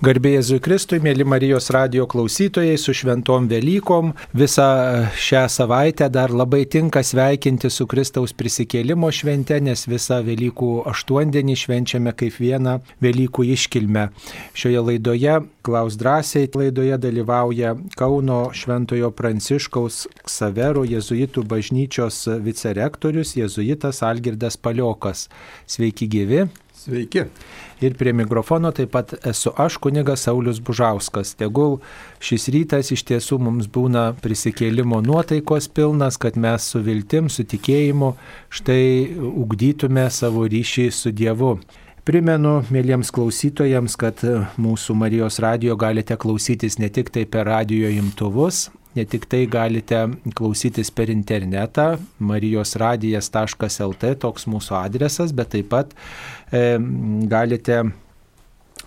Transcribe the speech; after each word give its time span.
Garbėjai 0.00 0.38
Jėzui 0.38 0.56
Kristui, 0.64 0.96
mėly 1.04 1.26
Marijos 1.28 1.66
radio 1.76 2.06
klausytojai, 2.08 2.78
su 2.80 2.94
šventom 2.96 3.50
Velykom. 3.50 4.14
Visą 4.32 4.68
šią 5.12 5.42
savaitę 5.52 6.06
dar 6.08 6.32
labai 6.32 6.62
tinka 6.72 7.02
sveikinti 7.04 7.68
su 7.68 7.84
Kristaus 7.84 8.32
prisikėlimo 8.32 9.10
švente, 9.12 9.58
nes 9.60 9.82
visą 9.84 10.22
Velykų 10.24 10.70
aštuondienį 10.88 11.56
švenčiame 11.64 12.14
kaip 12.16 12.38
vieną 12.40 12.78
Velykų 13.04 13.44
iškilmę. 13.58 14.06
Šioje 14.56 14.86
laidoje, 14.86 15.36
klaus 15.68 16.00
drąsiai, 16.00 16.48
laidoje 16.48 16.96
dalyvauja 17.04 17.74
Kauno 18.00 18.40
Šventojo 18.56 19.12
Pranciškaus 19.12 20.06
Ksavero 20.24 20.86
jėzuitų 20.88 21.44
bažnyčios 21.44 22.22
vicerektorius 22.40 23.36
jėzuitas 23.36 24.00
Algirdas 24.00 24.56
Paliokas. 24.56 25.28
Sveiki 25.68 26.08
gyvi. 26.08 26.46
Sveiki. 26.80 27.26
Ir 27.84 27.94
prie 28.00 28.12
mikrofono 28.16 28.70
taip 28.72 28.94
pat 28.94 29.12
esu 29.28 29.50
aš, 29.60 29.76
kunigas 29.84 30.22
Saulis 30.24 30.62
Bužauskas. 30.64 31.34
Tegul 31.36 31.76
šis 32.24 32.48
rytas 32.54 32.88
iš 32.94 33.02
tiesų 33.10 33.36
mums 33.44 33.68
būna 33.68 34.06
prisikėlimo 34.24 35.02
nuotaikos 35.04 35.68
pilnas, 35.76 36.16
kad 36.16 36.38
mes 36.40 36.70
su 36.72 36.80
viltim, 36.86 37.28
su 37.28 37.44
tikėjimu 37.44 38.14
štai 38.48 39.12
ugdytume 39.28 40.06
savo 40.08 40.46
ryšį 40.48 40.88
su 41.02 41.12
Dievu. 41.12 41.58
Primenu, 42.08 42.62
mėlyjams 42.72 43.12
klausytojams, 43.12 44.00
kad 44.00 44.24
mūsų 44.56 44.96
Marijos 44.96 45.36
radio 45.44 45.76
galite 45.76 46.16
klausytis 46.16 46.80
ne 46.80 46.88
tik 46.88 47.12
tai 47.12 47.26
per 47.28 47.44
radio 47.50 47.92
imtuvus, 47.92 48.70
Ne 48.98 49.04
tik 49.06 49.28
tai 49.30 49.44
galite 49.46 50.02
klausytis 50.34 50.90
per 50.90 51.12
internetą, 51.12 51.92
marijosradijas.lt 52.18 54.14
toks 54.24 54.48
mūsų 54.50 54.76
adresas, 54.80 55.34
bet 55.36 55.52
taip 55.54 55.68
pat 55.70 55.94
e, 56.50 56.74
galite 57.30 57.84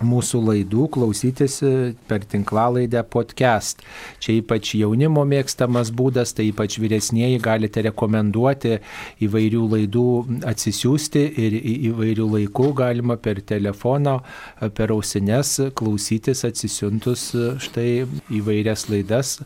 mūsų 0.02 0.40
laidų 0.48 0.88
klausytis 0.94 1.60
e, 1.62 1.94
per 2.08 2.24
tinklalaidę 2.26 3.04
podcast. 3.10 3.82
Čia 4.22 4.38
ypač 4.40 4.72
jaunimo 4.78 5.22
mėgstamas 5.28 5.92
būdas, 5.94 6.34
tai 6.34 6.48
ypač 6.50 6.78
vyresnėji 6.82 7.38
galite 7.44 7.84
rekomenduoti 7.86 8.78
įvairių 9.24 9.62
laidų 9.74 10.06
atsisiųsti 10.50 11.24
ir 11.44 11.56
įvairių 11.90 12.26
laikų 12.32 12.70
galima 12.80 13.16
per 13.22 13.38
telefoną, 13.46 14.16
e, 14.58 14.70
per 14.74 14.94
ausines 14.94 15.54
klausytis 15.78 16.42
atsisiuntus 16.48 17.28
e, 17.38 17.52
štai 17.62 17.88
įvairias 18.34 18.88
laidas, 18.90 19.36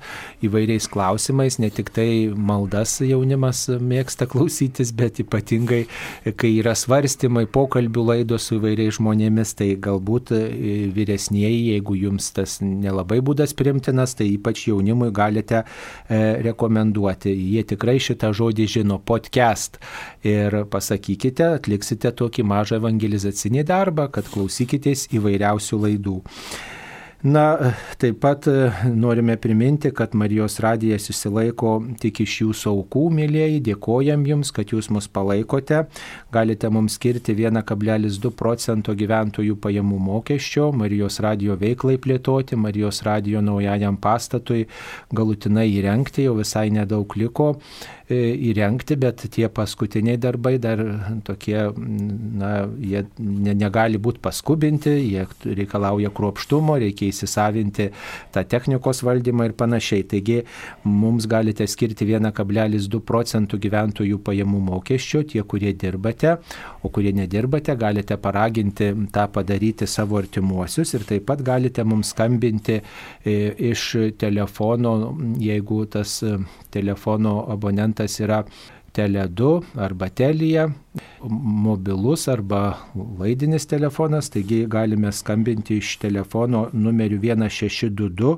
įvairiais 0.44 0.88
klausimais, 0.88 1.60
ne 1.60 1.68
tik 1.74 1.92
tai 1.92 2.08
maldas 2.32 2.98
jaunimas 3.04 3.66
mėgsta 3.68 4.28
klausytis, 4.30 4.94
bet 4.96 5.20
ypatingai, 5.20 5.84
kai 6.40 6.54
yra 6.56 6.72
svarstymai, 6.78 7.44
pokalbių 7.52 8.08
laidos 8.14 8.48
su 8.48 8.56
įvairiais 8.56 8.96
žmonėmis, 8.96 9.52
tai 9.58 9.74
galbūt 9.76 10.37
vyresnėji, 10.94 11.74
jeigu 11.74 11.96
jums 11.98 12.30
tas 12.36 12.58
nelabai 12.64 13.20
būdas 13.24 13.54
primtinas, 13.58 14.16
tai 14.18 14.30
ypač 14.34 14.66
jaunimui 14.68 15.10
galite 15.14 15.62
e, 15.62 15.66
rekomenduoti. 16.48 17.34
Jie 17.54 17.64
tikrai 17.74 17.98
šitą 18.02 18.32
žodį 18.36 18.68
žino 18.78 18.98
podcast. 18.98 19.80
Ir 20.26 20.62
pasakykite, 20.72 21.54
atliksite 21.60 22.12
tokį 22.18 22.46
mažą 22.48 22.80
evangelizacinį 22.82 23.64
darbą, 23.68 24.08
kad 24.12 24.28
klausykitės 24.32 25.08
įvairiausių 25.18 25.84
laidų. 25.86 26.18
Na, 27.18 27.72
taip 27.98 28.20
pat 28.22 28.46
e, 28.46 28.70
norime 28.94 29.34
priminti, 29.36 29.90
kad 29.90 30.12
Marijos 30.14 30.60
radijas 30.62 31.08
susilaiko 31.08 31.72
tik 31.98 32.20
iš 32.22 32.36
jūsų 32.44 32.70
aukų, 32.70 33.02
mėlyjeji. 33.16 33.58
Dėkojam 33.66 34.22
Jums, 34.28 34.52
kad 34.54 34.70
Jūs 34.70 34.86
mus 34.94 35.10
palaikote. 35.10 35.80
Galite 36.30 36.70
mums 36.70 36.94
skirti 36.94 37.34
1,2 37.34 38.30
procento 38.38 38.94
gyventojų 38.94 39.58
pajamų 39.58 39.98
mokesčio 39.98 40.70
Marijos 40.70 41.18
radijo 41.18 41.58
veiklai 41.58 41.98
plėtoti, 41.98 42.54
Marijos 42.54 43.02
radijo 43.02 43.42
naujajam 43.42 43.98
pastatui 43.98 44.68
galutinai 45.10 45.66
įrengti, 45.74 46.28
jau 46.28 46.38
visai 46.38 46.68
nedaug 46.70 47.18
liko. 47.18 47.56
E, 48.08 48.16
įrengti, 48.48 48.96
bet 48.96 49.20
tie 49.34 49.50
paskutiniai 49.52 50.16
darbai 50.16 50.54
dar 50.56 50.80
tokie, 51.26 51.58
na, 52.40 52.52
jie 52.80 53.02
ne, 53.20 53.52
negali 53.52 53.98
būti 54.00 54.22
paskubinti, 54.24 54.94
jie 55.10 55.26
reikalauja 55.44 56.08
kruopštumo, 56.16 56.78
reikia 56.80 57.10
įsisavinti 57.12 57.90
tą 58.32 58.44
technikos 58.48 59.02
valdymą 59.04 59.50
ir 59.50 59.54
panašiai. 59.60 60.06
Taigi 60.08 60.38
mums 60.88 61.26
galite 61.28 61.66
skirti 61.68 62.08
1,2 62.08 63.02
procentų 63.10 63.60
gyventojų 63.66 64.22
pajamų 64.24 64.62
mokesčio, 64.70 65.26
tie, 65.28 65.44
kurie 65.44 65.74
dirbate, 65.76 66.38
o 66.80 66.88
kurie 66.88 67.12
nedirbate, 67.12 67.76
galite 67.76 68.16
paraginti 68.16 68.88
tą 69.12 69.28
padaryti 69.36 69.84
savo 69.84 70.16
artimuosius 70.22 70.94
ir 70.96 71.04
taip 71.12 71.28
pat 71.28 71.44
galite 71.44 71.84
mums 71.84 72.14
skambinti 72.16 72.80
e, 72.80 73.36
iš 73.68 73.84
telefono, 74.16 74.96
jeigu 75.44 75.84
tas 75.92 76.22
e, 76.24 76.38
telefono 76.72 77.42
abonentas 77.52 77.97
variantas 77.98 78.20
yra 78.20 78.44
Tele2 78.92 79.62
arba 79.76 80.08
Telija 80.10 80.68
mobilus 81.22 82.28
arba 82.28 82.78
laidinis 83.18 83.66
telefonas, 83.66 84.30
taigi 84.30 84.66
galime 84.66 85.12
skambinti 85.12 85.76
iš 85.76 85.96
telefono 85.98 86.68
numeriu 86.72 87.18
1622 87.20 88.36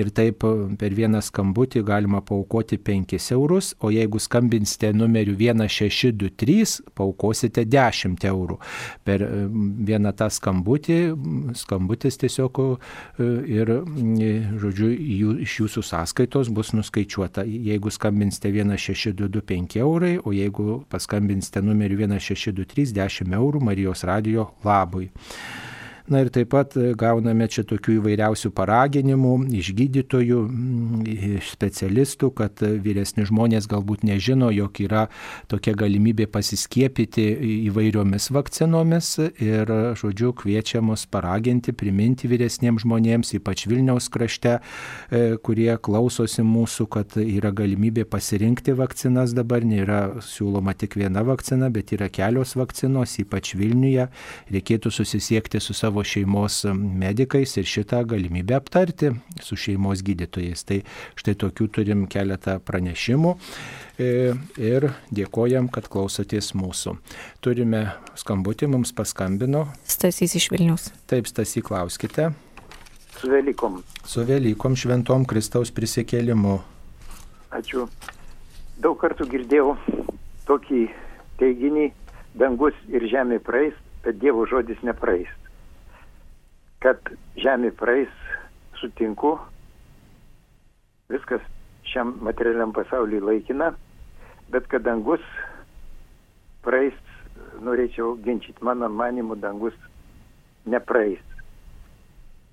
ir 0.00 0.10
taip 0.10 0.44
per 0.78 0.94
vieną 0.96 1.20
skambutį 1.22 1.82
galima 1.86 2.22
paukoti 2.24 2.78
5 2.78 3.32
eurus, 3.34 3.74
o 3.80 3.90
jeigu 3.92 4.20
skambinsite 4.20 4.92
numeriu 4.96 5.36
1623, 5.36 6.80
paukosite 6.94 7.64
10 7.64 8.26
eurų. 8.28 8.58
Per 9.04 9.24
vieną 9.88 10.12
tą 10.16 10.28
skambutį, 10.32 10.98
skambutis 11.58 12.18
tiesiog 12.22 12.60
e, 12.62 13.28
ir, 13.58 13.74
žodžiu, 14.62 14.90
jų, 14.92 15.36
iš 15.44 15.58
jūsų 15.62 15.84
sąskaitos 15.92 16.50
bus 16.54 16.72
nuskaičiuota. 16.76 17.44
Jeigu 17.44 17.92
skambinsite 17.92 18.52
1622 18.52 19.42
5 19.52 19.78
eurai, 19.82 20.16
o 20.18 20.32
jeigu 20.34 20.82
paskambinsite 20.92 21.62
numeriu 21.64 22.01
1623, 22.08 22.92
1623 22.92 22.92
10 22.92 23.34
eurų 23.38 23.60
Marijos 23.62 24.04
radio 24.08 24.50
labui. 24.64 25.10
Na 26.10 26.18
ir 26.24 26.32
taip 26.34 26.50
pat 26.50 26.74
e, 26.74 26.92
gauname 26.98 27.46
čia 27.46 27.62
tokių 27.68 28.00
įvairiausių 28.00 28.50
paraginimų 28.56 29.34
iš 29.54 29.68
gydytojų, 29.78 30.38
iš 31.06 31.52
specialistų, 31.54 32.32
kad 32.40 32.62
e, 32.66 32.72
vyresni 32.82 33.22
žmonės 33.28 33.68
galbūt 33.70 34.02
nežino, 34.08 34.48
jog 34.50 34.80
yra 34.82 35.04
tokia 35.52 35.76
galimybė 35.78 36.26
pasiskiepyti 36.32 37.28
įvairiomis 37.68 38.30
vakcinomis 38.34 39.12
ir, 39.22 39.70
žodžiu, 40.00 40.32
kviečiamos 40.40 41.06
paraginti, 41.12 41.70
priminti 41.70 42.30
vyresniems 42.30 42.82
žmonėms, 42.82 43.30
ypač 43.38 43.68
Vilniaus 43.70 44.10
krašte, 44.10 44.56
e, 44.58 45.22
kurie 45.38 45.70
klausosi 45.78 46.42
mūsų, 46.42 46.88
kad 46.98 47.14
yra 47.22 47.54
galimybė 47.54 48.08
pasirinkti 48.10 48.74
vakcinas 48.74 49.36
dabar, 49.38 49.62
nėra 49.62 50.18
siūloma 50.26 50.74
tik 50.74 50.98
viena 50.98 51.22
vakcina, 51.26 51.70
bet 51.70 51.94
yra 51.94 52.10
kelios 52.10 52.56
vakcinos, 52.58 53.14
ypač 53.22 53.54
Vilniuje. 53.54 54.10
Reikėtų 54.50 54.90
susisiekti 54.90 55.62
su 55.62 55.78
savo 55.78 55.91
savo 55.92 56.04
šeimos 56.04 56.64
medikais 56.74 57.56
ir 57.56 57.64
šitą 57.68 58.04
galimybę 58.08 58.54
aptarti 58.56 59.10
su 59.40 59.56
šeimos 59.56 60.00
gydytojais. 60.00 60.64
Tai 60.64 60.78
štai 61.20 61.34
tokių 61.36 61.66
turim 61.68 62.06
keletą 62.08 62.54
pranešimų 62.64 63.34
e, 64.00 64.32
ir 64.56 64.86
dėkojam, 65.12 65.68
kad 65.68 65.90
klausotės 65.92 66.54
mūsų. 66.56 66.94
Turime 67.44 67.82
skambutį, 68.16 68.70
mums 68.72 68.94
paskambino. 68.96 69.66
Stasys 69.84 70.32
iš 70.40 70.48
Vilnius. 70.54 70.88
Taip, 71.12 71.28
Stasy, 71.28 71.60
klauskite. 71.60 72.30
Su 73.18 73.28
Velykom. 73.28 73.82
Su 74.08 74.24
Velykom 74.24 74.72
šventom 74.72 75.28
Kristaus 75.28 75.74
prisikėlimu. 75.76 76.56
Ačiū. 77.52 77.84
Daug 78.80 78.96
kartų 78.96 79.28
girdėjau 79.28 79.76
tokį 80.48 80.88
teiginį, 81.42 81.92
dangus 82.40 82.80
ir 82.88 83.04
žemė 83.12 83.42
praeis, 83.44 83.76
bet 84.08 84.16
Dievo 84.24 84.48
žodis 84.48 84.80
nepraeis 84.88 85.28
kad 86.82 87.12
žemė 87.38 87.70
praeis, 87.78 88.10
sutinku, 88.80 89.36
viskas 91.12 91.42
šiam 91.86 92.16
materialiam 92.26 92.72
pasauliui 92.74 93.22
laikina, 93.22 93.70
bet 94.50 94.66
kad 94.72 94.84
dangus 94.86 95.22
praeis, 96.66 96.96
norėčiau 97.62 98.16
ginčyti, 98.24 98.62
mano 98.66 98.88
manimu, 98.90 99.36
dangus 99.38 99.76
nepraeis. 100.66 101.22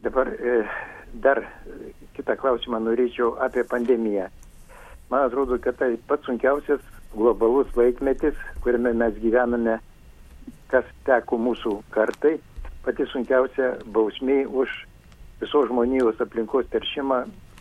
Dabar 0.04 0.30
e, 0.34 0.62
dar 1.14 1.42
kitą 2.16 2.38
klausimą 2.40 2.80
norėčiau 2.86 3.34
apie 3.44 3.66
pandemiją. 3.68 4.30
Man 5.10 5.26
atrodo, 5.26 5.58
kad 5.62 5.80
tai 5.81 5.96
pats 6.08 6.30
sunkiausias 6.30 6.84
globalus 7.16 7.72
laikmetis, 7.78 8.38
kuriame 8.62 8.94
mes 8.94 9.18
gyvename, 9.24 9.80
kas 10.70 10.86
teko 11.10 11.40
mūsų 11.42 11.80
kartai 11.94 12.38
pati 12.90 13.06
sunkiausia 13.06 13.76
bausmė 13.94 14.48
už 14.50 14.72
visos 15.38 15.68
žmonijos 15.70 16.18
aplinkos 16.26 16.66
teršimą, 16.74 17.20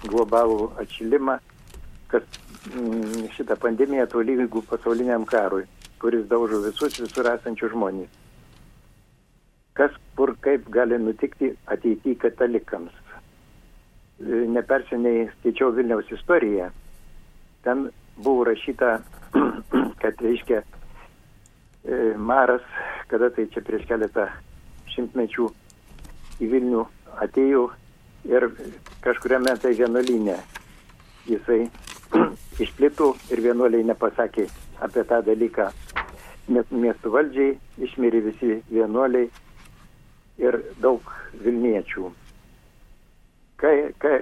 globalų 0.08 0.70
atšilimą, 0.80 1.34
kas 2.08 2.24
mm, 2.72 3.26
šitą 3.36 3.58
pandemiją 3.60 4.06
tolygų 4.08 4.62
pasauliniam 4.70 5.26
karui, 5.28 5.66
kuris 6.00 6.24
daužo 6.30 6.62
visus 6.64 6.96
visur 7.02 7.28
esančius 7.34 7.74
žmonės. 7.76 8.08
kas 9.78 9.92
kur 10.16 10.32
kaip 10.42 10.64
gali 10.74 10.96
nutikti 10.98 11.52
ateityje 11.70 12.18
katalikams. 12.24 12.90
E, 14.18 14.40
neperseniai 14.56 15.28
skaičiau 15.36 15.70
Vilniaus 15.76 16.10
istoriją. 16.10 16.72
Ten 17.62 17.84
buvo 18.16 18.48
rašyta, 18.48 18.96
kad 20.02 20.18
reiškia 20.24 20.64
e, 20.64 22.16
Maras, 22.16 22.66
kada 23.06 23.30
tai 23.30 23.46
čia 23.54 23.62
prieš 23.62 23.86
keletą 23.86 24.26
šimtmečių 24.94 25.48
į 26.42 26.48
Vilnių 26.52 26.84
atėjo 27.24 27.64
ir 28.28 28.48
kažkuriame 29.04 29.54
tai 29.62 29.74
vienuolinė 29.78 30.38
jisai 31.28 31.66
išplito 32.64 33.12
ir 33.32 33.42
vienuoliai 33.44 33.86
nepasakė 33.88 34.46
apie 34.84 35.04
tą 35.08 35.20
dalyką 35.26 35.68
miestų 36.48 37.12
valdžiai, 37.12 37.56
išmirė 37.84 38.22
visi 38.24 38.54
vienuoliai 38.70 39.28
ir 40.40 40.60
daug 40.80 41.12
Vilniečių. 41.44 42.08
Ka, 43.60 43.72
ka, 44.00 44.14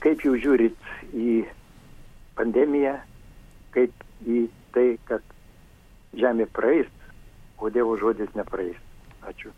kaip 0.00 0.22
jūs 0.24 0.40
žiūrit 0.44 0.88
į 1.12 1.42
pandemiją, 2.38 2.94
kaip 3.74 4.06
į 4.24 4.46
tai, 4.74 4.86
kad 5.10 5.34
žemė 6.14 6.46
praeis, 6.56 6.88
o 7.58 7.70
Dievo 7.74 7.98
žodis 8.00 8.30
nepraeis. 8.38 8.78
Ačiū. 9.28 9.52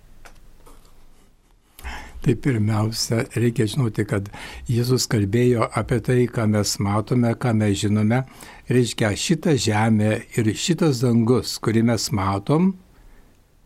Tai 2.27 2.35
pirmiausia, 2.43 3.21
reikia 3.39 3.69
žinoti, 3.71 4.03
kad 4.11 4.27
Jėzus 4.67 5.05
kalbėjo 5.07 5.69
apie 5.79 6.01
tai, 6.03 6.25
ką 6.27 6.49
mes 6.51 6.73
matome, 6.83 7.31
ką 7.39 7.53
mes 7.55 7.77
žinome. 7.85 8.25
Reiškia, 8.67 9.13
šitą 9.15 9.55
žemę 9.63 10.09
ir 10.35 10.51
šitas 10.59 11.05
dangus, 11.05 11.53
kurį 11.63 11.85
mes 11.87 12.09
matom, 12.11 12.73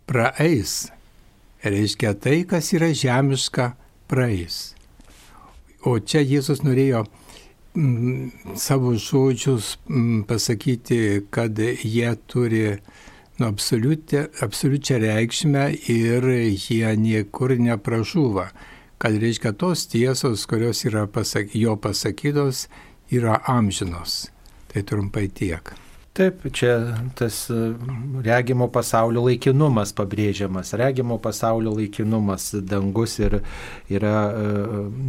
praeis. 0.05 0.91
Reiškia, 1.65 2.13
tai, 2.21 2.43
kas 2.51 2.69
yra 2.77 2.91
žemiška, 2.93 3.71
praeis. 4.13 4.75
O 5.89 5.97
čia 5.97 6.21
Jėzus 6.21 6.61
norėjo 6.61 7.07
mm, 7.73 8.57
savo 8.61 8.93
žodžius 8.93 9.79
mm, 9.89 10.27
pasakyti, 10.29 11.01
kad 11.33 11.57
jie 11.65 12.13
turi 12.29 12.67
nu, 13.41 13.49
absoliučią 13.51 14.99
reikšmę 15.01 15.65
ir 15.89 16.27
jie 16.53 16.93
niekur 16.97 17.57
nepražūva. 17.57 18.51
Kad 19.01 19.17
reiškia 19.17 19.55
tos 19.57 19.87
tiesos, 19.89 20.45
kurios 20.47 20.85
yra 20.85 21.07
pasak, 21.09 21.55
jo 21.57 21.77
pasakytos, 21.81 22.67
yra 23.11 23.41
amžinos. 23.49 24.27
Tai 24.69 24.85
trumpai 24.85 25.31
tiek. 25.33 25.73
Taip, 26.11 26.43
čia 26.53 26.97
tas 27.15 27.37
e, 27.55 27.57
regimo 28.27 28.67
pasaulio 28.75 29.23
laikinumas 29.29 29.93
pabrėžiamas. 29.95 30.73
Regimo 30.75 31.21
pasaulio 31.23 31.71
laikinumas 31.77 32.49
dangus 32.67 33.13
ir 33.23 33.37
yra 33.87 34.15
e, 34.35 34.49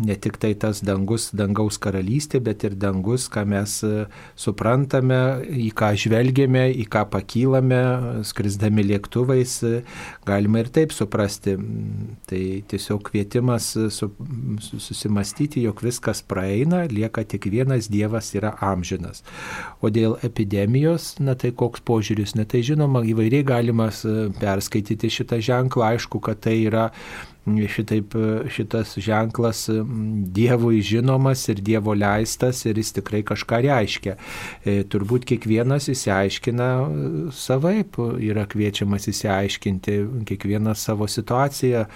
ne 0.06 0.18
tik 0.22 0.38
tai 0.38 0.52
tas 0.62 0.84
dangus, 0.86 1.32
dangaus 1.34 1.80
karalystė, 1.82 2.38
bet 2.46 2.68
ir 2.70 2.76
dangus, 2.78 3.26
ką 3.34 3.48
mes 3.50 3.80
e, 3.88 4.04
suprantame, 4.38 5.18
į 5.42 5.72
ką 5.82 5.90
žvelgiame, 6.04 6.68
į 6.84 6.86
ką 6.94 7.08
pakylame, 7.16 7.82
skrisdami 8.30 8.86
lėktuvais, 8.92 9.58
galima 10.30 10.62
ir 10.62 10.70
taip 10.70 10.94
suprasti. 10.94 11.58
Tai 12.30 12.44
tiesiog 12.70 13.02
kvietimas 13.10 13.72
su, 13.74 14.12
susimastyti, 14.70 15.66
jog 15.66 15.82
viskas 15.82 16.22
praeina, 16.22 16.86
lieka 16.86 17.26
tik 17.26 17.50
vienas 17.50 17.90
Dievas 17.90 18.36
yra 18.38 18.54
amžinas. 18.70 19.26
O 19.82 19.90
dėl 19.90 20.20
epidemijos, 20.22 20.91
Marijos, 20.92 21.16
na 21.24 21.36
tai 21.40 21.52
koks 21.56 21.82
požiūris, 21.88 22.36
na 22.36 22.44
tai 22.44 22.62
žinoma, 22.68 23.02
įvairiai 23.08 23.46
galima 23.48 23.88
perskaityti 24.42 25.08
šitą 25.08 25.40
ženklą, 25.40 25.96
aišku, 25.96 26.20
kad 26.20 26.42
tai 26.44 26.66
yra 26.68 26.92
šitaip 27.46 28.14
šitas 28.50 28.96
ženklas 29.02 29.70
Dievui 30.32 30.82
žinomas 30.82 31.48
ir 31.50 31.62
Dievo 31.62 31.94
leistas 31.94 32.66
ir 32.66 32.78
jis 32.78 32.92
tikrai 32.94 33.24
kažką 33.26 33.62
reiškia. 33.66 34.16
E, 34.64 34.84
turbūt 34.84 35.26
kiekvienas 35.26 35.90
įsiaiškina 35.90 36.68
savaip, 37.34 37.98
yra 38.22 38.46
kviečiamas 38.46 39.10
įsiaiškinti 39.10 39.98
kiekvieną 40.30 40.76
savo 40.78 41.08
situaciją, 41.10 41.88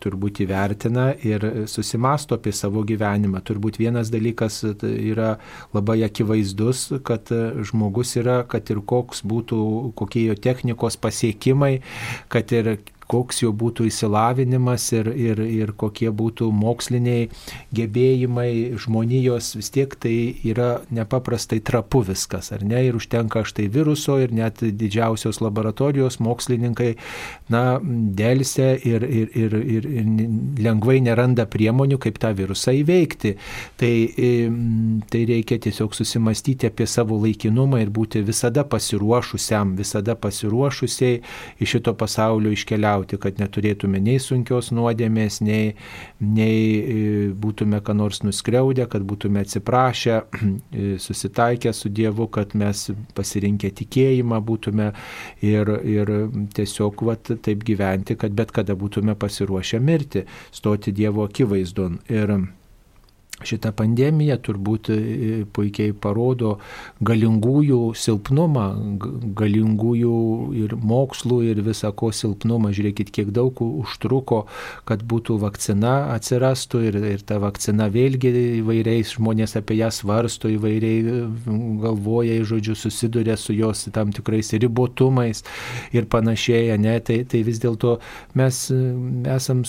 turbūt 0.00 0.40
įvertina 0.46 1.10
ir 1.26 1.66
susimasto 1.68 2.38
apie 2.38 2.52
savo 2.56 2.84
gyvenimą. 2.86 3.42
Turbūt 3.44 3.80
vienas 3.82 4.08
dalykas 4.12 4.62
yra 4.86 5.34
labai 5.74 6.00
akivaizdus, 6.06 6.86
kad 7.04 7.28
žmogus 7.66 8.14
yra, 8.22 8.40
kad 8.48 8.70
ir 8.70 8.80
koks 8.80 9.26
būtų, 9.26 9.60
kokie 9.98 10.24
jo 10.30 10.38
technikos 10.38 10.96
pasiekimai, 10.96 11.80
kad 12.32 12.54
ir 12.56 12.78
koks 13.10 13.42
jo 13.42 13.50
būtų 13.56 13.88
išsilavinimas 13.90 14.86
ir, 14.94 15.10
ir, 15.10 15.40
ir 15.42 15.72
kokie 15.78 16.10
būtų 16.14 16.50
moksliniai 16.54 17.28
gebėjimai 17.74 18.78
žmonijos, 18.80 19.52
vis 19.58 19.70
tiek 19.74 19.94
tai 20.00 20.14
yra 20.46 20.70
nepaprastai 20.94 21.60
trapu 21.66 22.04
viskas, 22.06 22.52
ar 22.54 22.64
ne? 22.66 22.84
Ir 22.86 22.98
užtenka 22.98 23.42
štai 23.48 23.66
viruso 23.72 24.18
ir 24.22 24.34
net 24.36 24.62
didžiausios 24.62 25.40
laboratorijos 25.42 26.20
mokslininkai, 26.22 26.92
na, 27.52 27.64
dėlse 27.80 28.70
ir, 28.86 29.06
ir, 29.06 29.34
ir, 29.38 29.58
ir, 29.58 29.90
ir 30.00 30.10
lengvai 30.64 31.00
neranda 31.04 31.46
priemonių, 31.50 31.98
kaip 32.02 32.20
tą 32.22 32.32
virusą 32.38 32.74
įveikti. 32.78 33.34
Tai, 33.80 33.92
tai 35.10 35.24
reikia 35.28 35.58
tiesiog 35.66 35.94
susimastyti 35.98 36.70
apie 36.70 36.86
savo 36.90 37.18
laikinumą 37.20 37.82
ir 37.82 37.90
būti 37.94 38.22
visada 38.26 38.64
pasiruošusiam, 38.68 39.74
visada 39.78 40.16
pasiruošusiai 40.18 41.20
iš 41.60 41.76
šito 41.76 41.94
pasaulio 41.98 42.52
iškeliauti 42.54 42.99
keliauti, 43.00 43.18
kad 43.20 43.38
neturėtume 43.40 44.00
nei 44.00 44.18
sunkios 44.18 44.70
nuodėmės, 44.72 45.40
nei, 45.42 45.74
nei 46.20 46.80
e, 46.80 47.32
būtume 47.32 47.80
ką 47.80 47.94
nors 47.94 48.22
nuskriaudę, 48.22 48.86
kad 48.88 49.02
būtume 49.02 49.40
atsiprašę, 49.40 50.20
e, 50.72 50.98
susitaikę 50.98 51.72
su 51.72 51.88
Dievu, 51.88 52.28
kad 52.28 52.54
mes 52.54 52.90
pasirinkę 53.14 53.70
tikėjimą 53.70 54.40
būtume 54.40 54.92
ir, 55.42 55.68
ir 55.84 56.14
tiesiog 56.54 57.02
vat, 57.02 57.30
taip 57.42 57.64
gyventi, 57.64 58.16
kad 58.16 58.32
bet 58.32 58.52
kada 58.52 58.74
būtume 58.74 59.14
pasiruošę 59.14 59.80
mirti, 59.80 60.24
stoti 60.52 60.92
Dievo 60.92 61.24
akivaizdon. 61.24 62.00
Ir 62.10 62.59
Šita 63.40 63.72
pandemija 63.72 64.36
turbūt 64.36 64.90
e, 64.92 64.98
puikiai 65.48 65.94
parodo 65.96 66.58
galingųjų 67.00 67.94
silpnumą, 67.96 68.66
galingųjų 69.38 70.16
ir 70.60 70.74
mokslų 70.76 71.38
ir 71.48 71.62
visako 71.64 72.10
silpnumą. 72.12 72.74
Žiūrėkit, 72.76 73.08
kiek 73.14 73.30
daug 73.32 73.56
užtruko, 73.64 74.42
kad 74.84 75.04
būtų 75.08 75.38
vakcina 75.40 76.12
atsirastų 76.16 76.82
ir, 76.90 76.98
ir 77.14 77.24
ta 77.24 77.40
vakcina 77.40 77.88
vėlgi 77.92 78.34
įvairiais 78.60 79.14
žmonės 79.16 79.56
apie 79.56 79.78
ją 79.80 79.88
svarsto, 79.94 80.50
įvairiai 80.52 81.24
galvoja, 81.80 82.36
žodžiu, 82.44 82.76
susiduria 82.76 83.38
su 83.40 83.56
jos 83.56 83.86
tam 83.94 84.12
tikrais 84.12 84.52
ribotumais 84.52 85.42
ir 85.96 86.10
panašiai, 86.12 86.76
ne, 86.80 86.98
tai, 87.00 87.22
tai 87.24 87.40
vis 87.46 87.62
dėlto 87.62 87.96
mes 88.36 88.60
esam 89.32 89.64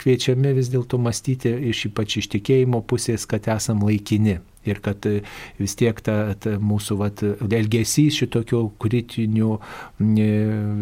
kviečiami 0.00 0.56
vis 0.56 0.72
dėlto 0.72 0.96
mąstyti 1.02 1.52
iš 1.68 1.86
ypač 1.90 2.18
iš 2.22 2.32
tikėjimo 2.32 2.80
pusės 2.88 3.01
pusės, 3.02 3.26
kad 3.26 3.48
esam 3.50 3.82
laikini 3.82 4.38
ir 4.64 4.80
kad 4.82 5.06
e, 5.06 5.20
vis 5.58 5.74
tiek 5.78 6.00
ta, 6.04 6.34
ta 6.38 6.56
mūsų 6.62 6.96
vat, 7.00 7.22
elgesys 7.42 8.16
šitokių 8.20 8.62
kritinių 8.82 9.50
e, 9.58 9.60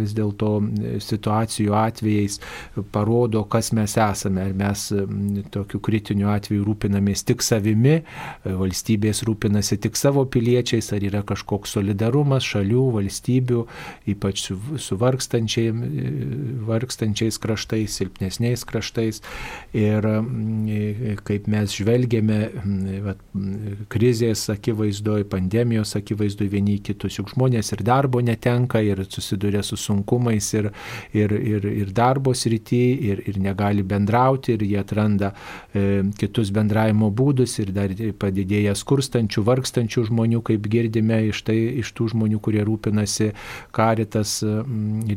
vis 0.00 0.12
dėlto 0.16 0.50
e, 0.60 0.62
situacijų 1.04 1.74
atvejais 1.76 2.40
parodo, 2.92 3.44
kas 3.50 3.72
mes 3.76 3.96
esame. 4.00 4.40
Ar 4.50 4.54
mes 4.56 4.86
tokiu 5.54 5.80
kritiniu 5.84 6.28
atveju 6.32 6.64
rūpinamės 6.66 7.24
tik 7.28 7.40
savimi, 7.44 7.96
valstybės 8.44 9.22
rūpinasi 9.28 9.76
tik 9.84 9.94
savo 9.98 10.24
piliečiais, 10.30 10.92
ar 10.94 11.00
yra 11.06 11.22
kažkoks 11.26 11.70
solidarumas 11.76 12.44
šalių, 12.46 12.84
valstybių, 12.98 13.60
ypač 14.14 14.36
su, 14.46 14.54
su 14.80 14.94
vargstančiais, 15.00 17.38
kraštais, 17.40 17.90
silpnesniais 18.00 18.60
kraštais. 18.68 19.16
Ir 19.76 20.00
kaip 21.26 21.42
mes 21.50 21.68
žvelgiame, 21.76 22.40
vat, 23.04 23.18
krizės 23.92 24.46
akivaizdoj, 24.52 25.24
pandemijos 25.30 25.94
akivaizdoj 25.98 26.50
vieni 26.52 26.78
kitus, 26.84 27.18
juk 27.18 27.32
žmonės 27.34 27.72
ir 27.74 27.84
darbo 27.86 28.22
netenka, 28.24 28.82
ir 28.84 29.04
susiduria 29.08 29.62
su 29.66 29.78
sunkumais, 29.80 30.50
ir, 30.54 30.70
ir, 31.16 31.34
ir, 31.34 31.66
ir 31.84 31.92
darbo 31.96 32.34
srity, 32.36 32.82
ir, 33.10 33.22
ir 33.30 33.40
negali 33.42 33.84
bendrauti, 33.86 34.54
ir 34.56 34.64
jie 34.66 34.78
atranda 34.80 35.32
e, 35.74 36.02
kitus 36.18 36.52
bendravimo 36.54 37.10
būdus, 37.14 37.58
ir 37.62 37.72
dar 37.76 37.94
padidėja 38.20 38.74
skurstančių, 38.78 39.44
vargstančių 39.46 40.06
žmonių, 40.10 40.42
kaip 40.46 40.68
girdime 40.70 41.22
iš, 41.28 41.44
tai, 41.46 41.58
iš 41.82 41.92
tų 41.96 42.10
žmonių, 42.14 42.40
kurie 42.42 42.64
rūpinasi 42.66 43.30
karitas 43.76 44.38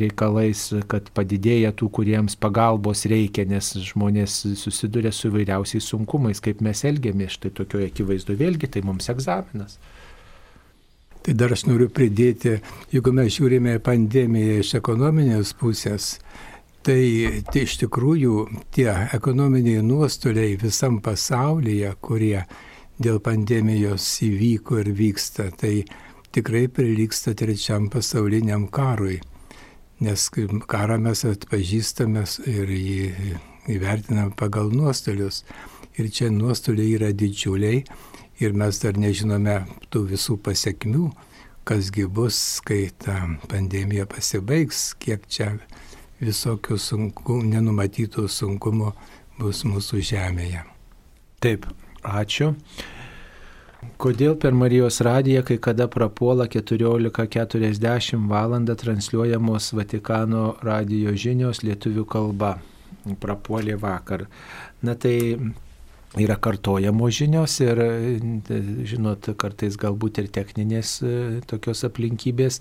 reikalais, 0.03 0.65
kad 0.91 1.09
padidėja 1.15 1.73
tų, 1.77 1.89
kuriems 1.93 2.35
pagalbos 2.39 3.05
reikia, 3.09 3.45
nes 3.49 3.73
žmonės 3.91 4.39
susiduria 4.59 5.11
su 5.13 5.29
įvairiausiais 5.31 5.87
sunkumais, 5.93 6.41
kaip 6.43 6.61
mes 6.65 6.83
elgiamės 6.87 7.37
štai 7.37 7.53
tokioje 7.59 7.91
akivaizdoje 7.91 8.39
vėlgi 8.43 8.69
tai 8.75 8.85
mums 8.85 9.09
egzaminas. 9.13 9.79
Tai 11.23 11.33
dar 11.39 11.53
aš 11.55 11.65
noriu 11.69 11.87
pridėti, 11.87 12.57
jeigu 12.91 13.13
mes 13.15 13.31
žiūrime 13.31 13.77
pandemiją 13.83 14.59
iš 14.59 14.73
ekonominės 14.81 15.55
pusės, 15.55 16.17
Tai, 16.83 16.99
tai 17.47 17.61
iš 17.63 17.77
tikrųjų 17.79 18.37
tie 18.75 18.89
ekonominiai 19.15 19.79
nuostoliai 19.87 20.57
visam 20.59 20.97
pasaulyje, 20.99 21.93
kurie 22.03 22.41
dėl 22.99 23.21
pandemijos 23.23 24.03
įvyko 24.25 24.81
ir 24.81 24.89
vyksta, 24.97 25.45
tai 25.55 25.85
tikrai 26.35 26.65
prilyksta 26.67 27.37
trečiam 27.39 27.87
pasauliniam 27.93 28.67
karui. 28.67 29.21
Nes 30.03 30.27
karą 30.67 30.97
mes 30.99 31.23
atpažįstame 31.29 32.25
ir 32.51 32.75
jį 32.75 33.07
įvertinam 33.71 34.33
pagal 34.35 34.75
nuostolius. 34.75 35.45
Ir 35.95 36.11
čia 36.11 36.27
nuostoliai 36.35 36.97
yra 36.97 37.13
didžiuliai 37.15 37.85
ir 38.43 38.55
mes 38.57 38.79
dar 38.83 38.97
nežinome 38.99 39.61
tų 39.93 40.03
visų 40.11 40.37
pasiekmių, 40.43 41.09
kasgi 41.67 42.07
bus, 42.11 42.37
kai 42.65 42.87
ta 42.99 43.17
pandemija 43.51 44.05
pasibaigs, 44.09 44.91
kiek 44.99 45.23
čia 45.31 45.53
visokių 46.23 46.77
sunkumų, 46.79 47.53
nenumatytų 47.55 48.27
sunkumų 48.29 48.91
bus 49.39 49.63
mūsų 49.67 50.03
žemėje. 50.13 50.63
Taip, 51.43 51.67
ačiū. 52.03 52.53
Kodėl 53.99 54.37
per 54.39 54.55
Marijos 54.55 55.01
radiją 55.03 55.41
kai 55.47 55.57
kada 55.59 55.89
prapuola 55.91 56.47
14.40 56.47 58.29
val. 58.29 58.55
transliuojamos 58.75 59.73
Vatikano 59.73 60.55
radijo 60.63 61.11
žinios 61.15 61.63
lietuvių 61.63 62.05
kalba? 62.05 62.57
Prapuolė 63.19 63.75
vakar. 63.75 64.27
Na 64.81 64.95
tai 64.95 65.35
yra 66.19 66.35
kartojamos 66.37 67.15
žinios 67.17 67.55
ir, 67.63 67.79
žinot, 68.85 69.31
kartais 69.39 69.77
galbūt 69.81 70.19
ir 70.21 70.29
techninės 70.33 70.95
e, 71.01 71.13
tokios 71.49 71.81
aplinkybės, 71.87 72.59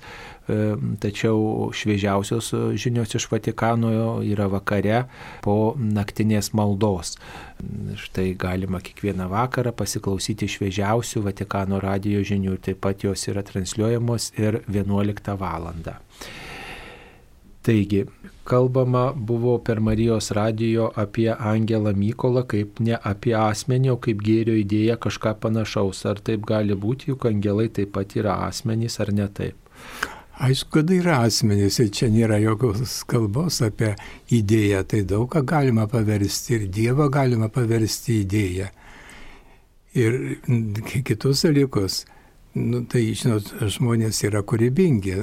e, 0.48 0.58
tačiau 1.02 1.68
šviežiausios 1.76 2.52
žinios 2.80 3.12
iš 3.18 3.28
Vatikano 3.32 3.92
yra 4.24 4.48
vakare 4.52 5.04
po 5.44 5.74
naktinės 5.76 6.52
maldos. 6.56 7.18
Štai 8.06 8.32
galima 8.40 8.80
kiekvieną 8.82 9.28
vakarą 9.30 9.74
pasiklausyti 9.76 10.48
šviežiausių 10.50 11.26
Vatikano 11.28 11.80
radijo 11.82 12.24
žinių 12.24 12.56
taip 12.64 12.80
pat 12.82 13.04
jos 13.04 13.28
yra 13.28 13.44
transliuojamos 13.46 14.32
ir 14.40 14.62
11 14.72 15.36
val. 15.38 15.70
Taigi, 17.62 18.06
kalbama 18.44 19.12
buvo 19.16 19.58
per 19.58 19.80
Marijos 19.80 20.30
radijo 20.30 20.90
apie 20.96 21.30
Angelą 21.38 21.92
Mykolą 21.96 22.42
kaip 22.48 22.80
ne 22.80 22.96
apie 22.96 23.34
asmenį, 23.38 23.92
o 23.94 23.98
kaip 24.02 24.22
gėrio 24.24 24.56
idėją 24.58 24.98
kažką 25.06 25.36
panašaus. 25.42 26.04
Ar 26.10 26.20
taip 26.20 26.46
gali 26.48 26.74
būti, 26.74 27.12
juk 27.12 27.28
angelai 27.30 27.68
taip 27.68 27.94
pat 27.96 28.16
yra 28.18 28.40
asmenys, 28.48 28.98
ar 29.00 29.12
ne 29.14 29.28
taip? 29.28 29.56
Aišku, 30.42 30.70
kad 30.78 30.90
yra 30.90 31.20
asmenys 31.26 31.78
ir 31.82 31.90
čia 31.94 32.08
nėra 32.10 32.40
jokios 32.42 33.02
kalbos 33.06 33.60
apie 33.62 33.92
idėją, 34.32 34.82
tai 34.90 35.02
daug 35.06 35.28
ką 35.30 35.44
galima 35.46 35.86
paversti 35.90 36.56
ir 36.56 36.64
Dievą 36.72 37.06
galima 37.12 37.50
paversti 37.52 38.22
idėją. 38.24 38.70
Ir 39.92 40.16
kitus 41.04 41.44
dalykus, 41.44 42.06
nu, 42.56 42.80
tai 42.88 43.04
žinot, 43.12 43.52
žmonės 43.60 44.22
yra 44.24 44.40
kūrybingi 44.42 45.18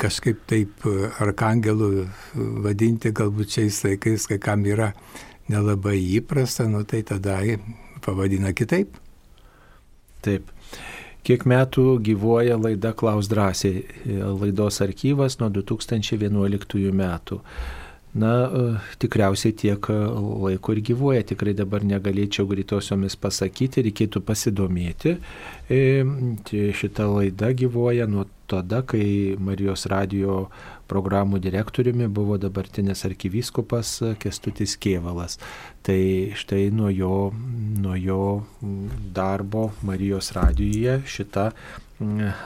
kažkaip 0.00 0.42
taip 0.50 0.86
e, 0.88 1.10
arkangelų 1.24 2.08
vadinti 2.64 3.12
galbūt 3.14 3.58
šiais 3.58 3.82
laikais, 3.86 4.26
kai 4.30 4.38
kam 4.42 4.64
yra 4.68 4.92
nelabai 5.52 5.98
įprasta, 6.18 6.66
nu 6.70 6.84
tai 6.88 7.02
tada 7.06 7.40
pavadina 8.04 8.52
kitaip. 8.56 8.96
Taip. 10.24 10.50
Kiek 11.24 11.46
metų 11.48 11.98
gyvuoja 12.04 12.58
laida 12.60 12.92
Klaus 12.92 13.30
drąsiai, 13.32 13.80
e, 13.80 14.18
laidos 14.24 14.82
archyvas 14.84 15.38
nuo 15.40 15.48
2011 15.52 16.92
metų. 16.92 17.40
Na, 18.14 18.30
e, 18.46 18.76
tikriausiai 19.02 19.54
tiek 19.58 19.88
laiko 19.90 20.74
ir 20.76 20.80
gyvuoja, 20.86 21.24
tikrai 21.26 21.54
dabar 21.58 21.82
negalėčiau 21.82 22.46
greitosiomis 22.46 23.16
pasakyti, 23.18 23.82
reikėtų 23.88 24.22
pasidomėti. 24.22 25.16
Šita 26.78 27.08
laida 27.10 27.50
gyvuoja 27.58 28.06
nuo 28.06 28.28
tada, 28.46 28.84
kai 28.86 29.34
Marijos 29.40 29.88
radio 29.90 30.44
programų 30.90 31.40
direktoriumi 31.42 32.06
buvo 32.12 32.36
dabartinis 32.38 33.02
arkivyskupas 33.08 33.96
Kestutis 34.22 34.76
Kievalas. 34.78 35.38
Tai 35.82 36.00
štai 36.38 36.68
nuo 36.70 36.92
jo, 36.92 37.32
nuo 37.82 37.98
jo 37.98 38.24
darbo 39.16 39.70
Marijos 39.82 40.30
radijoje 40.36 41.00
šita 41.16 41.50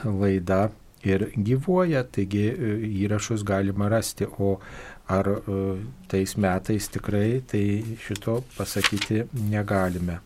laida 0.05 0.69
ir 1.07 1.29
gyvuoja, 1.37 2.03
taigi 2.11 2.45
e, 2.51 2.73
įrašus 3.05 3.45
galima 3.47 3.89
rasti, 3.91 4.27
o 4.27 4.59
ar 5.09 5.31
e, 5.35 5.59
tais 6.09 6.37
metais 6.37 6.89
tikrai 6.93 7.43
tai 7.49 7.65
šito 8.05 8.43
pasakyti 8.57 9.25
negalime. 9.51 10.21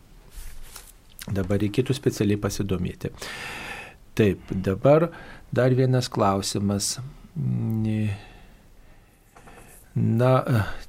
Dabar 1.31 1.61
reikėtų 1.63 1.95
specialiai 1.95 2.39
pasidomėti. 2.41 3.13
Taip, 4.13 4.51
dabar 4.51 5.07
Dar 5.53 5.69
vienas 5.73 6.09
klausimas. 6.09 6.97
Na, 9.93 10.31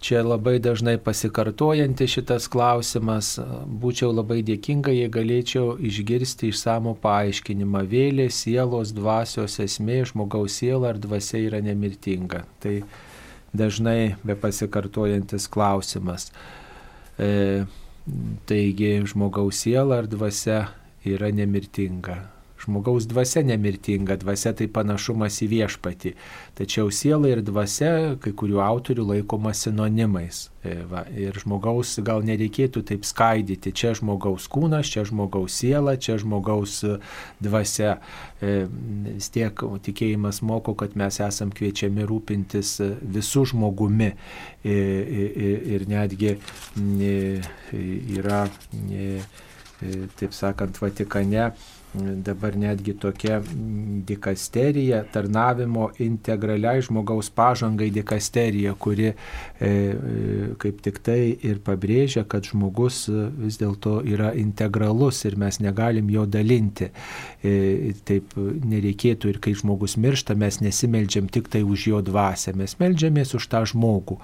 čia 0.00 0.22
labai 0.24 0.54
dažnai 0.56 0.94
pasikartojanti 0.96 2.06
šitas 2.08 2.46
klausimas. 2.48 3.34
Būčiau 3.68 4.08
labai 4.08 4.38
dėkinga, 4.48 4.94
jei 4.96 5.10
galėčiau 5.12 5.74
išgirsti 5.76 6.48
išsamų 6.48 6.94
paaiškinimą. 7.04 7.84
Vėlė, 7.92 8.30
sielos, 8.32 8.94
dvasios 8.96 9.58
esmė, 9.60 10.00
žmogaus 10.08 10.56
siela 10.62 10.94
ar 10.94 11.02
dvasia 11.02 11.42
yra 11.50 11.60
nemirtinga. 11.60 12.46
Tai 12.64 12.78
dažnai 13.54 14.16
be 14.26 14.37
pasikartojantis 14.37 15.49
klausimas. 15.49 16.30
E, 17.18 17.64
taigi, 18.50 18.92
žmogaus 19.08 19.62
siela 19.64 20.02
ar 20.02 20.11
dvasia 20.11 20.66
yra 21.06 21.30
nemirtinga. 21.32 22.33
Žmogaus 22.61 23.08
dvasia 23.11 23.42
nemirtinga, 23.42 24.16
dvasia 24.23 24.54
tai 24.56 24.68
panašumas 24.73 25.40
į 25.44 25.50
viešpatį. 25.50 26.14
Tačiau 26.56 26.92
siela 26.94 27.28
ir 27.28 27.42
dvasia 27.44 28.14
kai 28.23 28.32
kurių 28.32 28.62
autorių 28.62 29.08
laikoma 29.11 29.52
sinonimais. 29.56 30.46
E, 30.64 30.78
va, 30.88 31.02
ir 31.12 31.37
žmogaus 31.42 31.92
gal 32.06 32.25
nereikėtų 32.25 32.84
taip 32.88 33.04
skaidyti. 33.04 33.75
Čia 33.75 33.92
žmogaus 33.99 34.46
kūnas, 34.49 34.88
čia 34.88 35.04
žmogaus 35.04 35.58
siela, 35.61 35.96
čia 36.00 36.16
žmogaus 36.23 36.78
e, 36.87 36.94
dvasia. 37.44 37.99
E, 38.40 38.64
vis 39.11 39.28
tiek 39.34 39.66
tikėjimas 39.84 40.40
moko, 40.46 40.73
kad 40.78 40.96
mes 40.96 41.20
esam 41.20 41.52
kviečiami 41.52 42.06
rūpintis 42.08 42.78
visų 43.02 43.49
žmogumi. 43.52 44.14
Ir 44.64 45.84
netgi 45.90 46.37
yra, 48.16 48.44
taip 50.16 50.37
sakant, 50.37 50.80
Vatikane 50.80 51.50
dabar 51.94 52.56
netgi 52.56 52.94
tokia 52.98 53.40
dikasterija, 54.06 55.04
tarnavimo 55.12 55.90
integraliai 55.98 56.82
žmogaus 56.82 57.30
pažangai 57.30 57.90
dikasterija, 57.94 58.74
kuri 58.74 59.06
e, 59.06 59.14
e, 59.60 60.48
kaip 60.58 60.80
tik 60.82 60.98
tai 61.06 61.18
ir 61.46 61.60
pabrėžia, 61.64 62.24
kad 62.28 62.46
žmogus 62.50 63.04
vis 63.38 63.58
dėlto 63.60 64.00
yra 64.10 64.32
integralus 64.38 65.22
ir 65.28 65.38
mes 65.38 65.60
negalim 65.62 66.10
jo 66.10 66.26
dalinti. 66.26 66.90
E, 67.44 67.92
taip 68.06 68.34
nereikėtų 68.38 69.30
ir 69.30 69.40
kai 69.44 69.54
žmogus 69.54 69.94
miršta, 70.00 70.34
mes 70.38 70.58
nesimeldžiam 70.64 71.30
tik 71.30 71.48
tai 71.52 71.62
už 71.62 71.86
jo 71.92 72.02
dvasę, 72.04 72.56
mes 72.58 72.74
meldžiamės 72.80 73.36
už 73.38 73.48
tą 73.52 73.62
žmogų. 73.70 74.18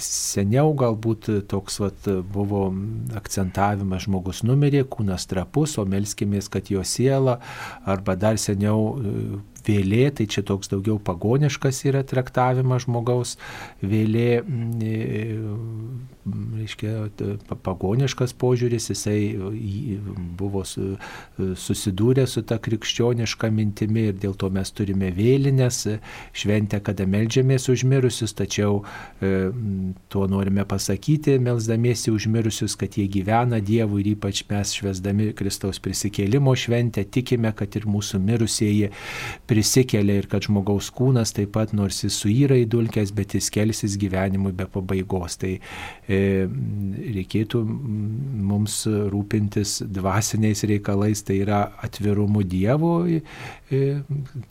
Seniau 0.00 0.72
galbūt 0.78 1.28
toks 1.50 1.80
vat, 1.82 2.08
buvo 2.32 2.70
akcentavimas, 3.18 4.06
žmogus 4.06 4.42
numirė, 4.46 4.86
kūnas 4.88 5.28
trapus, 5.28 5.76
o 5.80 5.84
melskimės, 5.88 6.48
kad 6.52 6.70
jo 6.72 6.85
sielą, 6.86 7.36
arba 7.84 8.16
dar 8.16 8.38
seniau 8.38 8.96
vėlė, 9.66 10.10
tai 10.16 10.26
čia 10.30 10.42
toks 10.46 10.70
daugiau 10.72 10.98
pagoniškas 11.02 11.84
yra 11.90 12.02
traktavimas 12.06 12.86
žmogaus, 12.86 13.36
vėlė, 13.82 14.42
reiškia, 16.56 16.92
pagoniškas 17.66 18.34
požiūris, 18.38 18.90
jisai 18.90 19.18
buvo 20.38 20.62
susidūrę 20.66 22.26
su 22.30 22.42
ta 22.46 22.58
krikščioniška 22.62 23.50
mintimi 23.54 24.08
ir 24.10 24.18
dėl 24.22 24.34
to 24.38 24.50
mes 24.54 24.72
turime 24.74 25.12
vėlinės, 25.14 25.82
šventę, 26.36 26.80
kada 26.86 27.06
melžiamės 27.10 27.68
užmirusius, 27.72 28.34
tačiau 28.36 28.82
tuo 30.12 30.26
norime 30.30 30.66
pasakyti, 30.68 31.38
melzdamiesi 31.42 32.12
užmirusius, 32.14 32.76
kad 32.78 32.98
jie 32.98 33.06
gyvena 33.12 33.60
Dievu 33.62 34.00
ir 34.02 34.12
ypač 34.14 34.44
mes 34.50 34.74
švesdami 34.76 35.32
Kristaus 35.36 35.80
prisikėlimo 35.82 36.54
šventę 36.58 37.04
tikime, 37.10 37.52
kad 37.56 37.76
ir 37.78 37.86
mūsų 37.90 38.20
mirusieji 38.22 38.90
prisikelia 39.56 40.20
ir 40.20 40.26
kad 40.28 40.44
žmogaus 40.44 40.90
kūnas 40.92 41.32
taip 41.32 41.54
pat 41.54 41.70
nors 41.76 42.02
jis 42.02 42.18
suyra 42.20 42.58
į 42.60 42.66
dulkes, 42.68 43.12
bet 43.16 43.32
jis 43.38 43.48
kelsis 43.54 43.94
gyvenimui 43.96 44.52
be 44.56 44.66
pabaigos. 44.68 45.38
Tai 45.40 45.54
e, 45.56 46.18
reikėtų 47.16 47.62
mums 47.64 48.82
rūpintis 49.14 49.78
dvasiniais 49.96 50.66
reikalais, 50.68 51.24
tai 51.24 51.40
yra 51.46 51.62
atvirumu 51.86 52.44
Dievui, 52.44 53.22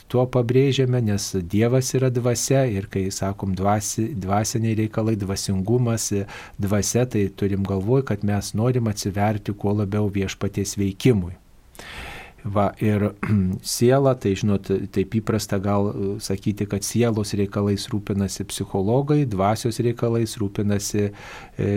tuo 0.09 0.25
pabrėžiame, 0.33 1.03
nes 1.05 1.29
Dievas 1.53 1.93
yra 1.97 2.09
dvasia 2.09 2.65
ir 2.65 2.89
kai 2.89 3.05
sakom 3.13 3.53
dvasi, 3.57 4.09
dvasiniai 4.25 4.79
reikalai, 4.81 5.19
dvasingumas, 5.21 6.09
dvasia, 6.57 7.05
tai 7.05 7.27
turim 7.29 7.65
galvoj, 7.67 8.07
kad 8.09 8.25
mes 8.25 8.55
norim 8.57 8.89
atsiverti 8.89 9.53
kuo 9.53 9.77
labiau 9.83 10.09
viešpaties 10.09 10.79
veikimui. 10.81 11.35
Va, 12.45 12.67
ir 12.77 13.01
siela, 13.65 14.13
tai 14.21 14.35
žinot, 14.37 14.69
taip 14.93 15.15
įprasta 15.17 15.57
gal 15.63 15.87
e, 15.89 16.09
sakyti, 16.21 16.67
kad 16.69 16.85
sielos 16.85 17.33
reikalais 17.37 17.87
rūpinasi 17.89 18.45
psichologai, 18.51 19.23
dvasios 19.29 19.79
reikalais 19.81 20.35
rūpinasi 20.37 21.07
e, 21.09 21.69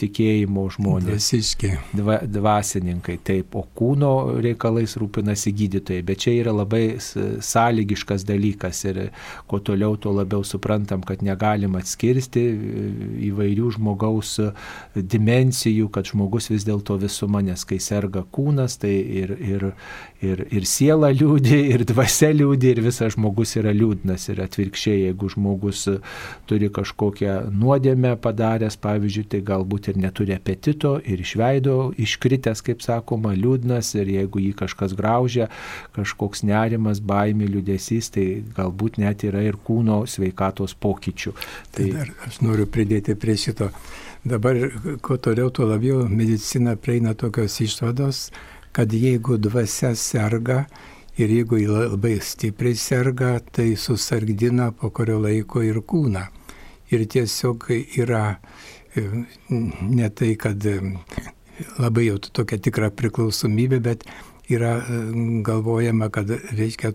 tikėjimo 0.00 0.64
žmonės. 0.74 1.12
Dvasiški. 1.12 1.70
Dva, 2.00 2.18
dvasininkai, 2.26 3.18
taip, 3.26 3.54
o 3.54 3.62
kūno 3.78 4.40
reikalais 4.42 4.96
rūpinasi 4.98 5.54
gydytojai. 5.54 6.02
Bet 6.08 6.24
čia 6.24 6.34
yra 6.40 6.56
labai 6.56 6.98
sąlygiškas 6.98 8.26
dalykas 8.26 8.82
ir 8.90 9.00
kuo 9.46 9.62
toliau, 9.62 9.94
tuo 10.02 10.16
labiau 10.18 10.42
suprantam, 10.42 11.06
kad 11.06 11.22
negalim 11.22 11.78
atskirsti 11.78 12.42
e, 12.42 12.90
įvairių 13.30 13.70
žmogaus 13.78 14.34
dimensijų, 14.98 15.92
kad 15.94 16.10
žmogus 16.10 16.50
vis 16.50 16.66
dėlto 16.66 16.98
visuma, 17.06 17.44
nes 17.46 17.62
kai 17.62 17.78
serga 17.78 18.26
kūnas, 18.34 18.80
tai 18.82 18.96
ir, 19.22 19.36
ir 19.38 19.70
ir, 20.24 20.42
ir 20.54 20.66
siela 20.68 21.10
liūdė, 21.14 21.58
ir 21.74 21.84
dvasia 21.88 22.30
liūdė, 22.34 22.72
ir 22.74 22.80
visas 22.86 23.14
žmogus 23.14 23.56
yra 23.60 23.72
liūdnas. 23.76 24.28
Ir 24.32 24.40
atvirkščiai, 24.44 25.06
jeigu 25.08 25.30
žmogus 25.32 25.84
turi 26.48 26.70
kažkokią 26.72 27.36
nuodėmę 27.54 28.14
padaręs, 28.22 28.78
pavyzdžiui, 28.82 29.26
tai 29.34 29.42
galbūt 29.46 29.90
ir 29.92 30.00
neturi 30.00 30.36
apetito, 30.36 30.96
ir 31.04 31.22
išveido 31.24 31.76
iškritęs, 32.06 32.64
kaip 32.66 32.84
sakoma, 32.84 33.34
liūdnas, 33.36 33.92
ir 34.00 34.10
jeigu 34.16 34.42
jį 34.46 34.54
kažkas 34.62 34.96
graužia, 34.98 35.50
kažkoks 35.96 36.44
nerimas, 36.46 37.02
baimė, 37.04 37.50
liūdėsys, 37.52 38.10
tai 38.16 38.26
galbūt 38.56 39.00
net 39.02 39.26
yra 39.28 39.44
ir 39.46 39.60
kūno 39.66 40.04
sveikatos 40.10 40.76
pokyčių. 40.80 41.36
Tai, 41.36 41.70
tai 41.76 41.92
dar 41.92 42.12
aš 42.28 42.42
noriu 42.44 42.68
pridėti 42.70 43.16
prie 43.18 43.36
šito. 43.40 43.70
Dabar, 44.26 44.58
kuo 45.06 45.20
toliau, 45.22 45.52
tuo 45.54 45.68
labiau 45.70 46.00
medicina 46.10 46.72
prieina 46.74 47.12
tokios 47.14 47.60
išvados, 47.62 48.24
kad 48.76 48.92
jeigu 48.92 49.38
dvasia 49.40 49.94
serga 49.96 50.66
ir 51.16 51.30
jeigu 51.32 51.56
jį 51.56 51.68
labai 51.72 52.18
stipriai 52.20 52.76
serga, 52.76 53.38
tai 53.40 53.70
susargdina 53.80 54.68
po 54.76 54.90
kurio 54.92 55.16
laiko 55.22 55.62
ir 55.64 55.80
kūną. 55.80 56.26
Ir 56.92 57.06
tiesiog 57.08 57.64
yra 57.72 58.36
e, 58.92 59.06
ne 59.48 60.10
tai, 60.12 60.34
kad 60.36 60.66
e, 60.68 60.76
labai 61.80 62.10
jau 62.10 62.18
tokia 62.20 62.60
tikra 62.66 62.90
priklausomybė, 62.92 63.80
bet 63.86 64.04
yra 64.52 64.74
e, 64.76 64.98
galvojama, 65.46 66.10
kad 66.12 66.34
reiškia, 66.52 66.92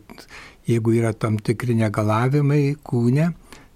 jeigu 0.69 0.93
yra 0.99 1.15
tam 1.17 1.39
tikri 1.41 1.73
negalavimai 1.81 2.75
kūne, 2.85 3.31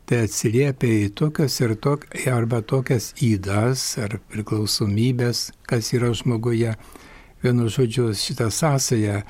tai 0.06 0.22
atsiliepia 0.28 1.08
į 1.08 1.10
tokias 1.18 1.58
ir 1.66 1.74
tok, 1.82 2.06
arba 2.30 2.62
tokias 2.62 3.16
įdas 3.18 3.96
ar 3.98 4.20
priklausomybės, 4.30 5.48
kas 5.66 5.90
yra 5.98 6.14
žmoguje 6.14 6.76
vienu 7.46 7.70
žodžiu, 7.70 8.10
šitą 8.14 8.50
sąsąją 8.50 9.22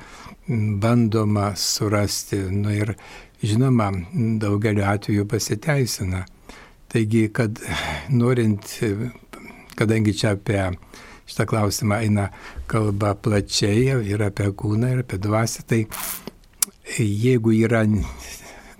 bandoma 0.80 1.52
surasti. 1.56 2.36
Nu, 2.50 2.72
ir 2.72 2.94
žinoma, 3.42 3.90
daugeliu 4.40 4.84
atveju 4.84 5.26
pasiteisina. 5.26 6.24
Taigi, 6.88 7.28
kad 7.28 7.60
norint, 8.08 8.64
kadangi 9.76 10.14
čia 10.16 10.32
apie 10.36 10.62
šitą 11.26 11.44
klausimą 11.50 12.00
eina 12.06 12.30
kalba 12.70 13.14
plačiai 13.14 13.92
ir 14.06 14.22
apie 14.22 14.48
kūną, 14.48 14.94
ir 14.94 15.04
apie 15.04 15.18
dvasę, 15.20 15.66
tai 15.68 15.84
jeigu 16.96 17.52
yra 17.52 17.84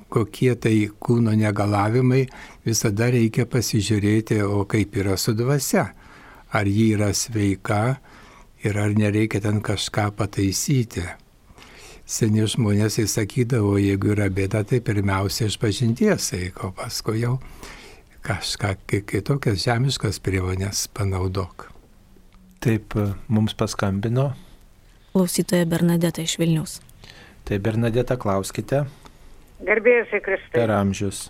kokie 0.08 0.54
tai 0.54 0.76
kūno 0.88 1.34
negalavimai, 1.36 2.24
visada 2.64 3.10
reikia 3.12 3.44
pasižiūrėti, 3.50 4.40
o 4.46 4.64
kaip 4.64 4.96
yra 4.96 5.16
su 5.20 5.34
dvasia. 5.36 5.90
Ar 6.56 6.68
ji 6.70 6.92
yra 6.94 7.10
sveika, 7.12 7.98
ir 8.64 8.78
ar 8.78 8.94
nereikia 8.96 9.40
ten 9.44 9.60
kažką 9.64 10.10
pataisyti. 10.16 11.04
Seni 12.06 12.46
žmonės 12.46 13.00
įsakydavo, 13.02 13.76
jeigu 13.82 14.12
yra 14.14 14.28
bėda, 14.30 14.62
tai 14.62 14.78
pirmiausia 14.84 15.48
iš 15.50 15.58
pažinties 15.58 16.30
eiko, 16.38 16.70
paskui 16.76 17.24
jau 17.24 17.40
kažką 18.26 18.72
kitokias 19.10 19.64
žemiškas 19.66 20.20
priemonės 20.22 20.86
panaudok. 20.94 21.68
Taip, 22.62 22.94
mums 23.28 23.54
paskambino. 23.58 24.32
Klausytoja 25.12 25.66
Bernadeta 25.66 26.22
iš 26.22 26.38
Vilnius. 26.38 26.80
Tai 27.46 27.58
Bernadeta, 27.62 28.16
klauskite. 28.18 28.84
Garbėjusai 29.66 30.20
Kristai. 30.24 30.58
Per 30.58 30.72
amžius. 30.74 31.26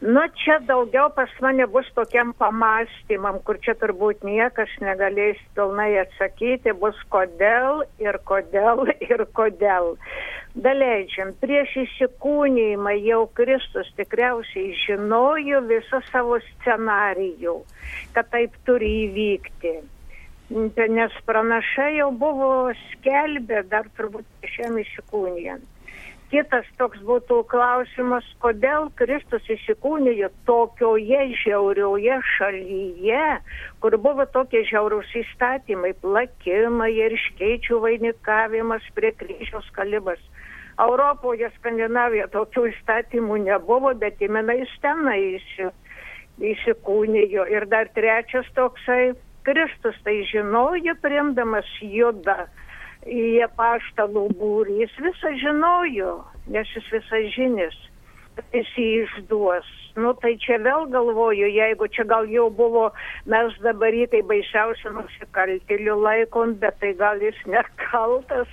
Nu, 0.00 0.20
čia 0.44 0.58
daugiau 0.60 1.08
pas 1.08 1.30
mane 1.40 1.64
bus 1.72 1.86
tokiam 1.96 2.34
pamastymam, 2.36 3.38
kur 3.40 3.56
čia 3.64 3.72
turbūt 3.80 4.26
niekas 4.28 4.68
negalės 4.84 5.38
pilnai 5.56 5.94
atsakyti, 6.02 6.74
bus 6.76 6.98
kodėl 7.08 7.80
ir 8.04 8.18
kodėl 8.28 8.90
ir 9.08 9.24
kodėl. 9.32 9.94
Daleidžiam, 10.52 11.32
prieš 11.40 11.72
įsikūnymą 11.84 12.92
jau 13.06 13.22
Kristus 13.40 13.88
tikriausiai 13.96 14.76
žinojo 14.84 15.62
visą 15.70 16.02
savo 16.10 16.42
scenarijų, 16.44 17.56
kad 18.12 18.28
taip 18.34 18.52
turi 18.68 18.92
įvykti. 19.06 19.78
Nes 20.92 21.16
pranašai 21.24 21.94
jau 22.02 22.10
buvo 22.12 22.52
skelbę 22.90 23.64
dar 23.72 23.88
turbūt 23.96 24.52
šiam 24.52 24.76
įsikūnijant 24.84 25.64
kitas 26.30 26.66
toks 26.80 27.00
būtų 27.06 27.42
klausimas, 27.50 28.26
kodėl 28.42 28.88
Kristus 28.98 29.44
įsikūnijo 29.52 30.30
tokioje 30.48 31.22
žiaurioje 31.42 32.18
šalyje, 32.36 33.26
kur 33.82 33.96
buvo 34.02 34.26
tokie 34.34 34.64
žiaurūs 34.68 35.12
įstatymai, 35.22 35.94
plakimai 36.02 36.92
ir 36.94 37.16
iškeičių 37.18 37.80
vainikavimas 37.84 38.86
prie 38.98 39.12
kryžiaus 39.20 39.68
kalibas. 39.76 40.20
Europoje, 40.76 41.48
Skandinavijoje 41.56 42.28
tokių 42.34 42.66
įstatymų 42.72 43.38
nebuvo, 43.46 43.94
bet 43.96 44.20
įmenais 44.20 44.72
tenai 44.84 45.38
įsikūnijo. 46.36 47.46
Ir 47.48 47.64
dar 47.72 47.88
trečias 47.96 48.48
toksai, 48.58 49.14
Kristus 49.46 49.96
tai 50.04 50.18
žinojo, 50.28 50.96
priimdamas 51.00 51.68
judą 51.80 52.44
į 53.06 53.24
apaštalų 53.46 54.28
būrį. 54.40 54.80
Jis 54.84 55.00
visą 55.08 55.32
žinojo, 55.42 56.12
nes 56.52 56.70
jis 56.76 56.92
visą 56.92 57.22
žinis, 57.34 57.76
kad 58.36 58.56
jis 58.60 58.70
jį 58.76 58.92
išduos. 59.06 59.74
Nu 59.96 60.10
tai 60.20 60.34
čia 60.36 60.58
vėl 60.60 60.84
galvoju, 60.92 61.46
jeigu 61.48 61.86
čia 61.88 62.04
gal 62.04 62.26
jau 62.28 62.50
buvo, 62.52 62.90
mes 63.32 63.54
dabar 63.64 63.94
jį 63.96 64.10
tai 64.12 64.18
baisiausią 64.28 64.92
nusikaltėlių 64.92 65.94
laikom, 66.02 66.52
bet 66.60 66.76
tai 66.82 66.90
gal 66.98 67.22
jis 67.24 67.38
nekaltas, 67.48 68.50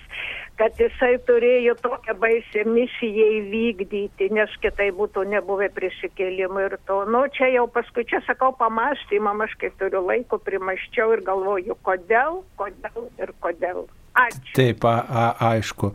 kad 0.61 0.79
jisai 0.79 1.17
turėjo 1.27 1.75
tokią 1.81 2.15
baisę 2.21 2.63
misiją 2.69 3.25
įvykdyti, 3.41 4.29
nes 4.37 4.53
kitai 4.63 4.87
būtų 4.95 5.25
nebuvę 5.33 5.67
prisikėlimų 5.75 6.63
ir 6.69 6.77
to. 6.87 7.01
Nu 7.11 7.25
čia 7.35 7.51
jau 7.51 7.65
paskui, 7.67 8.05
čia 8.07 8.21
sakau, 8.29 8.53
pamastymam, 8.61 9.43
aš 9.43 9.57
kai 9.59 9.73
turiu 9.81 10.05
laiko 10.05 10.39
primaščiau 10.47 11.17
ir 11.17 11.25
galvoju, 11.27 11.75
kodėl, 11.83 12.39
kodėl 12.61 13.11
ir 13.19 13.35
kodėl. 13.43 13.83
Ačiū. 14.13 14.41
Taip, 14.53 14.83
a, 14.85 14.93
a, 15.09 15.21
aišku. 15.55 15.89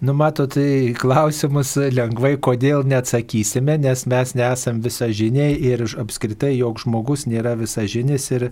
Nu, 0.00 0.14
matot, 0.16 0.54
tai 0.54 0.94
klausimus 0.96 1.74
lengvai 1.92 2.38
kodėl 2.40 2.80
neatsakysime, 2.88 3.74
nes 3.82 4.06
mes 4.08 4.32
nesam 4.38 4.78
visažiniai 4.80 5.52
ir 5.68 5.84
apskritai, 6.00 6.54
jog 6.56 6.80
žmogus 6.80 7.26
nėra 7.28 7.52
visažinis 7.60 8.30
ir 8.32 8.46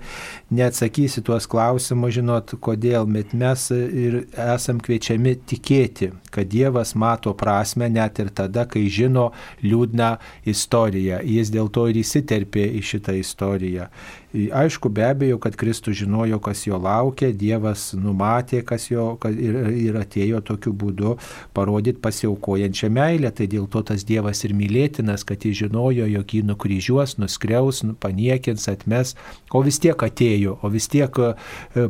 neatsakysi 0.52 1.24
tuos 1.24 1.48
klausimus, 1.48 2.12
žinot, 2.18 2.52
kodėl, 2.60 3.08
bet 3.08 3.32
mes 3.32 3.64
ir 3.72 4.18
esam 4.36 4.84
kviečiami 4.84 5.38
tikėti, 5.48 6.10
kad 6.28 6.52
Dievas 6.52 6.92
mato 6.92 7.32
prasme 7.32 7.88
net 7.88 8.20
ir 8.20 8.28
tada, 8.36 8.66
kai 8.68 8.84
žino 8.92 9.30
liūdną 9.64 10.12
istoriją. 10.44 11.24
Jis 11.24 11.56
dėl 11.56 11.72
to 11.72 11.88
ir 11.88 12.02
įsiterpė 12.04 12.68
į 12.76 12.84
šitą 12.92 13.16
istoriją. 13.16 13.88
Aišku, 14.36 14.88
be 14.88 15.04
abejo, 15.04 15.38
kad 15.38 15.56
Kristus 15.56 15.96
žinojo, 15.96 16.38
kas 16.44 16.66
jo 16.66 16.76
laukia, 16.82 17.30
Dievas 17.32 17.94
numatė, 17.96 18.60
kas 18.66 18.90
jo 18.90 19.06
ir, 19.32 19.56
ir 19.72 19.96
atėjo 19.96 20.42
tokiu 20.44 20.72
būdu 20.76 21.14
parodyti 21.56 22.02
pasiaukojančią 22.04 22.90
meilę. 22.92 23.30
Tai 23.32 23.46
dėl 23.48 23.64
to 23.72 23.80
tas 23.86 24.04
Dievas 24.04 24.44
ir 24.44 24.52
mylėtinas, 24.58 25.24
kad 25.24 25.46
jis 25.46 25.62
žinojo, 25.62 26.08
jog 26.10 26.34
jį 26.36 26.42
nukryžiuos, 26.50 27.16
nuskriaus, 27.22 27.80
nu, 27.86 27.94
paniekins, 27.96 28.68
atmes, 28.72 29.14
o 29.56 29.62
vis 29.64 29.80
tiek 29.80 29.96
atėjo, 29.96 30.58
o 30.60 30.72
vis 30.74 30.90
tiek 30.92 31.20
e, 31.22 31.32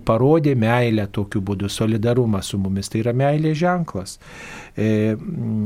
parodė 0.06 0.54
meilę 0.54 1.08
tokiu 1.10 1.42
būdu, 1.42 1.70
solidarumą 1.72 2.44
su 2.46 2.60
mumis. 2.62 2.92
Tai 2.92 3.02
yra 3.02 3.16
meilės 3.16 3.58
ženklas. 3.58 4.18
E, 4.76 5.16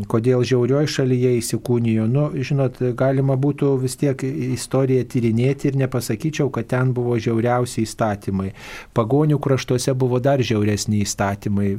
kodėl 0.08 0.46
žiaurioj 0.46 0.88
šalyje 0.96 1.36
įsikūnijo, 1.42 2.08
nu, 2.08 2.30
žinot, 2.40 2.80
galima 2.96 3.36
būtų 3.36 3.74
vis 3.84 3.98
tiek 4.00 4.24
istoriją 4.24 5.04
tyrinėti 5.10 5.68
ir 5.68 5.80
nepasakyčiau, 5.84 6.48
kad 6.54 6.69
ten 6.70 6.94
buvo 6.96 7.18
žiauriausi 7.20 7.84
įstatymai. 7.86 8.52
Pagonių 8.96 9.40
kraštuose 9.42 9.94
buvo 9.98 10.20
dar 10.22 10.42
žiauresni 10.42 11.02
įstatymai 11.04 11.72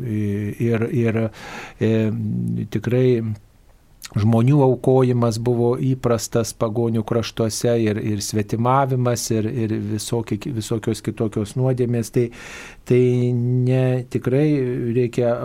ir, 0.71 0.89
ir 0.91 1.23
e, 1.23 1.95
tikrai 2.73 3.07
žmonių 4.17 4.59
aukojimas 4.65 5.37
buvo 5.39 5.75
įprastas 5.79 6.51
pagonių 6.59 7.03
kraštuose 7.07 7.77
ir, 7.79 7.99
ir 8.01 8.23
svetimavimas 8.23 9.29
ir, 9.31 9.47
ir 9.47 9.75
visokie, 9.93 10.39
visokios 10.51 11.03
kitokios 11.05 11.55
nuodėmės. 11.55 12.11
Tai, 12.11 12.25
tai 12.85 13.31
ne, 13.33 14.03
tikrai 14.09 14.47
reikia 14.95 15.35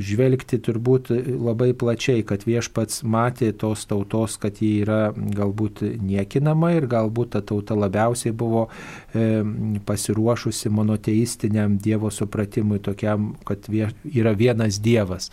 žvelgti 0.00 0.58
turbūt 0.64 1.10
labai 1.28 1.70
plačiai, 1.76 2.24
kad 2.26 2.46
viešpats 2.48 3.02
matė 3.04 3.52
tos 3.58 3.84
tautos, 3.88 4.38
kad 4.40 4.62
ji 4.62 4.80
yra 4.84 5.12
galbūt 5.14 5.84
niekinama 6.00 6.72
ir 6.76 6.88
galbūt 6.90 7.34
ta 7.36 7.42
tauta 7.44 7.76
labiausiai 7.76 8.32
buvo 8.36 8.66
e, 9.12 9.42
pasiruošusi 9.86 10.72
monoteistiniam 10.72 11.76
Dievo 11.76 12.10
supratimui 12.10 12.80
tokiam, 12.82 13.34
kad 13.44 13.68
vie, 13.68 13.90
yra 14.16 14.32
vienas 14.36 14.80
Dievas. 14.82 15.30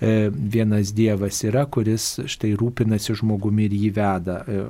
E, 0.00 0.28
vienas 0.30 0.92
Dievas 0.94 1.40
yra, 1.48 1.64
kuris 1.66 2.20
štai 2.28 2.52
rūpinasi 2.58 3.16
žmogumi 3.18 3.66
ir 3.66 3.78
jį 3.78 3.90
veda. 3.96 4.38
E, 4.44 4.60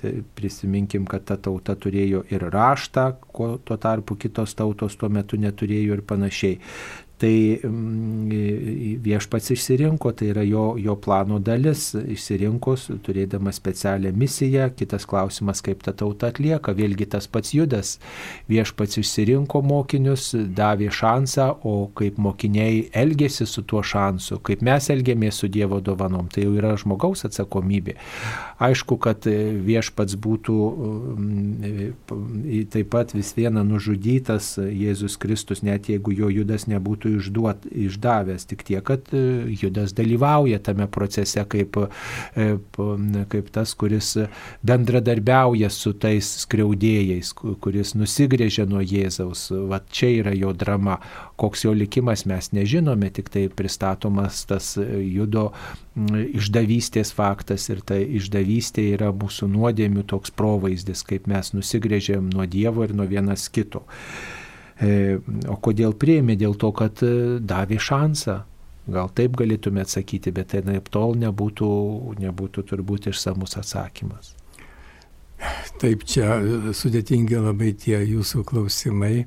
tai 0.00 0.14
prisiminkim, 0.38 1.04
kad 1.10 1.26
ta 1.28 1.36
tauta 1.36 1.74
turėjo 1.76 2.22
ir 2.32 2.46
raštą, 2.54 3.08
ko 3.34 3.56
tuo 3.64 3.76
tarpu 3.80 4.16
kitos 4.16 4.54
tautos 4.56 4.96
tuo 4.96 5.10
metu 5.12 5.36
neturėjo 5.56 5.96
ir 5.96 6.04
panašiai. 6.06 6.60
Tai 7.16 7.58
mm, 7.64 8.98
viešpats 9.00 9.54
išsirinko, 9.54 10.10
tai 10.12 10.26
yra 10.34 10.42
jo, 10.44 10.74
jo 10.76 10.98
plano 11.00 11.38
dalis, 11.40 11.94
išsirinko, 11.96 12.74
turėdamas 13.06 13.56
specialią 13.56 14.12
misiją. 14.12 14.66
Kitas 14.76 15.08
klausimas, 15.08 15.62
kaip 15.64 15.80
ta 15.86 15.94
tauta 15.96 16.28
atlieka. 16.28 16.74
Vėlgi 16.76 17.06
tas 17.14 17.24
pats 17.32 17.54
judas. 17.56 17.94
Viešpats 18.52 19.00
išsirinko 19.00 19.62
mokinius, 19.64 20.34
davė 20.36 20.90
šansą, 20.92 21.46
o 21.64 21.88
kaip 21.96 22.20
mokiniai 22.20 22.84
elgėsi 22.92 23.48
su 23.48 23.64
tuo 23.64 23.80
šansu, 23.80 24.42
kaip 24.44 24.60
mes 24.66 24.90
elgėmės 24.92 25.40
su 25.40 25.48
Dievo 25.48 25.80
dovanom, 25.80 26.28
tai 26.28 26.44
jau 26.44 26.52
yra 26.58 26.74
žmogaus 26.76 27.24
atsakomybė. 27.24 27.96
Aišku, 28.60 29.00
kad 29.00 29.24
viešpats 29.24 30.18
būtų 30.20 30.58
mm, 31.16 32.68
taip 32.76 32.92
pat 32.92 33.16
vis 33.16 33.32
viena 33.36 33.64
nužudytas 33.64 34.52
Jėzus 34.60 35.16
Kristus, 35.20 35.64
net 35.64 35.88
jeigu 35.88 36.12
jo 36.12 36.28
judas 36.32 36.68
nebūtų 36.68 37.05
būtų 37.06 37.20
išduot, 37.20 37.66
išdavęs, 37.70 38.46
tik 38.46 38.64
tiek, 38.64 38.82
kad 38.84 39.00
e, 39.12 39.46
Judas 39.60 39.94
dalyvauja 39.94 40.58
tame 40.58 40.86
procese 40.86 41.44
kaip, 41.44 41.76
e, 42.36 42.56
kaip 43.28 43.50
tas, 43.52 43.74
kuris 43.74 44.16
bendradarbiauja 44.62 45.70
su 45.70 45.92
tais 45.92 46.24
skriaudėjais, 46.44 47.32
kuris 47.60 47.94
nusigrėžė 47.94 48.66
nuo 48.66 48.80
Jėzaus. 48.80 49.50
Va 49.68 49.80
čia 49.90 50.22
yra 50.22 50.34
jo 50.34 50.52
drama. 50.52 51.00
Koks 51.36 51.64
jo 51.66 51.72
likimas 51.72 52.24
mes 52.26 52.52
nežinome, 52.52 53.10
tik 53.10 53.28
tai 53.28 53.48
pristatomas 53.48 54.44
tas 54.46 54.76
judo 54.76 55.52
išdavystės 55.96 57.12
faktas 57.12 57.68
ir 57.68 57.82
ta 57.84 57.96
išdavystė 57.96 58.90
yra 58.94 59.12
mūsų 59.12 59.48
nuodėmių 59.52 60.06
toks 60.08 60.32
provaizdis, 60.32 61.04
kaip 61.04 61.26
mes 61.26 61.52
nusigrėžėm 61.52 62.30
nuo 62.32 62.46
Dievo 62.46 62.84
ir 62.84 62.94
nuo 62.96 63.06
vienas 63.08 63.48
kito. 63.48 63.84
E, 64.80 65.16
o 65.48 65.56
kodėl 65.62 65.94
prieimė? 65.96 66.36
Dėl 66.36 66.56
to, 66.60 66.72
kad 66.76 67.00
e, 67.04 67.38
davė 67.40 67.78
šansą. 67.80 68.40
Gal 68.86 69.08
taip 69.18 69.34
galėtume 69.38 69.82
atsakyti, 69.82 70.30
bet 70.30 70.52
tai 70.52 70.60
naip 70.66 70.90
tol 70.94 71.16
nebūtų, 71.18 71.70
nebūtų 72.22 72.62
turbūt 72.70 73.08
išsamus 73.10 73.56
atsakymas. 73.58 74.36
Taip, 75.80 76.04
čia 76.08 76.38
sudėtingi 76.76 77.40
labai 77.40 77.72
tie 77.76 77.98
jūsų 77.98 78.44
klausimai. 78.46 79.26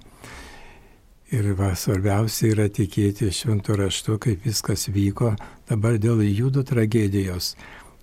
Ir 1.29 1.51
va, 1.59 1.75
svarbiausia 1.77 2.53
yra 2.55 2.69
tikėti 2.73 3.27
šventų 3.35 3.75
raštu, 3.83 4.15
kaip 4.21 4.47
viskas 4.47 4.87
vyko. 4.89 5.35
Dabar 5.69 5.99
dėl 6.01 6.23
judų 6.25 6.63
tragedijos. 6.65 7.51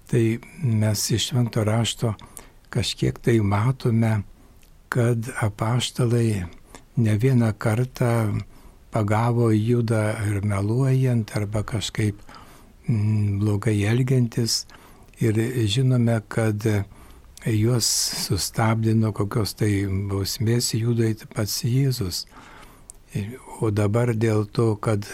Tai 0.07 0.23
mes 0.63 1.03
iš 1.11 1.33
švento 1.33 1.65
rašto 1.67 2.13
kažkiek 2.71 3.19
tai 3.19 3.41
matome, 3.43 4.21
kad 4.93 5.27
apaštalai 5.43 6.45
ne 6.97 7.17
vieną 7.19 7.53
kartą 7.59 8.41
pagavo 8.91 9.51
judą 9.51 10.03
ir 10.29 10.45
meluojant 10.45 11.37
arba 11.37 11.63
kažkaip 11.63 12.17
mm, 12.89 13.39
blogai 13.41 13.85
elgiantis. 13.85 14.67
Ir 15.21 15.39
žinome, 15.65 16.21
kad 16.29 16.61
juos 17.47 17.87
sustabdė 18.27 18.95
nuo 18.97 19.13
kokios 19.17 19.55
tai 19.57 19.87
bausmės 20.11 20.75
judai 20.77 21.15
pats 21.35 21.65
Jėzus. 21.65 22.27
O 23.61 23.71
dabar 23.71 24.13
dėl 24.13 24.45
to, 24.53 24.77
kad 24.77 25.07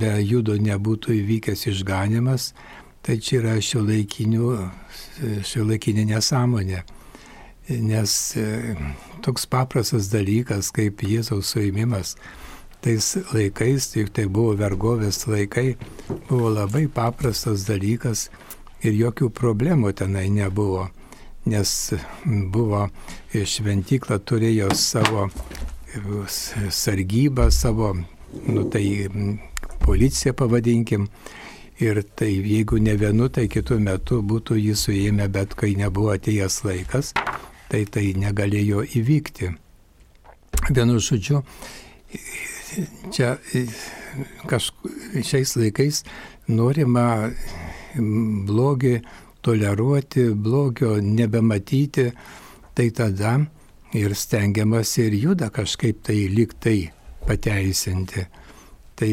be 0.00 0.22
judo 0.24 0.56
nebūtų 0.56 1.12
įvykęs 1.18 1.66
išganimas, 1.68 2.54
tai 3.02 3.18
čia 3.20 3.40
yra 3.42 3.60
šio 3.60 3.82
laikinė 5.68 6.04
nesąmonė. 6.14 6.84
Nes 7.68 8.36
e, 8.36 8.74
toks 9.22 9.46
paprastas 9.46 10.08
dalykas 10.10 10.72
kaip 10.74 11.04
Jėzaus 11.06 11.52
suėmimas 11.54 12.16
tais 12.82 13.12
laikais, 13.30 13.92
juk 13.94 14.10
tai 14.10 14.26
buvo 14.26 14.56
vergovės 14.58 15.22
laikai, 15.30 15.76
buvo 16.26 16.50
labai 16.50 16.88
paprastas 16.90 17.62
dalykas 17.68 18.26
ir 18.82 18.96
jokių 18.98 19.30
problemų 19.30 19.92
tenai 19.94 20.26
nebuvo, 20.34 20.88
nes 21.46 21.70
buvo 22.50 22.88
šventykla 23.30 24.18
turėjo 24.26 24.72
savo 24.74 25.28
sargybą, 26.70 27.50
savo, 27.54 27.92
nu 28.48 28.66
tai 28.70 29.06
policiją 29.86 30.34
pavadinkim. 30.34 31.06
Ir 31.82 32.02
tai 32.14 32.28
jeigu 32.30 32.78
ne 32.78 32.92
vienu, 32.94 33.26
tai 33.32 33.48
kitu 33.50 33.78
metu 33.82 34.20
būtų 34.22 34.58
jį 34.58 34.74
suėmę, 34.78 35.26
bet 35.32 35.56
kai 35.58 35.72
nebuvo 35.74 36.12
atėjęs 36.14 36.60
laikas, 36.66 37.10
tai 37.72 37.86
tai 37.88 38.12
negalėjo 38.20 38.82
įvykti. 39.00 39.48
Vienu 40.76 40.98
žodžiu, 41.00 41.40
čia 43.14 43.34
kažk... 44.50 44.84
šiais 45.24 45.56
laikais 45.56 46.02
norima 46.52 47.32
blogį 47.96 48.94
toleruoti, 49.42 50.28
blogio 50.36 50.98
nebematyti, 51.02 52.06
tai 52.76 52.88
tada 52.94 53.34
ir 53.96 54.14
stengiamas 54.16 54.92
ir 55.00 55.16
juda 55.16 55.48
kažkaip 55.52 56.04
tai 56.06 56.28
liktai 56.32 56.78
pateisinti. 57.26 58.28
Tai 58.96 59.12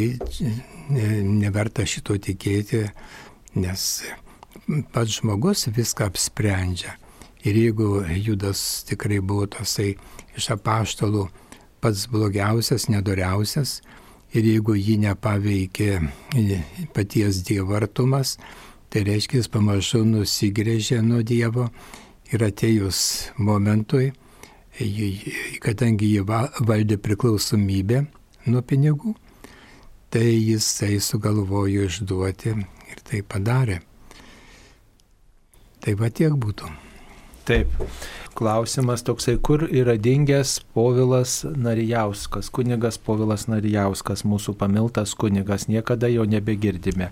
neverta 0.90 1.86
šito 1.88 2.20
tikėti, 2.20 2.84
nes 3.56 3.86
pats 4.94 5.22
žmogus 5.22 5.70
viską 5.74 6.12
apsprendžia. 6.12 7.00
Ir 7.48 7.56
jeigu 7.56 8.04
Judas 8.20 8.84
tikrai 8.88 9.22
buvo 9.24 9.46
tasai 9.48 9.94
iš 10.36 10.50
apaštalų 10.58 11.30
pats 11.80 12.08
blogiausias, 12.12 12.90
nedoriausias, 12.92 13.80
ir 14.36 14.46
jeigu 14.46 14.76
jį 14.76 14.98
nepaveikė 15.06 15.92
paties 16.94 17.42
dievartumas, 17.48 18.36
tai 18.90 19.06
reiškia 19.08 19.40
jis 19.40 19.50
pamažu 19.52 20.04
nusigrėžė 20.06 21.00
nuo 21.06 21.22
Dievo 21.24 21.70
ir 22.34 22.44
atėjus 22.46 23.02
momentui, 23.38 24.12
kadangi 25.64 26.14
jį 26.14 26.26
valdė 26.28 27.00
priklausomybė 27.02 28.04
nuo 28.50 28.62
pinigų, 28.66 29.16
tai 30.10 30.28
jisai 30.34 30.98
sugalvojo 31.04 31.88
išduoti 31.88 32.54
ir 32.58 33.02
tai 33.06 33.24
padarė. 33.24 33.82
Tai 35.80 35.96
va 35.96 36.10
tiek 36.12 36.34
būtų. 36.36 36.89
Taip. 37.50 37.68
Klausimas 38.40 39.04
toksai, 39.04 39.36
kur 39.44 39.66
yra 39.68 39.98
dingęs 40.00 40.62
Povilas 40.74 41.42
Narijauskas, 41.44 42.48
kunigas 42.56 42.96
Povilas 43.04 43.50
Narijauskas, 43.52 44.24
mūsų 44.24 44.54
pamiltas 44.62 45.12
kunigas, 45.20 45.68
niekada 45.68 46.08
jo 46.08 46.24
nebegirdime. 46.24 47.10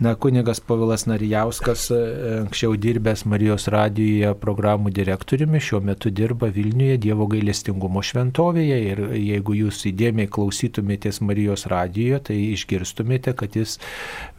Na, 0.00 0.14
kunigas 0.16 0.62
Povilas 0.64 1.04
Narijauskas, 1.10 1.90
e, 1.92 1.98
anksčiau 2.40 2.78
dirbęs 2.80 3.26
Marijos 3.28 3.68
radijoje 3.68 4.32
programų 4.40 4.92
direktoriumi, 4.96 5.60
šiuo 5.60 5.82
metu 5.84 6.08
dirba 6.10 6.48
Vilniuje 6.54 6.96
Dievo 7.04 7.28
gailestingumo 7.28 8.00
šventovėje 8.00 8.80
ir 8.88 9.04
jeigu 9.20 9.58
jūs 9.58 9.82
įdėmiai 9.92 10.32
klausytumėtės 10.32 11.20
Marijos 11.20 11.66
radijoje, 11.68 12.22
tai 12.30 12.38
išgirstumėte, 12.54 13.36
kad 13.36 13.60
jis 13.60 13.76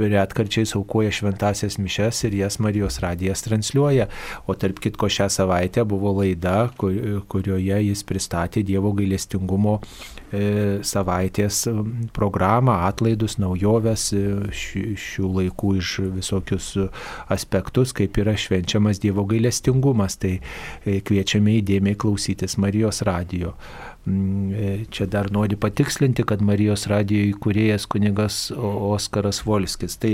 retkarčiais 0.01 0.73
aukoja 0.79 1.13
šventasias 1.13 1.77
mišes 1.77 2.25
ir 2.25 2.41
jas 2.41 2.57
Marijos 2.63 2.97
radijas 3.05 3.45
transliuoja. 3.45 4.09
O 4.49 4.57
tarp 4.57 4.81
kitko 4.81 5.11
šią 5.11 5.29
savaitę 5.29 5.85
buvo 5.85 6.14
laida, 6.15 6.69
kur, 6.79 6.93
kurioje 7.31 7.79
jis 7.89 8.03
pristatė 8.07 8.63
Dievo 8.65 8.91
gailestingumo 8.97 9.77
e, 9.79 10.81
savaitės 10.85 11.63
programą, 12.15 12.79
atlaidus, 12.89 13.37
naujoves, 13.41 14.07
e, 14.15 14.23
šių 14.55 15.31
laikų 15.39 15.73
iš 15.81 15.95
visokius 16.17 16.71
aspektus, 17.31 17.95
kaip 17.95 18.19
yra 18.21 18.35
švenčiamas 18.39 19.01
Dievo 19.03 19.27
gailestingumas. 19.29 20.19
Tai 20.21 20.37
e, 20.37 20.99
kviečiame 21.05 21.59
įdėmiai 21.61 21.99
klausytis 21.99 22.57
Marijos 22.61 23.03
radijo. 23.05 23.55
Mm, 24.05 24.53
e, 24.53 24.85
čia 24.89 25.05
dar 25.09 25.31
nori 25.31 25.55
patikslinti, 25.57 26.23
kad 26.29 26.41
Marijos 26.45 26.85
radijo 26.91 27.25
įkūrėjas 27.31 27.87
kunigas 27.89 28.37
Oskaras 28.53 29.41
Volskis. 29.47 29.97
Tai 29.97 30.11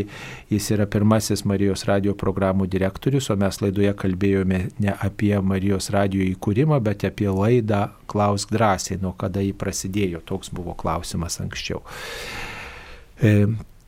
jis 0.51 0.69
yra 0.71 0.86
pirmasis 0.88 1.43
Marijos 1.43 1.84
radijo 1.89 2.15
programų 2.15 2.69
direktorius, 2.71 3.27
o 3.34 3.36
mes 3.39 3.60
laidoje 3.60 3.91
kalbėjome 3.99 4.62
ne 4.80 4.95
apie 4.95 5.34
Marijos 5.43 5.91
radijo 5.91 6.23
įkūrimą, 6.30 6.80
bet 6.84 7.04
apie 7.10 7.27
laidą 7.27 7.89
Klausk 8.12 8.51
drąsiai, 8.56 8.99
nuo 9.01 9.12
kada 9.19 9.43
jį 9.43 9.51
prasidėjo. 9.60 10.23
Toks 10.27 10.54
buvo 10.56 10.75
klausimas 10.80 11.39
anksčiau. 11.43 11.84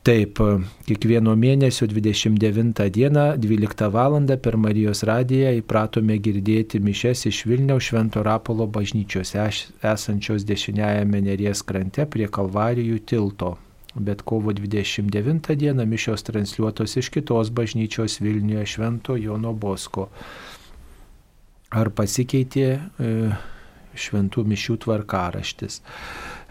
Taip, 0.04 0.36
kiekvieno 0.84 1.32
mėnesio 1.32 1.86
29 1.88 2.90
dieną 2.92 3.22
12 3.40 3.86
val. 3.88 4.16
per 4.36 4.56
Marijos 4.60 5.00
radiją 5.02 5.54
įpratome 5.56 6.18
girdėti 6.20 6.76
mišes 6.78 7.24
iš 7.30 7.46
Vilniaus 7.48 7.86
Švento 7.88 8.22
Rapolo 8.22 8.66
bažnyčios 8.66 9.32
esančios 9.80 10.44
dešiniajame 10.44 11.22
Neries 11.24 11.62
krante 11.62 12.04
prie 12.04 12.28
Kalvarijų 12.28 12.98
tilto. 13.06 13.56
Bet 13.94 14.22
kovo 14.22 14.52
29 14.52 15.56
dieną 15.56 15.86
mišios 15.86 16.22
transliuotos 16.22 16.96
iš 16.96 17.08
kitos 17.08 17.48
bažnyčios 17.50 18.20
Vilniuje 18.20 18.66
Švento 18.66 19.16
Jono 19.16 19.54
Bosko. 19.54 20.10
Ar 21.70 21.88
pasikeitė 21.88 22.68
e, 22.68 23.32
šventų 23.96 24.44
mišių 24.52 24.76
tvarkaraštis? 24.84 25.80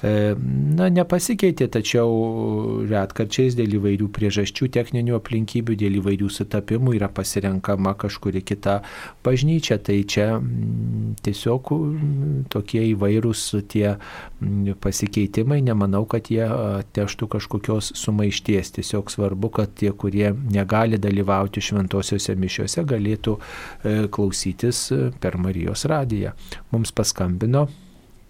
E, 0.04 0.36
na, 0.76 0.90
nepasikeitė, 0.92 1.70
tačiau 1.72 2.84
retkarčiais 2.90 3.56
dėl 3.56 3.78
įvairių 3.78 4.10
priežasčių, 4.12 4.68
techninių 4.76 5.16
aplinkybių, 5.16 5.78
dėl 5.80 6.00
įvairių 6.02 6.28
sutapimų 6.28 6.98
yra 6.98 7.08
pasirenkama 7.08 7.94
kažkuri 8.02 8.42
kita 8.44 8.82
bažnyčia. 9.24 9.78
Tai 9.80 9.96
čia 10.04 10.26
mm, 10.36 11.14
tiesiog 11.24 11.72
mm, 11.78 12.34
tokie 12.52 12.82
įvairūs 12.90 13.46
tie 13.72 13.94
mm, 13.94 14.76
pasikeitimai, 14.84 15.62
nemanau, 15.64 16.04
kad 16.10 16.28
jie 16.34 16.44
ateštų 16.52 17.32
kažkokios 17.38 17.94
sumaišties. 18.02 18.74
Tiesiog 18.80 19.14
svarbu, 19.14 19.54
kad 19.56 19.72
tie, 19.80 19.94
kurie 19.96 20.34
negali 20.52 21.00
dalyvauti 21.00 21.64
šventosiuose 21.64 22.36
mišiuose, 22.44 22.84
galėtų 22.92 23.38
e, 23.40 23.96
klausytis 24.12 24.84
e, 24.92 25.02
per 25.24 25.40
Marijos 25.40 25.88
radiją. 25.88 26.36
Mums 26.76 26.92
paskambino 26.92 27.70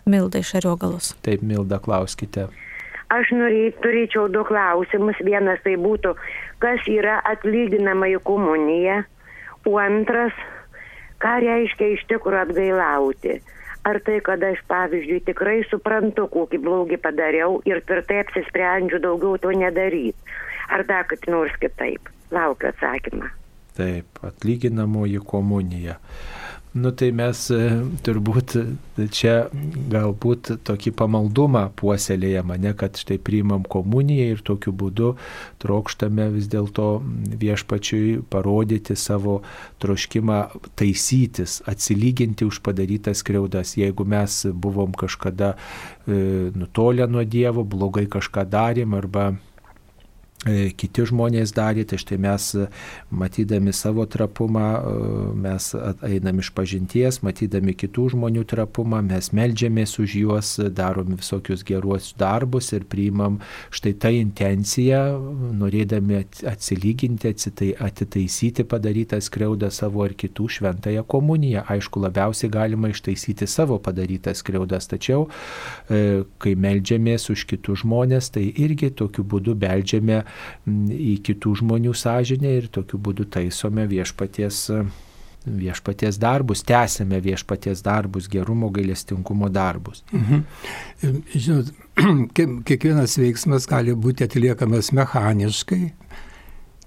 Milda 0.05 0.41
iš 0.43 0.55
Ariogalos. 0.59 1.13
Taip, 1.23 1.41
Milda, 1.41 1.79
klauskite. 1.79 2.47
Aš 3.13 3.29
norė, 3.35 3.69
turėčiau 3.83 4.27
du 4.31 4.41
klausimus. 4.47 5.19
Vienas 5.23 5.61
tai 5.63 5.75
būtų, 5.79 6.15
kas 6.63 6.83
yra 6.89 7.19
atlyginama 7.29 8.09
į 8.09 8.19
komuniją, 8.25 9.03
o 9.69 9.75
antras, 9.79 10.33
ką 11.23 11.35
reiškia 11.43 11.93
iš 11.95 12.07
tikrųjų 12.09 12.41
atgailauti. 12.47 13.37
Ar 13.83 13.99
tai, 14.07 14.21
kad 14.23 14.43
aš, 14.47 14.61
pavyzdžiui, 14.71 15.19
tikrai 15.27 15.59
suprantu, 15.67 16.29
kokį 16.31 16.59
blogį 16.63 16.97
padariau 17.03 17.59
ir 17.67 17.81
tvirtai 17.83 18.21
apsisprendžiu 18.23 19.01
daugiau 19.03 19.35
to 19.43 19.51
nedaryti. 19.51 20.35
Ar 20.71 20.85
dar 20.87 21.03
kaip 21.09 21.27
nors 21.27 21.55
kitaip. 21.59 22.07
Laukiu 22.31 22.71
atsakymą. 22.71 23.27
Taip, 23.77 24.23
atlyginamoji 24.23 25.19
komunija. 25.27 25.97
Nu 26.73 26.89
tai 26.89 27.11
mes 27.13 27.37
e, 27.53 27.57
turbūt 28.01 28.55
čia 29.13 29.33
galbūt 29.93 30.49
tokį 30.65 30.93
pamaldumą 30.97 31.67
puoselėjame, 31.77 32.57
ne 32.57 32.71
kad 32.73 32.97
štai 32.97 33.19
priimam 33.21 33.61
komuniją 33.61 34.31
ir 34.33 34.41
tokiu 34.41 34.73
būdu 34.73 35.11
trokštame 35.61 36.31
vis 36.33 36.49
dėlto 36.49 36.87
viešpačiui 37.43 38.23
parodyti 38.33 38.97
savo 38.97 39.43
troškimą 39.85 40.39
taisytis, 40.73 41.59
atsilyginti 41.69 42.49
už 42.49 42.63
padarytas 42.65 43.21
skriaudas. 43.21 43.77
Jeigu 43.77 44.09
mes 44.09 44.41
buvom 44.49 44.97
kažkada 44.97 45.53
e, 45.53 46.49
nutolę 46.57 47.05
nuo 47.05 47.21
Dievo, 47.21 47.61
blogai 47.61 48.09
kažką 48.09 48.49
darėm 48.49 48.97
arba 48.97 49.29
E, 49.29 49.52
kiti 50.43 51.05
žmonės 51.07 51.53
darė, 51.55 51.85
tai 51.87 51.97
štai 52.01 52.17
mes 52.21 52.49
e, 52.59 52.67
matydami 53.15 53.71
savo 53.75 54.03
trapumą, 54.09 54.65
e, 54.75 55.11
mes 55.45 55.69
einam 56.03 56.41
iš 56.43 56.49
pažinties, 56.55 57.21
matydami 57.23 57.75
kitų 57.79 58.09
žmonių 58.13 58.43
trapumą, 58.51 58.99
mes 59.07 59.31
melžiamės 59.35 59.95
už 60.03 60.15
juos, 60.19 60.51
darom 60.75 61.15
visokius 61.15 61.63
geruosius 61.67 62.17
darbus 62.19 62.73
ir 62.75 62.83
priimam 62.89 63.39
štai 63.71 63.93
tą 63.95 64.11
intenciją, 64.17 65.01
norėdami 65.61 66.23
atsilyginti, 66.51 67.31
atsitai, 67.31 67.71
atitaisyti 67.79 68.67
padarytą 68.67 69.21
skriaudą 69.23 69.71
savo 69.71 70.03
ar 70.03 70.17
kitų 70.17 70.49
šventąją 70.57 71.05
komuniją. 71.07 71.63
Aišku, 71.71 72.03
labiausiai 72.03 72.51
galima 72.51 72.91
ištaisyti 72.91 73.47
savo 73.47 73.79
padarytas 73.83 74.43
skriaudas, 74.43 74.89
tačiau 74.91 75.29
kai 75.87 76.53
melžiamės 76.59 77.29
už 77.31 77.45
kitus 77.47 77.83
žmonės, 77.83 78.31
tai 78.35 78.45
irgi 78.51 78.91
tokiu 78.97 79.23
būdu 79.27 79.55
beldžiame 79.59 80.23
į 80.67 81.15
kitų 81.25 81.57
žmonių 81.61 81.95
sąžinę 81.97 82.57
ir 82.59 82.69
tokiu 82.73 82.99
būdu 83.01 83.27
taisome 83.33 83.87
viešpaties 83.89 84.67
viešpaties 85.43 86.17
darbus, 86.21 86.63
tęsėme 86.63 87.19
viešpaties 87.23 87.83
darbus, 87.83 88.29
gerumo, 88.31 88.69
gailestingumo 88.73 89.49
darbus. 89.51 90.03
Mhm. 90.13 90.43
Žinot, 91.35 91.71
kiekvienas 92.67 93.17
veiksmas 93.19 93.67
gali 93.69 93.95
būti 93.95 94.27
atliekamas 94.27 94.93
mechaniškai, 94.95 95.81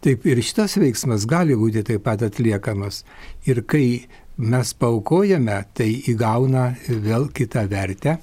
taip 0.04 0.26
ir 0.28 0.42
šitas 0.44 0.78
veiksmas 0.80 1.26
gali 1.28 1.56
būti 1.58 1.84
taip 1.86 2.06
pat 2.06 2.24
atliekamas. 2.26 3.02
Ir 3.48 3.62
kai 3.68 4.06
mes 4.36 4.72
paukojame, 4.76 5.62
tai 5.76 5.90
įgauna 6.12 6.70
vėl 6.88 7.28
kitą 7.36 7.66
vertę 7.70 8.18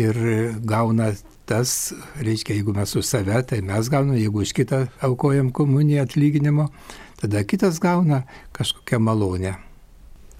ir 0.00 0.16
gauna 0.66 1.12
tas, 1.50 1.92
reiškia, 2.22 2.60
jeigu 2.60 2.74
mes 2.76 2.94
už 2.96 3.06
save, 3.06 3.42
tai 3.50 3.58
mes 3.66 3.90
gauname, 3.90 4.20
jeigu 4.20 4.44
už 4.44 4.54
kitą 4.54 4.84
aukojam 5.02 5.50
komuniją 5.50 6.04
atlyginimo, 6.06 6.68
tada 7.18 7.42
kitas 7.44 7.82
gauna 7.82 8.22
kažkokią 8.54 9.02
malonę. 9.02 9.56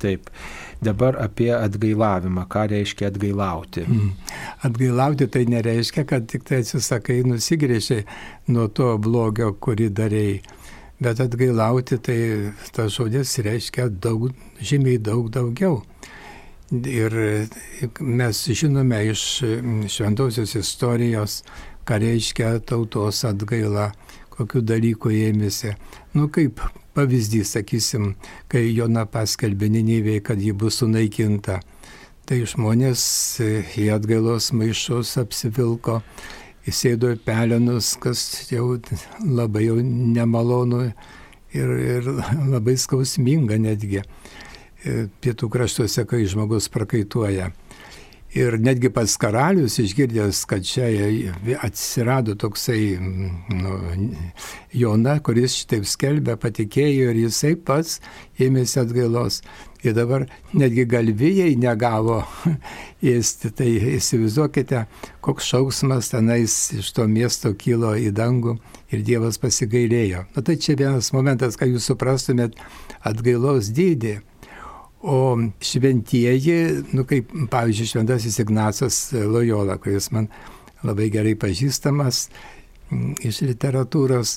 Taip. 0.01 0.31
Dabar 0.81 1.19
apie 1.21 1.51
atgailavimą. 1.53 2.47
Ką 2.49 2.63
reiškia 2.73 3.11
atgailauti? 3.11 3.83
Mm. 3.85 4.13
Atgailauti 4.65 5.27
tai 5.29 5.45
nereiškia, 5.51 6.07
kad 6.09 6.25
tik 6.31 6.47
tai 6.49 6.63
atsisakai 6.63 7.19
nusigrėžiai 7.29 8.07
nuo 8.49 8.71
to 8.73 8.95
blogio, 9.03 9.53
kurį 9.61 9.91
darėjai. 9.99 10.41
Bet 11.01 11.21
atgailauti 11.21 11.99
tai 12.01 12.19
tas 12.77 12.97
žodis 12.97 13.35
reiškia 13.45 13.91
daug, 13.93 14.31
žymiai 14.61 15.01
daug 15.01 15.29
daugiau. 15.33 15.83
Ir 16.71 17.15
mes 18.01 18.41
žinome 18.47 19.01
iš 19.11 19.23
šventosios 19.91 20.55
istorijos, 20.55 21.41
ką 21.83 21.99
reiškia 21.99 22.61
tautos 22.63 23.25
atgaila, 23.27 23.89
kokiu 24.31 24.63
dalyku 24.63 25.11
ėmėsi. 25.11 25.75
Nu 26.15 26.29
kaip 26.31 26.63
pavyzdys, 26.95 27.57
sakysim, 27.57 28.13
kai 28.47 28.69
Jona 28.71 29.03
paskelbė 29.11 29.67
Ninivėje, 29.75 30.23
kad 30.31 30.39
ji 30.39 30.53
bus 30.55 30.79
sunaikinta. 30.79 31.59
Tai 32.31 32.39
žmonės 32.47 33.03
į 33.43 33.89
atgailos 33.97 34.53
maišus 34.55 35.17
apsivilko, 35.19 35.99
įsėdo 36.71 37.11
į 37.17 37.19
pelenus, 37.27 37.97
kas 37.99 38.23
jau 38.53 38.77
labai 39.27 39.67
jau 39.67 39.81
nemalonu 39.83 40.85
ir, 40.87 41.75
ir 41.99 42.13
labai 42.53 42.77
skausminga 42.79 43.59
netgi. 43.59 44.05
E, 44.81 45.09
pietų 45.21 45.51
kraštuose, 45.53 46.07
kai 46.09 46.25
žmogus 46.29 46.71
prakaituoja. 46.73 47.51
Ir 48.31 48.55
netgi 48.63 48.93
pats 48.95 49.17
karalius 49.19 49.81
išgirdęs, 49.83 50.45
kad 50.49 50.63
čia 50.65 50.87
atsirado 51.67 52.37
toksai 52.39 52.95
nu, 53.01 53.79
Jona, 54.71 55.17
kuris 55.19 55.57
šitaip 55.59 55.89
skelbė, 55.91 56.37
patikėjo 56.39 57.11
ir 57.11 57.19
jisai 57.25 57.57
pats 57.59 57.99
ėmėsi 58.39 58.79
atgailos. 58.85 59.41
Ir 59.83 59.99
dabar 59.99 60.29
netgi 60.55 60.87
galvijai 60.89 61.59
negavo 61.59 62.23
ėsti. 63.17 63.51
Tai 63.59 63.69
įsivaizduokite, 63.99 64.87
koks 65.27 65.51
šauksmas 65.51 66.13
tenais 66.15 66.57
iš 66.79 66.95
to 66.97 67.11
miesto 67.11 67.53
kilo 67.59 67.93
į 67.99 68.15
dangų 68.17 68.57
ir 68.95 69.05
Dievas 69.05 69.43
pasigailėjo. 69.43 70.25
Na 70.37 70.47
tai 70.47 70.57
čia 70.57 70.79
vienas 70.79 71.11
momentas, 71.13 71.59
kad 71.59 71.69
jūs 71.69 71.91
suprastumėt 71.91 72.57
atgailos 73.05 73.75
dydį. 73.75 74.21
O 75.01 75.39
šventieji, 75.65 76.57
nu 76.93 77.07
kaip 77.09 77.31
pavyzdžiui 77.51 77.89
Šventasis 77.89 78.39
Ignacas 78.43 78.99
Lojola, 79.17 79.79
kuris 79.81 80.11
man 80.13 80.27
labai 80.85 81.09
gerai 81.13 81.33
pažįstamas 81.41 82.27
iš 83.25 83.41
literatūros, 83.47 84.35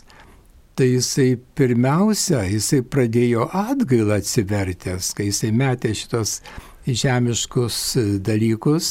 Tai 0.74 0.88
jisai 0.90 1.36
pirmiausia, 1.54 2.40
jisai 2.50 2.80
pradėjo 2.82 3.44
atgailą 3.54 4.16
atsivertęs, 4.18 5.12
kai 5.14 5.28
jisai 5.28 5.52
metė 5.54 5.92
šitos 5.94 6.40
žemiškus 6.88 7.78
dalykus 8.26 8.88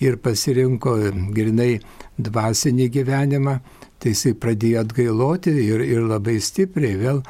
ir 0.00 0.16
pasirinko 0.24 0.94
grinai 1.36 1.82
dvasinį 2.16 2.86
gyvenimą, 2.94 3.58
tai 4.00 4.14
jisai 4.14 4.32
pradėjo 4.40 4.86
atgailoti 4.86 5.52
ir, 5.60 5.84
ir 5.84 6.08
labai 6.08 6.38
stipriai 6.40 6.96
vėl 7.04 7.20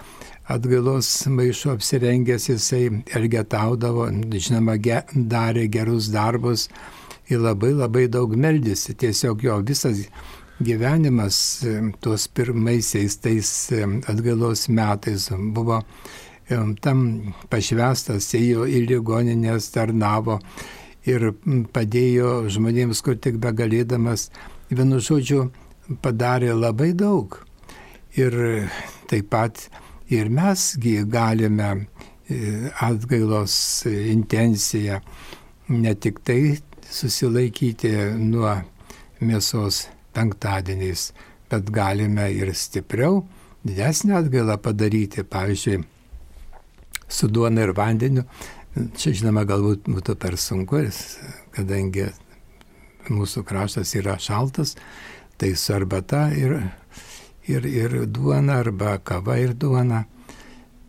atgailos 0.49 1.27
maišo 1.27 1.73
apsirengęs 1.75 2.49
jisai 2.53 2.85
elgetaudavo, 3.19 4.07
žinoma, 4.31 4.77
ge, 4.79 5.03
darė 5.15 5.67
gerus 5.73 6.11
darbus 6.15 6.69
ir 7.31 7.43
labai 7.43 7.73
labai 7.75 8.07
daug 8.07 8.37
meldėsi. 8.39 8.95
Tiesiog 8.95 9.43
jo 9.43 9.59
visas 9.67 10.07
gyvenimas 10.63 11.39
e, 11.67 11.75
tuos 12.01 12.29
pirmaisiais 12.29 13.19
tais 13.21 13.51
e, 13.73 13.83
atgailos 14.09 14.69
metais 14.69 15.29
buvo 15.35 15.81
e, 15.83 16.61
tam 16.81 17.03
pašvestas, 17.51 18.31
ėjo 18.39 18.69
į 18.71 18.85
ligoninės, 18.87 19.73
tarnavo 19.75 20.39
ir 21.07 21.33
padėjo 21.75 22.47
žmonėms, 22.55 23.03
kur 23.03 23.19
tik 23.19 23.41
begalėdamas, 23.43 24.31
vienu 24.71 25.03
žodžiu, 25.03 25.49
padarė 26.03 26.55
labai 26.55 26.93
daug. 26.95 27.41
Ir 28.17 28.33
taip 29.11 29.29
pat 29.29 29.67
ir 30.11 30.29
mesgi 30.29 30.99
galime 31.11 31.71
atgailos 32.83 33.87
intenciją 33.87 35.01
ne 35.69 35.95
tik 35.95 36.23
tai 36.27 36.59
susilaikyti 36.90 37.92
nuo 38.19 38.53
mėsos 39.21 39.87
penktadieniais, 40.16 41.11
bet 41.51 41.71
galime 41.75 42.29
ir 42.35 42.53
stipriau, 42.55 43.25
didesnį 43.66 44.14
atgailą 44.21 44.57
padaryti, 44.62 45.25
pavyzdžiui, 45.27 45.83
su 47.09 47.29
duona 47.31 47.66
ir 47.66 47.75
vandeniu. 47.77 48.27
Čia 48.77 49.14
žinoma 49.16 49.47
galbūt 49.49 49.88
būtų 49.88 50.16
per 50.21 50.37
sunku, 50.37 50.83
kadangi 51.57 52.11
mūsų 53.09 53.45
kraštas 53.47 53.95
yra 53.97 54.19
šaltas, 54.21 54.75
tai 55.40 55.55
su 55.57 55.73
arbata 55.77 56.27
ir, 56.37 56.59
ir, 57.49 57.65
ir 57.65 58.07
duona 58.07 58.61
arba 58.63 58.99
kava 58.99 59.39
ir 59.39 59.55
duona. 59.55 60.05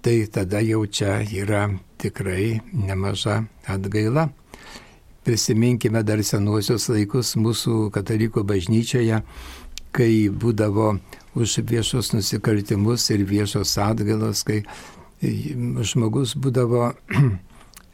Tai 0.01 0.17
tada 0.31 0.61
jau 0.61 0.85
čia 0.85 1.19
yra 1.25 1.67
tikrai 1.97 2.61
nemaža 2.73 3.43
atgaila. 3.67 4.29
Prisiminkime 5.23 6.03
dar 6.07 6.21
senuosius 6.23 6.87
laikus 6.89 7.33
mūsų 7.35 7.89
katalikų 7.91 8.45
bažnyčioje, 8.47 9.19
kai 9.91 10.11
būdavo 10.29 10.93
už 11.35 11.57
viešus 11.67 12.13
nusikaltimus 12.13 13.09
ir 13.11 13.25
viešos 13.27 13.73
atgalos, 13.83 14.45
kai 14.47 14.63
žmogus 15.21 16.35
būdavo 16.37 16.93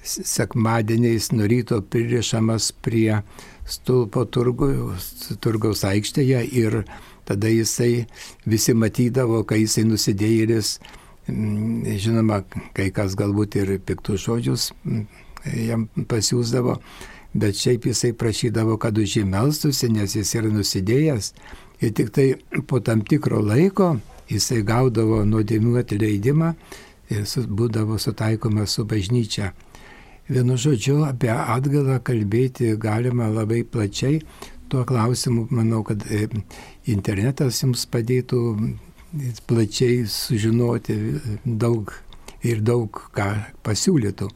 sekmadieniais 0.04 1.32
nuo 1.32 1.48
ryto 1.48 1.80
pririšamas 1.82 2.72
prie 2.84 3.22
stulpo 3.66 4.26
turgu, 4.26 4.70
turgaus 5.40 5.84
aikštėje 5.88 6.44
ir 6.52 6.84
tada 7.28 7.50
jisai 7.52 8.06
visi 8.46 8.76
matydavo, 8.76 9.44
kai 9.48 9.64
jisai 9.64 9.86
nusidėjėlis, 9.88 10.78
žinoma, 12.04 12.44
kai 12.76 12.90
kas 12.92 13.16
galbūt 13.20 13.58
ir 13.62 13.78
piktus 13.86 14.26
žodžius 14.28 14.72
jam 15.44 15.88
pasiūsdavo, 16.10 16.78
bet 17.34 17.58
šiaip 17.58 17.88
jisai 17.90 18.14
prašydavo, 18.14 18.78
kad 18.78 18.98
už 18.98 19.18
jį 19.20 19.28
melstusi, 19.30 19.90
nes 19.92 20.16
jis 20.16 20.36
yra 20.40 20.52
nusidėjęs. 20.54 21.34
Ir 21.84 21.92
tik 21.92 22.14
tai 22.16 22.28
po 22.68 22.80
tam 22.80 23.02
tikro 23.02 23.42
laiko 23.44 23.96
jisai 24.32 24.62
gaudavo 24.64 25.24
nuodėmių 25.28 25.80
atleidimą 25.82 26.54
ir 27.12 27.28
būdavo 27.50 28.00
sutaikoma 28.00 28.68
su 28.68 28.86
bažnyčia. 28.86 29.52
Vienu 30.30 30.56
žodžiu, 30.56 31.02
apie 31.04 31.32
atgalą 31.34 31.98
kalbėti 32.00 32.78
galima 32.80 33.28
labai 33.28 33.64
plačiai. 33.68 34.22
Tuo 34.74 34.82
klausimu 34.90 35.44
manau, 35.54 35.84
kad 35.86 36.02
e, 36.10 36.24
internetas 36.90 37.60
jums 37.62 37.84
padėtų 37.94 38.40
plačiai 39.46 40.08
sužinoti 40.10 40.96
daug 41.46 41.94
ir 42.42 42.64
daug 42.66 43.04
ką 43.14 43.28
pasiūlytų. 43.62 44.32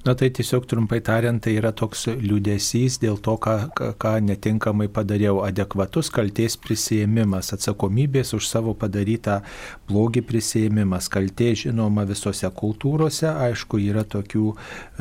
Na 0.00 0.14
tai 0.14 0.30
tiesiog 0.32 0.64
trumpai 0.64 1.02
tariant, 1.04 1.42
tai 1.44 1.58
yra 1.60 1.74
toks 1.76 2.06
liūdėsys 2.08 2.94
dėl 3.02 3.18
to, 3.20 3.34
ką, 3.36 3.54
ką, 4.00 4.12
netinkamai 4.24 4.86
padariau. 4.88 5.42
Adekvatus 5.44 6.08
kalties 6.08 6.54
prisėmimas, 6.56 7.50
atsakomybės 7.52 8.32
už 8.32 8.46
savo 8.48 8.72
padarytą 8.72 9.42
blogį 9.90 10.22
prisėmimas. 10.24 11.10
Kaltė 11.12 11.50
žinoma 11.64 12.06
visose 12.08 12.48
kultūrose, 12.48 13.28
aišku, 13.28 13.82
yra 13.90 14.06
tokių, 14.08 14.46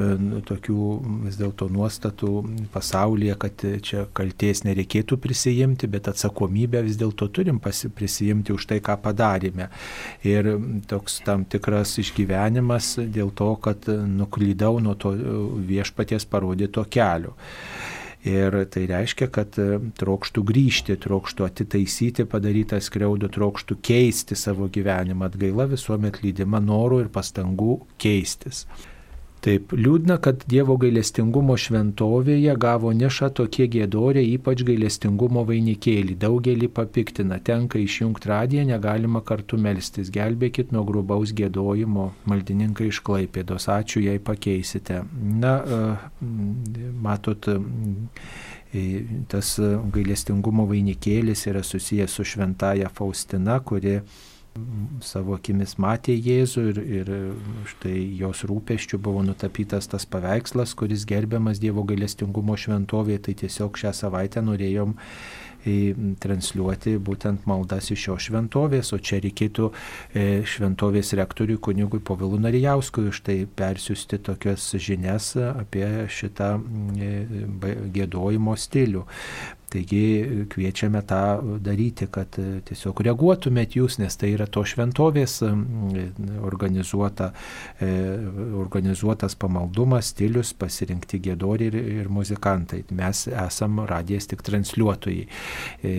e, 0.03 0.09
tokių 0.51 0.89
vis 1.29 1.39
dėlto 1.39 1.69
nuostatų 1.71 2.33
pasaulyje, 2.75 3.39
kad 3.39 3.65
čia 3.79 4.03
kalties 4.11 4.65
nereikėtų 4.67 5.15
prisijimti, 5.23 5.87
bet 5.87 6.11
atsakomybę 6.11 6.83
vis 6.83 6.99
dėlto 6.99 7.29
turim 7.31 7.63
prisijimti 7.63 8.51
už 8.51 8.67
tai, 8.73 8.81
ką 8.83 8.99
padarėme. 9.07 9.71
Ir 10.27 10.51
toks 10.91 11.21
tam 11.23 11.47
tikras 11.47 11.95
išgyvenimas 12.03 12.97
dėl 13.07 13.31
to, 13.31 13.53
kad 13.63 13.87
nuklydau 13.87 14.75
nuo 14.83 14.88
nuo 14.89 14.97
to 14.99 15.13
e, 15.15 15.37
viešpaties 15.69 16.27
parodyto 16.29 16.83
kelio. 16.89 17.37
Ir 18.27 18.51
tai 18.67 18.83
reiškia, 18.89 19.29
kad 19.31 19.55
e, 19.61 19.77
trokštų 19.95 20.43
grįžti, 20.49 20.97
trokštų 20.99 21.45
atitaisyti 21.47 22.25
padarytą 22.27 22.81
skriaudą, 22.83 23.29
trokštų 23.31 23.77
keisti 23.79 24.35
savo 24.35 24.67
gyvenimą. 24.67 25.29
Atgaila 25.29 25.69
visuomet 25.71 26.19
lydima 26.25 26.59
norų 26.59 27.05
ir 27.05 27.11
pastangų 27.15 27.79
keistis. 28.01 28.65
Taip, 29.39 29.71
liūdna, 29.71 30.17
kad 30.19 30.41
Dievo 30.51 30.75
gailestingumo 30.81 31.55
šventovėje 31.55 32.57
gavo 32.59 32.89
neša 32.91 33.29
tokie 33.37 33.69
gėdoriai, 33.71 34.33
ypač 34.35 34.65
gailestingumo 34.67 35.45
vainikėlį. 35.47 36.17
Daugelį 36.19 36.67
papiktina, 36.75 37.37
tenka 37.39 37.79
išjungti 37.79 38.27
radiją, 38.27 38.65
negalima 38.67 39.21
kartu 39.23 39.55
melstis. 39.61 40.11
Gelbėkit 40.11 40.73
nuo 40.75 40.83
grubaus 40.89 41.31
gėdojimo, 41.37 42.09
maldininkai 42.27 42.89
iš 42.91 42.99
Klaipėdos. 43.07 43.69
Ačiū, 43.71 44.03
jei 44.03 44.19
pakeisite. 44.19 45.05
Na, 45.39 45.53
e, 45.63 45.79
matot, 47.07 47.47
e, 47.47 48.83
tas 49.31 49.53
gailestingumo 49.95 50.67
vainikėlis 50.67 51.45
yra 51.47 51.63
susijęs 51.63 52.19
su 52.19 52.27
šventaja 52.27 52.91
Faustina, 52.91 53.61
kuri 53.63 54.01
savo 55.05 55.35
akimis 55.37 55.75
matė 55.81 56.15
Jėzų 56.15 56.63
ir, 56.71 56.79
ir 56.99 57.11
štai 57.73 57.97
jos 58.19 58.43
rūpeščių 58.49 58.99
buvo 59.03 59.23
nutapytas 59.25 59.89
tas 59.91 60.07
paveikslas, 60.09 60.75
kuris 60.79 61.05
gerbiamas 61.09 61.61
Dievo 61.61 61.85
gailestingumo 61.87 62.57
šventovėje, 62.59 63.23
tai 63.27 63.37
tiesiog 63.43 63.79
šią 63.79 63.93
savaitę 64.03 64.43
norėjom 64.45 64.97
transliuoti 66.23 66.95
būtent 67.03 67.43
maldas 67.49 67.89
iš 67.91 68.05
šios 68.05 68.29
šventovės, 68.29 68.93
o 68.95 68.99
čia 68.99 69.19
reikėtų 69.19 69.69
e, 70.15 70.25
šventovės 70.47 71.11
rektoriui 71.19 71.59
kunigui 71.59 71.99
Povilų 71.99 72.39
Narijauskui 72.45 73.09
už 73.11 73.21
tai 73.27 73.37
persiųsti 73.43 74.21
tokias 74.23 74.71
žinias 74.79 75.33
apie 75.35 76.07
šitą 76.07 76.55
e, 76.95 77.11
gėdojimo 77.91 78.55
stilių. 78.55 79.03
Taigi 79.69 80.45
kviečiame 80.49 81.01
tą 81.05 81.21
daryti, 81.61 82.07
kad 82.11 82.39
e, 82.41 82.59
tiesiog 82.65 83.03
reaguotumėt 83.05 83.75
jūs, 83.77 83.99
nes 84.01 84.15
tai 84.17 84.31
yra 84.33 84.47
to 84.49 84.63
šventovės 84.65 85.39
organizuota, 86.45 87.29
e, 87.77 87.89
organizuotas 88.57 89.35
pamaldumas, 89.39 90.09
stilius, 90.13 90.55
pasirinkti 90.57 91.19
gėdori 91.27 91.69
ir, 91.69 91.77
ir 92.01 92.09
muzikantai. 92.09 92.81
Mes 92.97 93.25
esam 93.29 93.83
radijas 93.89 94.29
tik 94.31 94.41
transliuotojai. 94.47 95.27
E, 95.83 95.93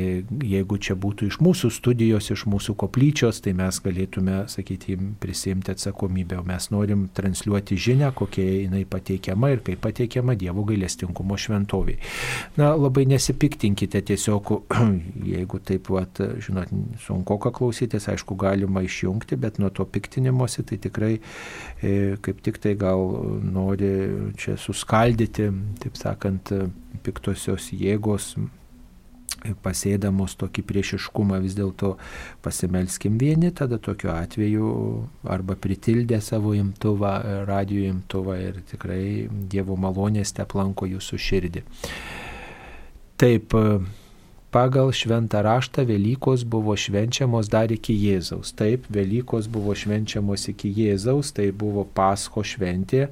jeigu 0.51 0.81
čia 0.83 0.97
būtų 0.99 1.31
iš 1.31 1.41
mūsų 1.45 1.71
studijos, 1.75 2.31
iš 2.35 2.47
mūsų 2.51 2.75
koplyčios, 2.81 3.43
tai 3.45 3.55
mes 3.59 3.79
galėtume, 3.85 4.43
sakyti, 4.51 4.99
prisimti 5.23 5.75
atsakomybę, 5.75 6.41
o 6.41 6.47
mes 6.49 6.71
norim 6.75 7.07
transliuoti 7.15 7.79
žinę, 7.79 8.11
kokia 8.19 8.47
jinai 8.65 8.85
pateikiama 8.89 9.55
ir 9.55 9.65
kaip 9.67 9.83
pateikiama 9.87 10.35
Dievo 10.41 10.65
gailestingumo 10.67 11.39
šventoviai. 11.39 12.01
Na, 12.59 12.73
labai 12.75 13.07
nesipikti 13.11 13.60
nepiktinkite 13.61 14.01
tiesiog, 14.01 14.65
jeigu 15.35 15.59
taip, 15.61 15.89
vat, 15.91 16.21
žinot, 16.41 16.69
sunku 17.05 17.37
ką 17.39 17.53
klausytis, 17.53 18.09
aišku, 18.09 18.35
galima 18.35 18.83
išjungti, 18.83 19.37
bet 19.37 19.59
nuo 19.59 19.71
to 19.71 19.85
piktinimuose 19.85 20.63
tai 20.65 20.79
tikrai 20.79 21.21
e, 21.83 22.17
kaip 22.23 22.41
tik 22.43 22.59
tai 22.59 22.75
gal 22.75 23.01
nori 23.43 24.33
čia 24.37 24.57
suskaldyti, 24.57 25.51
taip 25.81 25.97
sakant, 25.97 26.53
piktosios 27.05 27.71
jėgos 27.73 28.37
pasėdamos 29.65 30.35
tokį 30.37 30.65
priešiškumą 30.69 31.39
vis 31.41 31.55
dėlto 31.57 31.95
pasimelskim 32.45 33.17
vieni, 33.17 33.53
tada 33.53 33.79
tokiu 33.79 34.11
atveju 34.13 34.73
arba 35.25 35.57
pritildę 35.57 36.21
savo 36.21 36.53
imtuvą, 36.57 37.45
radio 37.49 37.87
imtuvą 37.89 38.37
ir 38.41 38.61
tikrai 38.69 39.29
Dievo 39.31 39.77
malonės 39.81 40.35
te 40.37 40.45
aplanko 40.45 40.89
jūsų 40.91 41.21
širdį. 41.29 41.65
Taip, 43.21 43.53
pagal 44.49 44.95
šventą 44.97 45.43
raštą 45.45 45.85
Velykos 45.85 46.41
buvo 46.49 46.73
švenčiamos 46.73 47.51
dar 47.53 47.69
iki 47.69 47.93
Jėzaus. 47.93 48.55
Taip, 48.57 48.87
Velykos 48.89 49.45
buvo 49.53 49.75
švenčiamos 49.77 50.47
iki 50.49 50.71
Jėzaus, 50.73 51.35
tai 51.37 51.51
buvo 51.53 51.85
Pasko 51.85 52.41
šventė 52.41 53.11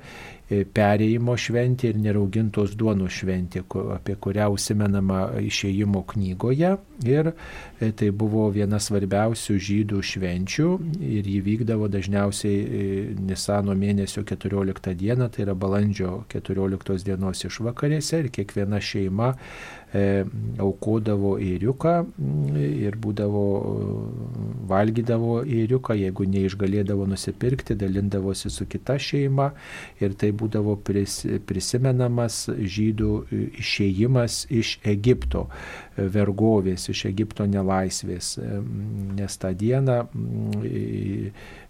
perėjimo 0.49 1.37
šventė 1.37 1.93
ir 1.93 1.99
neraugintos 2.01 2.73
duonos 2.79 3.13
šventė, 3.21 3.65
apie 3.95 4.17
kurią 4.17 4.49
užsimenama 4.55 5.25
išėjimo 5.45 6.05
knygoje. 6.15 6.77
Ir 7.07 7.31
e, 7.31 7.91
tai 7.95 8.09
buvo 8.11 8.49
viena 8.51 8.81
svarbiausių 8.83 9.55
žydų 9.69 10.01
švenčių 10.03 10.71
ir 11.05 11.29
jį 11.31 11.39
vykdavo 11.47 11.87
dažniausiai 11.93 12.57
e, 12.59 12.87
Nisano 13.29 13.77
mėnesio 13.79 14.25
14 14.27 14.97
dieną, 14.99 15.29
tai 15.31 15.45
yra 15.45 15.55
balandžio 15.55 16.25
14 16.33 17.05
dienos 17.07 17.45
išvakarėse 17.47 18.25
ir 18.25 18.31
kiekviena 18.35 18.81
šeima 18.83 19.35
e, 19.93 20.25
aukodavo 20.59 21.37
įriuką 21.39 21.95
ir 22.59 22.99
būdavo, 22.99 23.45
valgydavo 24.73 25.39
įriuką, 25.47 25.95
jeigu 26.03 26.27
neišgalėdavo 26.35 27.07
nusipirkti, 27.13 27.79
dalindavosi 27.79 28.51
su 28.51 28.67
kita 28.67 28.99
šeima 28.99 29.53
ir 30.03 30.19
tai 30.19 30.33
būdavo 30.39 30.77
pris, 30.85 31.21
prisimenamas 31.49 32.45
žydų 32.49 33.13
išėjimas 33.63 34.45
iš 34.55 34.77
Egipto 34.87 35.47
vergovės, 35.97 36.89
iš 36.93 37.05
Egipto 37.11 37.47
nelaisvės, 37.51 38.37
nes 39.19 39.39
tą 39.43 39.53
dieną 39.59 39.99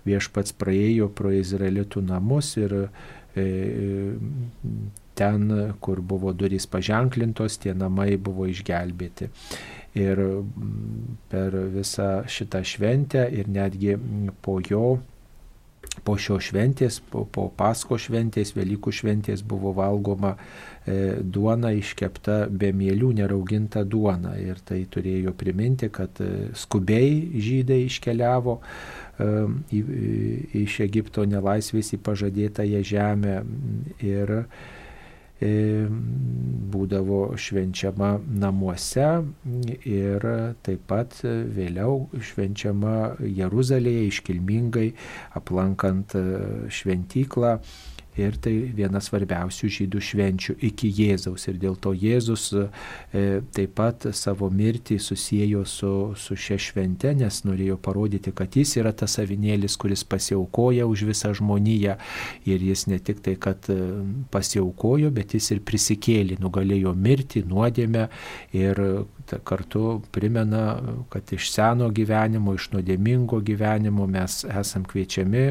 viešpats 0.08 0.54
praėjo 0.58 1.10
pro 1.12 1.32
Izraelitų 1.34 2.04
namus 2.08 2.54
ir 2.60 2.74
e, 2.78 3.46
ten, 5.18 5.74
kur 5.80 6.00
buvo 6.00 6.32
durys 6.32 6.68
paženklintos, 6.70 7.58
tie 7.62 7.74
namai 7.74 8.16
buvo 8.16 8.46
išgelbėti. 8.50 9.30
Ir 9.98 10.20
per 11.32 11.56
visą 11.74 12.10
šitą 12.30 12.62
šventę 12.62 13.24
ir 13.34 13.48
netgi 13.50 13.96
po 14.44 14.58
jo 14.62 14.98
po 16.04 16.16
šio 16.20 16.38
šventės, 16.42 17.00
po, 17.10 17.24
po 17.30 17.48
Pasko 17.56 17.98
šventės, 18.00 18.54
Velykų 18.56 18.92
šventės 18.94 19.42
buvo 19.46 19.72
valgoma 19.76 20.34
e, 20.36 21.18
duona 21.22 21.72
iškepta 21.76 22.40
be 22.50 22.72
mėlių, 22.76 23.12
nerauginta 23.20 23.84
duona. 23.84 24.36
Ir 24.40 24.62
tai 24.64 24.84
turėjo 24.90 25.34
priminti, 25.38 25.90
kad 25.92 26.22
e, 26.24 26.48
skubiai 26.58 27.40
žydai 27.42 27.84
iškeliavo 27.86 28.58
e, 28.58 29.30
į, 29.74 29.84
iš 30.64 30.80
Egipto 30.86 31.26
nelaisvės 31.28 31.94
į 31.96 32.02
pažadėtąją 32.08 32.84
žemę. 32.94 33.38
Ir 34.06 34.36
E, 34.38 34.77
būdavo 35.38 37.20
švenčiama 37.38 38.10
namuose 38.42 39.06
ir 39.86 40.26
taip 40.66 40.82
pat 40.90 41.14
vėliau 41.22 42.08
švenčiama 42.30 42.96
Jeruzalėje 43.22 44.08
iškilmingai 44.08 44.88
aplankant 45.38 46.16
šventyklą 46.74 47.58
Ir 48.18 48.38
tai 48.42 48.52
viena 48.74 49.00
svarbiausių 49.02 49.68
žydų 49.76 50.00
švenčių 50.02 50.56
iki 50.68 50.90
Jėzaus. 50.90 51.46
Ir 51.50 51.58
dėl 51.62 51.76
to 51.78 51.92
Jėzus 51.94 52.48
e, 52.56 52.66
taip 53.54 53.76
pat 53.78 54.08
savo 54.16 54.48
mirtį 54.50 54.98
susijęjo 55.02 55.64
su, 55.68 55.92
su 56.18 56.38
šia 56.38 56.58
švente, 56.62 57.12
nes 57.18 57.42
norėjo 57.46 57.78
parodyti, 57.82 58.32
kad 58.34 58.58
jis 58.58 58.76
yra 58.80 58.92
tas 58.96 59.18
avinėlis, 59.22 59.78
kuris 59.80 60.02
pasiaukoja 60.08 60.88
už 60.90 61.06
visą 61.12 61.32
žmoniją. 61.36 61.98
Ir 62.48 62.64
jis 62.70 62.88
ne 62.90 62.98
tik 62.98 63.22
tai, 63.24 63.36
kad 63.40 63.70
e, 63.70 63.78
pasiaukojo, 64.34 65.12
bet 65.14 65.38
jis 65.38 65.52
ir 65.54 65.62
prisikėlė, 65.66 66.40
nugalėjo 66.42 66.96
mirtį, 66.98 67.46
nuodėmę 67.48 68.08
ir 68.56 68.84
kartu 69.44 70.00
primena, 70.14 70.78
kad 71.12 71.32
iš 71.32 71.50
seno 71.52 71.90
gyvenimo, 71.94 72.54
iš 72.56 72.70
nuodėmingo 72.74 73.42
gyvenimo 73.44 74.06
mes 74.10 74.42
esam 74.48 74.86
kviečiami 74.88 75.46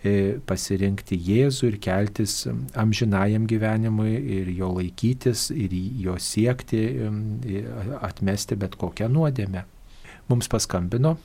E, 0.00 0.38
pasirinkti 0.48 1.18
Jėzų 1.20 1.74
ir 1.74 1.74
keltis 1.84 2.46
amžinajam 2.78 3.44
gyvenimui 3.48 4.14
ir 4.38 4.48
jo 4.56 4.70
laikytis 4.78 5.50
ir 5.52 5.74
jo 6.00 6.14
siekti, 6.16 6.80
atmesti 8.00 8.56
bet 8.56 8.78
kokią 8.80 9.10
nuodėmę. 9.12 9.66
Mums 10.32 10.48
paskambino. 10.48 11.18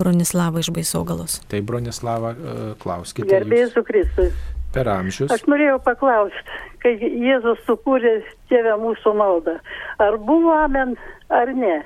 Bronislava 0.00 0.62
iš 0.64 0.72
Baisogalos. 0.72 1.42
Tai 1.50 1.60
Bronislava, 1.68 2.32
e, 2.32 2.70
klauskite. 2.80 3.28
Gerbėjus 3.28 3.76
Kristui. 3.84 4.30
Per 4.76 4.90
amžius. 4.92 5.32
Aš 5.32 5.46
norėjau 5.50 5.78
paklausti, 5.84 6.42
kai 6.82 6.94
Jėzus 7.00 7.62
sukūrė 7.66 8.18
Tėvę 8.50 8.76
mūsų 8.82 9.14
maldą, 9.16 9.56
ar 10.02 10.18
buvo 10.28 10.54
amen 10.56 10.94
ar 11.32 11.52
ne? 11.56 11.80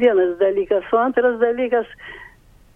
Vienas 0.00 0.38
dalykas. 0.40 0.88
O 0.92 1.02
antras 1.02 1.36
dalykas, 1.42 1.88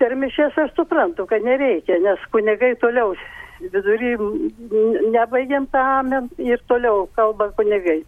per 0.01 0.13
mišes 0.21 0.59
aš 0.61 0.75
suprantu, 0.77 1.25
kad 1.31 1.45
nereikia, 1.45 1.97
nes 2.05 2.21
kunigai 2.35 2.75
toliau 2.83 3.15
vidury 3.61 4.13
nebaigiam 5.15 5.67
tą 5.73 5.81
amen 6.01 6.29
ir 6.39 6.61
toliau 6.69 7.07
kalba 7.17 7.49
kunigai. 7.57 8.03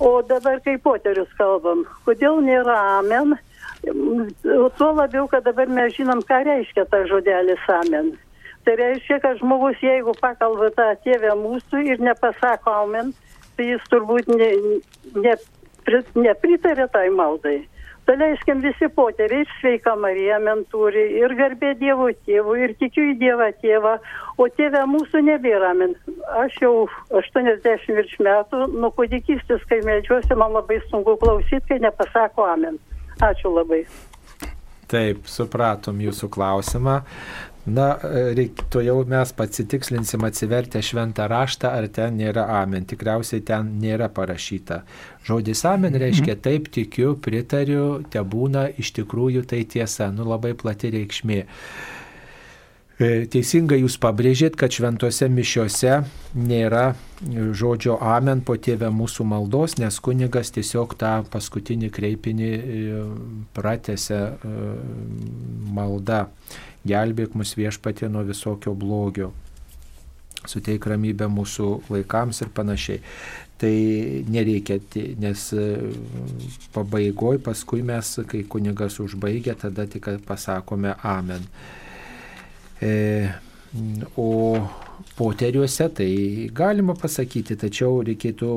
O 0.00 0.22
dabar 0.26 0.58
kaip 0.64 0.82
poterius 0.82 1.30
kalbam, 1.38 1.84
kodėl 2.06 2.40
nėra 2.42 2.74
amen, 2.98 3.36
tuo 3.84 4.90
labiau, 4.96 5.28
kad 5.30 5.44
dabar 5.46 5.68
mes 5.68 5.94
žinom, 5.94 6.24
ką 6.26 6.40
reiškia 6.48 6.86
tas 6.90 7.06
žodelis 7.10 7.68
amen. 7.68 8.14
Tai 8.64 8.74
reiškia, 8.80 9.20
kad 9.20 9.38
žmogus, 9.42 9.76
jeigu 9.84 10.14
pakalba 10.20 10.70
tą 10.76 10.88
tėvę 11.04 11.34
mūsų 11.36 11.84
ir 11.92 12.00
nepasako 12.00 12.72
amen, 12.84 13.12
tai 13.58 13.68
jis 13.74 13.84
turbūt 13.92 14.30
ne, 14.32 14.50
ne, 15.20 15.34
nepritarė 16.16 16.88
tai 16.92 17.10
maldai. 17.12 17.58
Daleiskim 18.04 18.60
visi 18.60 18.88
poteriai, 18.92 19.46
sveika 19.58 19.94
Marija 19.96 20.36
mentūri 20.44 21.04
ir 21.22 21.32
garbė 21.38 21.70
Dievo 21.80 22.10
tėvų 22.26 22.56
ir 22.60 22.74
tikiu 22.80 23.06
į 23.10 23.14
Dievą 23.22 23.46
tėvą, 23.62 23.94
o 24.36 24.48
tėvę 24.58 24.82
mūsų 24.92 25.22
nebėra. 25.24 25.72
Men. 25.78 25.94
Aš 26.42 26.58
jau 26.60 26.72
80 27.16 27.88
virš 27.96 28.18
metų, 28.26 28.66
nuo 28.76 28.92
kūdikystės, 28.98 29.64
kai 29.70 29.80
medžiuosi, 29.88 30.36
man 30.36 30.52
labai 30.52 30.82
sunku 30.90 31.16
klausyti, 31.22 31.64
kai 31.70 31.80
nepasako 31.80 32.44
amen. 32.52 32.76
Ačiū 33.24 33.54
labai. 33.54 33.86
Taip, 34.92 35.24
supratom 35.24 36.04
jūsų 36.04 36.28
klausimą. 36.34 37.00
Na, 37.64 37.94
reiktų 38.36 38.82
jau 38.84 38.98
mes 39.08 39.30
pasitikslinsim 39.32 40.24
atsivertę 40.26 40.82
šventą 40.84 41.24
raštą, 41.32 41.70
ar 41.72 41.88
ten 41.88 42.18
nėra 42.20 42.44
amen. 42.60 42.84
Tikriausiai 42.84 43.40
ten 43.40 43.70
nėra 43.80 44.10
parašyta. 44.12 44.82
Žodis 45.24 45.64
amen 45.70 45.96
reiškia 45.96 46.34
mhm. 46.34 46.42
taip 46.44 46.68
tikiu, 46.74 47.14
pritariu, 47.16 48.02
te 48.12 48.20
būna, 48.20 48.68
iš 48.76 48.92
tikrųjų 49.00 49.46
tai 49.48 49.64
tiesa, 49.64 50.10
nu 50.12 50.28
labai 50.28 50.52
plati 50.60 50.92
reikšmė. 50.92 51.40
E, 52.94 53.06
teisingai 53.26 53.80
jūs 53.80 53.96
pabrėžėt, 53.98 54.54
kad 54.60 54.70
šventose 54.70 55.26
mišiuose 55.32 55.96
nėra 56.36 56.84
žodžio 57.24 57.96
amen 57.98 58.44
po 58.46 58.54
tėvę 58.60 58.92
mūsų 58.94 59.24
maldos, 59.26 59.78
nes 59.80 59.98
kunigas 60.04 60.52
tiesiog 60.54 60.94
tą 61.00 61.14
paskutinį 61.32 61.90
kreipinį 61.96 62.52
e, 62.52 63.00
pratęsia 63.56 64.20
e, 64.36 64.54
maldą 65.74 66.20
gelbėk 66.88 67.34
mus 67.38 67.54
viešpatė 67.58 68.10
nuo 68.12 68.24
visokio 68.26 68.74
blogio, 68.76 69.32
suteik 70.48 70.86
ramybę 70.90 71.28
mūsų 71.32 71.70
vaikams 71.88 72.42
ir 72.44 72.52
panašiai. 72.54 73.00
Tai 73.58 73.74
nereikia, 74.34 74.80
nes 75.22 75.44
e, 75.54 75.66
pabaigoje 76.74 77.38
paskui 77.46 77.84
mes, 77.86 78.10
kai 78.28 78.42
kunigas 78.50 78.98
užbaigia, 79.00 79.54
tada 79.56 79.86
tik 79.88 80.10
pasakome 80.26 80.96
amen. 81.06 81.46
E, 82.82 83.30
o 84.18 84.28
poteriuose, 85.18 85.88
tai 85.94 86.08
galima 86.54 86.96
pasakyti, 86.98 87.56
tačiau 87.60 88.02
reikėtų 88.06 88.50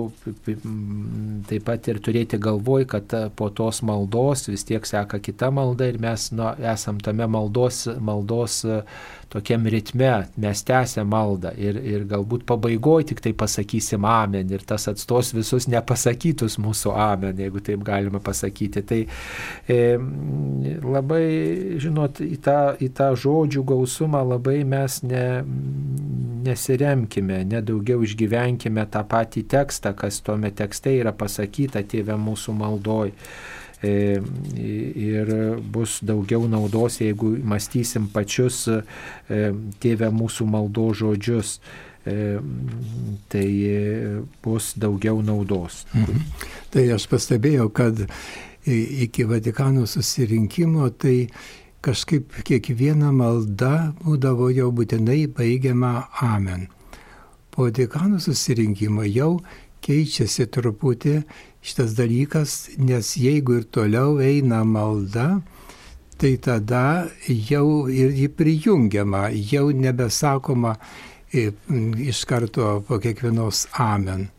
taip 1.49 1.65
pat 1.67 1.89
ir 1.91 1.99
turėti 2.03 2.39
galvoj, 2.41 2.87
kad 2.93 3.15
po 3.37 3.49
tos 3.53 3.83
maldos 3.85 4.47
vis 4.49 4.65
tiek 4.67 4.85
seka 4.87 5.21
kita 5.23 5.51
malda 5.53 5.89
ir 5.91 5.99
mes 6.01 6.29
nu, 6.33 6.49
esam 6.73 7.01
tame 7.03 7.27
maldos, 7.29 7.85
maldos 7.99 8.63
tokiam 9.29 9.65
ritme, 9.67 10.11
mes 10.39 10.63
tęsiam 10.67 11.09
maldą 11.11 11.51
ir, 11.59 11.79
ir 11.83 12.05
galbūt 12.07 12.45
pabaigoje 12.47 13.09
tik 13.11 13.21
tai 13.25 13.33
pasakysim 13.37 14.05
amen 14.07 14.53
ir 14.53 14.63
tas 14.67 14.87
atstos 14.91 15.33
visus 15.35 15.67
nepasakytus 15.71 16.57
mūsų 16.63 16.93
amen, 16.95 17.41
jeigu 17.43 17.61
taip 17.63 17.83
galima 17.87 18.21
pasakyti. 18.23 18.83
Tai 18.87 19.01
e, 19.03 19.79
labai, 20.83 21.25
žinot, 21.83 22.21
į 22.23 22.39
tą, 22.45 22.59
į 22.79 22.91
tą 22.97 23.11
žodžių 23.19 23.65
gausumą 23.73 24.23
labai 24.35 24.61
mes 24.67 25.01
ne, 25.03 25.27
nesiremkime, 26.47 27.43
nedaugiau 27.51 28.03
išgyvenkime 28.07 28.87
tą 28.91 29.03
patį 29.09 29.43
tekstą, 29.51 29.93
kas 29.97 30.21
tuome 30.23 30.53
tekste 30.55 30.95
yra 31.01 31.13
pasakyta 31.15 31.83
tėvė 31.83 32.17
mūsų 32.21 32.55
maldoj. 32.57 33.15
E, 33.83 34.17
ir 34.97 35.27
bus 35.61 35.99
daugiau 36.01 36.47
naudos, 36.49 36.97
jeigu 36.97 37.35
mąstysim 37.45 38.07
pačius 38.09 38.63
e, 38.73 38.79
tėvę 39.83 40.09
mūsų 40.17 40.47
maldo 40.49 40.87
žodžius 40.97 41.59
e, 42.01 42.39
tai 43.29 43.45
bus 44.41 44.71
daugiau 44.81 45.21
naudos. 45.21 45.83
Mhm. 45.93 46.25
Tai 46.73 46.87
aš 46.95 47.05
pastebėjau, 47.11 47.69
kad 47.69 48.01
iki 48.65 49.27
Vatikano 49.29 49.85
susirinkimo 49.85 50.89
tai 50.97 51.29
kažkaip 51.85 52.41
kiekviena 52.49 53.13
malda 53.13 53.93
būdavo 54.01 54.49
jau 54.57 54.71
būtinai 54.73 55.27
baigiama 55.37 56.09
Amen. 56.25 56.65
Po 57.53 57.69
Vatikano 57.69 58.17
susirinkimo 58.17 59.05
jau 59.05 59.37
keičiasi 59.85 60.49
truputį 60.49 61.21
šitas 61.67 61.93
dalykas, 61.97 62.55
nes 62.77 63.13
jeigu 63.19 63.59
ir 63.59 63.67
toliau 63.71 64.17
eina 64.23 64.63
malda, 64.63 65.41
tai 66.17 66.37
tada 66.41 67.09
jau 67.27 67.89
ir 67.91 68.15
jį 68.15 68.31
prijungiama, 68.39 69.27
jau 69.51 69.67
nebesakoma 69.75 70.77
iš 71.31 72.23
karto 72.25 72.79
po 72.87 72.99
kiekvienos 73.03 73.67
amen. 73.83 74.29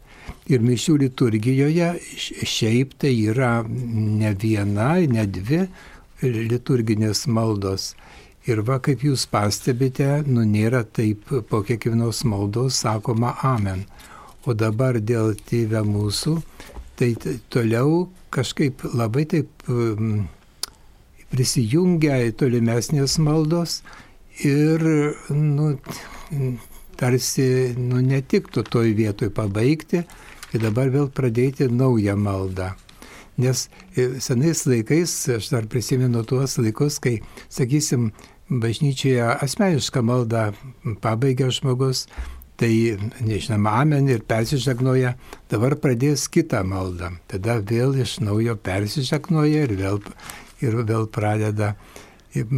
Ir 0.49 0.65
mišių 0.65 0.97
liturgijoje 1.05 1.93
šiaip 2.49 2.97
tai 3.01 3.13
yra 3.31 3.63
ne 3.69 4.33
viena, 4.41 4.97
ne 5.01 5.25
dvi 5.29 5.67
liturginės 6.23 7.27
maldos. 7.29 7.93
Ir 8.49 8.63
va, 8.65 8.79
kaip 8.81 9.05
jūs 9.05 9.27
pastebite, 9.29 10.23
nu 10.27 10.45
nėra 10.49 10.83
taip 10.85 11.29
po 11.51 11.61
kiekvienos 11.61 12.25
maldos 12.25 12.81
sakoma 12.81 13.35
amen. 13.45 13.85
O 14.49 14.55
dabar 14.57 14.97
dėl 15.05 15.35
tėvę 15.37 15.83
mūsų, 15.85 16.39
tai 16.99 17.13
toliau 17.53 18.09
kažkaip 18.35 18.83
labai 18.95 19.25
taip 19.31 19.65
prisijungia 21.33 22.19
į 22.27 22.35
tolimesnės 22.41 23.19
maldos 23.23 23.83
ir 24.45 24.85
nu, 25.35 25.73
tarsi 26.99 27.75
nu, 27.77 28.03
netiktų 28.05 28.65
toj 28.71 28.93
vietoj 28.99 29.33
pabaigti 29.35 30.03
ir 30.55 30.63
dabar 30.63 30.91
vėl 30.95 31.11
pradėti 31.13 31.69
naują 31.71 32.17
maldą. 32.19 32.73
Nes 33.39 33.69
e, 33.95 34.19
senais 34.23 34.65
laikais, 34.67 35.13
aš 35.37 35.53
dar 35.53 35.69
prisimenu 35.71 36.25
tuos 36.27 36.57
laikus, 36.59 36.99
kai, 36.99 37.21
sakysim, 37.53 38.11
bažnyčioje 38.49 39.23
asmenišką 39.45 40.03
maldą 40.03 40.49
pabaigia 41.05 41.53
žmogus, 41.55 42.07
tai 42.59 42.99
nežinoma, 43.23 43.77
amen 43.83 44.09
ir 44.11 44.25
persižegnoja, 44.27 45.15
dabar 45.51 45.77
pradės 45.79 46.27
kitą 46.33 46.65
maldą. 46.67 47.13
Tada 47.31 47.61
vėl 47.63 47.95
iš 48.03 48.17
naujo 48.25 48.57
persižegnoja 48.59 49.63
ir 49.69 49.75
vėl, 49.79 50.01
ir 50.65 50.75
vėl 50.89 51.07
pradeda, 51.15 51.77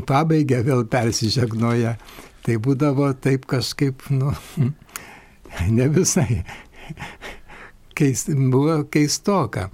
pabaigia 0.08 0.62
vėl 0.64 0.86
persižegnoja. 0.88 1.98
Tai 2.40 2.56
būdavo 2.64 3.10
taip 3.20 3.44
kažkaip, 3.50 4.06
nu, 4.16 4.32
ne 5.76 5.88
visai. 5.92 6.40
Keist, 7.92 8.32
buvo 8.32 8.80
keistoka. 8.88 9.68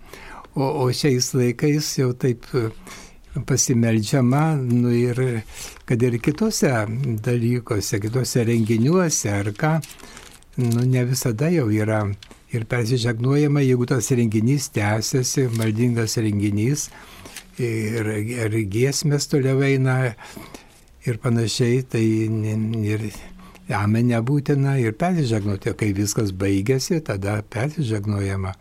O, 0.56 0.66
o 0.66 0.90
šiais 0.90 1.30
laikais 1.36 1.92
jau 2.00 2.10
taip 2.18 2.48
pasimeldžiama, 3.44 4.44
nu 4.56 4.92
ir 4.94 5.42
kad 5.86 6.02
ir 6.02 6.18
kitose 6.22 6.72
dalykuose, 7.24 8.00
kitose 8.00 8.44
renginiuose 8.48 9.30
ar 9.32 9.52
ką, 9.56 9.76
nu, 10.62 10.86
ne 10.86 11.04
visada 11.04 11.50
jau 11.52 11.68
yra 11.72 12.04
ir 12.54 12.64
persižegnuojama, 12.70 13.60
jeigu 13.66 13.86
tas 13.86 14.10
renginys 14.10 14.70
tęsiasi, 14.74 15.48
maldingas 15.58 16.16
renginys 16.22 16.88
ir, 17.58 18.12
ir 18.24 18.60
giesmės 18.70 19.28
toliau 19.30 19.62
eina 19.66 19.98
ir 21.06 21.18
panašiai, 21.22 21.82
tai 21.90 22.04
ir 22.86 23.08
amen 23.74 24.12
nebūtina 24.12 24.76
ir 24.82 24.96
persižegnuoti, 24.98 25.74
kai 25.78 25.92
viskas 25.96 26.32
baigėsi, 26.32 27.00
tada 27.04 27.40
persižegnuojama. 27.50 28.54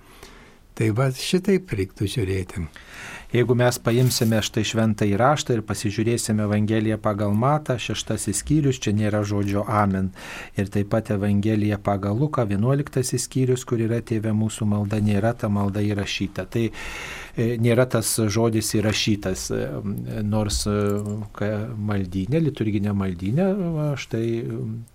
Tai 0.75 0.89
va 0.91 1.07
šitaip 1.15 1.71
reiktų 1.71 2.07
žiūrėti. 2.11 2.65
Jeigu 3.35 3.55
mes 3.59 3.75
paimsime 3.83 4.37
štai 4.39 4.61
šventą 4.63 5.03
įraštą 5.11 5.57
ir 5.57 5.61
pasižiūrėsime 5.67 6.45
Evangeliją 6.45 6.95
pagal 7.03 7.33
Matą, 7.35 7.75
šeštasis 7.75 8.37
skyrius, 8.39 8.77
čia 8.79 8.93
nėra 8.95 9.25
žodžio 9.27 9.65
Amen. 9.67 10.13
Ir 10.55 10.69
taip 10.71 10.93
pat 10.93 11.11
Evangelija 11.11 11.75
pagal 11.83 12.15
Luką, 12.15 12.45
vienuoliktasis 12.47 13.25
skyrius, 13.27 13.65
kur 13.67 13.83
yra 13.83 13.99
tėvė 13.99 14.31
mūsų 14.31 14.69
malda, 14.71 15.01
nėra 15.03 15.33
ta 15.35 15.49
malda 15.51 15.83
įrašyta. 15.83 16.47
Tai 16.47 16.63
e, 16.69 17.49
nėra 17.59 17.89
tas 17.91 18.13
žodis 18.37 18.71
įrašytas, 18.79 19.45
e, 19.51 19.67
nors 20.23 20.63
e, 20.71 21.51
maldynė, 21.91 22.39
liturginė 22.39 22.95
maldynė, 22.95 23.51
štai 23.99 24.25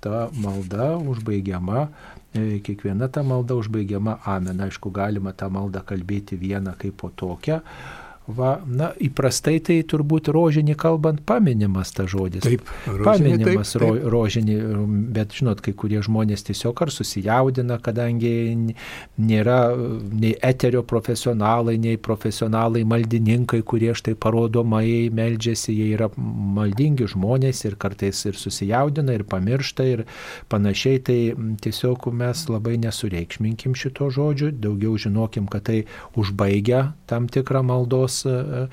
ta 0.00 0.30
malda 0.40 0.94
užbaigiama 0.96 1.90
kiekviena 2.32 3.08
ta 3.10 3.22
malda 3.26 3.56
užbaigiama 3.58 4.20
amen. 4.24 4.60
Aišku, 4.64 4.92
galima 4.94 5.34
tą 5.36 5.50
maldą 5.50 5.82
kalbėti 5.84 6.38
vieną 6.38 6.76
kaip 6.78 6.96
po 7.02 7.10
tokią, 7.10 7.60
Va, 8.36 8.50
na, 8.66 8.90
įprastai 9.02 9.58
tai 9.64 9.80
turbūt 9.88 10.28
rožinį 10.34 10.76
kalbant 10.78 11.22
paminimas 11.26 11.90
ta 11.96 12.06
žodis. 12.10 12.44
Taip, 12.44 12.68
rožinį, 12.86 13.04
paminimas 13.06 13.72
taip, 13.74 13.82
taip. 13.82 14.06
rožinį, 14.12 14.56
bet 15.16 15.34
žinot, 15.34 15.62
kai 15.64 15.74
kurie 15.76 16.02
žmonės 16.04 16.44
tiesiog 16.46 16.82
ar 16.84 16.92
susijaudina, 16.94 17.80
kadangi 17.82 18.32
nėra 19.20 19.58
nei 19.74 20.34
eterio 20.46 20.82
profesionalai, 20.86 21.76
nei 21.80 21.98
profesionalai 22.00 22.84
maldininkai, 22.88 23.62
kurie 23.66 23.92
štai 23.98 24.14
parodomai 24.20 25.10
meldžiasi, 25.14 25.74
jie 25.74 25.90
yra 25.96 26.10
maldingi 26.16 27.08
žmonės 27.10 27.64
ir 27.66 27.78
kartais 27.80 28.22
ir 28.28 28.38
susijaudina, 28.38 29.16
ir 29.16 29.26
pamiršta, 29.28 29.88
ir 29.96 30.04
panašiai. 30.52 31.02
Tai 31.10 31.18
tiesiog 31.64 32.10
mes 32.14 32.44
labai 32.50 32.76
nesureikšminkim 32.84 33.74
šito 33.78 34.10
žodžio, 34.14 34.52
daugiau 34.52 34.96
žinokim, 35.00 35.48
kad 35.50 35.66
tai 35.70 35.82
užbaigia 36.18 36.92
tam 37.10 37.26
tikrą 37.30 37.64
maldos 37.66 38.19
uh, 38.26 38.66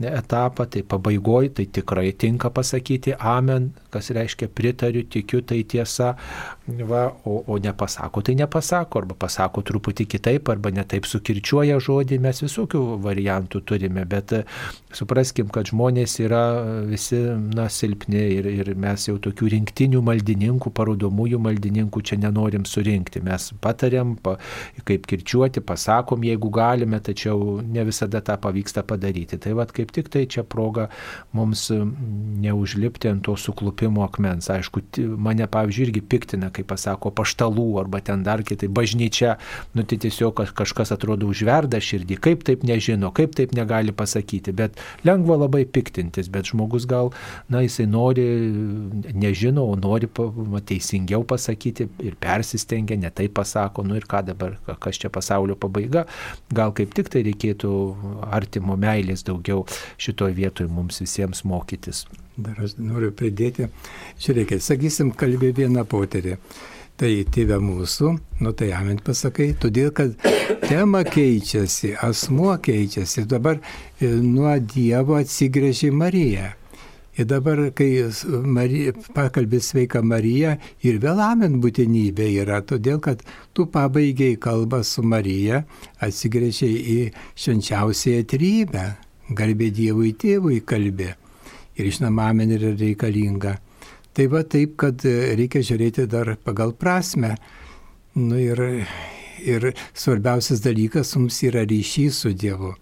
etapą, 0.00 0.66
tai 0.66 0.82
pabaigoje 0.82 1.48
tai 1.54 1.66
tikrai 1.66 2.12
tinka 2.12 2.50
pasakyti 2.50 3.14
amen, 3.18 3.70
kas 3.90 4.10
reiškia 4.10 4.48
pritariu, 4.50 5.04
tikiu, 5.06 5.42
tai 5.46 5.62
tiesa, 5.62 6.14
va, 6.66 7.04
o, 7.24 7.44
o 7.46 7.58
nepasako, 7.62 8.22
tai 8.26 8.34
nepasako, 8.34 9.04
arba 9.04 9.14
pasako 9.14 9.62
truputį 9.62 10.06
kitaip, 10.16 10.48
arba 10.50 10.72
netaip 10.74 11.06
sukirčiuoja 11.06 11.78
žodį, 11.82 12.18
mes 12.24 12.42
visokių 12.42 12.82
variantų 13.04 13.62
turime, 13.68 14.04
bet 14.08 14.34
e, 14.34 14.42
supraskim, 14.94 15.50
kad 15.54 15.70
žmonės 15.70 16.16
yra 16.24 16.42
visi, 16.88 17.20
na, 17.54 17.68
silpni 17.70 18.24
ir, 18.38 18.50
ir 18.50 18.72
mes 18.74 19.06
jau 19.08 19.18
tokių 19.22 19.52
rinktinių 19.54 20.02
maldininkų, 20.04 20.72
parodomųjų 20.74 21.38
maldininkų 21.44 22.02
čia 22.02 22.18
nenorim 22.22 22.66
surinkti. 22.66 23.22
Mes 23.24 23.50
patariam, 23.62 24.16
pa, 24.18 24.36
kaip 24.88 25.06
kirčiuoti, 25.10 25.62
pasakom, 25.64 26.24
jeigu 26.26 26.50
galime, 26.54 26.98
tačiau 27.04 27.60
ne 27.62 27.84
visada 27.86 28.24
tą 28.24 28.38
pavyksta 28.42 28.82
padaryti. 28.88 29.38
Tai 29.38 29.54
vad, 29.60 29.72
kaip 29.74 29.83
tik 29.92 30.08
tai 30.12 30.24
čia 30.30 30.44
proga 30.46 30.88
mums 31.32 31.66
neužlipti 32.44 33.10
ant 33.10 33.24
to 33.26 33.36
suklupimo 33.36 34.04
akmens. 34.04 34.48
Aišku, 34.52 34.82
mane, 35.20 35.46
pavyzdžiui, 35.50 35.88
irgi 35.88 36.02
piktina, 36.14 36.50
kai 36.54 36.64
pasako 36.66 37.12
paštalų 37.14 37.66
arba 37.82 38.00
ten 38.04 38.24
dar 38.26 38.44
kitai 38.46 38.68
bažnyčia, 38.72 39.36
nu 39.74 39.84
tai 39.84 39.98
tiesiog 40.02 40.44
kažkas 40.56 40.94
atrodo 40.94 41.28
užverda 41.30 41.80
širdį, 41.82 42.18
kaip 42.24 42.44
taip 42.46 42.64
nežino, 42.66 43.10
kaip 43.14 43.34
taip 43.36 43.54
negali 43.56 43.94
pasakyti, 43.96 44.54
bet 44.56 44.78
lengva 45.06 45.38
labai 45.44 45.64
piktintis, 45.66 46.30
bet 46.32 46.52
žmogus 46.52 46.86
gal, 46.90 47.12
na, 47.48 47.64
jisai 47.64 47.86
nori, 47.90 48.26
nežino, 49.12 49.66
o 49.72 49.76
nori 49.78 50.08
teisingiau 50.68 51.24
pasakyti 51.28 51.88
ir 52.04 52.16
persistengia, 52.20 52.98
netai 53.00 53.28
pasako, 53.32 53.84
nu 53.86 53.98
ir 53.98 54.08
ką 54.08 54.24
dabar, 54.30 54.56
kas 54.82 55.00
čia 55.00 55.10
pasaulio 55.12 55.56
pabaiga, 55.60 56.04
gal 56.54 56.74
kaip 56.76 56.94
tik 56.96 57.10
tai 57.12 57.24
reikėtų 57.26 57.72
artimo 58.34 58.76
meilės 58.80 59.24
daugiau 59.26 59.64
šitoje 59.98 60.36
vietoje 60.36 60.70
mums 60.70 61.00
visiems 61.02 61.44
mokytis. 61.48 62.04
Dar 62.36 62.58
aš 62.64 62.76
noriu 62.82 63.12
pridėti, 63.14 63.68
žiūrėkit, 64.22 64.62
sakysim, 64.64 65.12
kalbė 65.14 65.52
viena 65.54 65.84
poterė. 65.86 66.38
Tai 66.94 67.10
tėvė 67.34 67.56
mūsų, 67.58 68.10
nu 68.46 68.50
tai 68.54 68.68
amen 68.76 69.00
pasakai, 69.02 69.48
todėl 69.58 69.90
kad 69.90 70.12
tema 70.62 71.00
keičiasi, 71.02 71.96
asmuo 72.06 72.52
keičiasi. 72.62 73.24
Dabar 73.26 73.58
e, 73.58 74.12
nuo 74.22 74.52
Dievo 74.62 75.16
atsigrėžė 75.18 75.90
Marija. 75.90 76.52
Ir 77.18 77.26
dabar, 77.30 77.60
kai 77.78 77.88
Marija, 78.26 78.92
pakalbė 79.14 79.60
sveika 79.62 80.02
Marija, 80.02 80.56
ir 80.82 80.98
vėl 81.02 81.20
amen 81.22 81.60
būtinybė 81.62 82.26
yra, 82.42 82.58
todėl 82.66 82.98
kad 83.02 83.22
tu 83.54 83.68
pabaigiai 83.70 84.34
kalbą 84.38 84.82
su 84.86 85.02
Marija, 85.06 85.62
atsigrėžiai 86.02 86.80
į 86.94 86.98
švenčiausiąją 87.38 88.26
trybę, 88.34 88.86
garbė 89.30 89.70
Dievui 89.72 90.12
tėvui 90.18 90.60
kalbė. 90.66 91.14
Ir 91.74 91.90
žinoma, 91.90 92.28
amen 92.30 92.52
yra 92.54 92.74
reikalinga. 92.78 93.56
Tai 94.14 94.26
va 94.30 94.44
taip, 94.46 94.76
kad 94.78 95.02
reikia 95.04 95.64
žiūrėti 95.64 96.06
dar 96.06 96.36
pagal 96.44 96.74
prasme. 96.78 97.34
Nu, 98.14 98.38
ir, 98.38 98.60
ir 99.42 99.72
svarbiausias 99.90 100.62
dalykas 100.62 101.16
mums 101.18 101.40
yra 101.42 101.64
ryšys 101.66 102.20
su 102.22 102.30
Dievu. 102.30 102.74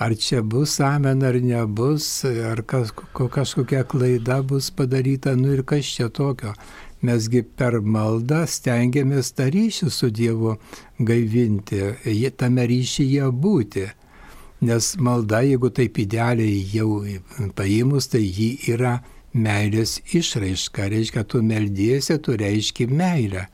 Ar 0.00 0.14
čia 0.16 0.40
bus 0.42 0.78
amen 0.80 1.24
ar 1.26 1.36
nebus, 1.42 2.24
ar 2.24 2.62
kas, 2.62 2.92
kažkokia 3.12 3.82
klaida 3.84 4.38
bus 4.42 4.70
padaryta, 4.70 5.34
nu 5.36 5.52
ir 5.52 5.64
kas 5.66 5.90
čia 5.96 6.08
tokio. 6.08 6.54
Mesgi 7.02 7.42
per 7.42 7.80
maldą 7.80 8.44
stengiamės 8.48 9.32
tą 9.36 9.50
ryšį 9.52 9.90
su 9.90 10.08
Dievu 10.12 10.54
gaivinti, 11.00 11.82
tame 12.36 12.64
ryšyje 12.70 13.28
būti. 13.32 13.88
Nes 14.60 14.92
malda, 15.00 15.40
jeigu 15.46 15.70
taip 15.72 15.96
idealiai 16.02 16.60
jau 16.68 17.00
paėmus, 17.56 18.10
tai 18.12 18.20
ji 18.20 18.50
yra 18.68 18.98
meilės 19.32 20.00
išraiška. 20.12 20.90
Reiškia, 20.92 21.24
tu 21.24 21.40
meldiesi, 21.42 22.18
tu 22.20 22.36
reiški 22.36 22.88
meilę. 22.90 23.46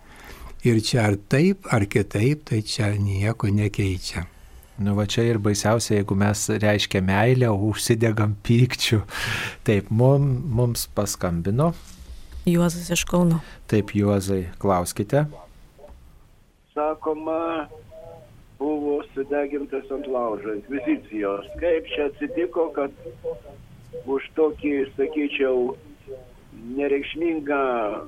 Ir 0.66 0.80
čia 0.82 1.04
ar 1.12 1.18
taip, 1.30 1.68
ar 1.70 1.86
kitaip, 1.86 2.42
tai 2.50 2.64
čia 2.66 2.90
nieko 2.98 3.52
nekeičia. 3.54 4.26
Nu 4.82 4.96
va 4.98 5.06
čia 5.08 5.22
ir 5.24 5.38
baisiausia, 5.40 6.00
jeigu 6.00 6.16
mes 6.18 6.42
reiškia 6.60 7.00
meilę, 7.06 7.48
užsidegam 7.54 8.34
pykčių. 8.44 9.00
Taip, 9.64 9.88
mum, 9.94 10.26
mums 10.58 10.88
paskambino. 10.92 11.70
Juozas 12.46 12.90
iš 12.92 13.06
Kauno. 13.08 13.40
Taip, 13.70 13.94
Juozai, 13.96 14.48
klauskite. 14.58 15.24
Sakoma, 16.74 17.68
buvo 18.58 19.00
sudegintas 19.14 19.90
ant 19.92 20.06
laužo 20.06 20.54
inkvizicijos. 20.56 21.46
Kaip 21.60 21.88
čia 21.94 22.08
atsitiko, 22.10 22.70
kad 22.76 22.90
už 24.06 24.28
tokį, 24.36 24.74
sakyčiau, 24.96 25.74
nereikšmingą 26.76 27.62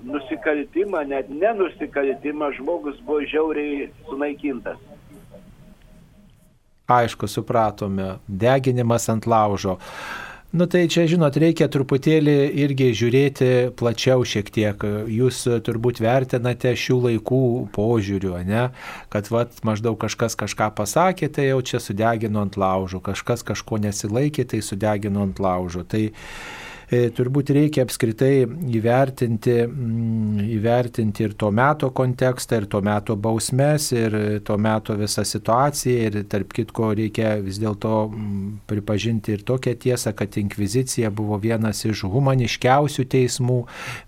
nusikaltimą, 0.08 1.04
net 1.08 1.28
nenusikaltimą, 1.30 2.52
žmogus 2.58 3.00
buvo 3.06 3.22
žiauriai 3.28 3.90
sunaikintas. 4.08 4.80
Aišku, 6.88 7.28
supratome. 7.28 8.16
Deginimas 8.28 9.08
ant 9.12 9.26
laužo. 9.28 9.76
Nu 10.48 10.64
tai 10.64 10.86
čia, 10.88 11.02
žinot, 11.04 11.36
reikia 11.36 11.66
truputėlį 11.68 12.34
irgi 12.64 12.86
žiūrėti 12.96 13.48
plačiau 13.76 14.22
šiek 14.24 14.48
tiek. 14.48 14.84
Jūs 15.12 15.42
turbūt 15.66 16.00
vertinate 16.00 16.72
šių 16.72 16.96
laikų 17.04 17.40
požiūrių, 17.74 18.32
ne? 18.48 18.62
kad 19.12 19.28
vat, 19.28 19.60
maždaug 19.68 19.98
kažkas 20.00 20.38
kažką 20.40 20.70
pasakė, 20.78 21.28
tai 21.28 21.50
jau 21.50 21.60
čia 21.60 21.82
sudegino 21.84 22.40
ant 22.46 22.56
laužo, 22.56 23.02
kažkas 23.04 23.44
kažko 23.44 23.76
nesilaikė, 23.84 24.48
tai 24.48 24.62
sudegino 24.64 25.26
ant 25.28 25.36
laužo. 25.36 25.84
Tai 25.84 26.06
E, 26.08 26.67
turbūt 26.88 27.50
reikia 27.52 27.82
apskritai 27.84 28.46
įvertinti, 28.72 29.54
mm, 29.66 30.38
įvertinti 30.56 31.26
ir 31.26 31.34
to 31.36 31.50
meto 31.52 31.90
kontekstą, 31.92 32.62
ir 32.62 32.66
to 32.72 32.80
meto 32.80 33.16
bausmes, 33.16 33.90
ir 33.92 34.40
to 34.40 34.56
meto 34.56 34.96
visą 34.96 35.24
situaciją. 35.24 35.98
Ir 36.08 36.24
tarp 36.24 36.54
kitko 36.56 36.94
reikia 36.96 37.34
vis 37.44 37.58
dėlto 37.60 38.08
mm, 38.08 38.46
pripažinti 38.70 39.34
ir 39.36 39.44
tokią 39.44 39.74
tiesą, 39.76 40.14
kad 40.16 40.38
inkvizicija 40.40 41.10
buvo 41.10 41.36
vienas 41.36 41.84
iš 41.84 42.06
humaniškiausių 42.08 43.04
teismų, 43.04 43.58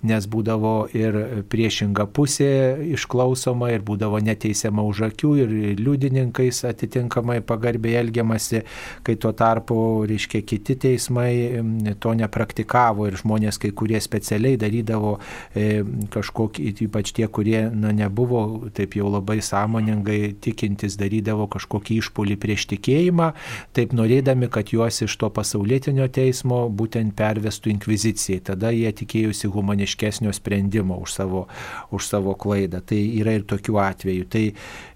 nes 0.09 0.27
būdavo 0.27 0.89
ir 0.97 1.45
priešinga 1.53 2.09
pusė 2.09 2.81
išklausoma, 2.97 3.75
ir 3.75 3.85
būdavo 3.85 4.23
neteisiama 4.25 4.87
už 4.89 5.05
akių, 5.11 5.35
ir 5.45 5.55
liudininkais 5.85 6.65
atitinkamai 6.65 7.43
pagarbiai 7.45 8.01
elgiamasi, 8.01 8.65
kai 9.05 9.21
tuo 9.21 9.37
tarpu, 9.37 9.77
reiškia, 10.09 10.41
kiti 10.49 10.81
teismai 10.81 11.61
mm, 11.61 12.01
to 12.01 12.17
nepraktikavo 12.17 12.70
kritikavo 12.71 13.09
ir 13.09 13.17
žmonės 13.19 13.59
kai 13.59 13.71
kurie 13.73 14.01
specialiai 14.01 14.57
darydavo 14.59 15.19
e, 15.55 15.83
kažkokį, 16.11 16.75
ypač 16.87 17.13
tie, 17.13 17.27
kurie 17.27 17.71
na, 17.71 17.93
nebuvo 17.93 18.71
taip 18.73 18.95
jau 18.95 19.11
labai 19.11 19.41
sąmoningai 19.43 20.37
tikintis, 20.41 20.97
darydavo 20.97 21.49
kažkokį 21.51 21.99
išpolį 22.01 22.37
prieš 22.39 22.69
tikėjimą, 22.71 23.33
taip 23.75 23.93
norėdami, 23.93 24.49
kad 24.51 24.71
juos 24.71 25.03
iš 25.03 25.17
to 25.17 25.31
pasaulietinio 25.31 26.09
teismo 26.09 26.69
būtent 26.69 27.15
pervestų 27.17 27.75
inkvizicijai. 27.75 28.41
Tada 28.41 28.71
jie 28.71 28.91
tikėjusi 28.93 29.51
humaniškesnio 29.51 30.33
sprendimo 30.33 30.99
už 31.01 31.15
savo, 31.19 31.47
už 31.91 32.07
savo 32.07 32.35
klaidą. 32.35 32.81
Tai 32.81 32.99
yra 32.99 33.35
ir 33.39 33.47
tokių 33.49 33.79
atvejų. 33.83 34.29
Tai, 34.31 34.45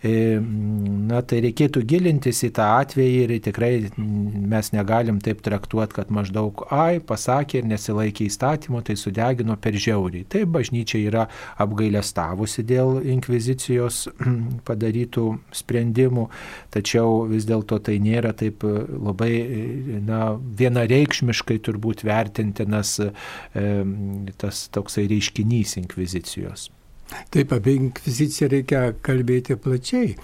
e, 0.05 0.15
na, 1.11 1.23
tai 1.23 1.43
reikėtų 1.45 1.85
gilintis 1.85 2.45
į 2.47 2.53
tą 2.55 2.71
atvejį 2.81 3.21
ir 3.25 3.37
tikrai 3.45 3.73
mes 3.97 4.73
negalim 4.75 5.21
taip 5.25 5.43
traktuoti, 5.45 5.97
kad 5.99 6.13
maždaug, 6.15 6.67
ai, 6.75 7.01
pasakė 7.05 7.64
ir 7.65 7.71
nesilaikė 7.73 8.29
įstatymo, 8.29 8.83
tai 8.85 8.97
sudegino 9.01 9.57
per 9.61 9.79
žiauriai. 9.81 10.27
Taip 10.31 10.53
bažnyčia 10.55 11.01
yra 11.09 11.25
apgailestavusi 11.63 12.65
dėl 12.69 13.01
inkvizicijos 13.15 14.05
padarytų 14.69 15.27
sprendimų, 15.55 16.29
tačiau 16.75 17.25
vis 17.31 17.49
dėlto 17.49 17.81
tai 17.89 17.99
nėra 18.05 18.35
taip 18.37 18.65
labai 18.65 19.33
na, 20.05 20.37
vienareikšmiškai 20.37 21.59
turbūt 21.65 22.05
vertintinas 22.07 22.99
e, 23.03 23.11
tas 24.41 24.67
toksai 24.75 25.09
reiškinys 25.11 25.79
inkvizicijos. 25.83 26.71
Taip, 27.31 27.53
apie 27.53 27.77
inkviziciją 27.77 28.49
reikia 28.51 28.85
kalbėti 29.05 29.59
plačiai. 29.61 30.15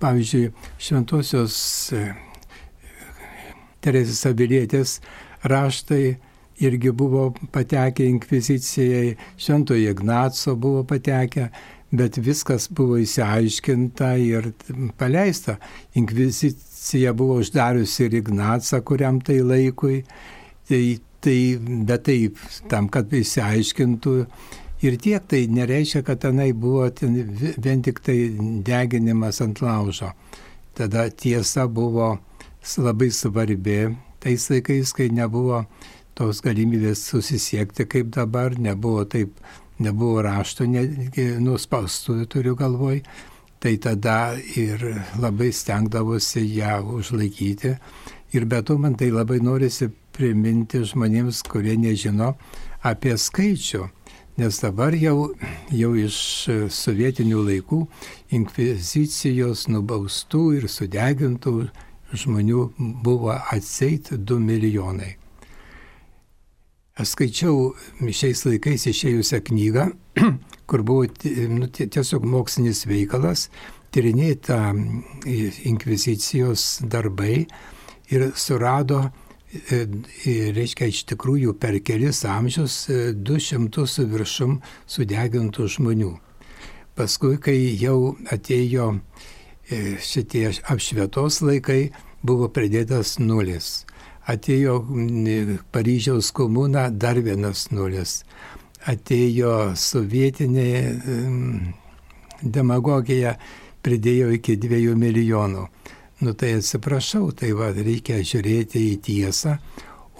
Pavyzdžiui, 0.00 0.52
šventosios 0.80 1.56
e, 1.96 2.04
Teresės 3.82 4.22
Abilietės 4.30 5.00
raštai 5.50 6.16
irgi 6.62 6.92
buvo 6.94 7.32
patekę 7.52 8.06
inkvizicijai, 8.06 9.16
Šventojo 9.36 9.90
Ignaco 9.90 10.56
buvo 10.56 10.84
patekę, 10.84 11.48
bet 11.92 12.16
viskas 12.18 12.68
buvo 12.72 12.96
įsiaiškinta 13.02 14.14
ir 14.22 14.52
paleista. 14.98 15.58
Inkvizicija 15.98 17.12
buvo 17.12 17.40
uždariusi 17.42 18.06
ir 18.06 18.18
Ignacą 18.22 18.80
kuriam 18.86 19.20
tai 19.20 19.40
laikui, 19.44 20.02
tai, 20.68 20.82
tai, 21.20 21.38
bet 21.88 22.06
taip, 22.08 22.40
tam, 22.72 22.88
kad 22.92 23.12
įsiaiškintų. 23.12 24.16
Ir 24.82 24.96
tiek 24.98 25.22
tai 25.30 25.44
nereiškia, 25.46 26.02
kad 26.02 26.24
tenai 26.24 26.50
buvo 26.58 26.88
ten 26.90 27.14
vien 27.62 27.84
tik 27.86 28.00
tai 28.02 28.16
deginimas 28.66 29.38
ant 29.44 29.60
laužo. 29.62 30.10
Tada 30.74 31.06
tiesa 31.10 31.68
buvo 31.70 32.16
labai 32.78 33.10
svarbi 33.14 33.92
tais 34.22 34.48
laikais, 34.50 34.94
kai 34.96 35.10
nebuvo 35.14 35.64
tos 36.18 36.42
galimybės 36.44 37.06
susisiekti 37.10 37.86
kaip 37.88 38.10
dabar, 38.14 38.56
nebuvo 38.58 39.04
taip, 39.08 39.36
nebuvo 39.82 40.22
rašto, 40.26 40.66
nuspaustų 40.66 42.26
turiu 42.30 42.56
galvoj, 42.58 43.02
tai 43.62 43.76
tada 43.78 44.34
ir 44.58 44.82
labai 45.22 45.52
stengdavosi 45.54 46.42
ją 46.58 46.80
užlaikyti. 46.98 47.76
Ir 48.32 48.46
be 48.48 48.62
to 48.62 48.78
man 48.78 48.96
tai 48.98 49.10
labai 49.12 49.38
norisi 49.44 49.90
priminti 50.12 50.82
žmonėms, 50.88 51.42
kurie 51.48 51.76
nežino 51.76 52.34
apie 52.82 53.16
skaičių. 53.16 53.88
Nes 54.40 54.58
dabar 54.64 54.94
jau, 54.96 55.34
jau 55.76 55.90
iš 56.00 56.18
sovietinių 56.72 57.42
laikų 57.50 57.82
inkvizicijos 58.32 59.66
nubaustų 59.68 60.44
ir 60.56 60.68
sudegintų 60.72 61.56
žmonių 62.16 62.62
buvo 63.04 63.36
atseit 63.36 64.08
2 64.16 64.40
milijonai. 64.40 65.21
Aš 66.92 67.14
skaičiau 67.14 67.70
šiais 68.12 68.42
laikais 68.44 68.82
išėjusią 68.90 69.38
knygą, 69.46 69.84
kur 70.68 70.82
buvo 70.84 71.06
nu, 71.48 71.64
tiesiog 71.72 72.26
mokslinis 72.28 72.82
veikalas, 72.84 73.46
tyrinėta 73.96 74.58
inkvizicijos 75.70 76.82
darbai 76.92 77.46
ir 78.12 78.26
surado, 78.36 79.06
e, 79.70 79.86
reiškia, 80.52 80.90
iš 80.92 81.06
tikrųjų 81.14 81.54
per 81.60 81.78
kelis 81.80 82.26
amžius 82.28 82.76
200 82.90 83.86
e, 83.86 83.88
su 83.94 84.04
viršum 84.12 84.58
sudegintų 84.84 85.70
žmonių. 85.76 86.12
Paskui, 86.92 87.38
kai 87.40 87.56
jau 87.80 88.18
atėjo 88.36 88.90
e, 88.92 89.96
šitie 89.96 90.50
apšvietos 90.68 91.40
laikai, 91.40 91.86
buvo 92.20 92.52
pridėtas 92.52 93.16
nulis 93.16 93.78
atėjo 94.28 94.78
Paryžiaus 95.72 96.30
komuna 96.32 96.90
dar 96.90 97.18
vienas 97.20 97.70
nulis. 97.70 98.22
atėjo 98.86 99.74
sovietinė 99.78 100.68
demagogija, 102.42 103.36
pridėjo 103.82 104.32
iki 104.36 104.56
dviejų 104.58 104.96
milijonų. 104.98 105.66
Nu 106.22 106.34
tai 106.38 106.52
atsiprašau, 106.58 107.32
tai 107.34 107.50
va, 107.58 107.72
reikia 107.74 108.20
žiūrėti 108.22 108.82
į 108.92 108.98
tiesą, 109.06 109.56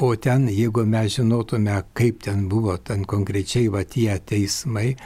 o 0.02 0.14
ten, 0.16 0.48
jeigu 0.50 0.82
mes 0.86 1.18
žinotume, 1.18 1.76
kaip 1.94 2.24
ten 2.26 2.48
buvo, 2.50 2.76
ten 2.78 3.04
konkrečiai 3.06 3.68
va 3.70 3.84
tie 3.86 4.16
teismai, 4.18 4.96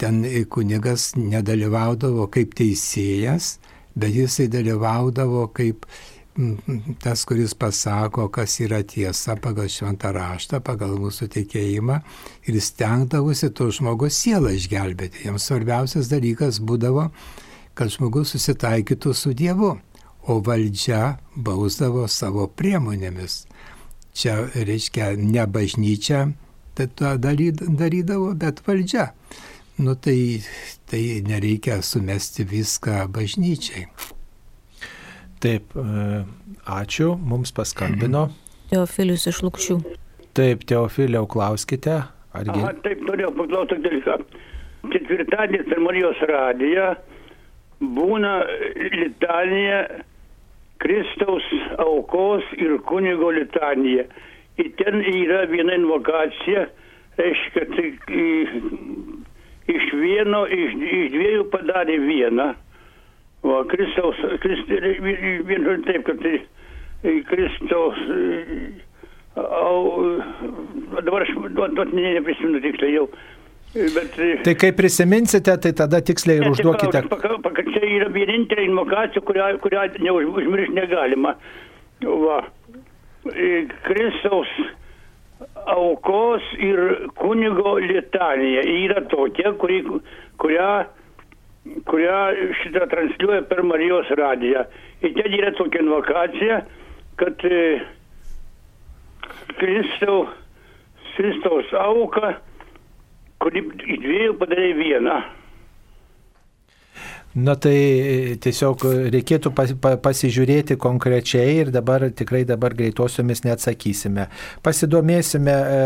ten 0.00 0.22
kunigas 0.48 1.12
nedalyvaudavo 1.18 2.28
kaip 2.32 2.54
teisėjas, 2.56 3.58
bet 3.96 4.14
jisai 4.16 4.48
dalyvaudavo 4.48 5.48
kaip 5.52 5.84
tas, 7.02 7.24
kuris 7.28 7.54
pasako, 7.54 8.28
kas 8.32 8.56
yra 8.64 8.80
tiesa 8.82 9.36
pagal 9.36 9.68
šventą 9.68 10.12
raštą, 10.16 10.62
pagal 10.64 10.96
mūsų 11.00 11.28
tikėjimą 11.34 11.98
ir 12.48 12.58
stengdavosi 12.60 13.50
to 13.52 13.68
žmogaus 13.74 14.16
sielą 14.22 14.54
išgelbėti. 14.56 15.26
Jiems 15.26 15.48
svarbiausias 15.48 16.08
dalykas 16.12 16.60
būdavo, 16.64 17.10
kad 17.76 17.92
žmogus 17.92 18.32
susitaikytų 18.32 19.14
su 19.16 19.34
Dievu, 19.36 19.74
o 20.22 20.38
valdžia 20.44 21.18
bausdavo 21.34 22.06
savo 22.08 22.46
priemonėmis. 22.48 23.42
Čia 24.14 24.38
reiškia 24.54 25.14
ne 25.18 25.44
bažnyčia 25.48 26.26
tai 26.76 26.88
tą 26.88 27.16
darydavo, 27.20 28.32
bet 28.38 28.62
valdžia. 28.66 29.10
Nu 29.82 29.94
tai, 29.96 30.42
tai 30.88 31.22
nereikia 31.26 31.80
sumesti 31.82 32.44
viską 32.44 33.06
bažnyčiai. 33.12 33.88
Taip, 35.42 35.74
e, 35.74 36.22
ačiū, 36.70 37.12
mums 37.18 37.50
paskambino. 37.56 38.28
Teofilius 38.70 39.26
iš 39.30 39.42
Lukščių. 39.42 39.78
Taip, 40.38 40.66
Teofiliau, 40.70 41.26
klauskite. 41.30 41.98
Argi... 42.32 42.54
Aha, 42.54 42.72
taip, 42.84 43.02
norėjau 43.08 43.32
paklausyti 43.40 43.82
dalyką. 43.84 44.18
Ketvirtadienį 44.92 45.66
per 45.68 45.82
Marijos 45.82 46.22
radiją 46.30 46.92
būna 47.82 48.32
litanija 48.94 49.82
Kristaus 50.82 51.44
aukos 51.82 52.46
ir 52.58 52.78
kunigo 52.88 53.30
litanija. 53.34 54.06
Ir 54.60 54.70
ten 54.78 55.00
yra 55.00 55.44
viena 55.50 55.76
invokacija, 55.78 56.66
reiškia, 57.18 57.66
tai 57.72 57.86
iš 59.72 59.86
vieno, 60.00 60.42
iš, 60.46 60.74
iš 60.98 61.06
dviejų 61.14 61.46
padarė 61.52 61.98
vieną. 62.02 62.52
Va, 63.42 63.64
Kristaus, 63.66 64.18
Kristi, 64.42 64.78
vien 65.48 65.64
žodžiu 65.66 65.82
taip, 65.88 66.04
kad 66.06 66.20
tai 66.22 66.36
e, 67.02 67.14
Kristaus, 67.26 67.98
e, 68.14 68.68
au, 69.34 69.80
dabar 71.00 71.24
aš 71.24 71.32
ne, 71.90 72.04
neprisimenu 72.20 72.60
tiksliai 72.62 72.94
jau. 72.94 73.08
E, 73.72 73.88
bet, 73.96 74.14
tai 74.46 74.54
kai 74.60 74.70
prisiminsite, 74.78 75.56
tai 75.64 75.72
tada 75.74 75.98
tiksliai 76.04 76.38
ir 76.38 76.52
užduokite. 76.52 77.02
Kad 77.10 77.72
čia 77.74 77.82
yra 77.88 78.12
vienintelė 78.14 78.68
invokacija, 78.68 79.24
kurią, 79.26 79.50
kurią 79.64 79.88
neužmiršti 80.06 80.78
negalima. 80.78 81.34
Va. 82.02 82.38
Kristaus 83.86 84.50
aukos 85.66 86.46
ir 86.58 87.08
kunigo 87.18 87.76
litanija 87.82 88.62
yra 88.66 89.02
tokia, 89.10 89.52
kuri, 89.58 89.82
kurią 90.42 90.72
kurią 91.86 92.20
šitą 92.62 92.86
transliuoja 92.90 93.42
per 93.50 93.62
Marijos 93.62 94.10
radiją. 94.18 94.64
Ir 95.02 95.14
ten 95.18 95.34
yra 95.38 95.52
tokia 95.58 95.82
invokacija, 95.82 96.62
kad 97.20 97.44
e, 97.46 97.60
Kristau, 99.58 100.26
Kristaus 101.16 101.70
auka, 101.76 102.34
kuri 103.42 103.62
iš 103.62 104.02
dviejų 104.02 104.34
padarė 104.40 104.72
vieną. 104.78 105.20
Na 107.32 107.54
tai 107.56 107.76
tiesiog 108.44 108.82
reikėtų 109.14 109.54
pas, 109.56 109.70
pa, 109.80 109.94
pasižiūrėti 110.04 110.76
konkrečiai 110.80 111.62
ir 111.62 111.70
dabar 111.72 112.04
tikrai 112.12 112.42
dabar 112.48 112.74
greitosiomis 112.76 113.40
neatsakysime. 113.46 114.26
Pasidomėsime 114.66 115.54
e, 115.54 115.78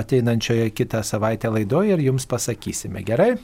ateinančioje 0.00 0.72
kitą 0.74 1.04
savaitę 1.06 1.52
laidoje 1.54 1.94
ir 1.94 2.02
jums 2.08 2.26
pasakysime. 2.26 3.04
Gerai? 3.06 3.36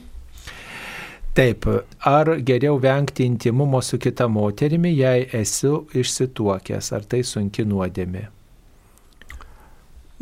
Taip, 1.33 1.65
ar 2.05 2.29
geriau 2.45 2.77
vengti 2.77 3.25
intimumo 3.25 3.81
su 3.81 3.97
kita 3.97 4.27
moterimi, 4.29 4.91
jei 4.93 5.25
esi 5.33 5.71
išsituokęs, 5.97 6.91
ar 6.93 7.07
tai 7.09 7.23
sunki 7.25 7.65
nuodėmė? 7.65 8.27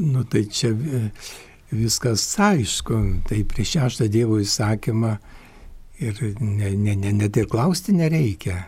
Nu 0.02 0.24
tai 0.24 0.46
čia 0.48 0.72
viskas 1.72 2.24
aišku, 2.40 3.02
tai 3.28 3.44
prieš 3.48 3.76
šeštą 3.76 4.08
Dievo 4.12 4.40
įsakymą 4.40 5.18
ir 6.00 6.22
net 6.40 6.80
ne, 6.80 6.96
ne, 6.96 7.12
ne 7.12 7.28
ir 7.28 7.50
klausti 7.52 7.94
nereikia. 7.96 8.64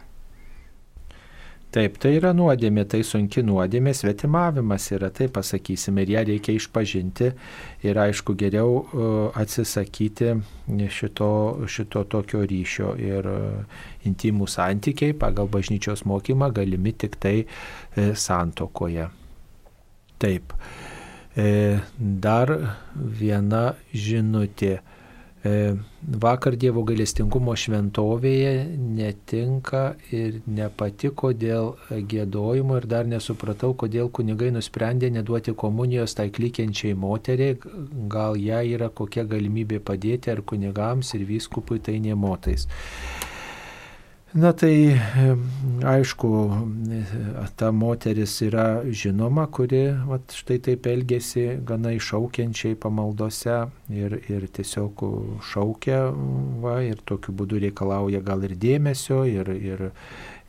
Taip, 1.74 1.96
tai 1.98 2.12
yra 2.20 2.36
nuodėmė, 2.38 2.84
tai 2.86 3.00
sunki 3.02 3.42
nuodėmė, 3.42 3.96
svetimavimas 3.98 4.92
yra, 4.94 5.08
tai 5.10 5.26
pasakysime, 5.34 6.04
ir 6.04 6.12
ją 6.14 6.22
reikia 6.28 6.54
išpažinti 6.60 7.32
ir 7.90 8.00
aišku 8.04 8.36
geriau 8.38 8.76
e, 8.84 9.08
atsisakyti 9.42 10.36
šito, 10.94 11.32
šito 11.66 12.04
tokio 12.14 12.44
ryšio 12.46 12.94
ir 13.02 13.30
e, 13.32 13.40
intimų 14.06 14.46
santykiai 14.54 15.18
pagal 15.18 15.50
bažnyčios 15.50 16.06
mokymą 16.06 16.52
galimi 16.54 16.94
tik 16.94 17.18
tai 17.18 17.36
e, 17.42 18.08
santokoje. 18.14 19.10
Taip, 20.22 20.54
dar 21.98 22.52
viena 22.94 23.64
žinutė 23.92 24.78
vakar 25.44 26.56
Dievo 26.56 26.86
gailestingumo 26.88 27.56
šventovėje 27.60 28.54
netinka 28.80 29.82
ir 30.16 30.40
nepatiko 30.48 31.34
dėl 31.36 31.74
gėdojimo 31.92 32.78
ir 32.80 32.88
dar 32.88 33.10
nesupratau, 33.10 33.74
kodėl 33.76 34.08
kunigai 34.08 34.54
nusprendė 34.56 35.12
neduoti 35.12 35.52
komunijos 35.52 36.16
tai 36.16 36.30
klikiančiai 36.32 36.96
moteriai, 36.96 37.60
gal 38.08 38.40
ją 38.40 38.64
yra 38.78 38.90
kokia 38.90 39.28
galimybė 39.28 39.84
padėti 39.84 40.32
ar 40.32 40.42
kunigams 40.48 41.14
ir 41.18 41.28
vyskupui 41.28 41.84
tai 41.84 42.00
nemotais. 42.00 42.70
Na 44.34 44.50
tai 44.58 44.98
aišku, 45.86 46.30
ta 47.56 47.68
moteris 47.72 48.40
yra 48.42 48.82
žinoma, 48.90 49.46
kuri 49.46 49.84
vat, 50.08 50.34
štai 50.34 50.58
taip 50.58 50.88
elgesi 50.90 51.44
gana 51.62 51.92
iššaukiančiai 51.94 52.74
pamaldose 52.82 53.60
ir, 53.94 54.16
ir 54.34 54.48
tiesiog 54.58 55.04
šaukia 55.52 56.00
va, 56.66 56.80
ir 56.82 57.04
tokiu 57.06 57.36
būdu 57.38 57.62
reikalauja 57.68 58.24
gal 58.26 58.42
ir 58.48 58.58
dėmesio 58.58 59.22
ir, 59.30 59.54
ir, 59.54 59.86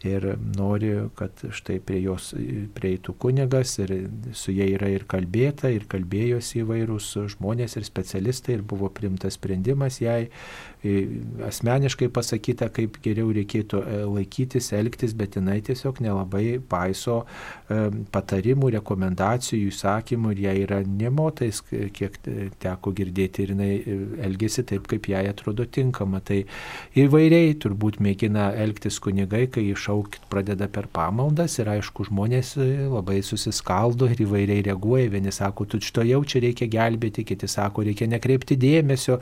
ir 0.05 0.27
nori, 0.57 0.93
kad 1.19 1.45
štai 1.55 1.79
prie 1.85 2.03
jos 2.05 2.33
prieitų 2.77 3.17
kunigas 3.21 3.79
ir 3.83 3.95
su 4.37 4.55
jie 4.55 4.69
yra 4.75 4.91
ir 4.93 5.07
kalbėta, 5.11 5.73
ir 5.73 5.89
kalbėjosi 5.91 6.63
įvairūs 6.65 7.11
žmonės 7.37 7.79
ir 7.79 7.89
specialistai 7.89 8.59
ir 8.59 8.65
buvo 8.69 8.91
primtas 8.93 9.39
sprendimas 9.39 10.01
jai 10.03 10.29
asmeniškai 11.45 12.09
pasakyta, 12.13 12.69
kaip 12.75 12.99
geriau 13.05 13.31
reikėtų 13.33 13.81
e, 13.81 14.01
laikytis, 14.05 14.71
elgtis, 14.77 15.15
bet 15.17 15.39
jinai 15.39 15.59
tiesiog 15.65 16.01
nelabai 16.05 16.59
paiso 16.69 17.23
e, 17.25 17.89
patarimų, 18.13 18.75
rekomendacijų, 18.77 19.71
įsakymų 19.73 20.35
ir 20.35 20.43
jai 20.45 20.55
yra 20.67 20.83
nemotais, 20.85 21.63
kiek 21.65 22.19
teko 22.61 22.93
girdėti 22.97 23.47
ir 23.47 23.55
jinai 23.55 23.71
e, 23.79 23.97
elgesi 24.29 24.67
taip, 24.69 24.89
kaip 24.91 25.09
jai 25.09 25.25
atrodo 25.31 25.65
tinkama. 25.65 26.21
Tai 26.25 26.43
įvairiai 27.01 27.57
turbūt 27.65 28.01
mėgina 28.05 28.51
elgtis 28.53 29.01
kunigai, 29.01 29.47
kai 29.49 29.65
išauga 29.71 29.94
šaukti 29.95 30.19
pradeda 30.29 30.69
per 30.69 30.87
pamaldas 30.93 31.59
ir 31.59 31.69
aišku, 31.71 32.09
žmonės 32.09 32.55
e, 32.59 32.87
labai 32.91 33.21
susiskaldo 33.23 34.09
ir 34.11 34.25
įvairiai 34.25 34.65
reaguoja. 34.67 35.11
Vieni 35.13 35.33
sako, 35.33 35.67
tu 35.67 35.81
šito 35.81 36.03
jau 36.07 36.23
čia 36.25 36.43
reikia 36.43 36.69
gelbėti, 36.71 37.25
kiti 37.25 37.49
sako, 37.49 37.85
reikia 37.87 38.09
nekreipti 38.11 38.57
dėmesio. 38.59 39.21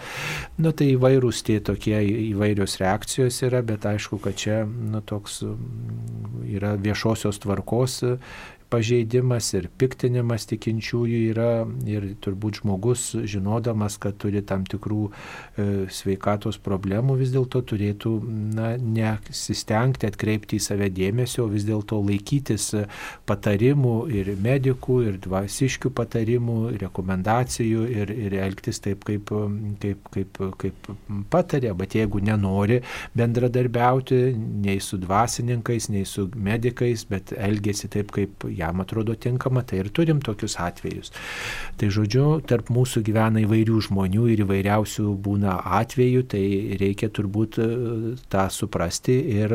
Nu 0.58 0.72
tai 0.72 0.92
įvairūs 0.94 1.42
tie 1.46 1.60
tokie 1.60 1.98
įvairios 2.32 2.78
reakcijos 2.80 3.42
yra, 3.44 3.62
bet 3.62 3.86
aišku, 3.86 4.20
kad 4.22 4.38
čia 4.38 4.62
nu, 4.66 5.02
toks 5.04 5.42
yra 6.52 6.74
viešosios 6.80 7.42
tvarkos 7.42 8.00
pažeidimas 8.72 9.50
ir 9.58 9.68
piktinimas 9.78 10.46
tikinčiųjų 10.50 11.20
yra 11.32 11.50
ir 11.88 12.08
turbūt 12.24 12.62
žmogus, 12.62 13.10
žinodamas, 13.28 13.98
kad 14.00 14.16
turi 14.22 14.42
tam 14.46 14.64
tikrų 14.68 15.02
e, 15.08 15.66
sveikatos 15.92 16.58
problemų, 16.62 17.18
vis 17.20 17.32
dėlto 17.34 17.62
turėtų 17.68 18.14
na, 18.56 18.72
nesistengti 18.80 20.08
atkreipti 20.08 20.58
į 20.58 20.64
save 20.64 20.88
dėmesio, 20.94 21.46
vis 21.52 21.66
dėlto 21.68 22.00
laikytis 22.02 22.70
patarimų 23.28 23.96
ir 24.12 24.32
medikų, 24.42 24.98
ir 25.10 25.20
dvasiškių 25.22 25.92
patarimų, 25.98 26.58
rekomendacijų 26.82 27.86
ir, 27.92 28.14
ir 28.26 28.38
elgtis 28.46 28.80
taip, 28.82 29.04
kaip, 29.08 29.32
kaip, 29.82 30.10
kaip, 30.14 30.42
kaip 30.62 30.90
patarė, 31.32 31.74
bet 31.78 31.96
jeigu 31.98 32.22
nenori 32.24 32.80
bendradarbiauti 33.18 34.22
nei 34.64 34.80
su 34.82 34.98
dvasininkais, 35.02 35.90
nei 35.92 36.06
su 36.08 36.28
medikais, 36.34 37.04
bet 37.10 37.34
elgesi 37.36 37.90
taip, 37.92 38.12
kaip 38.14 38.46
jam 38.62 38.82
atrodo 38.84 39.16
tinkama, 39.18 39.64
tai 39.66 39.82
ir 39.82 39.90
turim 39.94 40.22
tokius 40.24 40.56
atvejus. 40.62 41.12
Tai 41.80 41.90
žodžiu, 41.92 42.26
tarp 42.48 42.70
mūsų 42.72 43.02
gyvena 43.06 43.42
įvairių 43.44 43.80
žmonių 43.88 44.28
ir 44.32 44.44
įvairiausių 44.46 45.12
būna 45.22 45.58
atvejų, 45.82 46.24
tai 46.32 46.44
reikia 46.80 47.10
turbūt 47.12 47.58
e, 47.62 47.68
tą 48.32 48.46
suprasti 48.52 49.18
ir 49.36 49.54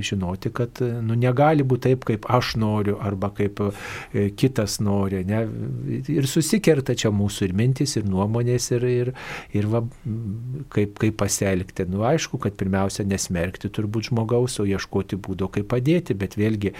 žinoti, 0.00 0.52
kad 0.54 0.80
nu, 0.80 1.16
negali 1.18 1.66
būti 1.66 1.90
taip, 1.90 2.04
kaip 2.08 2.28
aš 2.30 2.54
noriu 2.60 2.98
arba 3.02 3.30
kaip 3.34 3.62
e, 3.64 4.28
kitas 4.36 4.78
nori. 4.84 5.22
Ne? 5.28 5.42
Ir 6.10 6.28
susikerta 6.30 6.94
čia 6.98 7.12
mūsų 7.14 7.48
ir 7.48 7.56
mintis, 7.56 7.96
ir 7.98 8.06
nuomonės, 8.08 8.70
ir, 8.76 8.86
ir, 8.90 9.12
ir 9.56 9.68
va, 9.70 9.82
kaip, 10.74 10.98
kaip 11.00 11.18
pasielgti. 11.20 11.86
Nu, 11.90 12.04
aišku, 12.08 12.40
kad 12.42 12.56
pirmiausia 12.60 13.06
nesmerkti 13.08 13.70
turbūt 13.72 14.10
žmogaus, 14.10 14.58
o 14.60 14.68
ieškoti 14.68 15.18
būdo, 15.20 15.50
kaip 15.52 15.70
padėti, 15.72 16.16
bet 16.18 16.36
vėlgi 16.40 16.74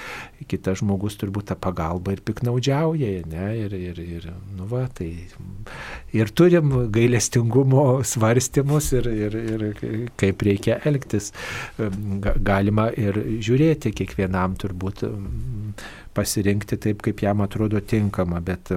kitas 0.51 0.81
žmogus 0.83 1.19
turbūt 1.21 1.40
tą 1.47 1.57
pagalbą 1.61 2.15
ir 2.15 2.23
piknaudžiauja. 2.27 3.11
Ne? 3.31 3.47
Ir, 3.65 3.75
ir, 3.77 4.01
ir, 4.19 4.29
nu, 4.57 4.69
va, 4.71 4.85
tai, 4.95 5.11
ir 6.17 6.33
turim 6.37 6.73
gailestingumo 6.93 8.03
svarstymus 8.07 8.93
ir, 8.99 9.11
ir, 9.11 9.39
ir 9.55 9.67
kaip 10.21 10.47
reikia 10.47 10.81
elgtis. 10.89 11.33
Galima 12.51 12.91
ir 12.97 13.19
žiūrėti 13.41 13.95
kiekvienam 13.97 14.57
turbūt 14.61 15.05
pasirinkti 16.17 16.81
taip, 16.81 17.05
kaip 17.07 17.23
jam 17.27 17.45
atrodo 17.47 17.81
tinkama, 17.81 18.43
bet 18.45 18.73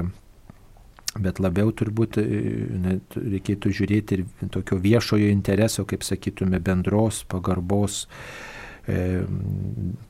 Bet 1.14 1.38
labiau 1.38 1.70
turbūt 1.70 2.18
ne, 2.18 2.96
reikėtų 3.14 3.70
žiūrėti 3.78 4.16
ir 4.18 4.50
tokio 4.50 4.80
viešojo 4.82 5.28
intereso, 5.30 5.86
kaip 5.86 6.02
sakytume, 6.02 6.58
bendros 6.58 7.20
pagarbos 7.30 8.00
e, 8.08 8.63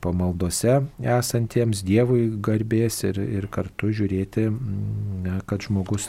pamaldose 0.02 0.80
esantiems 0.98 1.84
Dievui 1.86 2.24
garbės 2.42 3.04
ir, 3.06 3.20
ir 3.22 3.46
kartu 3.52 3.92
žiūrėti, 3.94 4.48
ne, 5.24 5.36
kad 5.46 5.62
žmogus, 5.62 6.08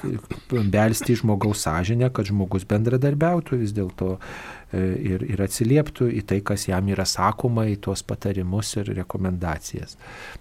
belsti 0.49 1.17
žmogaus 1.21 1.61
sąžinę, 1.67 2.09
kad 2.15 2.25
žmogus 2.31 2.65
bendradarbiautų 2.69 3.61
vis 3.61 3.75
dėlto 3.75 4.15
e, 4.17 4.81
ir, 4.81 5.27
ir 5.29 5.45
atsilieptų 5.45 6.09
į 6.09 6.25
tai, 6.31 6.41
kas 6.41 6.65
jam 6.71 6.89
yra 6.89 7.05
sakoma, 7.05 7.67
į 7.69 7.77
tuos 7.85 8.01
patarimus 8.01 8.73
ir 8.81 8.89
rekomendacijas. 8.97 9.99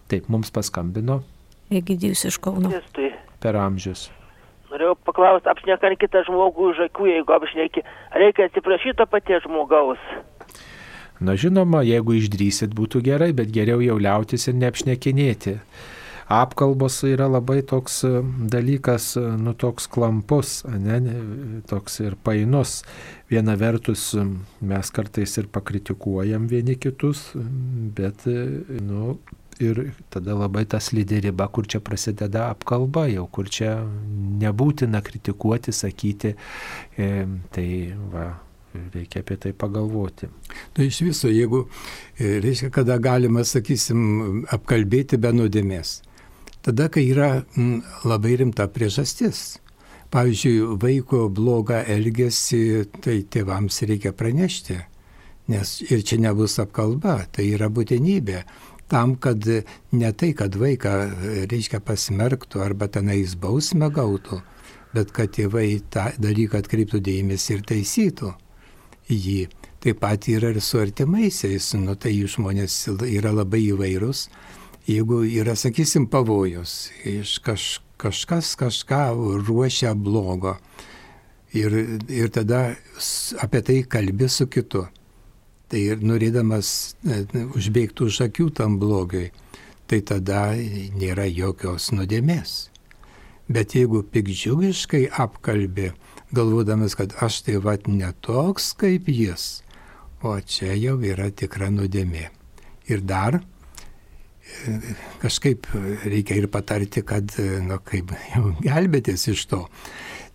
Taip, 0.09 0.33
mums 0.33 0.53
paskambino. 0.55 1.21
Egidijus 1.73 2.25
iš 2.25 2.41
Kauno. 2.41 2.73
Per 3.45 3.57
amžius. 3.61 4.09
Norėjau 4.73 4.97
paklausti, 5.07 5.47
apšnekant 5.53 6.01
kitą 6.01 6.25
žmogų 6.27 6.73
už 6.73 6.87
akių, 6.89 7.05
jeigu 7.07 7.35
apšneki, 7.37 7.85
reikia 8.17 8.49
atsiprašyti 8.49 8.97
to 8.99 9.07
paties 9.13 9.45
žmogaus. 9.45 10.01
Na 11.25 11.37
žinoma, 11.41 11.83
jeigu 11.87 12.19
išdrysit 12.19 12.75
būtų 12.77 13.01
gerai, 13.07 13.33
bet 13.37 13.53
geriau 13.55 13.83
jau 13.85 13.99
liautis 14.03 14.49
ir 14.51 14.57
neapšnekinėti. 14.61 15.59
Apkalbos 16.35 17.03
yra 17.05 17.27
labai 17.29 17.59
toks 17.69 17.99
e, 18.09 18.11
dalykas, 18.53 19.11
e, 19.21 19.25
nu 19.41 19.53
toks 19.61 19.87
klampus, 19.93 20.63
ne, 20.65 20.99
toks 21.69 22.01
ir 22.01 22.17
painus. 22.25 22.79
Viena 23.29 23.59
vertus 23.61 24.07
mes 24.65 24.93
kartais 24.97 25.37
ir 25.41 25.51
pakritikuojam 25.53 26.49
vieni 26.49 26.79
kitus, 26.81 27.27
bet, 27.97 28.25
e, 28.25 28.49
nu, 28.81 29.19
ir 29.61 29.83
tada 30.11 30.35
labai 30.35 30.65
tas 30.65 30.91
lydi 30.97 31.21
riba, 31.29 31.49
kur 31.53 31.69
čia 31.69 31.81
prasideda 31.85 32.49
apkalba, 32.55 33.07
jau 33.13 33.27
kur 33.29 33.49
čia 33.53 33.77
nebūtina 34.41 35.05
kritikuoti, 35.05 35.77
sakyti. 35.77 36.35
E, 36.97 37.11
tai 37.53 37.69
va, 38.13 38.31
reikia 38.95 39.21
apie 39.23 39.37
tai 39.37 39.53
pagalvoti. 39.53 40.29
Tai 40.75 40.87
iš 40.87 41.01
viso, 41.07 41.31
jeigu, 41.31 41.65
e, 42.19 42.39
reiškia, 42.43 42.71
kada 42.75 42.99
galima, 42.99 43.45
sakysim, 43.47 44.45
apkalbėti 44.55 45.19
be 45.21 45.33
nuodėmės. 45.35 46.01
Tada, 46.65 46.89
kai 46.89 47.07
yra 47.11 47.45
m, 47.59 47.83
labai 48.05 48.39
rimta 48.41 48.67
priežastis. 48.73 49.61
Pavyzdžiui, 50.15 50.77
vaiko 50.79 51.27
blogą 51.29 51.81
elgesį, 51.91 52.61
tai 53.03 53.23
tėvams 53.27 53.81
reikia 53.89 54.13
pranešti, 54.15 54.77
nes 55.51 55.73
ir 55.89 56.05
čia 56.07 56.21
nebus 56.23 56.55
apkalba, 56.63 57.25
tai 57.35 57.49
yra 57.57 57.67
būtinybė 57.67 58.45
tam, 58.89 59.17
kad 59.19 59.43
ne 59.91 60.13
tai, 60.13 60.31
kad 60.39 60.55
vaiką, 60.61 60.93
reiškia, 61.51 61.81
pasmerktų 61.83 62.63
arba 62.63 62.87
tenais 62.87 63.35
bausmę 63.35 63.89
gautų, 63.91 64.39
bet 64.95 65.11
kad 65.11 65.35
tėvai 65.35 65.81
tą 65.91 66.13
dalyką 66.23 66.63
atkreiptų 66.63 67.03
dėmesį 67.03 67.57
ir 67.57 67.67
taisytų 67.73 68.35
jį. 69.11 69.49
Taip 69.85 70.01
pat 70.01 70.29
yra 70.33 70.55
ir 70.55 70.61
su 70.65 70.81
artimaisiais, 70.81 71.75
nu 71.77 71.97
tai 72.01 72.15
jų 72.15 72.31
žmonės 72.39 72.79
yra 73.11 73.35
labai 73.35 73.67
įvairūs. 73.69 74.29
Jeigu 74.89 75.23
yra, 75.29 75.55
sakysim, 75.57 76.09
pavojus, 76.13 76.91
iš 77.09 77.39
kaž, 77.45 77.69
kažkas 78.01 78.53
kažką 78.61 79.05
ruošia 79.47 79.95
blogo 79.97 80.59
ir, 81.57 81.77
ir 82.09 82.29
tada 82.33 82.75
apie 83.41 83.63
tai 83.65 83.79
kalbi 83.89 84.29
su 84.29 84.49
kitu 84.49 84.85
tai 85.75 85.81
ir 85.91 86.05
norėdamas 86.07 86.69
e, 87.03 87.25
užbėgti 87.59 88.07
už 88.07 88.21
akių 88.29 88.51
tam 88.61 88.79
blogiui, 88.79 89.33
tai 89.91 89.99
tada 90.07 90.53
nėra 90.55 91.27
jokios 91.27 91.91
nuodėmės. 91.95 92.53
Bet 93.51 93.75
jeigu 93.77 94.05
pikdžiugiškai 94.15 95.09
apkalbė, 95.25 95.91
galvodamas, 96.35 96.97
kad 96.99 97.15
aš 97.25 97.43
tai 97.47 97.59
vad 97.63 97.89
netoks 97.91 98.73
kaip 98.81 99.09
jis, 99.11 99.63
o 100.25 100.37
čia 100.41 100.75
jau 100.77 100.97
yra 101.05 101.31
tikra 101.31 101.71
nuodėmė. 101.73 102.29
Ir 102.93 103.05
dar 103.07 103.39
e, 103.41 104.75
kažkaip 105.23 105.69
reikia 106.05 106.41
ir 106.41 106.51
patarti, 106.53 107.05
kad, 107.07 107.33
e, 107.41 107.61
nu, 107.65 107.79
kaip 107.85 108.13
jau 108.33 108.53
gelbėtis 108.65 109.29
iš 109.33 109.47
to. 109.53 109.65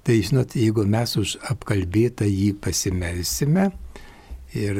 Tai 0.08 0.16
žinot, 0.26 0.56
jeigu 0.56 0.88
mes 0.90 1.18
už 1.20 1.36
apkalbėtą 1.52 2.26
jį 2.26 2.54
pasimelsime, 2.64 3.70
ir 4.58 4.80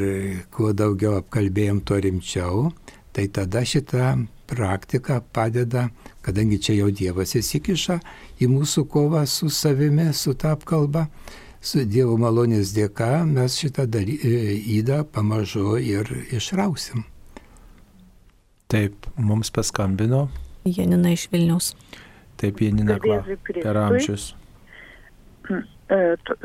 kuo 0.54 0.72
daugiau 0.74 1.20
apkalbėjom, 1.20 1.82
tuo 1.86 2.00
rimčiau, 2.02 2.70
tai 3.14 3.28
tada 3.34 3.62
šita 3.66 4.16
praktika 4.50 5.20
padeda, 5.22 5.90
kadangi 6.30 6.62
čia 6.62 6.78
jau 6.78 6.90
Dievas 6.94 7.34
įsikiša 7.40 8.00
į 8.44 8.50
mūsų 8.54 8.86
kovą 8.94 9.26
su 9.28 9.50
savimi, 9.50 10.12
su 10.14 10.36
ta 10.38 10.54
apkalba, 10.54 11.08
su 11.62 11.82
Dievo 11.90 12.18
malonės 12.22 12.74
dėka 12.76 13.26
mes 13.26 13.58
šitą 13.58 13.88
daly, 13.90 14.20
e, 14.22 14.54
įdą 14.80 15.04
pamažu 15.10 15.80
ir 15.82 16.06
išrausim. 16.30 17.08
Taip, 18.70 19.10
mums 19.18 19.50
paskambino. 19.50 20.28
Janina 20.66 21.16
iš 21.16 21.26
Vilnius. 21.32 21.74
Taip, 22.38 22.62
Janina 22.62 23.00
Kla. 23.02 23.24
Per 23.50 23.78
amžius. 23.82 24.36
E, 25.50 25.98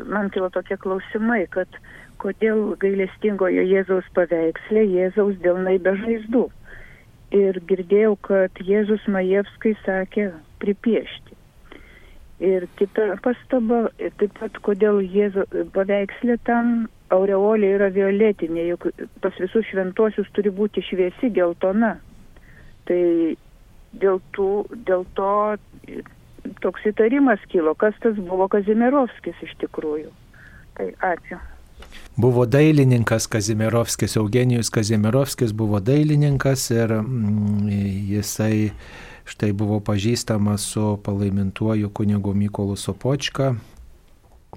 man 0.09 0.31
kilo 0.33 0.49
tokie 0.49 0.79
klausimai, 0.81 1.43
kad 1.53 1.69
kodėl 2.17 2.73
gailestingojo 2.81 3.61
Jėzaus 3.69 4.07
paveikslė 4.17 4.87
Jėzaus 4.89 5.37
delnai 5.45 5.77
be 5.77 5.93
žaizdų. 6.01 6.47
Ir 7.35 7.57
girdėjau, 7.67 8.15
kad 8.23 8.59
Jėzus 8.63 9.03
Majevskai 9.11 9.73
sakė 9.83 10.29
pripiešti. 10.61 11.35
Ir 12.45 12.65
kita 12.79 13.15
pastaba, 13.23 13.85
taip 14.19 14.35
pat 14.39 14.59
kodėl 14.63 15.01
Jėzo 15.03 15.45
paveikslė 15.75 16.37
tam 16.47 16.87
aureolė 17.15 17.73
yra 17.77 17.89
violetinė, 17.95 18.67
juk 18.73 18.89
pas 19.23 19.35
visus 19.39 19.67
šventosius 19.69 20.31
turi 20.35 20.51
būti 20.51 20.83
šviesi 20.83 21.31
geltona. 21.35 21.95
Tai 22.87 23.01
dėl, 24.03 24.21
tų, 24.35 24.49
dėl 24.87 25.07
to 25.17 25.31
toks 26.63 26.87
įtarimas 26.91 27.43
kilo, 27.51 27.75
kas 27.75 27.97
tas 28.03 28.19
buvo 28.19 28.47
Kazimirovskis 28.51 29.43
iš 29.47 29.57
tikrųjų. 29.63 30.11
Tai 30.75 30.91
ačiū 31.15 31.39
buvo 32.15 32.45
dailininkas 32.45 33.27
Kazimirovskis, 33.27 34.15
Eugenijus 34.15 34.69
Kazimirovskis 34.69 35.53
buvo 35.53 35.79
dailininkas 35.79 36.71
ir 36.71 36.93
mm, 37.01 37.69
jisai 38.09 38.71
štai 39.25 39.51
buvo 39.53 39.79
pažįstamas 39.79 40.61
su 40.61 40.99
palaimintuoju 41.03 41.89
kunigu 41.89 42.33
Mykolu 42.33 42.75
Sopočka. 42.75 43.55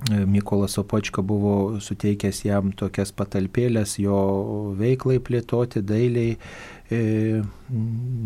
Mykolas 0.08 0.76
Sopočka 0.78 1.22
buvo 1.26 1.80
suteikęs 1.82 2.44
jam 2.46 2.72
tokias 2.72 3.10
patalpėlės 3.12 3.96
jo 3.98 4.18
veiklai 4.78 5.18
plėtoti 5.24 5.82
dailiai 5.82 6.36
E, 6.88 7.42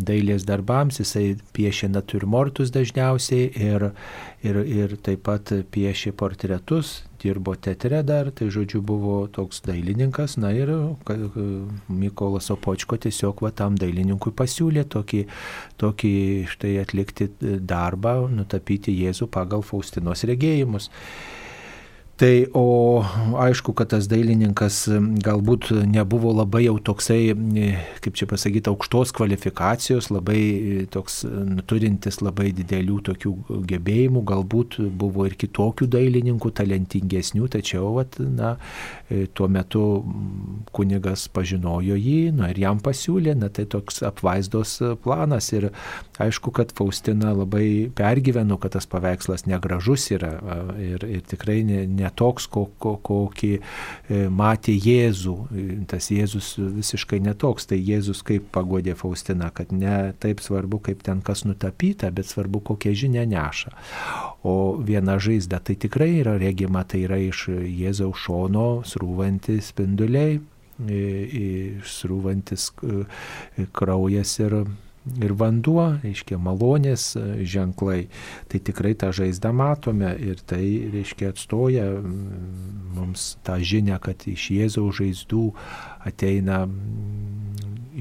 dailės 0.07 0.45
darbams, 0.47 1.01
jisai 1.01 1.33
piešė 1.57 1.89
natūrmortus 1.91 2.71
dažniausiai 2.71 3.49
ir, 3.59 3.89
ir, 4.47 4.59
ir 4.63 4.95
taip 5.03 5.25
pat 5.27 5.51
piešė 5.75 6.13
portretus, 6.15 6.93
dirbo 7.19 7.57
teatre 7.59 8.05
dar, 8.07 8.31
tai 8.31 8.53
žodžiu 8.55 8.79
buvo 8.87 9.17
toks 9.35 9.65
dailininkas, 9.67 10.37
na 10.39 10.53
ir 10.55 10.71
Mykolas 11.91 12.53
Opočko 12.55 13.01
tiesiog 13.03 13.43
va 13.43 13.51
tam 13.51 13.75
dailininkui 13.83 14.31
pasiūlė 14.31 14.87
tokį, 14.95 15.27
tokį 15.83 16.15
štai 16.55 16.77
atlikti 16.87 17.33
darbą, 17.43 18.21
nutapyti 18.31 18.95
Jėzų 18.95 19.27
pagal 19.35 19.67
Faustinos 19.67 20.23
regėjimus. 20.31 20.93
Tai 22.23 22.47
o 22.55 23.03
aišku, 23.35 23.73
kad 23.75 23.89
tas 23.91 24.07
dailininkas 24.07 24.85
galbūt 25.27 25.73
nebuvo 25.91 26.31
labai 26.31 26.61
jau 26.69 26.77
toksai, 26.79 27.33
kaip 28.05 28.15
čia 28.15 28.29
pasakyti, 28.31 28.71
aukštos 28.71 29.11
kvalifikacijos, 29.17 30.07
labai 30.15 30.85
toks 30.95 31.25
turintis 31.67 32.21
labai 32.23 32.53
didelių 32.55 33.01
tokių 33.09 33.33
gebėjimų, 33.73 34.23
galbūt 34.31 34.79
buvo 35.01 35.27
ir 35.27 35.35
kitokių 35.41 35.89
dailininkų, 35.91 36.53
talentingesnių, 36.61 37.49
tačiau, 37.57 37.89
vat, 37.97 38.21
na, 38.23 38.53
tuo 39.35 39.51
metu 39.51 39.83
kunigas 40.71 41.27
pažinojo 41.27 41.99
jį, 41.99 42.31
na 42.39 42.53
ir 42.55 42.63
jam 42.63 42.79
pasiūlė, 42.87 43.35
na 43.43 43.51
tai 43.51 43.67
toks 43.67 43.99
apvaizdos 44.07 44.77
planas. 45.03 45.51
Ir 45.59 45.73
aišku, 46.23 46.55
kad 46.55 46.71
Faustina 46.79 47.35
labai 47.35 47.91
pergyveno, 47.99 48.63
kad 48.63 48.79
tas 48.79 48.87
paveikslas 48.87 49.49
negražus 49.51 50.07
yra 50.15 50.37
ir, 50.79 51.03
ir 51.19 51.27
tikrai 51.27 51.65
ne, 51.67 51.83
netoks, 52.13 52.47
kokį 52.47 52.99
ko, 53.03 53.19
e, 54.09 54.29
matė 54.29 54.73
Jėzų. 54.77 55.37
Tas 55.89 56.11
Jėzus 56.11 56.59
visiškai 56.59 57.21
netoks. 57.21 57.67
Tai 57.67 57.77
Jėzus 57.77 58.23
kaip 58.23 58.51
pagodė 58.53 58.95
Faustina, 58.95 59.51
kad 59.51 59.73
ne 59.73 60.13
taip 60.21 60.41
svarbu, 60.41 60.81
kaip 60.83 61.03
ten 61.03 61.23
kas 61.23 61.45
nutapyta, 61.45 62.11
bet 62.11 62.27
svarbu, 62.27 62.61
kokią 62.61 62.93
žinią 62.93 63.27
neša. 63.27 63.73
O 64.45 64.77
viena 64.79 65.19
žaizda 65.19 65.61
tai 65.61 65.77
tikrai 65.77 66.21
yra 66.21 66.37
regima, 66.39 66.85
tai 66.85 67.05
yra 67.07 67.19
iš 67.19 67.49
Jėzaus 67.49 68.19
šono 68.27 68.83
srūvantis 68.85 69.73
spinduliai, 69.73 70.41
srūvantis 71.87 72.73
e, 72.83 73.05
kraujas 73.73 74.39
ir 74.41 74.65
ir 75.03 75.35
vanduo, 75.39 75.85
reiškia 76.03 76.39
malonės 76.39 77.13
e, 77.19 77.25
ženklai, 77.49 78.07
tai 78.51 78.61
tikrai 78.65 78.93
tą 78.99 79.11
žaizdą 79.15 79.53
matome 79.57 80.13
ir 80.23 80.43
tai, 80.47 80.63
reiškia, 80.93 81.33
atstoja 81.35 81.89
mums 82.95 83.33
tą 83.47 83.59
žinę, 83.59 83.99
kad 84.03 84.27
iš 84.31 84.51
Jėzaus 84.55 85.01
žaizdų 85.01 85.49
ateina 86.07 86.63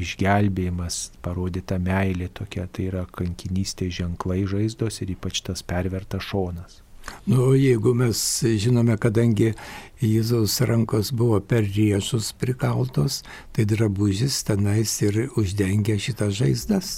išgelbėjimas, 0.01 1.01
parodyta 1.25 1.79
meilė 1.81 2.29
tokia, 2.33 2.67
tai 2.71 2.87
yra 2.91 3.03
kankinystės 3.11 3.97
ženklai 3.97 4.43
žaizdos 4.49 5.01
ir 5.03 5.15
ypač 5.17 5.43
tas 5.47 5.65
pervertas 5.67 6.29
šonas. 6.29 6.79
Nu, 7.25 7.51
jeigu 7.55 7.93
mes 7.93 8.17
žinome, 8.61 8.95
kadangi 8.97 9.51
Jėzaus 10.01 10.57
rankos 10.65 11.11
buvo 11.13 11.37
per 11.45 11.67
riešus 11.67 12.31
prikaltos, 12.41 13.21
tai 13.53 13.67
drabužis 13.69 14.41
tenais 14.47 14.95
ir 15.05 15.27
uždengia 15.37 15.99
šitas 16.01 16.33
žaizdas. 16.39 16.91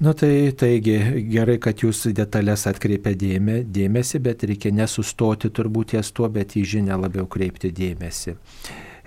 Nu 0.00 0.14
tai 0.16 0.48
taigi 0.56 0.94
gerai, 1.28 1.58
kad 1.60 1.82
jūs 1.84 2.06
detalės 2.16 2.64
atkreipia 2.70 3.12
dėmė, 3.20 3.58
dėmesį, 3.68 4.22
bet 4.24 4.46
reikia 4.48 4.72
nesustoti 4.72 5.50
turbūt 5.52 5.92
ties 5.92 6.08
tuo, 6.16 6.30
bet 6.32 6.56
į 6.56 6.62
žinę 6.70 6.96
labiau 7.02 7.26
kreipti 7.28 7.68
dėmesį. 7.76 8.32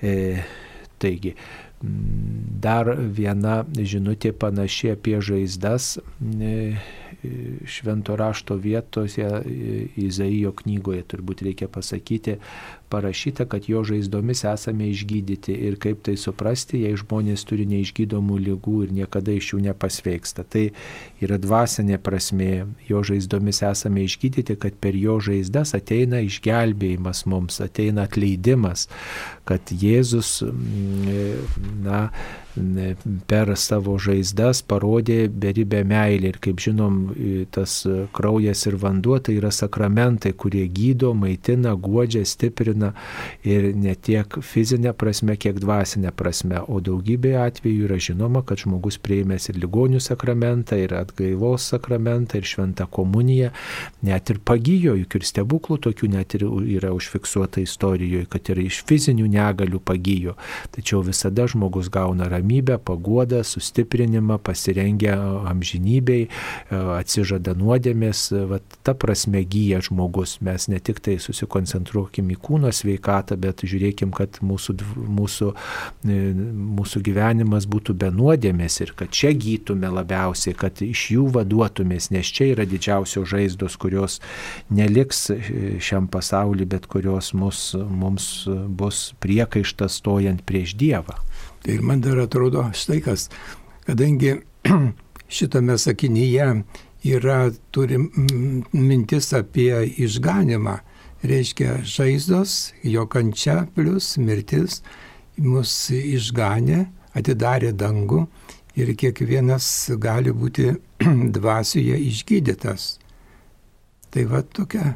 E, 0.06 0.14
taigi, 1.02 1.34
dar 2.64 2.94
viena 2.96 3.64
žinutė 3.76 4.32
panaši 4.40 4.94
apie 4.96 5.18
žaizdas. 5.22 5.98
E, 6.22 6.58
švento 7.70 8.18
rašto 8.20 8.58
vietose 8.60 9.28
Izaijo 10.00 10.52
knygoje 10.60 11.06
turbūt 11.14 11.44
reikia 11.48 11.70
pasakyti, 11.72 12.36
parašyta, 12.94 13.48
kad 13.50 13.66
jo 13.70 13.82
žaizdomis 13.88 14.44
esame 14.46 14.92
išgydyti 14.94 15.56
ir 15.68 15.80
kaip 15.82 16.04
tai 16.06 16.16
suprasti, 16.20 16.84
jei 16.86 16.98
žmonės 17.00 17.46
turi 17.50 17.66
neišgydomų 17.72 18.38
lygų 18.48 18.76
ir 18.86 18.94
niekada 19.00 19.34
iš 19.34 19.54
jų 19.54 19.64
nepasveiksta. 19.68 20.46
Tai 20.46 20.68
yra 21.24 21.40
dvasinė 21.42 21.98
prasme, 22.04 22.52
jo 22.90 23.02
žaizdomis 23.10 23.64
esame 23.66 24.06
išgydyti, 24.06 24.60
kad 24.62 24.78
per 24.84 24.98
jo 25.00 25.18
žaizdas 25.24 25.74
ateina 25.78 26.22
išgelbėjimas 26.26 27.26
mums, 27.30 27.60
ateina 27.64 28.06
atleidimas, 28.08 28.88
kad 29.50 29.74
Jėzus, 29.74 30.38
na, 31.84 32.06
per 33.28 33.52
savo 33.58 33.96
žaizdas 33.98 34.62
parodė 34.68 35.26
beribę 35.28 35.82
meilę. 35.88 36.34
Ir 36.34 36.38
kaip 36.44 36.62
žinom, 36.62 37.00
tas 37.54 37.80
kraujas 38.14 38.66
ir 38.70 38.78
vanduo 38.82 39.18
tai 39.24 39.38
yra 39.40 39.50
sakramentai, 39.54 40.34
kurie 40.38 40.68
gydo, 40.70 41.14
maitina, 41.18 41.74
guodžia, 41.74 42.24
stiprina 42.30 42.92
ir 43.44 43.72
ne 43.76 43.96
tiek 43.96 44.38
fizinė 44.46 44.94
prasme, 44.98 45.36
kiek 45.38 45.58
dvasinė 45.64 46.14
prasme. 46.16 46.62
O 46.70 46.80
daugybė 46.84 47.34
atvejų 47.42 47.88
yra 47.88 47.98
žinoma, 47.98 48.44
kad 48.46 48.62
žmogus 48.62 49.00
prieimęs 49.02 49.50
ir 49.50 49.60
ligonių 49.64 50.02
sakramentą, 50.04 50.78
ir 50.78 50.94
atgailos 51.00 51.68
sakramentą, 51.74 52.38
ir 52.38 52.50
šventą 52.50 52.88
komuniją, 52.92 53.50
net 54.06 54.30
ir 54.30 54.42
pagyjo, 54.46 54.96
juk 55.02 55.18
ir 55.18 55.28
stebuklų 55.28 55.80
tokių 55.90 56.12
net 56.14 56.38
ir 56.38 56.46
yra 56.78 56.94
užfiksuota 56.94 57.64
istorijoje, 57.66 58.30
kad 58.30 58.54
ir 58.54 58.62
iš 58.68 58.84
fizinių 58.86 59.28
negalių 59.34 59.82
pagyjo. 59.82 60.38
Tačiau 60.76 61.02
visada 61.06 61.48
žmogus 61.50 61.90
gauna 61.94 62.30
ramybę 62.30 62.43
ramybę, 62.44 62.78
paguodą, 62.78 63.44
sustiprinimą, 63.44 64.38
pasirengia 64.40 65.16
amžinybei, 65.48 66.28
atsižada 66.72 67.54
nuodėmės, 67.56 68.32
va, 68.50 68.60
ta 68.84 68.94
prasme 68.94 69.44
gyja 69.44 69.80
žmogus. 69.82 70.40
Mes 70.42 70.68
ne 70.68 70.80
tik 70.80 71.00
tai 71.00 71.18
susikoncentruokim 71.20 72.30
į 72.34 72.38
kūno 72.44 72.72
sveikatą, 72.72 73.38
bet 73.40 73.64
žiūrėkim, 73.64 74.12
kad 74.12 74.40
mūsų, 74.44 74.76
mūsų, 74.96 75.54
e, 76.06 76.20
mūsų 76.80 77.02
gyvenimas 77.04 77.68
būtų 77.68 77.96
be 77.96 78.12
nuodėmės 78.12 78.82
ir 78.82 78.94
kad 78.96 79.12
čia 79.12 79.32
gytume 79.34 79.88
labiausiai, 79.94 80.54
kad 80.56 80.82
iš 80.84 81.12
jų 81.16 81.30
vaduotumės, 81.34 82.12
nes 82.12 82.28
čia 82.28 82.52
yra 82.54 82.68
didžiausios 82.68 83.30
žaizdos, 83.30 83.78
kurios 83.80 84.20
neliks 84.70 85.30
e, 85.32 85.40
šiam 85.80 86.08
pasauliu, 86.12 86.68
bet 86.68 86.88
kurios 86.92 87.34
mus, 87.34 87.72
mums 87.76 88.48
bus 88.68 89.14
priekaištas 89.24 90.02
stojant 90.02 90.44
prieš 90.44 90.76
Dievą. 90.76 91.16
Tai 91.64 91.78
man 91.80 92.02
dar 92.04 92.20
atrodo 92.26 92.66
štai 92.76 93.00
kas, 93.04 93.30
kadangi 93.88 94.36
šitame 95.36 95.78
sakinyje 95.80 96.48
yra, 97.08 97.38
turi 97.72 98.00
mintis 98.74 99.32
apie 99.36 99.86
išganimą, 100.04 100.78
reiškia 101.24 101.78
žaizdos, 101.88 102.74
jo 102.84 103.06
kančia 103.08 103.64
plus 103.76 104.18
mirtis 104.20 104.82
mus 105.40 105.72
išganė, 105.96 106.84
atidarė 107.16 107.72
dangų 107.72 108.26
ir 108.76 108.92
kiekvienas 108.98 109.68
gali 110.04 110.34
būti 110.36 110.74
dvasioje 111.38 112.00
išgydytas. 112.10 112.98
Tai 114.14 114.28
va 114.30 114.44
tokia, 114.44 114.94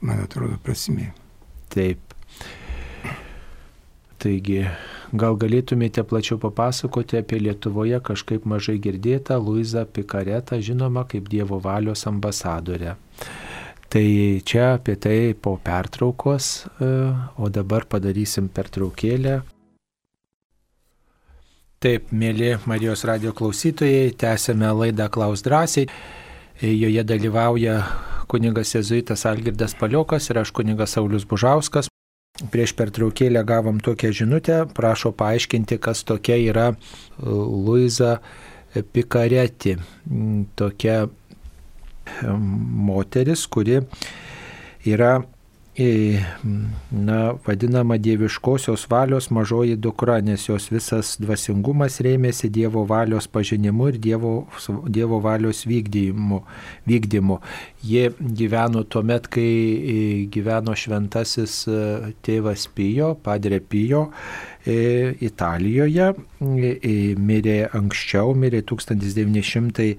man 0.00 0.24
atrodo, 0.24 0.56
prasmė. 0.64 1.12
Taip. 1.70 2.00
Taigi, 4.16 4.64
Gal 5.16 5.36
galėtumėte 5.40 6.02
plačiau 6.04 6.36
papasakoti 6.42 7.20
apie 7.20 7.38
Lietuvoje 7.40 8.00
kažkaip 8.04 8.44
mažai 8.48 8.76
girdėtą 8.82 9.38
Luizą 9.40 9.86
Pikaretą, 9.86 10.58
žinoma 10.60 11.06
kaip 11.08 11.28
Dievo 11.32 11.60
valios 11.62 12.06
ambasadorę. 12.10 12.96
Tai 13.88 14.06
čia 14.44 14.74
apie 14.74 14.96
tai 14.98 15.34
po 15.34 15.56
pertraukos, 15.62 16.66
e, 16.66 16.90
o 17.38 17.48
dabar 17.48 17.86
padarysim 17.86 18.50
pertraukėlę. 18.50 19.40
Taip, 21.80 22.10
mėly 22.10 22.56
Marijos 22.66 23.06
radio 23.06 23.32
klausytojai, 23.36 24.10
tęsėme 24.18 24.72
laidą 24.82 25.06
Klaus 25.12 25.44
drąsiai. 25.46 25.86
E, 26.60 26.72
joje 26.74 27.04
dalyvauja 27.06 27.82
kunigas 28.26 28.74
Jezuitas 28.74 29.26
Algirdas 29.26 29.76
Paliokas 29.78 30.30
ir 30.30 30.42
aš 30.42 30.50
kunigas 30.50 30.98
Saulis 30.98 31.24
Bužauskas. 31.24 31.88
Prieš 32.52 32.74
pertraukėlę 32.76 33.40
gavom 33.48 33.78
tokią 33.80 34.10
žinutę, 34.12 34.58
prašo 34.76 35.14
paaiškinti, 35.16 35.78
kas 35.80 36.02
tokia 36.04 36.36
yra 36.36 36.66
Luiza 37.24 38.18
Pikareti. 38.92 39.76
Tokia 40.60 40.98
moteris, 42.90 43.46
kuri 43.48 43.80
yra 44.84 45.14
na, 46.90 47.34
vadinama 47.46 47.96
dieviškosios 47.98 48.86
valios 48.90 49.30
mažoji 49.30 49.76
dukra, 49.76 50.20
nes 50.20 50.48
jos 50.48 50.70
visas 50.72 51.16
dvasingumas 51.20 52.00
rėmėsi 52.00 52.48
Dievo 52.48 52.86
valios 52.88 53.26
pažinimu 53.28 53.90
ir 53.90 53.98
Dievo, 54.00 54.32
dievo 54.88 55.20
valios 55.20 55.66
vykdymu, 55.68 56.40
vykdymu. 56.88 57.40
Jie 57.84 58.08
gyveno 58.18 58.84
tuo 58.88 59.02
met, 59.02 59.28
kai 59.28 60.26
gyveno 60.32 60.72
šventasis 60.76 61.58
e, 61.68 61.80
tėvas 62.24 62.68
Pijo, 62.72 63.12
padre 63.22 63.60
Pijo. 63.60 64.06
E, 64.66 65.12
Italijoje 65.22 66.14
mirė 66.40 67.58
anksčiau, 67.76 68.32
mirė 68.34 68.64
1900 68.66 69.92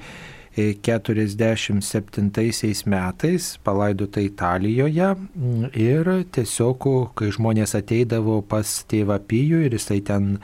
47 0.58 2.86
metais, 2.86 3.60
palaidota 3.64 4.22
Italijoje 4.22 5.16
mm, 5.16 5.66
ir 5.78 6.10
tiesiog, 6.34 6.88
kai 7.18 7.30
žmonės 7.34 7.76
ateidavo 7.78 8.42
pas 8.42 8.86
tėvą 8.90 9.20
Pijų 9.30 9.66
ir 9.68 9.74
jisai 9.78 10.02
ten, 10.02 10.38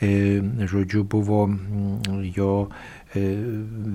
e, 0.00 0.40
žodžiu, 0.64 1.04
buvo 1.04 1.46
mm, 1.50 2.32
jo 2.32 2.70
e, 3.12 3.20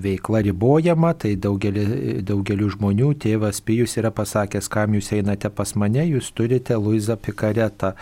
veikla 0.06 0.44
ribojama, 0.46 1.16
tai 1.18 1.34
daugelį, 1.42 2.22
daugeliu 2.22 2.70
žmonių 2.76 3.10
tėvas 3.26 3.58
Pijus 3.66 3.98
yra 3.98 4.14
pasakęs, 4.14 4.70
kam 4.70 4.94
jūs 4.94 5.10
einate 5.18 5.50
pas 5.50 5.74
mane, 5.74 6.06
jūs 6.06 6.30
turite 6.38 6.78
Luizą 6.78 7.18
Pikaretą. 7.18 7.96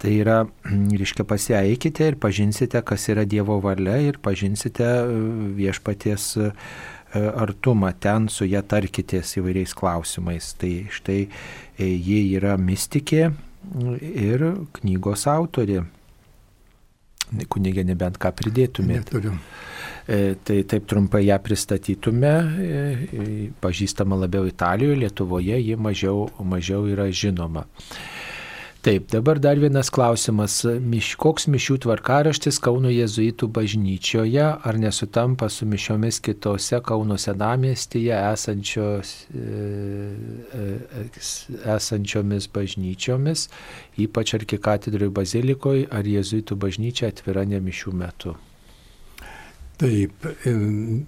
Tai 0.00 0.10
yra, 0.16 0.46
mm, 0.64 0.96
reiškia, 0.96 1.28
pasieikite 1.28 2.08
ir 2.08 2.16
pažinsite, 2.16 2.80
kas 2.80 3.04
yra 3.12 3.28
Dievo 3.28 3.60
valia 3.60 4.00
ir 4.00 4.16
pažinsite 4.22 4.88
viešpaties 5.58 6.38
E, 6.38 6.52
artumą, 7.14 7.92
ten 8.00 8.28
su 8.28 8.46
ją 8.48 8.62
tarkitės 8.68 9.36
įvairiais 9.40 9.74
klausimais. 9.76 10.52
Tai 10.60 10.72
štai 10.92 11.20
e, 11.24 11.86
ji 11.86 12.20
yra 12.36 12.56
mystikė 12.60 13.30
ir 14.00 14.44
knygos 14.80 15.26
autorė. 15.30 15.84
Kunigė 17.52 17.84
nebent 17.84 18.16
ką 18.20 18.32
pridėtumėte. 18.32 19.04
Neturiu. 19.04 19.34
E, 20.08 20.36
tai 20.44 20.62
taip 20.64 20.86
trumpai 20.88 21.26
ją 21.26 21.36
pristatytume, 21.44 22.30
pažįstama 23.60 24.16
labiau 24.16 24.48
Italijoje, 24.48 24.96
Lietuvoje 25.02 25.58
ji 25.60 25.76
mažiau, 25.76 26.30
mažiau 26.40 26.86
yra 26.88 27.10
žinoma. 27.12 27.66
Taip, 28.78 29.10
dabar 29.10 29.38
dar 29.38 29.58
vienas 29.58 29.88
klausimas. 29.90 30.60
Miš, 30.62 31.16
koks 31.18 31.48
mišių 31.50 31.80
tvarkaraštis 31.82 32.60
Kauno 32.62 32.92
jėzuitų 32.94 33.48
bažnyčioje, 33.50 34.44
ar 34.54 34.76
nesutampa 34.78 35.48
su 35.50 35.66
mišiomis 35.66 36.20
kitose 36.22 36.78
Kauno 36.86 37.16
senamiestyje 37.18 38.14
esančios, 38.14 39.10
e, 39.34 39.46
e, 40.54 41.08
esančiomis 41.74 42.46
bažnyčiomis, 42.54 43.48
ypač 43.98 44.36
arkikatedroje 44.38 45.10
bazilikoje, 45.10 45.88
ar 45.90 46.06
jėzuitų 46.06 46.54
bažnyčia 46.62 47.10
atvira 47.10 47.42
ne 47.50 47.58
mišių 47.58 47.96
metu? 47.98 48.36
Taip, 49.82 50.30
e, 50.46 50.54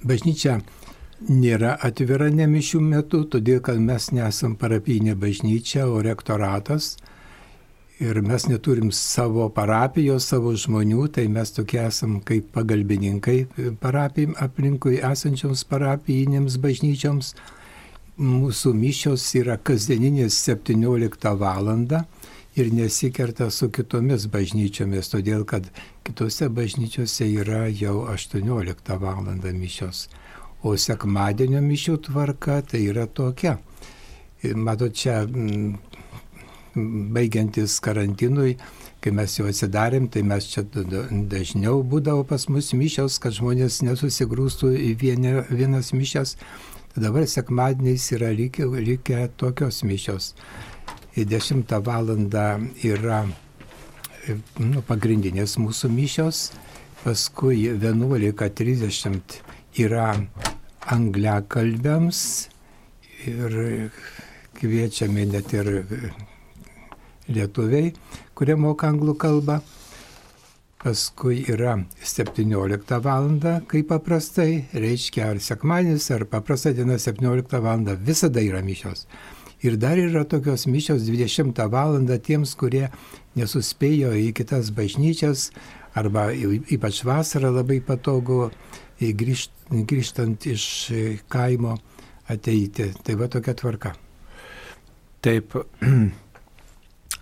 bažnyčia 0.03 0.59
nėra 1.31 1.79
atvira 1.87 2.33
ne 2.35 2.51
mišių 2.51 2.83
metu, 2.83 3.23
todėl 3.31 3.63
kad 3.63 3.79
mes 3.79 4.11
nesam 4.11 4.59
parapinė 4.59 5.15
bažnyčia, 5.15 5.87
o 5.87 6.03
rektoratas 6.03 6.97
ir 8.01 8.21
mes 8.21 8.47
neturim 8.49 8.93
savo 8.93 9.49
parapijos, 9.53 10.25
savo 10.33 10.55
žmonių, 10.57 11.05
tai 11.13 11.27
mes 11.29 11.53
tokie 11.53 11.83
esam 11.85 12.19
kaip 12.25 12.49
pagalbininkai 12.55 13.39
parapijim 13.83 14.33
aplinkui 14.41 15.03
esančioms 15.05 15.67
parapijinėms 15.69 16.57
bažnyčioms. 16.65 17.35
Mūsų 18.21 18.73
mišios 18.77 19.25
yra 19.41 19.57
kasdieninės 19.57 20.37
17 20.49 21.37
val. 21.41 21.69
ir 22.57 22.73
nesikerta 22.75 23.51
su 23.51 23.71
kitomis 23.71 24.27
bažnyčiomis, 24.27 25.09
todėl 25.09 25.45
kad 25.45 25.71
kitose 26.05 26.49
bažnyčiose 26.49 27.29
yra 27.29 27.69
jau 27.69 28.07
18 28.09 28.99
val. 28.99 29.25
mišios. 29.53 30.09
O 30.63 30.77
sekmadienio 30.77 31.61
mišių 31.61 31.97
tvarka 32.09 32.63
tai 32.63 32.85
yra 32.89 33.07
tokia. 33.07 33.59
Matot, 34.55 34.93
čia 34.93 35.27
baigiantis 37.15 37.79
karantinui, 37.85 38.57
kai 39.01 39.13
mes 39.17 39.37
jau 39.39 39.47
atsidarėm, 39.49 40.09
tai 40.13 40.23
mes 40.27 40.49
čia 40.53 40.65
dažniau 40.65 41.83
būdavo 41.87 42.25
pas 42.29 42.47
mus 42.53 42.73
mišios, 42.77 43.19
kad 43.23 43.37
žmonės 43.37 43.81
nesusigrūstų 43.87 44.73
į 44.77 44.91
vienė, 45.01 45.35
vienas 45.51 45.93
mišias. 45.97 46.37
Dabar 46.97 47.27
sekmadieniais 47.31 48.09
yra 48.17 48.33
likę, 48.35 48.67
likę 48.67 49.29
tokios 49.39 49.85
mišios. 49.87 50.35
Į 51.17 51.27
10 51.31 51.79
val. 51.87 52.11
yra 52.83 53.21
nu, 54.59 54.83
pagrindinės 54.87 55.57
mūsų 55.59 55.91
mišios, 55.95 56.51
paskui 57.05 57.69
11.30 57.71 59.39
yra 59.85 60.09
angliakalbėms 60.91 62.25
ir 63.31 63.57
kviečiami 64.61 65.27
net 65.31 65.55
ir 65.57 65.73
lietuviai, 67.31 67.93
kurie 68.35 68.57
moka 68.59 68.91
anglų 68.91 69.17
kalbą. 69.21 69.61
Paskui 70.81 71.43
yra 71.53 71.75
17 72.01 73.01
val. 73.05 73.29
kaip 73.69 73.89
paprastai, 73.89 74.65
reiškia 74.73 75.27
ar 75.31 75.41
sekmanis, 75.41 76.11
ar 76.11 76.25
paprasta 76.25 76.73
diena 76.73 76.97
17 76.99 77.61
val. 77.61 77.85
visada 78.01 78.41
yra 78.41 78.63
mišios. 78.63 79.07
Ir 79.63 79.77
dar 79.77 79.99
yra 79.99 80.25
tokios 80.25 80.67
mišios 80.67 81.03
20 81.03 81.69
val. 81.69 82.01
tiems, 82.19 82.55
kurie 82.55 82.89
nesuspėjo 83.37 84.13
į 84.13 84.33
kitas 84.33 84.71
bažnyčias, 84.71 85.51
arba 85.95 86.33
ypač 86.33 87.05
vasarą 87.05 87.51
labai 87.53 87.81
patogu 87.81 88.51
grįžt, 89.01 89.51
grįžtant 89.71 90.47
iš 90.47 90.65
kaimo 91.29 91.77
ateiti. 92.29 92.93
Tai 93.05 93.15
va 93.15 93.29
tokia 93.29 93.55
tvarka. 93.55 93.95
Taip, 95.21 95.57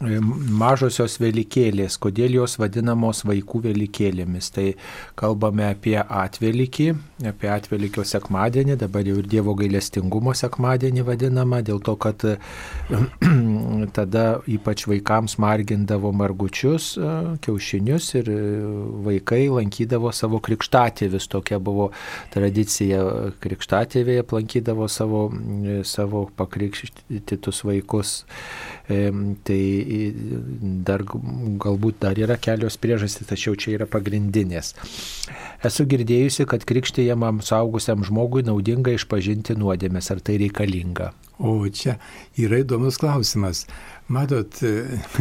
mažosios 0.01 1.19
velikėlės, 1.19 1.97
kodėl 1.99 2.37
jos 2.39 2.59
vadinamos 2.61 3.25
vaikų 3.27 3.63
velikėlėmis. 3.67 4.51
Tai 4.55 4.67
kalbame 5.19 5.67
apie 5.73 5.97
atvelikį, 5.99 6.93
apie 7.27 7.51
atvelikio 7.51 8.05
sekmadienį, 8.07 8.77
dabar 8.79 9.07
jau 9.07 9.19
ir 9.19 9.27
Dievo 9.29 9.57
gailestingumo 9.59 10.35
sekmadienį 10.39 11.03
vadinama, 11.09 11.61
dėl 11.67 11.83
to, 11.83 11.97
kad 11.99 12.23
tada 13.99 14.25
ypač 14.47 14.87
vaikams 14.87 15.39
margindavo 15.43 16.13
margučius, 16.15 16.93
e, 16.95 17.13
kiaušinius 17.43 18.13
ir 18.21 18.33
vaikai 19.09 19.49
lankydavo 19.51 20.13
savo 20.15 20.39
krikštatėvis. 20.45 21.27
Tokia 21.33 21.59
buvo 21.59 21.91
tradicija 22.35 23.03
krikštatėvėje, 23.43 24.23
aplankydavo 24.23 24.87
savo, 24.93 25.27
savo 25.83 26.29
pakrikštytus 26.39 27.65
vaikus. 27.67 28.21
Tai 28.89 29.63
dar, 30.89 31.03
galbūt 31.05 31.99
dar 32.01 32.17
yra 32.17 32.39
kelios 32.41 32.79
priežastys, 32.81 33.29
tačiau 33.29 33.57
čia 33.61 33.75
yra 33.77 33.87
pagrindinės. 33.91 34.73
Esu 35.69 35.85
girdėjusi, 35.91 36.47
kad 36.49 36.65
krikštėjamam 36.65 37.43
saugusiam 37.45 38.01
žmogui 38.07 38.47
naudinga 38.47 38.95
išpažinti 38.97 39.59
nuodėmės. 39.61 40.09
Ar 40.15 40.23
tai 40.25 40.39
reikalinga? 40.41 41.11
O 41.39 41.61
čia 41.69 41.99
yra 42.41 42.63
įdomus 42.63 42.97
klausimas. 42.99 43.67
Matot, 44.09 44.57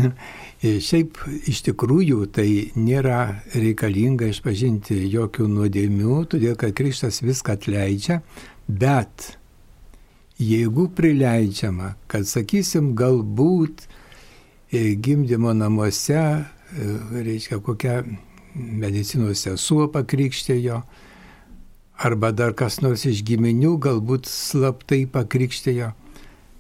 šiaip 0.88 1.20
iš 1.52 1.60
tikrųjų 1.68 2.22
tai 2.38 2.48
nėra 2.80 3.44
reikalinga 3.52 4.32
išpažinti 4.32 5.02
jokių 5.12 5.50
nuodėmių, 5.58 6.22
todėl 6.32 6.56
kad 6.56 6.72
Krikštas 6.78 7.20
viską 7.26 7.58
atleidžia, 7.60 8.22
bet 8.68 9.34
jeigu 10.40 10.88
prileidžiama, 10.96 11.96
kad 12.08 12.28
sakysim, 12.30 12.94
galbūt 12.98 13.88
e, 14.72 14.94
gimdymo 15.02 15.54
namuose, 15.58 16.18
e, 16.18 16.90
reiškia, 17.26 17.60
kokia 17.66 18.02
medicinos 18.56 19.46
sesuo 19.46 19.88
pakrikštėjo, 19.94 20.82
arba 21.98 22.32
dar 22.32 22.54
kas 22.58 22.82
nors 22.86 23.08
iš 23.10 23.24
giminių 23.26 23.78
galbūt 23.82 24.30
slaptai 24.30 25.06
pakrikštėjo, 25.10 25.92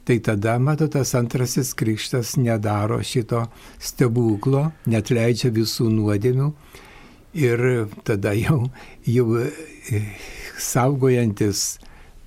tai 0.07 0.17
tada, 0.23 0.55
matot, 0.63 0.93
tas 0.95 1.13
antrasis 1.19 1.73
krikštas 1.77 2.37
nedaro 2.39 3.01
šito 3.03 3.45
stebuklo, 3.77 4.71
net 4.89 5.11
leidžia 5.13 5.51
visų 5.53 5.91
nuodėmių 5.93 6.51
ir 7.37 7.65
tada 8.07 8.33
jau, 8.33 8.69
jau 9.05 9.27
e, 9.43 10.01
saugojantis 10.57 11.75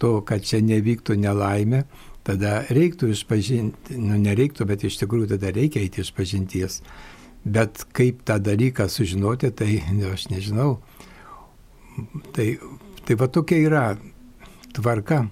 to, 0.00 0.18
kad 0.26 0.44
čia 0.46 0.62
nevyktų 0.64 1.16
nelaimė, 1.20 1.84
tada 2.26 2.60
reiktų 2.72 3.10
išpažinti, 3.14 3.96
nu 4.00 4.18
nereiktų, 4.20 4.66
bet 4.68 4.84
iš 4.86 5.00
tikrųjų 5.02 5.34
tada 5.34 5.52
reikia 5.56 5.82
eiti 5.84 6.04
iš 6.04 6.12
pažinties. 6.16 6.80
Bet 7.44 7.86
kaip 7.96 8.20
tą 8.28 8.36
dalyką 8.42 8.88
sužinoti, 8.92 9.52
tai 9.56 9.80
ne, 9.92 10.10
aš 10.14 10.28
nežinau. 10.32 10.78
Tai, 12.36 12.46
tai 13.06 13.16
va 13.20 13.28
tokia 13.28 13.60
yra 13.64 13.84
tvarka. 14.76 15.26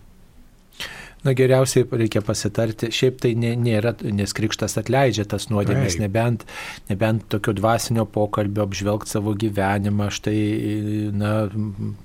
Na 1.24 1.32
geriausiai 1.34 1.82
reikia 1.98 2.20
pasitarti, 2.22 2.92
šiaip 2.94 3.16
tai 3.18 3.32
nė- 3.34 3.56
nėra, 3.58 3.90
nes 4.14 4.32
krikštas 4.32 4.76
atleidžia 4.78 5.24
tas 5.26 5.48
nuodėmės, 5.50 5.96
Taip. 5.96 6.02
nebent, 6.04 6.44
nebent 6.88 7.24
tokio 7.28 7.52
dvasinio 7.58 8.04
pokalbio 8.06 8.62
apžvelgti 8.62 9.10
savo 9.10 9.34
gyvenimą, 9.34 10.06
štai, 10.14 11.10
na, 11.18 11.32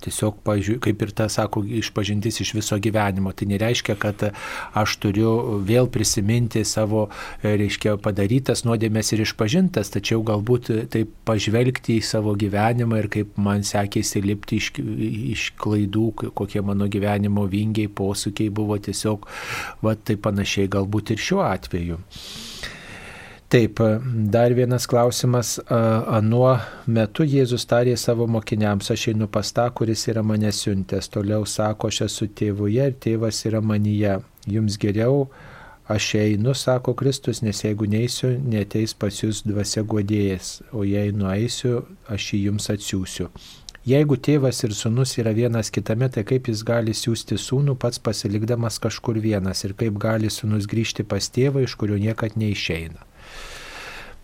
tiesiog, 0.02 0.40
pažiūrėjau, 0.44 0.82
kaip 0.88 1.06
ir 1.06 1.12
ta, 1.12 1.28
sako, 1.30 1.62
išpažintis 1.62 2.42
iš 2.42 2.54
viso 2.58 2.80
gyvenimo. 2.82 3.36
Tai 3.38 3.46
nereiškia, 3.52 3.96
kad 4.02 4.26
aš 4.74 4.98
turiu 4.98 5.62
vėl 5.62 5.88
prisiminti 5.94 6.66
savo, 6.66 7.10
reiškia, 7.44 8.00
padarytas 8.02 8.66
nuodėmės 8.66 9.14
ir 9.14 9.22
išpažintas, 9.28 9.94
tačiau 9.94 10.24
galbūt 10.26 10.90
taip 10.90 11.14
pažvelgti 11.30 12.00
į 12.00 12.04
savo 12.04 12.34
gyvenimą 12.34 13.04
ir 13.04 13.12
kaip 13.14 13.38
man 13.38 13.62
sekėsi 13.62 14.26
lipti 14.26 14.58
iš, 14.58 14.72
iš 15.38 15.48
klaidų, 15.62 16.34
kokie 16.34 16.66
mano 16.66 16.90
gyvenimo 16.90 17.46
vingiai, 17.46 17.88
posūkiai 17.94 18.50
buvo 18.50 18.80
tiesiog, 18.82 19.02
va 19.84 19.96
tai 19.96 20.16
panašiai 20.16 20.72
galbūt 20.72 21.14
ir 21.14 21.22
šiuo 21.22 21.44
atveju. 21.46 22.00
Taip, 23.54 23.78
dar 24.34 24.54
vienas 24.58 24.88
klausimas. 24.90 25.60
Anuo 25.70 26.56
metu 26.90 27.22
Jėzus 27.22 27.68
tarė 27.70 27.94
savo 28.02 28.26
mokiniams, 28.26 28.90
aš 28.90 29.12
einu 29.12 29.28
pas 29.30 29.52
tą, 29.54 29.68
kuris 29.78 30.08
yra 30.10 30.24
mane 30.26 30.50
siuntęs. 30.50 31.12
Toliau 31.14 31.46
sako, 31.46 31.92
aš 31.94 32.00
esu 32.08 32.32
tėvuje 32.34 32.88
ir 32.90 32.96
tėvas 33.06 33.44
yra 33.46 33.62
manyje. 33.62 34.16
Jums 34.50 34.80
geriau, 34.82 35.28
aš 35.86 36.16
einu, 36.24 36.56
sako 36.58 36.96
Kristus, 36.98 37.44
nes 37.46 37.62
jeigu 37.62 37.86
neįsiu, 37.94 38.34
neteis 38.42 38.98
pas 38.98 39.22
jūs 39.22 39.44
dvasia 39.46 39.86
godėjas, 39.86 40.56
o 40.74 40.82
jei 40.82 41.14
nueisiu, 41.14 41.84
aš 42.10 42.34
jį 42.34 42.48
jums 42.48 42.72
atsiųsiu. 42.74 43.30
Jeigu 43.84 44.16
tėvas 44.16 44.62
ir 44.64 44.72
sunus 44.72 45.18
yra 45.20 45.34
vienas 45.36 45.68
kitame, 45.76 46.08
tai 46.08 46.22
kaip 46.24 46.46
jis 46.48 46.62
gali 46.64 46.94
siūsti 46.96 47.36
sūnų 47.36 47.74
pats 47.76 48.00
pasilikdamas 48.00 48.78
kažkur 48.80 49.20
vienas 49.20 49.66
ir 49.68 49.74
kaip 49.76 49.98
gali 50.00 50.30
sunus 50.32 50.70
grįžti 50.72 51.04
pas 51.04 51.28
tėvą, 51.28 51.66
iš 51.66 51.76
kurio 51.82 51.98
niekad 52.00 52.38
neišeina. 52.40 53.04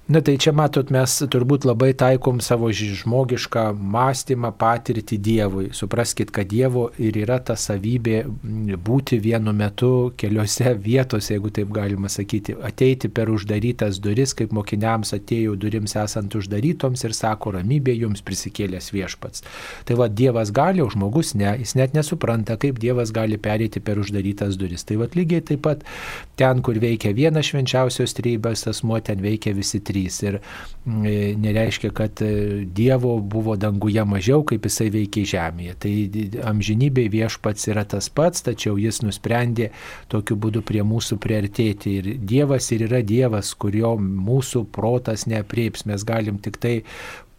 Na 0.10 0.24
tai 0.26 0.40
čia 0.42 0.50
matot, 0.58 0.90
mes 0.90 1.20
turbūt 1.30 1.68
labai 1.70 1.92
taikom 1.94 2.40
savo 2.42 2.72
žmogišką 2.74 3.68
mąstymą, 3.78 4.50
patirtį 4.58 5.18
Dievui. 5.22 5.66
Supraskite, 5.78 6.34
kad 6.34 6.48
Dievo 6.50 6.88
ir 6.98 7.20
yra 7.22 7.36
ta 7.46 7.54
savybė 7.54 8.24
būti 8.88 9.20
vienu 9.22 9.54
metu 9.54 9.90
keliose 10.18 10.72
vietose, 10.88 11.36
jeigu 11.36 11.52
taip 11.54 11.70
galima 11.76 12.10
sakyti, 12.10 12.56
ateiti 12.58 13.12
per 13.14 13.30
uždarytas 13.30 14.00
duris, 14.02 14.34
kaip 14.34 14.56
mokiniams 14.58 15.14
atėjo 15.14 15.54
durims 15.62 15.94
esant 16.02 16.40
uždarytoms 16.42 17.06
ir 17.06 17.14
sako, 17.14 17.54
ramybė 17.60 17.94
jums 18.00 18.26
prisikėlęs 18.26 18.90
viešpats. 18.96 19.46
Tai 19.86 20.00
va, 20.02 20.10
Dievas 20.10 20.50
gali, 20.50 20.82
o 20.82 20.90
žmogus 20.90 21.36
ne, 21.38 21.54
jis 21.62 21.76
net 21.78 21.94
nesupranta, 21.94 22.58
kaip 22.58 22.82
Dievas 22.82 23.14
gali 23.14 23.38
perėti 23.38 23.78
per 23.78 24.02
uždarytas 24.02 24.58
duris. 24.58 24.90
Tai 24.90 25.04
va, 25.04 25.12
lygiai 25.14 25.46
taip 25.54 25.62
pat 25.70 25.86
ten, 26.42 26.66
kur 26.66 26.82
veikia 26.82 27.14
vienas 27.14 27.54
švenčiausios 27.54 28.18
trybės 28.18 28.66
asmo, 28.74 28.98
ten 29.06 29.22
veikia 29.22 29.54
visi 29.54 29.78
trys. 29.86 29.99
Ir 30.26 30.40
mm, 30.40 31.06
e, 31.06 31.14
nereiškia, 31.40 31.92
kad 31.96 32.24
e, 32.26 32.32
Dievo 32.66 33.18
buvo 33.20 33.56
danguje 33.60 34.04
mažiau, 34.08 34.44
kaip 34.48 34.68
jisai 34.70 34.90
veikia 34.94 35.26
žemėje. 35.34 35.78
Tai 35.84 35.94
amžinybėje 36.54 37.14
viešpats 37.16 37.70
yra 37.72 37.86
tas 37.90 38.10
pats, 38.14 38.46
tačiau 38.46 38.78
jis 38.80 39.02
nusprendė 39.06 39.72
tokiu 40.12 40.40
būdu 40.40 40.64
prie 40.66 40.84
mūsų 40.88 41.20
priartėti. 41.22 41.98
Ir 42.00 42.12
Dievas 42.20 42.72
ir 42.76 42.88
yra 42.90 43.04
Dievas, 43.06 43.54
kurio 43.60 43.96
mūsų 44.00 44.66
protas 44.76 45.28
neapreips. 45.30 45.88
Mes 45.90 46.06
galim 46.08 46.40
tik 46.44 46.62
tai 46.62 46.76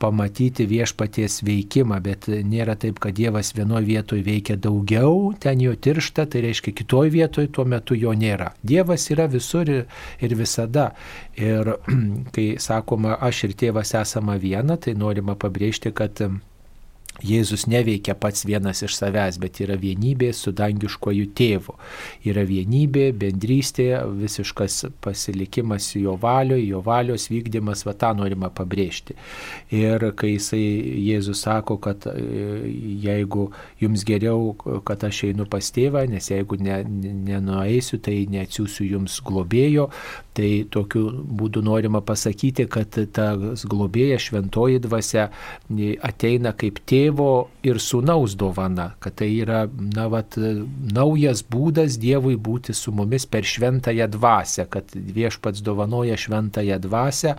pamatyti 0.01 0.67
viešpaties 0.69 1.41
veikimą, 1.47 2.01
bet 2.05 2.29
nėra 2.29 2.77
taip, 2.81 2.99
kad 3.03 3.17
Dievas 3.17 3.53
vienoje 3.57 3.87
vietoje 3.89 4.25
veikia 4.27 4.57
daugiau, 4.57 5.33
ten 5.41 5.61
jo 5.61 5.75
tiršta, 5.77 6.27
tai 6.31 6.45
reiškia 6.47 6.75
kitoje 6.77 7.13
vietoje 7.15 7.53
tuo 7.53 7.67
metu 7.69 7.99
jo 7.99 8.15
nėra. 8.17 8.55
Dievas 8.67 9.09
yra 9.13 9.29
visur 9.31 9.69
ir, 9.69 9.87
ir 10.25 10.37
visada. 10.39 10.91
Ir 11.37 11.75
kai 12.35 12.47
sakoma, 12.59 13.19
aš 13.21 13.45
ir 13.49 13.59
tėvas 13.65 13.95
esame 14.01 14.39
viena, 14.41 14.79
tai 14.81 14.97
norima 14.99 15.37
pabrėžti, 15.39 15.93
kad 15.93 16.25
Jėzus 17.25 17.67
neveikia 17.71 18.15
pats 18.19 18.45
vienas 18.49 18.83
iš 18.87 18.95
savęs, 18.97 19.39
bet 19.43 19.61
yra 19.65 19.77
vienybė 19.81 20.31
su 20.37 20.53
dangiškoju 20.57 21.31
tėvu. 21.37 21.77
Yra 22.29 22.45
vienybė, 22.49 23.11
bendrystė, 23.17 23.89
visiškas 24.21 24.87
pasilikimas 25.05 25.91
jo 25.99 26.17
valioje, 26.21 26.67
jo 26.71 26.81
valios 26.85 27.29
vykdymas, 27.33 27.85
va 27.89 27.95
tą 27.99 28.13
norima 28.19 28.51
pabrėžti. 28.55 29.17
Ir 29.75 30.11
kai 30.17 30.35
jisai 30.35 30.63
Jėzus 31.11 31.45
sako, 31.45 31.79
kad 31.83 32.07
e, 32.11 32.17
jeigu 33.05 33.51
jums 33.81 34.05
geriau, 34.09 34.55
kad 34.87 35.05
aš 35.09 35.25
einu 35.31 35.47
pas 35.51 35.71
tėvą, 35.75 36.07
nes 36.11 36.31
jeigu 36.33 36.59
ne, 36.61 36.81
ne- 36.85 37.15
nenueisiu, 37.31 38.01
tai 38.03 38.25
neatsiųsiu 38.31 38.89
jums 38.95 39.21
globėjo, 39.27 39.89
tai 40.37 40.51
tokiu 40.73 41.09
būdu 41.11 41.63
norima 41.67 42.01
pasakyti, 42.05 42.67
kad 42.71 42.97
tas 43.15 43.65
globėja 43.69 44.19
šventoji 44.21 44.81
dvasia 44.85 45.29
ateina 46.07 46.53
kaip 46.57 46.81
tėvo 47.11 47.51
ir 47.63 47.79
sūnaus 47.79 48.37
dovana, 48.39 48.95
kad 49.01 49.19
tai 49.21 49.29
yra, 49.43 49.67
na, 49.69 50.07
vat, 50.09 50.37
naujas 50.37 51.43
būdas 51.43 51.99
Dievui 52.01 52.37
būti 52.37 52.73
su 52.73 52.93
mumis 52.93 53.27
per 53.27 53.45
šventąją 53.45 54.07
dvasę, 54.11 54.67
kad 54.71 54.85
viešpats 54.95 55.61
dovanoja 55.61 56.17
šventąją 56.17 56.79
dvasę 56.81 57.35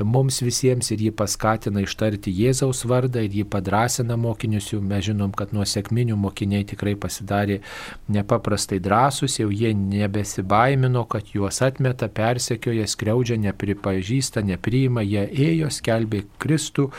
mums 0.00 0.40
visiems 0.42 0.90
ir 0.90 1.04
jį 1.06 1.12
paskatina 1.14 1.84
ištarti 1.84 2.32
Jėzaus 2.32 2.84
vardą 2.84 3.22
ir 3.22 3.30
jį 3.30 3.44
padrasina 3.50 4.16
mokinius, 4.16 4.72
jau 4.72 4.80
mes 4.80 5.04
žinom, 5.06 5.32
kad 5.32 5.52
nuo 5.52 5.64
sėkminių 5.64 6.16
mokiniai 6.18 6.66
tikrai 6.66 6.96
pasidarė 6.98 7.60
nepaprastai 8.08 8.80
drąsūs, 8.82 9.38
jau 9.42 9.50
jie 9.50 9.74
nebesibaimino, 9.74 11.04
kad 11.10 11.30
juos 11.34 11.62
atmeta, 11.62 12.08
persekioja, 12.08 12.88
skriaudžia, 12.90 13.38
nepripažįsta, 13.46 14.42
nepriima, 14.46 15.04
jie 15.06 15.26
ėjo, 15.50 15.70
skelbė 15.70 16.24
Kristų, 16.42 16.90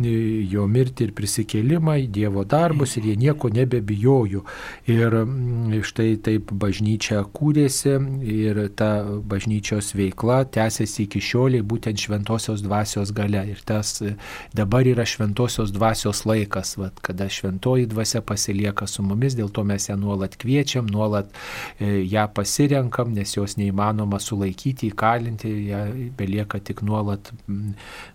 jo 0.00 0.68
mirtį 0.68 1.08
ir 1.08 1.16
prisikėlimą, 1.60 2.10
Dievo 2.10 2.44
darbus 2.44 2.96
ir 2.96 3.04
jie 3.04 3.16
nieko 3.16 3.48
nebebijojo. 3.48 4.44
Ir 4.86 5.14
mm, 5.24 5.82
štai 5.82 6.16
taip 6.22 6.50
bažnyčia 6.52 7.24
kūrėsi 7.24 7.98
ir 8.24 8.70
ta 8.74 9.04
bažnyčios 9.04 9.94
veikla 9.94 10.44
tęsiasi 10.50 11.04
iki 11.04 11.20
šioliai 11.20 11.62
būtent 11.62 11.98
šventosios 11.98 12.62
dvasios 12.62 13.12
gale. 13.12 13.44
Ir 13.50 13.60
tas 13.64 14.00
e, 14.02 14.16
dabar 14.54 14.86
yra 14.86 15.04
šventosios 15.04 15.72
dvasios 15.72 16.24
laikas, 16.26 16.76
vat, 16.78 17.00
kada 17.00 17.28
šventoji 17.28 17.86
dvasia 17.86 18.20
pasilieka 18.22 18.86
su 18.86 19.02
mumis, 19.02 19.36
dėl 19.36 19.50
to 19.50 19.64
mes 19.64 19.88
ją 19.88 19.96
nuolat 19.96 20.36
kviečiam, 20.36 20.86
nuolat 20.90 21.30
e, 21.78 22.04
ją 22.04 22.26
pasirenkam, 22.34 23.12
nes 23.14 23.36
jos 23.36 23.56
neįmanoma 23.60 24.20
sulaikyti, 24.20 24.90
įkalinti, 24.90 25.52
ją 25.70 25.84
belieka 26.18 26.60
tik 26.60 26.82
nuolat, 26.82 27.32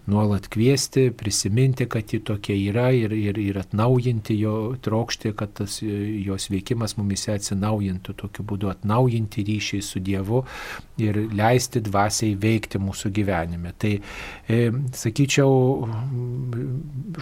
nuolat 0.07 0.49
kviesti, 0.51 1.09
prisiminti, 1.15 1.87
kad 1.89 2.11
ji 2.11 2.21
tokia 2.25 2.55
yra 2.55 2.89
ir, 2.95 3.13
ir, 3.29 3.39
ir 3.41 3.59
atnaujinti 3.59 4.37
jo 4.39 4.55
trokšti, 4.81 5.33
kad 5.37 5.53
tas 5.59 5.79
e, 5.83 5.91
jos 6.25 6.49
veikimas 6.51 6.95
mumise 6.99 7.33
atsinaujintų, 7.35 8.15
tokiu 8.21 8.45
būdu 8.47 8.71
atnaujinti 8.71 9.45
ryšį 9.47 9.81
su 9.85 10.01
Dievu 10.05 10.43
ir 11.01 11.19
leisti 11.35 11.81
dvasiai 11.83 12.35
veikti 12.39 12.79
mūsų 12.81 13.11
gyvenime. 13.15 13.73
Tai, 13.79 13.93
e, 14.47 14.59
sakyčiau, 14.95 15.51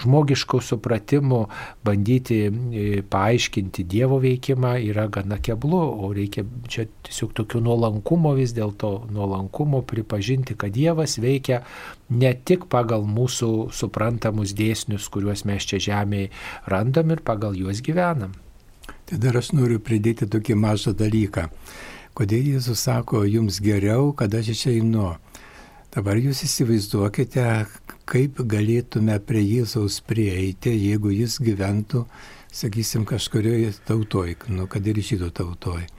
žmogiškų 0.03 0.61
supratimų 0.69 1.41
bandyti 1.85 2.39
e, 2.47 2.87
paaiškinti 3.09 3.87
Dievo 3.89 4.19
veikimą 4.23 4.75
yra 4.89 5.07
gana 5.13 5.39
keblu, 5.43 5.81
o 6.05 6.11
reikia 6.15 6.45
čia 6.69 6.87
tiesiog 7.07 7.33
tokių 7.39 7.63
nuolankumo 7.65 8.35
vis 8.37 8.53
dėlto, 8.55 8.93
nuolankumo 9.13 9.83
pripažinti, 9.89 10.57
kad 10.59 10.73
Dievas 10.73 11.17
veikia 11.21 11.63
ne 12.13 12.33
tik 12.47 12.67
pagal 12.71 13.05
mūsų 13.09 13.49
suprantamus 13.73 14.53
dėsnius, 14.57 15.09
kuriuos 15.13 15.45
mes 15.49 15.65
čia 15.69 15.81
žemėje 15.89 16.31
randam 16.69 17.11
ir 17.15 17.23
pagal 17.25 17.57
juos 17.57 17.81
gyvenam. 17.85 18.35
Tai 19.09 19.19
dar 19.19 19.37
aš 19.39 19.51
noriu 19.57 19.79
pridėti 19.83 20.27
tokį 20.29 20.55
mažą 20.59 20.93
dalyką. 20.97 21.49
Kodėl 22.13 22.53
Jėzus 22.53 22.83
sako, 22.85 23.23
jums 23.25 23.57
geriau, 23.63 24.11
kad 24.13 24.33
aš 24.37 24.53
išeinu? 24.53 25.15
Dabar 25.93 26.17
jūs 26.17 26.43
įsivaizduokite, 26.45 27.47
kaip 28.09 28.39
galėtume 28.49 29.17
prie 29.21 29.41
Jėzaus 29.41 29.99
prieiti, 30.05 30.73
jeigu 30.73 31.11
jis 31.13 31.39
gyventų, 31.41 32.05
sakysim, 32.53 33.05
kažkurioje 33.09 33.73
tautoje, 33.87 34.37
nu, 34.53 34.65
kad 34.69 34.85
ir 34.87 35.01
žydų 35.01 35.29
tautoje. 35.37 35.89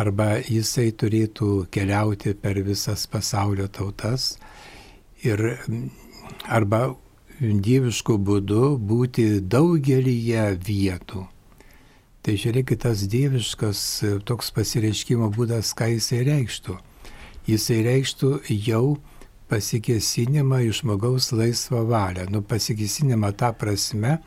Arba 0.00 0.40
jisai 0.42 0.88
turėtų 0.90 1.68
keliauti 1.70 2.34
per 2.34 2.58
visas 2.66 3.06
pasaulio 3.06 3.68
tautas 3.70 4.34
ir 5.24 5.44
arba 6.48 6.94
dieviškų 7.40 8.16
būdų 8.28 8.64
būti 8.78 9.28
daugelyje 9.40 10.50
vietų. 10.64 11.24
Tai 12.24 12.34
žiūrėkit, 12.40 12.80
tas 12.86 13.02
dieviškas 13.10 13.80
e, 14.00 14.12
toks 14.24 14.48
pasireiškimo 14.56 15.28
būdas, 15.34 15.74
ką 15.76 15.90
jisai 15.92 16.22
reikštų. 16.24 16.78
Jisai 17.44 17.82
reikštų 17.84 18.30
jau 18.64 18.96
pasikesinimą 19.52 20.62
iš 20.70 20.80
žmogaus 20.80 21.28
laisvą 21.36 21.82
valią. 21.90 22.24
Nu, 22.32 22.40
pasikesinimą 22.40 23.34
tą 23.36 23.52
prasme, 23.60 24.22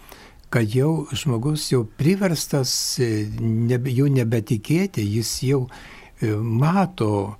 kad 0.54 0.70
jau 0.70 1.08
žmogus 1.10 1.72
jau 1.72 1.88
priverstas 1.98 2.72
e, 3.02 3.26
nebe, 3.42 3.90
jau 3.90 4.06
nebetikėti, 4.14 5.02
jis 5.18 5.34
jau 5.48 5.64
e, 5.66 6.36
mato 6.38 7.38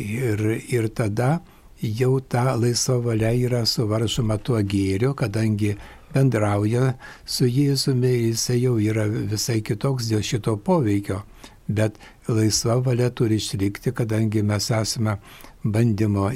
ir, 0.00 0.46
ir 0.64 0.88
tada 0.96 1.42
jau 1.82 2.20
ta 2.20 2.54
laisva 2.56 2.98
valia 3.00 3.32
yra 3.32 3.64
suvaržoma 3.66 4.38
tuo 4.38 4.60
gėriu, 4.60 5.14
kadangi 5.16 5.76
bendrauja 6.14 6.94
su 7.24 7.46
Jėzumi, 7.48 8.12
jisai 8.30 8.60
jau 8.60 8.76
yra 8.82 9.06
visai 9.08 9.60
kitoks 9.62 10.10
dėl 10.10 10.24
šito 10.26 10.56
poveikio. 10.56 11.22
Bet 11.70 11.96
laisva 12.28 12.80
valia 12.82 13.10
turi 13.14 13.38
išlikti, 13.38 13.92
kadangi 13.94 14.42
mes 14.42 14.70
esame 14.74 15.16
bandymo 15.64 16.30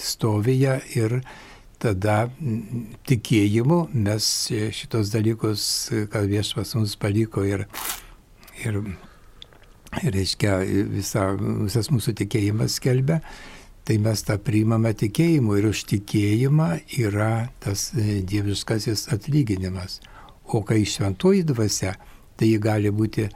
stovyje 0.00 0.80
ir 0.96 1.20
tada 1.80 2.30
tikėjimu 3.08 3.82
mes 3.92 4.24
šitos 4.76 5.12
dalykus, 5.12 5.62
kad 6.12 6.28
viešpas 6.28 6.74
mums 6.76 6.96
paliko 7.00 7.44
ir, 7.44 7.66
ir, 8.64 8.80
reiškia, 10.00 10.58
visa, 10.92 11.30
visas 11.36 11.88
mūsų 11.92 12.14
tikėjimas 12.20 12.76
skelbia, 12.80 13.20
tai 13.84 13.96
mes 14.02 14.22
tą 14.26 14.36
priimame 14.42 14.92
tikėjimu 14.94 15.56
ir 15.58 15.70
už 15.70 15.84
tikėjimą 15.90 16.68
yra 17.00 17.50
tas 17.62 17.90
dieviškasis 17.96 19.08
atlyginimas. 19.14 20.00
O 20.50 20.62
kai 20.66 20.82
šventoji 20.84 21.44
dvasia, 21.48 21.94
tai 22.36 22.52
ji 22.52 22.60
gali 22.62 22.90
būti 22.90 23.28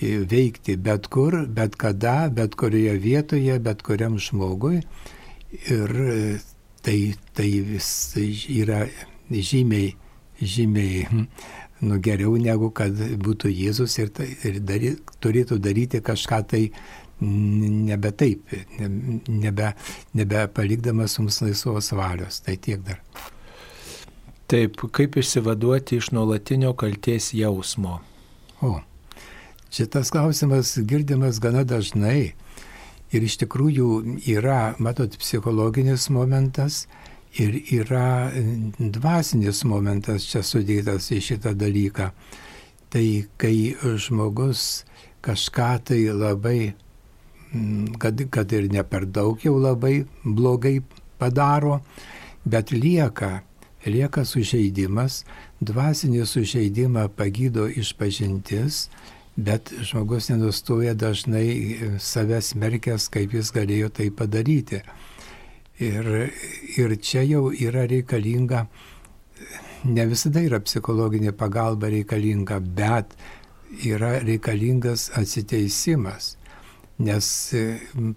veikti 0.00 0.76
bet 0.80 1.08
kur, 1.12 1.46
bet 1.46 1.76
kada, 1.76 2.30
bet 2.32 2.54
kurioje 2.56 2.96
vietoje, 2.98 3.58
bet 3.60 3.82
kuriam 3.82 4.18
žmogui. 4.18 4.80
Ir 5.68 5.92
tai, 6.82 6.98
tai 7.34 7.50
vis 7.66 7.90
yra 8.16 8.84
žymiai, 9.30 9.94
žymiai 10.40 11.26
nu, 11.80 11.98
geriau 12.00 12.36
negu 12.40 12.70
kad 12.76 12.96
būtų 12.96 13.50
Jėzus 13.52 13.98
ir, 14.00 14.10
tai, 14.14 14.28
ir 14.44 14.60
dary, 14.64 14.94
turėtų 15.20 15.58
daryti 15.60 16.00
kažką 16.04 16.40
tai 16.48 16.62
nebe 17.20 18.10
taip, 18.16 18.54
nebe, 19.28 19.72
nebe 20.14 20.46
palikdamas 20.54 21.18
mums 21.18 21.40
laisvos 21.44 21.92
valios. 21.92 22.40
Tai 22.44 22.56
tiek 22.56 22.82
dar. 22.86 23.00
Taip, 24.50 24.80
kaip 24.90 25.16
išsivaduoti 25.20 26.00
iš 26.00 26.10
nuolatinio 26.16 26.72
kalties 26.74 27.30
jausmo? 27.34 28.00
O. 28.60 28.80
Šitas 29.70 30.10
klausimas 30.10 30.74
girdimas 30.82 31.38
gana 31.40 31.62
dažnai 31.64 32.32
ir 33.14 33.26
iš 33.26 33.36
tikrųjų 33.44 34.18
yra, 34.32 34.74
matot, 34.82 35.14
psichologinis 35.18 36.08
momentas 36.10 36.86
ir 37.38 37.54
yra 37.70 38.32
dvasinis 38.78 39.62
momentas 39.64 40.26
čia 40.26 40.42
sudėtas 40.42 41.10
į 41.14 41.20
šitą 41.28 41.54
dalyką. 41.54 42.10
Tai 42.90 43.06
kai 43.38 43.54
žmogus 43.78 44.82
kažką 45.22 45.70
tai 45.86 46.00
labai, 46.10 46.74
kad, 47.98 48.24
kad 48.30 48.52
ir 48.52 48.70
ne 48.72 48.82
per 48.86 49.06
daug 49.06 49.40
jau 49.44 49.56
labai 49.58 50.04
blogai 50.24 50.80
padaro, 51.18 51.80
bet 52.44 52.72
lieka, 52.72 53.42
lieka 53.86 54.24
sužeidimas, 54.24 55.24
dvasinį 55.60 56.26
sužeidimą 56.26 57.08
pagydo 57.16 57.68
išpažintis 57.68 58.86
bet 59.36 59.72
žmogus 59.80 60.28
nenustoja 60.28 60.94
dažnai 60.94 61.78
save 61.98 62.40
smerkęs, 62.42 63.08
kaip 63.12 63.34
jis 63.34 63.52
galėjo 63.54 63.90
tai 63.96 64.10
padaryti. 64.10 64.82
Ir, 65.80 66.08
ir 66.76 66.96
čia 67.00 67.22
jau 67.24 67.48
yra 67.52 67.86
reikalinga, 67.88 68.66
ne 69.88 70.06
visada 70.10 70.42
yra 70.44 70.60
psichologinė 70.60 71.32
pagalba 71.32 71.88
reikalinga, 71.88 72.60
bet 72.60 73.14
yra 73.86 74.18
reikalingas 74.20 75.08
atsiteisimas. 75.16 76.34
Nes 77.00 77.26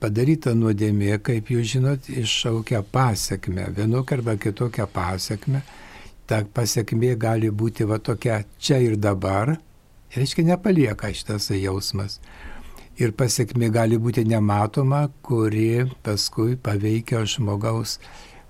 padaryta 0.01 0.51
nuodėmė, 0.59 1.15
kaip 1.23 1.51
jūs 1.53 1.69
žinot, 1.77 2.09
iššaukia 2.11 2.81
pasiekme, 2.91 3.69
vienokią 3.77 4.17
arba 4.17 4.35
kitokią 4.35 4.87
pasiekme. 4.91 5.61
Ta 6.27 6.41
pasiekmė 6.43 7.13
gali 7.19 7.51
būti 7.51 7.87
va 7.87 7.99
tokia 8.03 8.41
čia 8.59 8.81
ir 8.83 8.97
dabar, 8.99 9.53
reiškia 10.15 10.43
nepalieka 10.49 11.13
šitas 11.15 11.47
jausmas. 11.55 12.19
Ir 12.99 13.15
pasiekmi 13.15 13.71
gali 13.73 13.97
būti 13.97 14.25
nematoma, 14.27 15.07
kuri 15.23 15.87
paskui 16.03 16.59
paveikia 16.59 17.23
žmogaus 17.23 17.97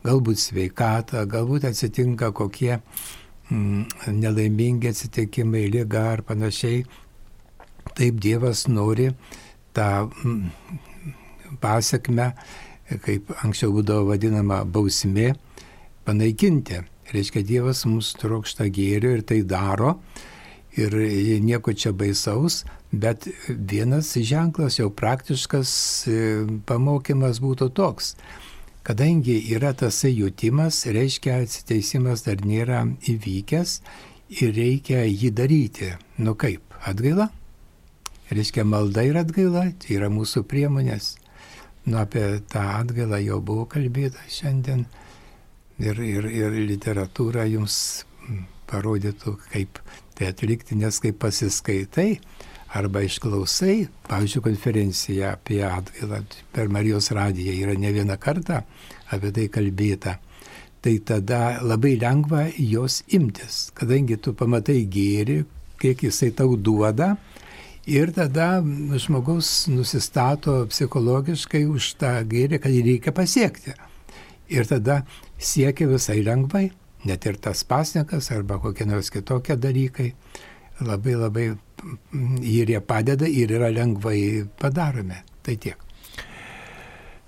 galbūt 0.04 0.42
sveikatą, 0.42 1.24
galbūt 1.30 1.70
atsitinka 1.70 2.34
kokie 2.36 2.74
mm, 2.74 3.86
nelaimingi 4.18 4.90
atsitikimai, 4.90 5.68
lyga 5.72 6.10
ar 6.18 6.26
panašiai. 6.28 6.84
Taip 7.94 8.18
Dievas 8.24 8.66
nori 8.68 9.12
tą 9.76 9.90
mm, 10.10 10.44
pasiekmę, 11.64 12.32
kaip 13.06 13.32
anksčiau 13.44 13.74
būdavo 13.76 14.12
vadinama 14.12 14.64
bausmė, 14.66 15.34
panaikinti. 16.08 16.84
Reiškia, 17.14 17.44
Dievas 17.46 17.84
mums 17.86 18.14
trokšta 18.18 18.70
gėrio 18.74 19.12
ir 19.18 19.26
tai 19.28 19.42
daro 19.46 19.98
ir 20.74 20.96
nieko 21.44 21.74
čia 21.78 21.92
baisaus, 21.94 22.64
bet 22.92 23.28
vienas 23.48 24.14
ženklas 24.18 24.80
jau 24.80 24.90
praktiškas 24.90 25.74
e, 26.08 26.18
pamokymas 26.66 27.42
būtų 27.44 27.70
toks. 27.78 28.16
Kadangi 28.84 29.38
yra 29.56 29.72
tas 29.78 30.02
jutimas, 30.04 30.82
reiškia 30.86 31.38
atsiteisimas 31.44 32.26
dar 32.26 32.42
nėra 32.44 32.82
įvykęs 33.08 33.78
ir 34.42 34.58
reikia 34.58 35.06
jį 35.08 35.32
daryti. 35.38 35.94
Nu 36.18 36.36
kaip, 36.36 36.66
atgaila? 36.84 37.30
Reiškia 38.34 38.64
malda 38.66 39.04
ir 39.06 39.18
atgaila, 39.20 39.68
tai 39.82 39.98
yra 39.98 40.10
mūsų 40.10 40.46
priemonės. 40.50 41.14
Nu 41.86 42.00
apie 42.00 42.24
tą 42.50 42.64
atgailą 42.80 43.20
jau 43.22 43.42
buvo 43.44 43.66
kalbėta 43.70 44.24
šiandien 44.32 44.86
ir, 45.84 46.00
ir, 46.00 46.30
ir 46.32 46.56
literatūra 46.70 47.44
jums 47.52 47.76
parodytų, 48.72 49.36
kaip 49.52 49.82
tai 50.18 50.32
atlikti, 50.32 50.78
nes 50.80 51.00
kai 51.04 51.12
pasiskaitai 51.12 52.10
arba 52.74 53.04
išklausai, 53.06 53.88
pavyzdžiui, 54.08 54.44
konferenciją 54.48 55.34
apie 55.36 55.62
atgailą 55.68 56.24
per 56.56 56.72
Marijos 56.74 57.12
radiją 57.14 57.54
yra 57.66 57.76
ne 57.78 57.92
vieną 57.94 58.18
kartą 58.22 58.64
apie 59.14 59.34
tai 59.36 59.50
kalbėta, 59.54 60.18
tai 60.82 60.98
tada 61.06 61.60
labai 61.62 61.94
lengva 62.02 62.48
jos 62.58 63.04
imtis, 63.14 63.68
kadangi 63.78 64.18
tu 64.18 64.34
pamatai 64.34 64.82
gėri, 64.90 65.44
kiek 65.80 66.02
jisai 66.08 66.32
tau 66.36 66.58
duoda. 66.58 67.14
Ir 67.90 68.14
tada 68.16 68.62
žmogus 68.96 69.68
nusistato 69.68 70.62
psichologiškai 70.72 71.66
už 71.68 71.90
tą 72.00 72.14
gėrį, 72.32 72.62
kad 72.64 72.72
jį 72.72 72.86
reikia 72.86 73.12
pasiekti. 73.16 73.76
Ir 74.54 74.70
tada 74.70 75.02
siekia 75.36 75.90
visai 75.92 76.22
lengvai 76.24 76.70
net 77.04 77.26
ir 77.26 77.38
tas 77.44 77.64
pasnekas 77.68 78.32
arba 78.32 78.60
kokie 78.64 78.88
nors 78.88 79.12
kitokie 79.12 79.58
dalykai 79.60 80.14
labai 80.82 81.16
labai 81.20 81.48
ir 82.42 82.72
jie 82.72 82.80
padeda 82.80 83.28
ir 83.28 83.52
yra 83.52 83.72
lengvai 83.76 84.48
padaromi. 84.60 85.20
Tai 85.44 85.56
tiek. 85.60 85.83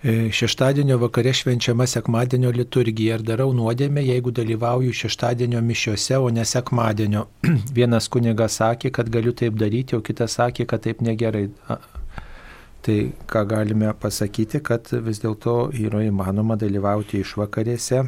E, 0.06 0.32
šeštadienio 0.32 0.98
vakare 0.98 1.34
švenčiama 1.34 1.88
sekmadienio 1.88 2.52
liturgija 2.54 3.16
ir 3.18 3.22
darau 3.26 3.48
nuodėmę, 3.58 4.04
jeigu 4.06 4.30
dalyvauju 4.38 4.94
šeštadienio 4.94 5.62
mišiuose, 5.66 6.20
o 6.22 6.28
ne 6.30 6.44
sekmadienio. 6.46 7.24
Vienas 7.78 8.08
kunigas 8.14 8.60
sakė, 8.62 8.92
kad 8.94 9.10
galiu 9.10 9.34
taip 9.34 9.58
daryti, 9.58 9.98
o 9.98 10.04
kitas 10.06 10.38
sakė, 10.38 10.68
kad 10.70 10.84
taip 10.86 11.02
negerai. 11.02 11.48
Tai 12.86 13.00
ką 13.34 13.44
galime 13.50 13.96
pasakyti, 13.98 14.62
kad 14.70 14.94
vis 15.08 15.24
dėlto 15.26 15.56
yra 15.88 16.04
įmanoma 16.06 16.60
dalyvauti 16.62 17.24
išvakarėse 17.26 18.04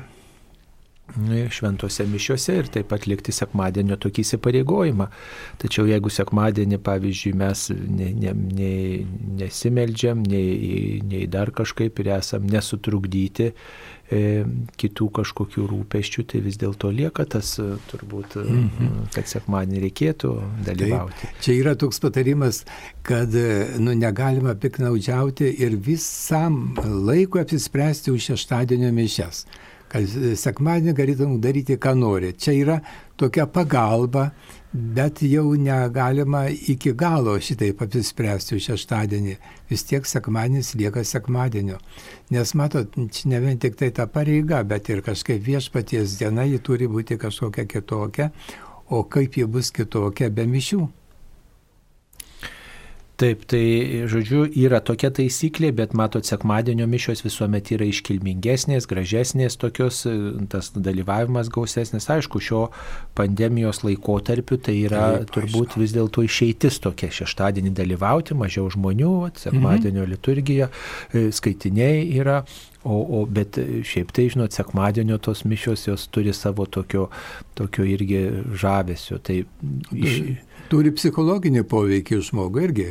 šventose 1.49 2.05
mišiuose 2.07 2.55
ir 2.59 2.69
taip 2.71 2.89
pat 2.91 3.07
likti 3.07 3.31
sekmadienio 3.31 3.97
tokį 4.01 4.23
įsipareigojimą. 4.25 5.07
Tačiau 5.61 5.87
jeigu 5.89 6.11
sekmadienį, 6.13 6.79
pavyzdžiui, 6.83 7.33
mes 7.37 7.67
ne, 7.73 8.11
ne, 8.13 8.33
ne, 8.33 8.71
nesimeldžiam, 9.41 10.23
nei, 10.27 10.99
nei 11.07 11.27
dar 11.31 11.51
kažkaip 11.55 11.99
ir 12.03 12.11
esam 12.17 12.47
nesutrukdyti 12.51 13.49
e, 13.49 14.21
kitų 14.79 15.09
kažkokių 15.19 15.67
rūpeščių, 15.71 16.25
tai 16.33 16.41
vis 16.45 16.59
dėlto 16.59 16.91
lieka 16.93 17.25
tas 17.25 17.55
turbūt, 17.91 18.37
mm 18.43 18.67
-hmm. 18.79 19.07
kad 19.15 19.27
sekmadienį 19.27 19.83
reikėtų 19.87 20.33
dalyvauti. 20.67 21.21
Taip, 21.23 21.41
čia 21.41 21.57
yra 21.61 21.75
toks 21.75 21.99
patarimas, 22.03 22.65
kad 23.01 23.33
nu, 23.79 23.95
negalima 23.95 24.55
piknaudžiauti 24.55 25.55
ir 25.63 25.75
visam 25.75 26.75
laikui 26.83 27.41
apsispręsti 27.41 28.11
už 28.11 28.31
šeštadienio 28.31 28.91
mišes 28.91 29.45
kad 29.91 30.17
sekmadienį 30.39 30.93
galėtum 30.97 31.39
daryti, 31.41 31.77
ką 31.79 31.95
nori. 31.97 32.33
Čia 32.33 32.53
yra 32.57 32.77
tokia 33.17 33.47
pagalba, 33.47 34.29
bet 34.73 35.23
jau 35.25 35.55
negalima 35.57 36.45
iki 36.49 36.93
galo 36.97 37.37
šitaip 37.39 37.81
apsispręsti 37.85 38.59
šeštadienį. 38.67 39.35
Vis 39.71 39.87
tiek 39.87 40.05
sekmadienis 40.05 40.75
lieka 40.77 41.03
sekmadienio. 41.07 41.79
Nes 42.35 42.53
matot, 42.53 42.93
čia 43.11 43.33
ne 43.33 43.41
vien 43.43 43.59
tik 43.59 43.79
tai 43.79 43.89
ta 43.95 44.05
pareiga, 44.11 44.63
bet 44.67 44.89
ir 44.93 45.03
kažkaip 45.05 45.43
viešpaties 45.47 46.19
diena 46.21 46.45
ji 46.47 46.59
turi 46.59 46.87
būti 46.91 47.17
kažkokia 47.17 47.65
kitokia. 47.65 48.31
o 48.89 49.03
kaip 49.03 49.37
ji 49.37 49.45
bus 49.45 49.71
kitokia 49.71 50.29
be 50.29 50.45
mišių. 50.47 50.87
Taip, 53.17 53.47
tai 53.49 54.05
žodžiu, 54.05 54.43
yra 54.61 54.77
tokia 54.85 55.09
taisyklė, 55.09 55.71
bet 55.73 55.95
matot, 55.97 56.21
sekmadienio 56.27 56.85
mišios 56.85 57.23
visuomet 57.25 57.71
yra 57.73 57.87
iškilmingesnės, 57.89 58.85
gražesnės 58.85 59.57
tokios, 59.57 60.03
tas 60.53 60.69
dalyvavimas 60.75 61.49
gausesnis. 61.49 62.05
Aišku, 62.13 62.37
šio 62.45 62.61
pandemijos 63.17 63.81
laikotarpiu 63.81 64.59
tai 64.61 64.77
yra 64.83 65.07
Taip, 65.15 65.33
turbūt 65.33 65.73
aišku. 65.73 65.81
vis 65.81 65.97
dėlto 65.97 66.27
išeitis 66.29 66.77
tokia 66.83 67.09
šeštadienį 67.17 67.73
dalyvauti, 67.81 68.37
mažiau 68.37 68.69
žmonių, 68.77 69.15
sekmadienio 69.41 70.03
mhm. 70.03 70.13
liturgija, 70.13 70.69
e, 71.09 71.31
skaitiniai 71.33 72.05
yra, 72.21 72.43
O, 72.83 72.97
o, 73.19 73.25
bet 73.25 73.57
šiaip 73.57 74.11
tai, 74.15 74.27
žinot, 74.31 74.53
sekmadienio 74.55 75.17
tos 75.17 75.43
mišios 75.49 75.87
jos 75.87 76.05
turi 76.13 76.33
savo 76.33 76.65
tokio, 76.65 77.07
tokio 77.57 77.85
irgi 77.87 78.21
žavesio. 78.53 79.17
Tai 79.19 79.41
iš... 79.91 80.19
Turi 80.71 80.91
psichologinį 80.95 81.63
poveikį 81.67 82.21
žmogui 82.29 82.67
irgi. 82.67 82.89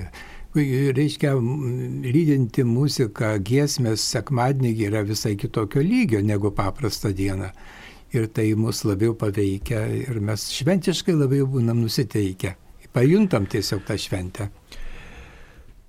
Reiškia, 0.56 1.34
lydinti 1.36 2.64
muziką, 2.64 3.34
giesmės 3.44 4.04
sekmadienį 4.14 4.72
yra 4.88 5.02
visai 5.04 5.34
kitokio 5.36 5.84
lygio 5.84 6.22
negu 6.24 6.50
paprastą 6.56 7.12
dieną. 7.16 7.50
Ir 8.16 8.30
tai 8.32 8.52
mus 8.56 8.84
labiau 8.86 9.16
paveikia 9.18 9.82
ir 9.92 10.20
mes 10.24 10.48
šventiškai 10.56 11.16
labiau 11.16 11.48
būnam 11.50 11.82
nusiteikę. 11.84 12.54
Pajuntam 12.96 13.44
tiesiog 13.52 13.82
tą 13.84 13.98
šventę. 14.00 14.48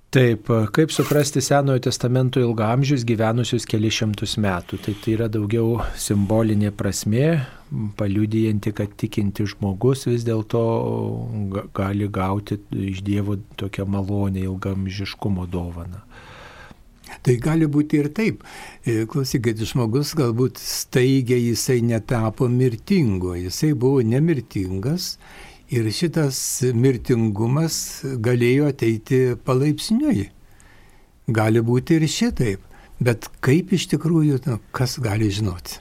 Taip, 0.08 0.46
kaip 0.72 0.88
suprasti 0.88 1.42
Senojo 1.44 1.82
testamento 1.84 2.40
ilgamžius 2.40 3.02
gyvenusius 3.04 3.66
kelišimtus 3.68 4.38
metų. 4.40 4.78
Tai 4.80 4.94
tai 5.02 5.12
yra 5.18 5.26
daugiau 5.28 5.82
simbolinė 6.00 6.70
prasme, 6.72 7.26
paliudijanti, 8.00 8.72
kad 8.72 8.94
tikinti 8.96 9.44
žmogus 9.52 10.06
vis 10.08 10.24
dėlto 10.24 10.62
gali 11.76 12.08
gauti 12.08 12.56
iš 12.88 13.02
Dievo 13.04 13.36
tokią 13.60 13.84
malonę 13.84 14.46
ilgamžiškumo 14.46 15.44
dovaną. 15.52 16.00
Tai 17.24 17.34
gali 17.44 17.68
būti 17.68 18.00
ir 18.00 18.08
taip. 18.16 18.40
E, 18.88 19.02
klausykit, 19.12 19.60
žmogus 19.68 20.14
galbūt 20.16 20.56
staigiai 20.56 21.50
jisai 21.50 21.82
netapo 21.84 22.48
mirtingo, 22.48 23.34
jisai 23.36 23.74
buvo 23.76 24.00
nemirtingas 24.00 25.18
Ir 25.68 25.84
šitas 25.92 26.38
mirtingumas 26.72 27.74
galėjo 28.24 28.70
ateiti 28.72 29.18
palaipsniui. 29.44 30.30
Gali 31.28 31.60
būti 31.60 31.98
ir 31.98 32.06
šitaip. 32.08 32.62
Bet 33.04 33.28
kaip 33.44 33.74
iš 33.76 33.84
tikrųjų, 33.92 34.40
nu, 34.48 34.56
kas 34.72 34.96
gali 35.02 35.28
žinoti? 35.30 35.76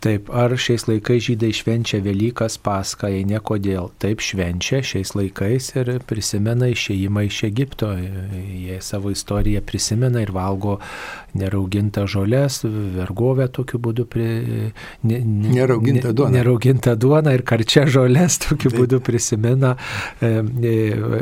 Taip, 0.00 0.30
ar 0.32 0.54
šiais 0.56 0.86
laikais 0.88 1.26
žydai 1.26 1.50
švenčia 1.52 1.98
Velykas 2.00 2.54
paską, 2.64 3.10
jei 3.12 3.26
ne 3.28 3.36
kodėl. 3.44 3.90
Taip 4.00 4.22
švenčia 4.24 4.78
šiais 4.86 5.10
laikais 5.12 5.66
ir 5.76 5.90
prisimena 6.08 6.70
išėjimą 6.72 7.26
iš 7.26 7.40
Egipto. 7.50 7.90
Jie 8.00 8.78
savo 8.80 9.12
istoriją 9.12 9.60
prisimena 9.68 10.22
ir 10.24 10.32
valgo 10.32 10.78
neraugintą 11.36 12.06
žolės, 12.08 12.62
vergovę 12.94 13.50
tokiu 13.52 13.82
būdu. 13.84 14.06
Pri, 14.08 14.28
ne, 15.04 15.18
ne, 15.20 15.52
neraugintą 15.58 16.14
duoną. 16.16 16.32
Neraugintą 16.38 16.96
duoną 16.96 17.36
ir 17.36 17.44
karčia 17.52 17.84
žolės 17.84 18.40
tokiu 18.46 18.72
taip. 18.72 18.80
būdu 18.80 19.02
prisimena, 19.04 19.74
e, 20.24 20.32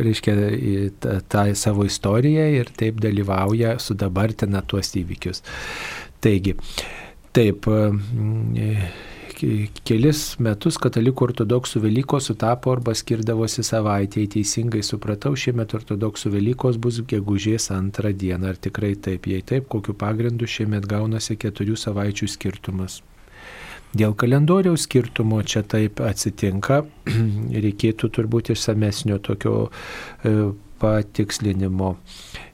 reiškia, 0.07 0.37
tą, 1.03 1.19
tą 1.27 1.45
savo 1.59 1.89
istoriją 1.91 2.47
ir 2.61 2.71
taip 2.79 3.03
dalyvauja, 3.03 3.75
sudabartina 3.83 4.63
tuos 4.63 4.95
įvykius. 5.03 5.43
Taigi, 6.23 6.55
Taip, 7.39 7.69
kelis 9.87 10.21
metus 10.43 10.79
katalikų 10.83 11.29
ortodoksų 11.29 11.85
Velykos 11.85 12.27
sutapo 12.33 12.73
arba 12.75 12.95
skirdavosi 12.99 13.63
savaitėje. 13.63 14.33
Teisingai 14.33 14.81
supratau, 14.83 15.37
šiemet 15.39 15.77
ortodoksų 15.79 16.33
Velykos 16.35 16.81
bus 16.83 16.99
gegužės 17.07 17.71
antrą 17.77 18.11
dieną. 18.11 18.51
Ar 18.51 18.59
tikrai 18.59 18.97
taip? 18.99 19.31
Jei 19.31 19.45
taip, 19.47 19.69
kokiu 19.71 19.95
pagrindu 19.95 20.51
šiemet 20.51 20.89
gaunasi 20.91 21.39
keturių 21.39 21.79
savaičių 21.79 22.27
skirtumas? 22.35 22.99
Dėl 23.95 24.19
kalendoriaus 24.19 24.89
skirtumo 24.89 25.39
čia 25.47 25.63
taip 25.63 26.03
atsitinka, 26.03 26.83
reikėtų 27.69 28.11
turbūt 28.19 28.51
išsamesnio 28.57 29.23
tokio 29.23 29.69
e, 30.27 30.35
patikslinimo 30.81 31.95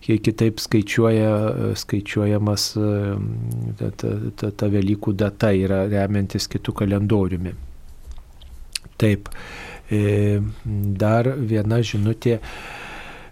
kiek 0.04 0.22
kitaip 0.26 0.60
skaičiuoja, 0.60 1.30
skaičiuojamas 1.80 2.66
ta, 3.78 3.90
ta, 4.00 4.14
ta, 4.36 4.50
ta 4.50 4.70
Velykų 4.72 5.14
data 5.16 5.52
yra 5.56 5.84
remiantis 5.88 6.48
kitų 6.52 6.74
kalendoriumi. 6.82 7.54
Taip, 9.00 9.30
e, 9.90 10.40
dar 11.00 11.32
viena 11.40 11.80
žinutė 11.82 12.38
E, 12.38 12.83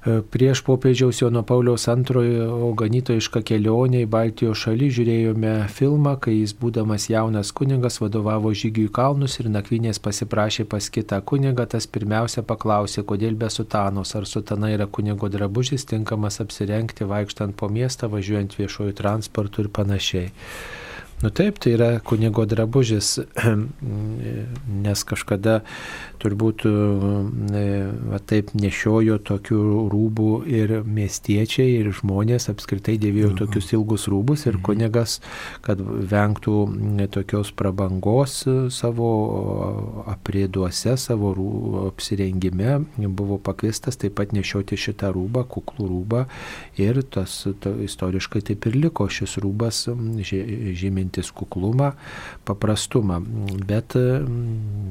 prieš 0.03 0.65
popiežiaus 0.67 1.21
Jono 1.23 1.45
Pauliaus 1.47 1.87
antrojo 1.89 2.73
ganytojišką 2.75 3.43
kelionę 3.47 4.03
į 4.03 4.09
Baltijos 4.11 4.65
šalį 4.65 4.89
žiūrėjome 4.97 5.53
filmą, 5.71 6.17
kai 6.19 6.35
jis 6.41 6.57
būdamas 6.59 7.07
jaunas 7.13 7.55
kunigas 7.55 8.01
vadovavo 8.03 8.51
žygiui 8.51 8.91
kalnus 8.91 9.39
ir 9.39 9.51
nakvynės 9.55 10.03
pasiprašė 10.03 10.67
pas 10.67 10.91
kitą 10.91 11.23
kunigą, 11.23 11.69
tas 11.71 11.87
pirmiausia 11.87 12.43
paklausė, 12.43 13.07
kodėl 13.07 13.39
be 13.39 13.51
sutanos, 13.51 14.17
ar 14.19 14.27
sutana 14.27 14.73
yra 14.75 14.91
kunigo 14.91 15.31
drabužis 15.31 15.87
tinkamas 15.87 16.43
apsirengti 16.43 17.07
vaikštant 17.07 17.55
po 17.55 17.71
miestą, 17.71 18.11
važiuojant 18.11 18.59
viešojų 18.59 18.99
transportų 18.99 19.69
ir 19.69 19.75
panašiai. 19.79 20.33
Nu 21.23 21.31
taip, 21.31 21.61
tai 21.63 21.77
yra 21.77 22.01
kunigo 22.03 22.43
drabužis, 22.51 23.21
nes 24.85 25.03
kažkada 25.07 25.61
turbūt 26.23 26.65
e, 26.67 26.73
va, 28.11 28.19
taip 28.27 28.51
nešiojo 28.59 29.21
tokių 29.29 29.61
rūbų 29.93 30.31
ir 30.51 30.75
miestiečiai, 30.83 31.77
ir 31.79 31.93
žmonės 31.95 32.49
apskritai 32.51 32.97
dėvėjo 33.03 33.31
mhm. 33.33 33.39
tokius 33.39 33.71
ilgus 33.77 34.09
rūbus 34.11 34.49
ir 34.49 34.57
mhm. 34.57 34.65
kunigas, 34.67 35.15
kad 35.63 35.79
vengtų 35.83 36.57
tokios 37.15 37.53
prabangos 37.55 38.41
savo 38.75 39.13
aprėduose, 40.11 40.97
savo 40.99 41.31
rū, 41.39 41.53
apsirengime, 41.93 42.81
buvo 43.15 43.39
pakvistas 43.39 44.01
taip 44.01 44.19
pat 44.19 44.35
nešioti 44.35 44.75
šitą 44.89 45.13
rūbą, 45.15 45.47
kuklų 45.55 45.87
rūbą 45.95 46.25
ir 46.83 47.03
tas 47.15 47.45
to, 47.63 47.77
istoriškai 47.87 48.43
taip 48.51 48.67
ir 48.67 48.83
liko 48.89 49.07
šis 49.07 49.39
rūbas 49.43 49.85
žyminti 49.93 51.12
mintis 51.13 51.33
kuklumą, 51.33 51.93
paprastumą. 52.45 53.21
Bet 53.67 53.95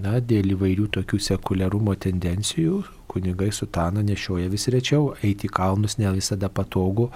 na, 0.01 0.19
dėl 0.21 0.53
įvairių 0.55 0.89
tokių 0.93 1.19
sekuliarumo 1.19 1.95
tendencijų 1.95 2.83
kunigai 3.11 3.51
sutaną 3.51 4.01
nešioja 4.07 4.47
vis 4.49 4.69
rečiau, 4.71 5.11
eiti 5.19 5.49
į 5.49 5.51
kalnus 5.51 5.97
ne 5.99 6.11
visada 6.15 6.47
patogu 6.49 7.09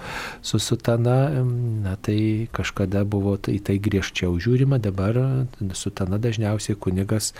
su 0.44 0.60
sutana, 0.60 1.42
na 1.86 1.96
tai 1.96 2.48
kažkada 2.52 3.04
buvo 3.08 3.36
į 3.48 3.62
tai 3.64 3.78
griežčiau 3.80 4.36
žiūrima, 4.36 4.78
dabar 4.82 5.16
sutana 5.72 6.20
dažniausiai 6.20 6.76
kunigas 6.76 7.32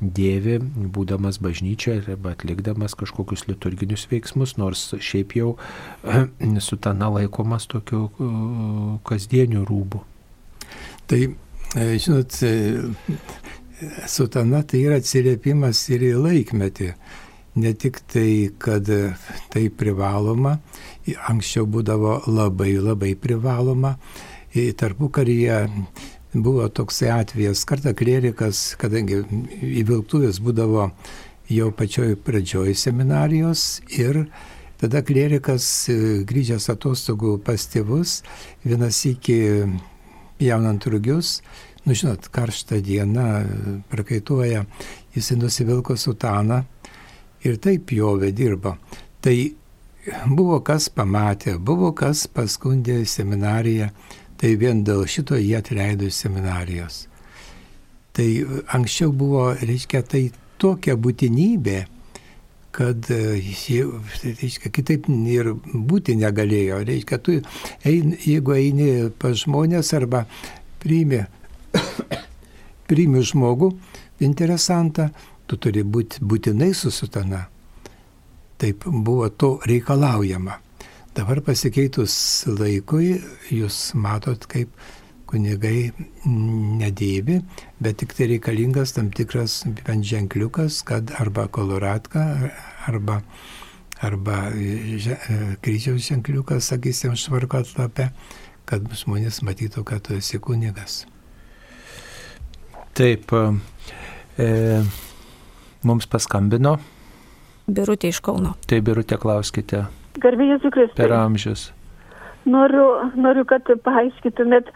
dėvi, 0.00 0.60
būdamas 0.94 1.40
bažnyčioje 1.42 2.04
arba 2.14 2.36
atlikdamas 2.36 2.94
kažkokius 2.94 3.48
liturginius 3.50 4.06
veiksmus, 4.12 4.54
nors 4.60 4.92
šiaip 5.00 5.38
jau 5.40 5.56
sutana 6.68 7.10
laikomas 7.18 7.66
tokiu 7.72 8.06
kasdieniu 9.08 9.66
rūbu. 9.66 10.04
Tai, 11.06 11.20
e, 11.74 11.98
žinot, 12.02 12.38
e, 12.42 12.82
sutana 14.08 14.62
tai 14.66 14.80
yra 14.88 14.98
atsiliepimas 14.98 15.84
ir 15.94 16.02
į 16.08 16.14
laikmetį. 16.24 16.90
Ne 17.56 17.72
tik 17.72 18.02
tai, 18.12 18.50
kad 18.58 18.88
tai 19.52 19.62
privaloma, 19.72 20.58
anksčiau 21.30 21.64
būdavo 21.64 22.18
labai 22.28 22.74
labai 22.76 23.14
privaloma, 23.16 23.94
tarpu 24.76 25.08
karyje 25.08 25.62
buvo 26.34 26.68
toksai 26.68 27.08
atvejas, 27.14 27.64
kartą 27.68 27.94
klerikas, 27.96 28.74
kadangi 28.80 29.22
įvilktuvės 29.62 30.40
būdavo 30.44 30.90
jau 31.48 31.70
pačioj 31.72 32.16
pradžioj 32.26 32.74
seminarijos 32.74 33.80
ir 33.94 34.24
tada 34.80 35.02
klerikas 35.06 35.66
e, 35.88 35.98
grįžęs 36.26 36.68
atostogų 36.74 37.36
pas 37.46 37.68
tėvus 37.70 38.20
vienas 38.64 38.98
iki 39.08 39.38
jaunant 40.42 40.86
rugius, 40.86 41.40
nu 41.84 41.94
žinot, 41.94 42.28
karšta 42.34 42.80
diena, 42.82 43.44
prakaituoja, 43.90 44.64
jisai 45.14 45.38
nusivilko 45.40 45.96
sutaną 45.96 46.62
ir 47.46 47.58
taip 47.62 47.92
jovė 47.94 48.32
dirbo. 48.34 48.76
Tai 49.22 49.36
buvo 50.26 50.60
kas 50.66 50.88
pamatė, 50.92 51.56
buvo 51.58 51.92
kas 51.96 52.26
paskundė 52.26 53.04
seminariją, 53.06 53.90
tai 54.36 54.54
vien 54.60 54.82
dėl 54.84 55.06
šito 55.08 55.38
jie 55.38 55.56
atleido 55.58 56.06
iš 56.06 56.22
seminarijos. 56.26 57.06
Tai 58.16 58.28
anksčiau 58.74 59.12
buvo, 59.12 59.50
reiškia, 59.60 60.02
tai 60.02 60.22
tokia 60.58 60.96
būtinybė, 60.96 61.84
kad 62.76 63.08
reiškia, 63.08 64.70
kitaip 64.74 65.08
ir 65.32 65.52
būti 65.72 66.16
negalėjo. 66.20 66.82
Reiškia, 66.84 67.18
tu, 67.24 67.38
ein, 67.88 68.12
jeigu 68.20 68.56
eini 68.56 68.90
pas 69.20 69.36
žmonės 69.40 69.94
arba 69.96 70.26
priimi, 70.82 71.22
priimi 72.88 73.24
žmogų, 73.24 73.72
interesantą, 74.26 75.08
tu 75.46 75.56
turi 75.56 75.84
būti 75.86 76.20
būtinai 76.20 76.72
su 76.76 76.92
sutana. 76.92 77.46
Taip 78.60 78.84
buvo 78.86 79.28
to 79.28 79.56
reikalaujama. 79.68 80.60
Dabar 81.16 81.40
pasikeitus 81.44 82.44
laikui, 82.48 83.16
jūs 83.52 83.94
matot, 83.96 84.42
kaip 84.52 84.72
kunigai 85.28 85.90
nedėvi, 86.26 87.40
bet 87.82 88.00
tik 88.02 88.14
tai 88.16 88.30
reikalingas 88.32 88.94
tam 88.96 89.10
tikras 89.14 89.60
bent 89.86 90.06
ženkliukas, 90.06 90.80
kad 90.86 91.12
arba 91.20 91.46
koloratka, 91.52 92.24
arba, 92.86 93.20
arba 94.00 94.40
kryžiaus 95.64 96.08
ženkliukas, 96.08 96.70
sakysim, 96.72 97.16
švarko 97.18 97.62
atlape, 97.64 98.10
kad 98.66 98.86
žmonės 99.02 99.42
matytų, 99.46 99.84
kad 99.86 100.06
tu 100.06 100.16
esi 100.18 100.40
kunigas. 100.42 101.04
Taip, 102.96 103.32
e, 104.40 104.50
mums 105.84 106.08
paskambino. 106.08 106.78
Birutė 107.66 108.08
iš 108.14 108.22
Kauno. 108.24 108.54
Tai 108.70 108.78
Birutė, 108.80 109.18
klauskite. 109.20 109.84
Garbėjai 110.22 110.70
Kristai. 110.70 110.96
Per 110.96 111.12
amžius. 111.12 111.70
Noriu, 112.46 112.86
noriu, 113.18 113.42
kad 113.48 113.66
paaiškytumėt, 113.82 114.68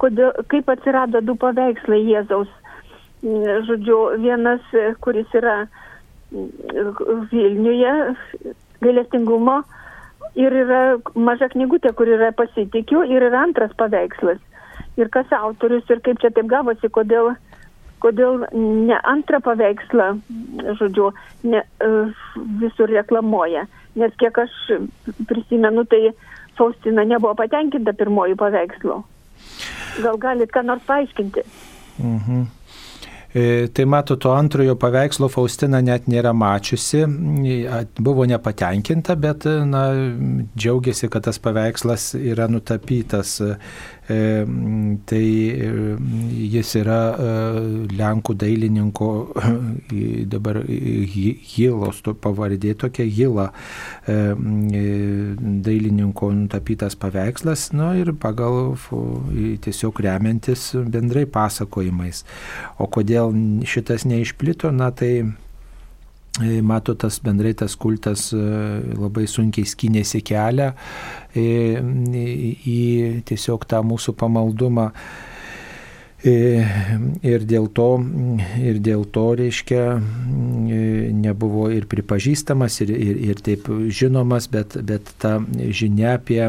kodėl, 0.00 0.32
kaip 0.48 0.70
atsirado 0.72 1.20
du 1.20 1.36
paveikslai 1.36 2.00
Jėzaus. 2.08 2.48
Žodžiu, 3.22 3.98
vienas, 4.22 4.64
kuris 5.04 5.28
yra 5.36 5.66
Vilniuje, 6.32 7.92
gailestingumo, 8.82 9.60
ir 10.38 10.56
yra 10.64 10.80
maža 11.14 11.50
knygutė, 11.52 11.92
kur 11.96 12.08
yra 12.08 12.32
pasitikiu, 12.36 13.04
ir 13.04 13.28
yra 13.28 13.44
antras 13.44 13.74
paveikslas. 13.78 14.40
Ir 14.96 15.08
kas 15.12 15.30
autorius, 15.36 15.84
ir 15.92 16.00
kaip 16.04 16.20
čia 16.20 16.32
taip 16.32 16.48
gavosi, 16.50 16.88
kodėl, 16.92 17.34
kodėl 18.04 18.42
ne 18.56 18.98
antrą 19.08 19.40
paveikslą, 19.44 20.08
žodžiu, 20.80 21.12
ne, 21.48 21.62
visur 22.60 22.92
reklamuoja. 22.92 23.66
Nes 24.00 24.12
kiek 24.20 24.38
aš 24.40 24.52
prisimenu, 25.28 25.84
tai 25.84 26.14
Faustina 26.62 27.04
nebuvo 27.08 27.34
patenkinta 27.42 27.94
pirmojų 27.98 28.38
paveikslų. 28.40 29.02
Gal 30.02 30.18
galit 30.22 30.54
ką 30.54 30.64
nors 30.64 30.84
paaiškinti? 30.88 31.46
Mhm. 32.00 32.50
E, 33.32 33.66
tai 33.72 33.86
mato, 33.88 34.18
to 34.20 34.28
antrojo 34.36 34.74
paveikslo 34.76 35.24
Faustina 35.32 35.78
net 35.80 36.04
nėra 36.04 36.34
mačiusi, 36.36 37.06
buvo 37.96 38.26
nepatenkinta, 38.28 39.16
bet 39.16 39.46
na, 39.70 39.86
džiaugiasi, 40.52 41.08
kad 41.08 41.24
tas 41.24 41.40
paveikslas 41.40 42.10
yra 42.20 42.44
nutapytas 42.52 43.38
E, 43.40 44.01
tai 45.06 45.26
e, 45.50 45.70
jis 46.52 46.74
yra 46.80 47.00
e, 47.12 47.30
Lenkų 47.98 48.34
dailininko, 48.38 49.10
dabar 50.32 50.60
Hilos 50.66 52.02
pavardė 52.22 52.74
tokia 52.78 53.06
Hila, 53.06 53.48
dailininko 55.66 56.32
nutapytas 56.36 56.96
paveikslas, 56.98 57.68
na 57.76 57.92
ir 58.00 58.12
pagal 58.22 58.74
tiesiog 59.64 60.02
remiantis 60.06 60.72
bendrai 60.74 61.26
pasakojimais. 61.30 62.24
O 62.82 62.88
kodėl 62.90 63.32
šitas 63.68 64.06
neišplito, 64.08 64.72
na 64.74 64.90
tai 64.94 65.14
E, 65.22 65.24
mato, 66.40 66.94
tas 66.94 67.18
bendrai 67.20 67.52
tas 67.52 67.74
kultas 67.76 68.30
e, 68.32 68.38
labai 68.96 69.26
sunkiai 69.28 69.68
skynėsi 69.68 70.22
kelią 70.24 70.70
e, 71.36 71.44
į 72.64 72.80
tiesiog 73.28 73.66
tą 73.68 73.82
mūsų 73.84 74.14
pamaldumą 74.16 74.88
Ir 76.22 77.42
dėl 77.50 77.64
to, 77.74 77.88
ir 78.62 78.76
dėl 78.78 79.02
to 79.10 79.24
reiškia, 79.40 79.96
nebuvo 81.18 81.64
ir 81.74 81.88
pripažįstamas, 81.90 82.76
ir, 82.84 82.92
ir, 82.94 83.16
ir 83.32 83.40
taip 83.42 83.66
žinomas, 83.90 84.46
bet, 84.52 84.76
bet 84.86 85.10
ta 85.18 85.40
žinia 85.74 86.14
apie 86.20 86.44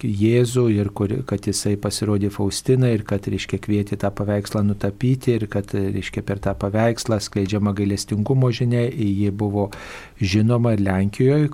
Jėzų 0.00 0.64
ir 0.72 0.88
kur, 0.96 1.12
kad 1.28 1.44
jisai 1.50 1.74
pasirodė 1.80 2.30
Faustina 2.32 2.88
ir 2.94 3.04
kad, 3.04 3.28
reiškia, 3.28 3.60
kvietė 3.60 4.00
tą 4.00 4.08
paveikslą 4.16 4.64
nutapyti 4.70 5.36
ir 5.36 5.44
kad, 5.52 5.74
reiškia, 5.76 6.24
per 6.24 6.40
tą 6.40 6.56
paveikslą 6.56 7.20
skleidžiama 7.20 7.74
gailestingumo 7.76 8.48
žinia, 8.56 8.86
ji 8.88 9.28
buvo 9.36 9.68
žinoma 10.16 10.74
ir 10.78 10.84
Lenkijoje, 10.88 11.52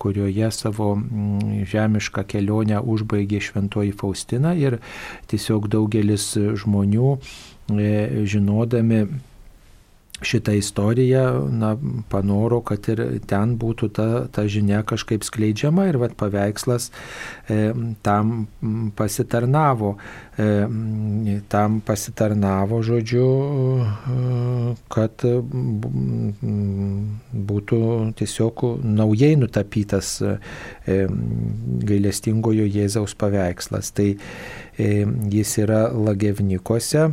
kurioje 0.00 0.50
savo 0.58 0.90
žemišką 1.70 2.26
kelionę 2.34 2.82
užbaigė 2.82 3.38
šventoji 3.46 3.94
Faustina 3.94 4.56
ir 4.58 4.80
tiesiog 5.30 5.67
daugelis 5.70 6.30
žmonių 6.62 7.14
e, 7.16 7.88
žinodami 8.28 9.04
šitą 10.22 10.52
istoriją, 10.58 11.48
na, 11.50 11.76
panoro, 12.10 12.60
kad 12.66 12.88
ir 12.90 13.02
ten 13.28 13.56
būtų 13.60 13.88
ta, 13.94 14.08
ta 14.32 14.46
žinia 14.50 14.82
kažkaip 14.86 15.24
skleidžiama 15.26 15.88
ir 15.90 15.98
vat, 16.02 16.16
paveikslas 16.18 16.90
e, 17.48 17.70
tam 18.02 18.48
pasitarnavo. 18.98 19.96
E, 20.38 20.48
tam 21.50 21.80
pasitarnavo, 21.86 22.82
žodžiu, 22.86 23.26
e, 23.78 24.74
kad 24.92 25.26
būtų 27.52 27.80
tiesiog 28.18 28.64
naujai 28.82 29.34
nutapytas 29.38 30.18
e, 30.22 30.36
gailestingojo 31.88 32.66
Jėzaus 32.68 33.14
paveikslas. 33.18 33.92
Tai 33.94 34.10
E, 34.78 35.06
jis 35.30 35.58
yra 35.58 35.88
Lagevnikose. 35.90 37.08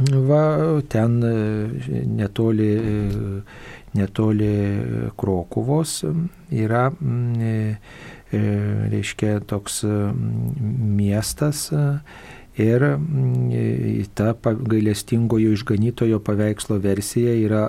Va, 0.00 0.80
ten 0.88 1.22
e, 1.22 2.04
netoli, 2.06 2.68
e, 2.72 3.42
netoli 3.92 4.52
Krokuvos 5.16 5.98
yra, 6.48 6.86
reiškia, 8.32 9.42
toks 9.44 9.82
miestas 10.96 11.66
ir 12.56 12.86
ta 14.16 14.32
gailestingojo 14.42 15.52
išganytojo 15.52 16.22
paveikslo 16.24 16.78
versija 16.80 17.36
yra 17.36 17.66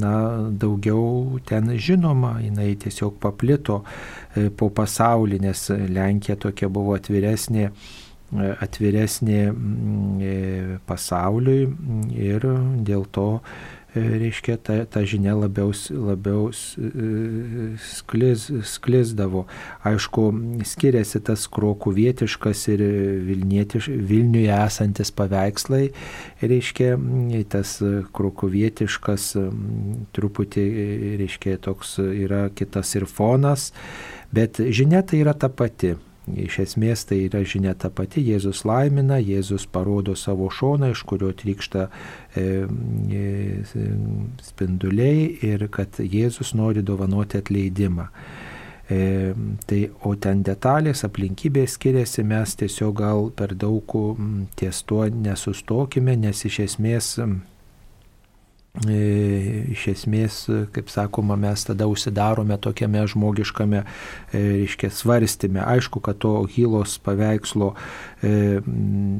na, 0.00 0.14
daugiau 0.48 1.36
ten 1.44 1.68
žinoma, 1.76 2.38
jinai 2.40 2.72
tiesiog 2.80 3.20
paplito 3.20 3.82
E, 4.36 4.50
po 4.52 4.68
pasaulį, 4.74 5.40
nes 5.46 5.62
Lenkija 5.96 6.36
tokia 6.40 6.68
buvo 6.72 6.96
atviresnė 6.96 7.64
e, 7.68 7.72
atviresnė 8.34 9.40
e, 9.46 10.34
pasauliui 10.88 11.70
ir 12.18 12.46
dėl 12.86 13.06
to 13.14 13.30
reiškia, 13.96 14.56
ta, 14.60 14.76
ta 14.84 15.02
žinia 15.08 15.34
labiau, 15.36 15.72
labiau 15.90 16.50
sklis, 17.80 18.46
sklisdavo. 18.76 19.46
Aišku, 19.86 20.26
skiriasi 20.68 21.22
tas 21.24 21.46
krokuvietiškas 21.52 22.66
ir 22.74 22.84
Vilniuje 23.26 24.52
esantis 24.56 25.12
paveikslai, 25.16 25.88
reiškia, 26.42 26.96
tas 27.52 27.76
krokuvietiškas 28.16 29.30
truputį, 30.16 30.66
reiškia, 31.22 31.56
toks 31.64 31.96
yra 32.04 32.46
kitas 32.56 32.94
ir 32.98 33.08
fonas. 33.08 33.70
Bet 34.34 34.60
žinia 34.60 35.04
tai 35.06 35.22
yra 35.22 35.32
ta 35.38 35.48
pati. 35.48 35.94
Iš 36.26 36.58
esmės 36.64 37.04
tai 37.06 37.20
yra 37.28 37.44
žinia 37.46 37.76
ta 37.78 37.86
pati, 37.94 38.22
Jėzus 38.26 38.64
laimina, 38.66 39.20
Jėzus 39.22 39.68
parodo 39.70 40.16
savo 40.18 40.48
šoną, 40.50 40.90
iš 40.90 41.04
kurio 41.06 41.30
trykšta 41.30 41.86
e, 41.86 42.66
e, 43.14 43.86
spinduliai 44.42 45.28
ir 45.46 45.68
kad 45.70 46.00
Jėzus 46.02 46.50
nori 46.58 46.82
dovanoti 46.82 47.38
atleidimą. 47.38 48.08
E, 48.90 48.98
tai, 49.70 49.80
o 50.02 50.14
ten 50.18 50.42
detalės, 50.46 51.04
aplinkybės 51.06 51.78
skiriasi, 51.78 52.26
mes 52.26 52.58
tiesiog 52.58 52.98
gal 52.98 53.30
per 53.30 53.54
daug 53.54 53.94
ties 54.58 54.82
tuo 54.86 55.06
nesustokime, 55.06 56.18
nes 56.26 56.42
iš 56.50 56.60
esmės 56.66 57.14
iš 58.84 59.86
esmės, 59.94 60.42
kaip 60.74 60.90
sakoma, 60.92 61.36
mes 61.40 61.64
tada 61.64 61.86
užsidarome 61.88 62.58
tokiame 62.60 63.06
žmogiškame, 63.08 63.82
e, 64.32 64.42
reiškia, 64.66 64.90
svarstymė. 64.92 65.62
Aišku, 65.64 66.02
kad 66.04 66.18
to 66.20 66.44
Hylos 66.52 66.98
paveikslo 67.00 67.72
e, 68.20 68.60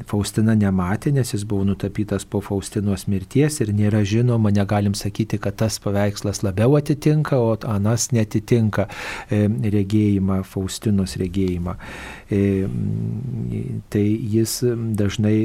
Faustina 0.07 0.55
nematė, 0.59 1.15
nes 1.17 1.33
jis 1.33 1.47
buvo 1.49 1.65
nutapytas 1.71 2.29
po 2.29 2.43
Faustinos 2.45 3.07
mirties 3.09 3.61
ir 3.65 3.73
nėra 3.73 4.03
žinoma, 4.05 4.53
negalim 4.53 4.95
sakyti, 4.95 5.41
kad 5.41 5.57
tas 5.57 5.81
paveikslas 5.81 6.43
labiau 6.45 6.77
atitinka, 6.77 7.41
o 7.41 7.57
anas 7.65 8.11
netitinka 8.13 8.89
regėjimą, 9.31 10.43
Faustinos 10.45 11.17
regėjimą. 11.17 11.77
Tai 13.91 14.05
jis 14.37 14.59
dažnai 14.99 15.37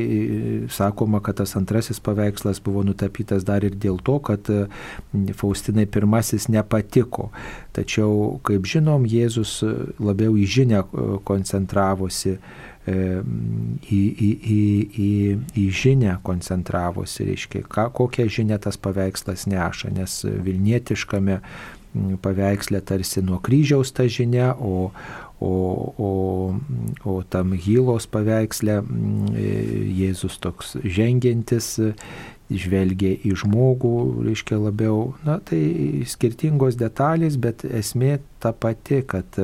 sakoma, 0.73 1.21
kad 1.23 1.39
tas 1.39 1.55
antrasis 1.55 2.01
paveikslas 2.03 2.59
buvo 2.63 2.83
nutapytas 2.83 3.45
dar 3.47 3.63
ir 3.63 3.77
dėl 3.77 4.00
to, 4.05 4.17
kad 4.23 4.49
e, 4.51 4.65
Faustinai 5.37 5.87
pirmasis 5.89 6.49
nepatiko. 6.51 7.29
Tačiau, 7.75 8.39
kaip 8.47 8.67
žinom, 8.67 9.07
Jėzus 9.09 9.59
labiau 10.01 10.35
į 10.39 10.49
žinę 10.57 10.83
e, 10.83 11.07
koncentravosi 11.27 12.37
į, 12.87 12.87
į, 13.93 14.29
į, 14.41 14.61
į, 15.05 15.09
į 15.61 15.65
žinę 15.69 16.15
koncentravosi, 16.25 17.27
reiškia, 17.27 17.61
ką, 17.69 17.91
kokią 17.93 18.25
žinę 18.25 18.57
tas 18.63 18.79
paveikslas 18.81 19.45
neša, 19.45 19.91
nes 19.93 20.15
Vilnietiškame 20.25 21.37
paveikslė 22.23 22.81
tarsi 22.87 23.21
nuo 23.21 23.37
kryžiaus 23.43 23.91
ta 23.93 24.07
žinia, 24.09 24.55
o, 24.55 24.89
o, 25.43 25.51
o, 25.97 26.11
o 27.05 27.15
tam 27.29 27.53
Hylos 27.53 28.07
paveiksle 28.09 28.79
Jėzus 29.99 30.39
toks 30.41 30.77
žengiantis 30.81 31.75
žvelgia 32.59 33.15
į 33.27 33.35
žmogų, 33.43 33.95
reiškia 34.27 34.59
labiau, 34.59 35.13
na 35.27 35.39
tai 35.45 35.61
skirtingos 36.09 36.77
detalės, 36.79 37.37
bet 37.41 37.65
esmė 37.67 38.19
ta 38.43 38.51
pati, 38.51 39.01
kad 39.07 39.39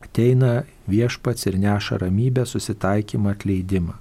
ateina 0.00 0.64
viešpats 0.90 1.46
ir 1.46 1.58
neša 1.60 2.00
ramybę, 2.02 2.44
susitaikymą, 2.48 3.34
atleidimą. 3.36 3.94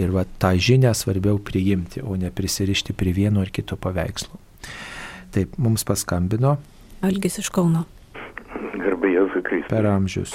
Ir 0.00 0.10
va 0.14 0.24
tą 0.40 0.54
žinią 0.58 0.94
svarbiau 0.96 1.38
priimti, 1.38 2.02
o 2.02 2.16
ne 2.18 2.32
prisirišti 2.34 2.96
prie 2.96 3.14
vieno 3.14 3.44
ar 3.44 3.52
kito 3.54 3.76
paveikslo. 3.76 4.40
Taip, 5.34 5.58
mums 5.58 5.84
paskambino. 5.86 6.56
Algis 7.04 7.38
iš 7.42 7.50
Kauno. 7.54 7.84
Garbai 8.74 9.14
Jėzui 9.14 9.42
Kristui. 9.44 9.70
Per 9.70 9.86
amžius. 9.90 10.34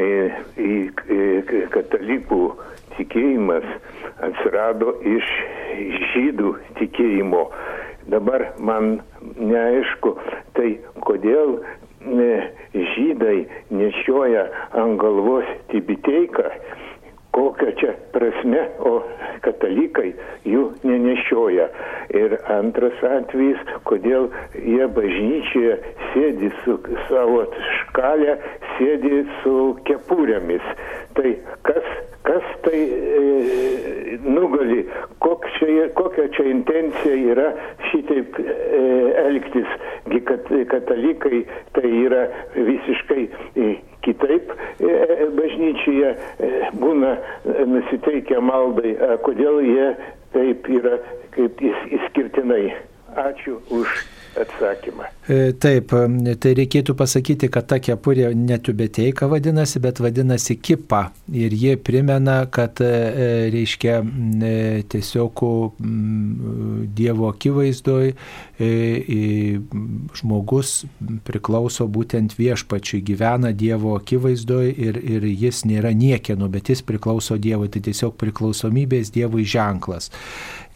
E, 0.00 0.32
atsiprašau. 0.32 0.40
E, 0.60 1.42
e, 1.50 1.66
katalikų 1.74 2.40
tikėjimas 2.96 3.66
atsirado 4.26 4.94
iš 5.08 5.28
žydų 6.14 6.54
tikėjimo. 6.80 7.44
Dabar 8.10 8.46
man 8.58 9.00
neaišku, 9.38 10.16
tai 10.56 10.72
kodėl 11.04 11.60
žydai 12.74 13.36
nešioja 13.70 14.46
ant 14.80 14.96
galvos 15.00 15.48
tibiteiką, 15.70 16.48
kokia 17.36 17.74
čia 17.78 17.92
prasme, 18.14 18.64
o 18.80 19.02
katalikai 19.44 20.14
jų 20.48 20.64
nenešioja. 20.82 21.68
Ir 22.16 22.34
antras 22.50 22.96
atvejis, 23.06 23.60
kodėl 23.86 24.30
jie 24.56 24.88
bažnyčioje 24.96 25.76
sėdi 26.10 26.50
su 26.64 26.78
savo 27.06 27.44
škalę, 27.76 28.38
sėdi 28.80 29.24
su 29.42 29.56
kepurėmis. 29.84 30.64
Tai 31.18 31.34
kas, 31.68 31.88
kas 32.24 32.46
tai 32.64 32.80
e, 32.80 34.18
nugali, 34.24 34.84
čia, 35.60 35.88
kokia 35.98 36.28
čia 36.36 36.46
intencija 36.50 37.14
yra 37.32 37.48
šitaip 37.90 38.38
e, 38.40 38.48
elgtis, 39.26 39.68
kad 40.28 40.48
katalikai 40.72 41.42
tai 41.76 41.90
yra 42.04 42.26
visiškai 42.56 43.24
e, 43.56 43.74
kitaip 44.06 44.54
e, 44.80 44.94
bažnyčioje 45.36 46.14
e, 46.14 46.52
būna 46.80 47.16
nusiteikę 47.44 48.40
maldai, 48.40 48.96
kodėl 49.26 49.60
jie 49.66 49.90
taip 50.34 50.70
yra 50.70 51.00
kaip 51.36 51.60
išskirtinai. 51.66 52.70
Ačiū 53.18 53.58
už 53.74 54.19
atsakymą. 54.38 55.08
E, 55.30 55.52
taip, 55.62 55.92
tai 56.42 56.52
reikėtų 56.58 56.94
pasakyti, 56.98 57.50
kad 57.52 57.68
ta 57.70 57.78
kepurė 57.82 58.30
netubeteika 58.34 59.28
vadinasi, 59.30 59.80
bet 59.82 60.00
vadinasi 60.02 60.56
kipa. 60.58 61.10
Ir 61.30 61.54
jie 61.54 61.76
primena, 61.78 62.42
kad 62.50 62.80
e, 62.82 62.90
reiškia 63.54 64.00
tiesiog 64.90 65.44
Dievo 67.00 67.28
akivaizdoj 67.30 68.10
žmogus 70.20 70.72
priklauso 71.24 71.86
būtent 71.88 72.34
viešpačiui, 72.38 73.02
gyvena 73.06 73.52
Dievo 73.56 73.94
akivaizdoj 73.98 74.72
ir, 74.72 74.98
ir 75.00 75.26
jis 75.30 75.64
nėra 75.68 75.94
niekieno, 75.96 76.50
bet 76.52 76.72
jis 76.72 76.82
priklauso 76.86 77.38
Dievui. 77.40 77.70
Tai 77.70 77.84
tiesiog 77.86 78.16
priklausomybės 78.20 79.12
Dievui 79.14 79.46
ženklas 79.48 80.10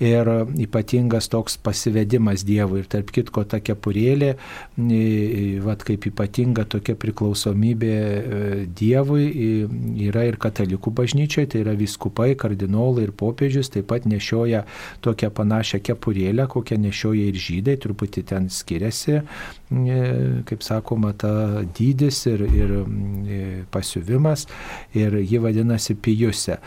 ir 0.03 0.29
ypatingas 0.59 1.29
toks 1.31 1.57
pasivedimas 1.63 2.45
Dievui. 2.47 2.83
Ir 2.83 2.89
tarp 2.91 3.13
kitko 3.15 3.45
ta 3.49 3.61
kepurėlė, 3.63 4.35
vad 5.65 5.85
kaip 5.87 6.09
ypatinga 6.11 6.65
tokia 6.71 6.97
priklausomybė 6.99 7.93
e, 7.95 8.41
Dievui 8.67 9.29
yra 10.09 10.25
ir 10.29 10.39
katalikų 10.43 10.93
bažnyčioje, 10.99 11.53
tai 11.53 11.63
yra 11.65 11.77
viskupai, 11.79 12.33
kardinolai 12.39 13.07
ir 13.09 13.15
popiežius 13.17 13.71
taip 13.75 13.89
pat 13.93 14.09
nešioja 14.11 14.65
tokią 15.05 15.31
panašią 15.35 15.83
kepurėlę, 15.85 16.49
kokią 16.51 16.81
nešioja 16.83 17.29
ir 17.31 17.39
žydai, 17.39 17.77
truputį 17.83 18.25
ten 18.33 18.51
skiriasi, 18.53 19.21
kaip 20.49 20.65
sakoma, 20.67 21.15
ta 21.19 21.63
dydis 21.77 22.25
ir, 22.31 22.45
ir 22.51 22.75
pasiuvimas 23.75 24.49
ir 24.95 25.21
ji 25.23 25.41
vadinasi 25.43 25.97
pijuse 25.99 26.59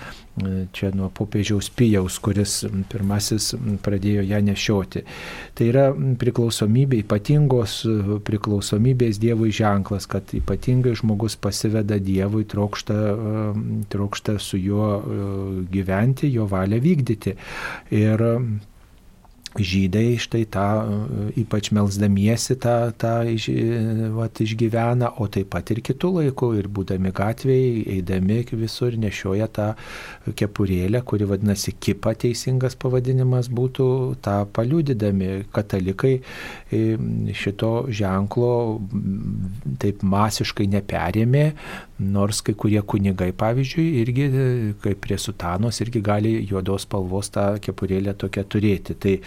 čia 0.74 0.92
nuo 0.96 1.10
popiežiaus 1.14 1.70
pijaus, 1.74 2.20
kuris 2.24 2.60
pirmasis 2.92 3.54
pradėjo 3.86 4.26
ją 4.28 4.42
nešioti. 4.46 5.04
Tai 5.58 5.68
yra 5.72 5.86
priklausomybė, 6.22 7.02
ypatingos 7.06 7.80
priklausomybės 8.28 9.20
Dievui 9.24 9.52
ženklas, 9.56 10.08
kad 10.10 10.34
ypatingai 10.38 10.96
žmogus 11.00 11.38
pasiveda 11.42 12.00
Dievui, 12.04 12.46
trokšta, 12.50 12.98
trokšta 13.90 14.38
su 14.44 14.62
juo 14.62 14.92
gyventi, 15.72 16.32
jo 16.34 16.48
valią 16.50 16.82
vykdyti. 16.84 17.38
Ir 17.98 18.26
žydai 19.60 20.18
štai 20.22 20.44
tą, 20.52 20.66
ypač 21.40 21.72
melzdamiesi 21.76 22.58
tą, 22.62 22.76
tą 23.00 23.14
iš, 23.30 23.50
vat, 24.16 24.42
išgyvena, 24.44 25.14
o 25.22 25.28
taip 25.32 25.52
pat 25.54 25.72
ir 25.74 25.82
kitų 25.86 26.12
laikų, 26.20 26.52
ir 26.60 26.70
būdami 26.72 27.14
gatvėje, 27.16 27.86
eidami 27.98 28.44
visur 28.52 28.96
nešioja 29.00 29.48
tą 29.54 29.68
kepurėlę, 30.38 31.02
kuri 31.08 31.28
vadinasi 31.30 31.76
kipa 31.80 32.14
teisingas 32.20 32.78
pavadinimas 32.80 33.52
būtų, 33.54 33.88
tą 34.24 34.38
paliudydami. 34.54 35.48
Katalikai 35.54 36.18
e, 36.18 36.82
šito 37.38 37.72
ženklo 37.90 38.54
taip 39.82 40.04
masiškai 40.06 40.68
neperėmė, 40.72 41.46
nors 42.00 42.44
kai 42.46 42.54
kurie 42.54 42.82
kunigai, 42.82 43.32
pavyzdžiui, 43.38 43.88
irgi, 44.04 44.28
kaip 44.84 45.02
prie 45.06 45.18
sutanos, 45.22 45.82
irgi 45.82 46.02
gali 46.06 46.36
juodos 46.46 46.86
spalvos 46.86 47.32
tą 47.34 47.50
kepurėlę 47.64 48.14
tokią 48.18 48.46
turėti. 48.46 48.98
Tai 48.98 49.18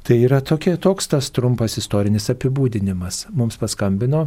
Tai 0.00 0.16
yra 0.16 0.40
tokie, 0.40 0.72
toks 0.80 1.10
tas 1.12 1.28
trumpas 1.30 1.76
istorinis 1.76 2.30
apibūdinimas. 2.32 3.26
Mums 3.36 3.58
paskambino. 3.60 4.24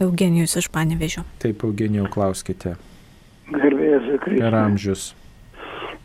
Eugenijus 0.00 0.56
iš 0.56 0.70
Panevežio. 0.72 1.22
Taip, 1.42 1.64
Eugenijau, 1.68 2.08
klauskite. 2.12 2.72
Garbėjus 3.52 4.08
Kristus. 4.24 4.40
Ir 4.40 4.56
amžius. 4.56 5.04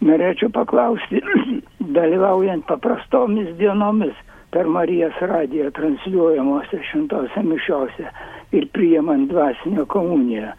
Norėčiau 0.03 0.51
paklausti, 0.53 1.21
dalyvaujant 1.97 2.67
paprastomis 2.67 3.53
dienomis 3.61 4.19
per 4.51 4.67
Marijos 4.67 5.15
radiją 5.23 5.71
transliuojamuose 5.77 6.83
šimtose 6.91 7.45
mišiuose 7.47 8.11
ir 8.51 8.67
priimant 8.75 9.29
dvasinę 9.31 9.85
komuniją, 9.91 10.51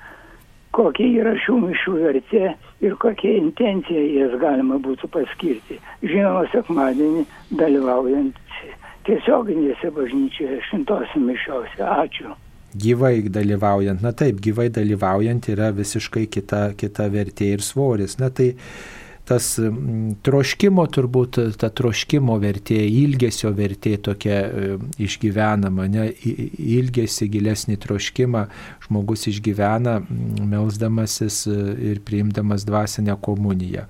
kokia 0.73 1.09
yra 1.23 1.35
šių 1.45 1.59
mišių 1.67 1.97
vertė 2.01 2.45
ir 2.85 2.97
kokia 3.01 3.37
intencija 3.41 4.05
jas 4.17 4.37
galima 4.41 4.79
būtų 4.83 5.11
paskirti. 5.13 5.79
Žinoma, 6.03 6.47
sekmadienį 6.55 7.27
dalyvaujant 7.61 8.39
tiesioginėse 9.07 9.91
bažnyčioje 9.95 10.63
šimtose 10.71 11.21
mišiuose. 11.21 11.83
Ačiū. 11.83 12.33
Gyvai 12.73 13.29
dalyvaujant, 13.29 14.01
na 14.01 14.15
taip, 14.17 14.39
gyvai 14.41 14.71
dalyvaujant 14.73 15.51
yra 15.53 15.69
visiškai 15.77 16.25
kita, 16.33 16.71
kita 16.81 17.11
vertė 17.13 17.51
ir 17.59 17.65
svoris. 17.65 18.17
Na 18.23 18.31
tai 18.33 18.55
tas 19.29 19.47
troškimo 20.27 20.85
turbūt, 20.93 21.39
ta 21.61 21.71
troškimo 21.71 22.35
vertė, 22.43 22.81
ilgesio 22.87 23.53
vertė 23.55 23.95
tokia 24.03 24.39
e, 24.43 24.73
išgyvenama, 25.03 25.87
ne, 25.93 26.09
ilgesi 26.19 27.29
gilesnį 27.33 27.79
troškimą 27.85 28.47
žmogus 28.87 29.29
išgyvena, 29.31 30.01
melzdamasis 30.53 31.45
e, 31.47 31.57
ir 31.93 32.03
priimdamas 32.07 32.67
dvasinę 32.69 33.17
komuniją 33.23 33.87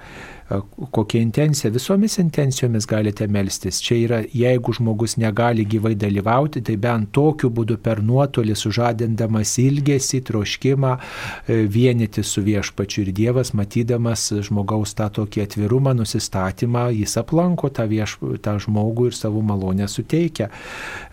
kokia 0.91 1.21
intencija. 1.21 1.71
Visomis 1.71 2.19
intencijomis 2.19 2.87
galite 2.87 3.27
melstis. 3.27 3.81
Čia 3.83 3.97
yra, 3.97 4.21
jeigu 4.33 4.73
žmogus 4.77 5.17
negali 5.17 5.65
gyvai 5.69 5.95
dalyvauti, 5.99 6.63
tai 6.65 6.77
bent 6.81 7.13
tokiu 7.15 7.51
būdu 7.51 7.79
per 7.83 8.03
nuotolį 8.05 8.57
sužadindamas 8.59 9.55
ilgesį, 9.63 10.23
troškimą 10.29 10.93
e, 10.97 11.63
vienyti 11.71 12.25
su 12.27 12.43
viešpačiu 12.45 13.07
ir 13.07 13.13
Dievas, 13.17 13.53
matydamas 13.57 14.29
žmogaus 14.49 14.95
tą 14.99 15.09
tokį 15.21 15.45
atvirumą, 15.47 15.95
nusistatymą, 15.97 16.89
jis 16.97 17.17
aplanko 17.21 17.71
tą, 17.75 17.87
vieš, 17.91 18.19
tą 18.45 18.57
žmogų 18.63 19.11
ir 19.11 19.19
savo 19.19 19.43
malonę 19.47 19.89
suteikia. 19.89 20.51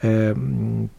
E, 0.03 0.13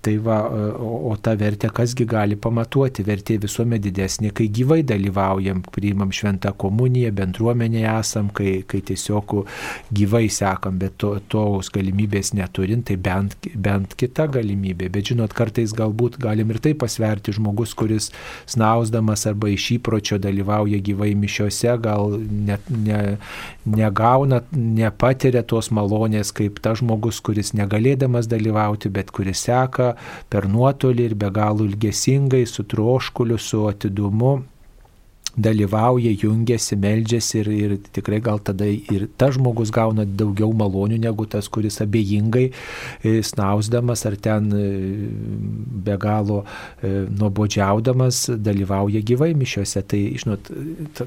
tai 0.01 0.16
va, 0.23 0.40
o, 0.77 1.11
o 1.11 1.16
tą 1.20 1.36
vertę 1.40 1.70
kasgi 1.74 2.07
gali 2.09 2.39
pamatuoti? 2.40 3.05
Vertė 3.07 3.39
visuomet 3.43 3.82
didesnė, 3.85 4.32
kai 4.36 4.48
gyvai 4.52 4.81
dalyvaujam, 4.86 5.62
priimam 5.74 6.12
šventą 6.15 6.52
komuniją, 6.61 7.12
bendruomenėje 7.16 7.94
esam, 8.01 8.30
kai, 8.35 8.61
kai 8.69 8.81
tiesiog 8.90 9.35
gyvai 9.94 10.27
sekam, 10.32 10.78
bet 10.81 10.97
to, 11.01 11.15
tos 11.32 11.70
galimybės 11.73 12.32
neturint, 12.36 12.86
tai 12.89 12.97
bent, 13.01 13.36
bent 13.55 13.94
kita 13.98 14.27
galimybė. 14.32 14.90
Bet 14.93 15.12
žinot, 15.12 15.35
kartais 15.36 15.74
galbūt 15.77 16.19
galim 16.23 16.52
ir 16.52 16.61
tai 16.62 16.74
pasverti 16.78 17.35
žmogus, 17.36 17.74
kuris 17.78 18.11
snausdamas 18.51 19.27
arba 19.31 19.51
iš 19.52 19.70
įpročio 19.78 20.20
dalyvauja 20.23 20.81
gyvai 20.85 21.12
mišiuose, 21.19 21.74
gal 21.82 22.16
net 22.20 22.66
ne, 22.70 23.01
negauna, 23.66 24.43
nepatiria 24.52 25.43
tos 25.47 25.70
malonės 25.74 26.35
kaip 26.36 26.61
ta 26.65 26.74
žmogus, 26.78 27.20
kuris 27.24 27.55
negalėdamas 27.59 28.31
dalyvauti, 28.31 28.93
bet 28.93 29.12
kuris 29.15 29.47
seka 29.47 29.94
per 30.32 30.48
nuotolį 30.51 31.11
ir 31.11 31.19
be 31.19 31.31
galo 31.35 31.66
ilgesingai, 31.69 32.47
su 32.47 32.66
troškuliu, 32.69 33.39
su 33.40 33.66
atidumu 33.70 34.40
dalyvauja, 35.39 36.11
jungiasi, 36.19 36.77
meldžiasi 36.81 37.39
ir, 37.40 37.51
ir 37.55 37.74
tikrai 37.94 38.20
gal 38.24 38.40
tada 38.43 38.66
ir 38.66 39.07
tas 39.19 39.36
žmogus 39.36 39.70
gauna 39.74 40.05
daugiau 40.05 40.52
malonių 40.57 40.98
negu 41.05 41.27
tas, 41.31 41.48
kuris 41.52 41.81
abejingai 41.85 42.48
e, 42.51 43.12
snausdamas 43.27 44.05
ar 44.09 44.16
ten 44.20 44.51
e, 44.57 44.65
be 45.86 45.97
galo 46.01 46.43
e, 46.43 47.07
nuobodžiaudamas 47.07 48.24
dalyvauja 48.43 49.02
gyvai 49.07 49.32
mišiuose. 49.39 49.85
Tai, 49.90 50.01
žinot, 50.23 50.51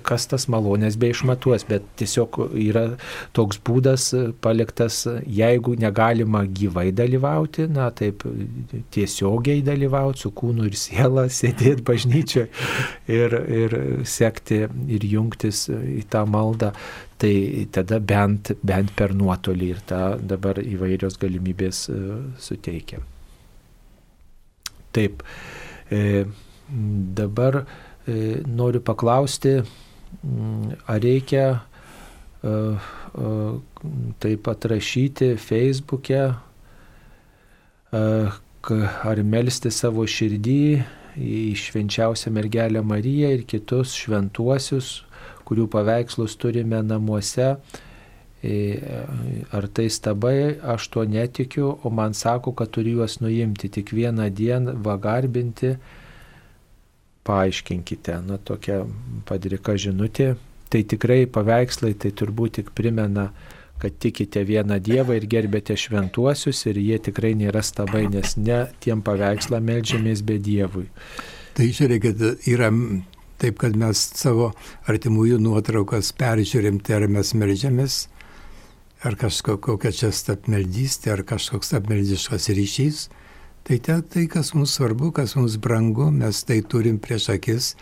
kas 0.08 0.28
tas 0.32 0.48
malonės 0.52 0.98
be 1.00 1.12
išmatuos, 1.14 1.68
bet 1.70 1.86
tiesiog 2.00 2.40
yra 2.64 2.86
toks 3.36 3.60
būdas 3.66 4.10
paliktas, 4.44 5.04
jeigu 5.28 5.76
negalima 5.80 6.46
gyvai 6.48 6.90
dalyvauti, 6.96 7.68
na 7.72 7.90
taip 7.96 8.24
tiesiogiai 8.96 9.64
dalyvauti 9.66 10.24
su 10.24 10.34
kūnu 10.36 10.70
ir 10.70 10.80
siela, 10.80 11.28
sėdėti 11.40 11.84
bažnyčioje 11.88 12.48
ir, 13.12 13.38
ir 13.64 13.78
sekti 14.14 14.64
ir 14.96 15.06
jungtis 15.08 15.66
į 15.72 16.04
tą 16.12 16.24
maldą, 16.30 16.72
tai 17.22 17.68
tada 17.74 18.00
bent, 18.04 18.52
bent 18.66 18.94
per 18.98 19.14
nuotolį 19.16 19.70
ir 19.74 19.82
tą 19.90 20.04
dabar 20.20 20.60
įvairios 20.62 21.18
galimybės 21.22 21.86
e, 21.92 22.00
suteikia. 22.44 23.00
Taip, 24.94 25.24
e, 25.90 26.26
dabar 27.20 27.64
e, 27.64 28.18
noriu 28.48 28.84
paklausti, 28.86 29.62
ar 30.88 31.00
reikia 31.04 31.46
taip 34.24 34.48
atrašyti 34.52 35.30
Facebook'e, 35.40 36.24
ar 37.94 39.22
melsti 39.34 39.72
savo 39.72 40.04
širdį 40.10 40.60
į 41.18 41.54
švenčiausią 41.60 42.32
mergelę 42.34 42.82
Mariją 42.86 43.32
ir 43.36 43.44
kitus 43.50 43.94
šventuosius, 43.98 45.04
kurių 45.48 45.68
paveikslus 45.72 46.38
turime 46.40 46.82
namuose. 46.86 47.56
E, 48.44 48.54
ar 49.56 49.68
tai 49.72 49.88
stabai, 49.88 50.60
aš 50.60 50.90
to 50.92 51.06
netikiu, 51.08 51.70
o 51.84 51.90
man 51.90 52.14
sako, 52.14 52.52
kad 52.52 52.74
turiu 52.76 53.00
juos 53.00 53.22
nuimti 53.24 53.70
tik 53.72 53.94
vieną 53.96 54.28
dieną, 54.36 54.76
vagarbinti. 54.84 55.78
Paaiškinkite, 57.24 58.18
na 58.28 58.36
tokia 58.38 58.82
padrika 59.30 59.78
žinutė. 59.80 60.34
Tai 60.68 60.82
tikrai 60.92 61.24
paveikslai, 61.30 61.94
tai 61.96 62.12
turbūt 62.12 62.58
tik 62.60 62.74
primena 62.76 63.30
kad 63.84 63.98
tikite 64.00 64.46
vieną 64.48 64.78
Dievą 64.80 65.18
ir 65.20 65.26
gerbėte 65.28 65.76
šventuosius 65.76 66.62
ir 66.72 66.78
jie 66.80 67.02
tikrai 67.04 67.34
nėra 67.36 67.60
stabai, 67.60 68.06
nes 68.08 68.38
ne 68.40 68.62
tiem 68.80 69.02
paveikslą 69.04 69.60
melžiamės 69.60 70.22
be 70.24 70.38
Dievui. 70.40 70.86
Tai 71.58 71.68
žiūrėkit, 71.68 72.24
yra 72.48 72.70
taip, 73.44 73.58
kad 73.60 73.76
mes 73.76 74.06
savo 74.16 74.54
artimųjų 74.88 75.42
nuotraukas 75.44 76.14
peržiūrim, 76.16 76.80
tai 76.80 77.02
ar 77.02 77.10
mes 77.12 77.34
melžiamės, 77.36 77.98
ar 79.04 79.20
kažkokia 79.20 79.92
čia 79.92 80.14
stapmeldystė, 80.16 81.12
ar 81.18 81.26
kažkoks 81.28 81.74
stapmeldiškas 81.74 82.48
ryšys. 82.56 83.04
Tai 83.68 83.78
te, 83.84 84.00
tai, 84.16 84.26
kas 84.32 84.54
mums 84.56 84.78
svarbu, 84.80 85.12
kas 85.16 85.36
mums 85.36 85.60
brangu, 85.60 86.08
mes 86.12 86.40
tai 86.48 86.62
turim 86.64 87.04
prieš 87.04 87.30
akis 87.36 87.74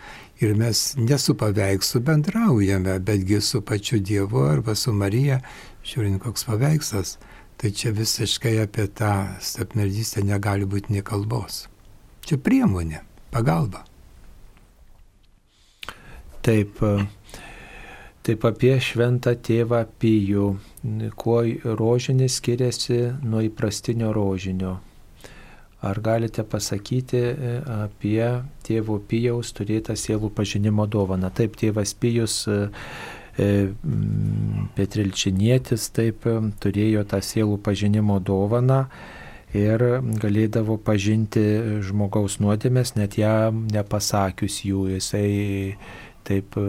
ir 0.42 0.54
mes 0.58 0.96
ne 0.98 1.18
su 1.18 1.34
paveikslu 1.38 2.02
bendraujame, 2.06 3.00
betgi 3.00 3.42
su 3.42 3.62
pačiu 3.62 4.02
Dievu 4.02 4.44
arba 4.50 4.76
su 4.76 4.94
Marija 4.94 5.40
žiūrint 5.86 6.22
koks 6.22 6.46
paveikslas, 6.48 7.16
tai 7.58 7.72
čia 7.76 7.94
visiškai 7.96 8.58
apie 8.64 8.88
tą 8.88 9.14
stapmeldystę 9.42 10.24
negali 10.26 10.66
būti 10.66 10.96
nie 10.96 11.04
kalbos. 11.06 11.68
Čia 12.26 12.38
priemonė, 12.42 13.02
pagalba. 13.34 13.84
Taip, 16.42 16.80
taip 18.26 18.46
apie 18.50 18.76
šventą 18.82 19.36
tėvą 19.38 19.84
Pijų, 20.02 20.48
kuo 21.18 21.42
rožinis 21.78 22.40
skiriasi 22.42 23.02
nuo 23.22 23.44
įprastinio 23.46 24.10
rožinio. 24.14 24.80
Ar 25.82 25.98
galite 25.98 26.44
pasakyti 26.46 27.18
e, 27.18 27.54
apie 27.88 28.22
tėvo 28.62 29.00
Pijaus 29.02 29.50
turėtą 29.58 29.96
sielų 29.98 30.30
pažinimo 30.38 30.86
dovaną? 30.86 31.32
Taip, 31.34 31.56
tėvas 31.58 31.96
Pijus 31.98 32.44
E, 32.46 32.60
Petrilčinietis 34.76 35.90
taip 35.96 36.28
e, 36.28 36.38
turėjo 36.62 37.04
tą 37.08 37.22
sielų 37.24 37.58
pažinimo 37.64 38.20
dovaną 38.20 38.86
ir 39.56 39.84
galėdavo 40.22 40.78
pažinti 40.80 41.44
žmogaus 41.84 42.40
nuodėmės, 42.44 42.96
net 42.96 43.18
jam 43.20 43.66
nepasakius 43.72 44.62
jų. 44.68 44.88
Jisai 44.96 45.78
taip 46.28 46.58
e, 46.60 46.66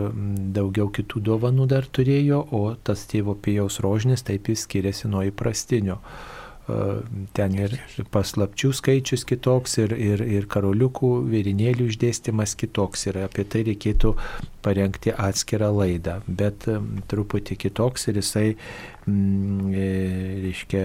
daugiau 0.55 0.91
kitų 0.95 1.23
dovanų 1.33 1.67
dar 1.71 1.87
turėjo, 1.87 2.45
o 2.55 2.63
tas 2.75 3.07
tėvo 3.11 3.35
pijaus 3.35 3.81
rožinis 3.85 4.23
taip 4.27 4.49
jis 4.53 4.67
skiriasi 4.67 5.11
nuo 5.11 5.25
įprastinio 5.29 6.01
ten 7.35 7.55
ir 7.59 7.75
paslapčių 8.15 8.71
skaičius 8.79 9.25
kitoks, 9.27 9.79
ir, 9.83 9.95
ir, 9.99 10.23
ir 10.23 10.47
karoliukų, 10.51 11.11
vėrinėlių 11.33 11.89
išdėstymas 11.91 12.55
kitoks. 12.61 13.09
Ir 13.11 13.19
apie 13.25 13.45
tai 13.51 13.65
reikėtų 13.67 14.13
parengti 14.63 15.11
atskirą 15.11 15.73
laidą. 15.75 16.21
Bet 16.27 16.69
truputį 17.11 17.59
kitoks 17.65 18.07
ir 18.13 18.21
jisai, 18.21 18.45
mm, 19.11 19.73
e, 19.75 19.89
reiškia, 20.45 20.85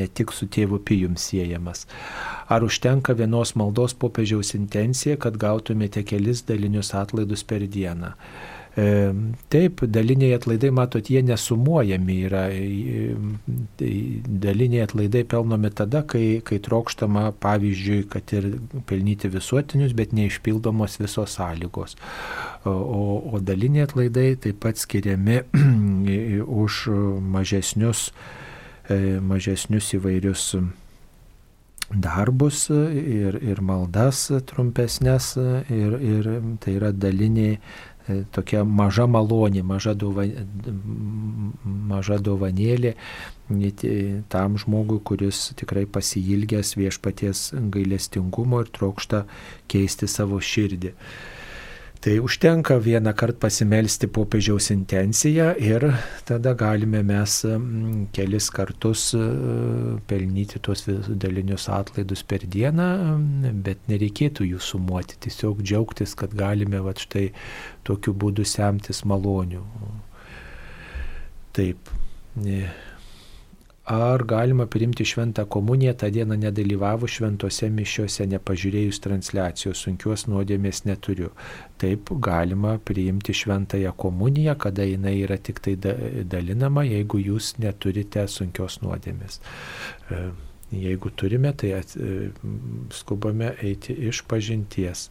ne 0.00 0.08
tik 0.12 0.34
su 0.36 0.50
tėvu 0.52 0.82
pijum 0.84 1.16
siejamas. 1.16 1.86
Ar 2.52 2.66
užtenka 2.66 3.16
vienos 3.16 3.54
maldos 3.56 3.96
popiežiaus 3.96 4.52
intencija, 4.58 5.16
kad 5.16 5.40
gautumėte 5.40 6.04
kelis 6.04 6.44
dalinius 6.44 6.92
atlaidus 6.92 7.46
per 7.48 7.64
dieną? 7.64 8.12
E, 8.76 9.12
taip, 9.54 9.84
daliniai 9.86 10.34
atlaidai, 10.34 10.72
matot, 10.74 11.06
jie 11.06 11.20
nesumuojami 11.22 12.16
yra. 12.26 12.42
E, 12.50 13.14
tai 13.78 13.92
daliniai 14.26 14.82
atlaidai 14.88 15.22
pelnomi 15.30 15.70
tada, 15.70 16.02
kai, 16.10 16.40
kai 16.46 16.58
trokštama, 16.62 17.28
pavyzdžiui, 17.42 18.00
kad 18.10 18.34
ir 18.34 18.50
pelnyti 18.90 19.30
visuotinius, 19.30 19.94
bet 19.94 20.14
neišpildomos 20.18 20.98
visos 20.98 21.38
sąlygos. 21.38 21.94
O, 22.66 22.74
o 23.30 23.42
daliniai 23.42 23.86
atlaidai 23.86 24.32
taip 24.42 24.58
pat 24.66 24.82
skiriami 24.82 25.44
už 26.64 26.86
mažesnius, 27.36 28.08
e, 28.90 29.20
mažesnius 29.22 29.94
įvairius 30.00 30.48
darbus 31.94 32.64
ir, 32.72 33.36
ir 33.44 33.58
maldas 33.62 34.24
trumpesnės 34.48 35.34
ir, 35.70 35.92
ir 36.00 36.28
tai 36.64 36.78
yra 36.80 36.88
daliniai 36.96 37.58
E, 37.58 37.93
tokia 38.34 38.64
maža 38.64 39.06
malonė, 39.08 39.62
maža, 39.64 39.94
dova, 39.96 40.26
maža 41.64 42.18
dovanėlė 42.20 42.94
tam 44.32 44.58
žmogui, 44.60 45.00
kuris 45.04 45.52
tikrai 45.58 45.84
pasilgęs 45.86 46.74
viešpaties 46.76 47.46
gailestingumo 47.72 48.62
ir 48.64 48.72
trokšta 48.72 49.24
keisti 49.68 50.08
savo 50.08 50.40
širdį. 50.40 50.94
Tai 52.04 52.18
užtenka 52.20 52.76
vieną 52.84 53.14
kartą 53.16 53.38
pasimelsti 53.40 54.08
popiežiaus 54.12 54.66
intenciją 54.70 55.46
ir 55.56 55.86
tada 56.28 56.52
galime 56.52 57.00
mes 57.02 57.36
kelis 58.12 58.50
kartus 58.52 59.04
e, 59.16 59.20
pelnyti 60.10 60.60
tuos 60.60 60.84
dalinius 61.08 61.64
atlaidus 61.72 62.20
per 62.28 62.44
dieną, 62.44 62.88
bet 63.64 63.88
nereikėtų 63.88 64.50
jų 64.50 64.60
sumuoti, 64.60 65.16
tiesiog 65.24 65.62
džiaugtis, 65.64 66.12
kad 66.12 66.36
galime 66.36 66.82
va 66.84 66.92
štai 66.92 67.30
tokiu 67.88 68.12
būdu 68.12 68.44
semtis 68.44 69.00
malonių. 69.08 69.64
Taip. 71.56 71.88
Ar 73.84 74.22
galima 74.24 74.64
priimti 74.66 75.04
šventą 75.04 75.44
komuniją 75.44 75.92
tą 76.00 76.08
dieną 76.10 76.38
nedalyvavo 76.40 77.04
šventose 77.04 77.68
mišiuose, 77.68 78.24
nepažiūrėjus 78.32 79.02
transliacijos, 79.04 79.82
sunkios 79.84 80.24
nuodėmės 80.24 80.86
neturiu. 80.88 81.28
Taip 81.76 82.14
galima 82.24 82.78
priimti 82.80 83.36
šventąją 83.36 83.92
komuniją, 83.92 84.56
kada 84.56 84.88
jinai 84.88 85.18
yra 85.26 85.36
tik 85.36 85.60
tai 85.60 85.76
dalinama, 85.76 86.86
jeigu 86.88 87.20
jūs 87.26 87.58
neturite 87.60 88.24
sunkios 88.24 88.80
nuodėmės. 88.80 89.42
E, 90.08 90.24
jeigu 90.72 91.12
turime, 91.12 91.52
tai 91.52 91.76
e, 91.76 91.84
skubame 92.88 93.52
eiti 93.60 93.92
iš 94.08 94.24
pažinties. 94.32 95.10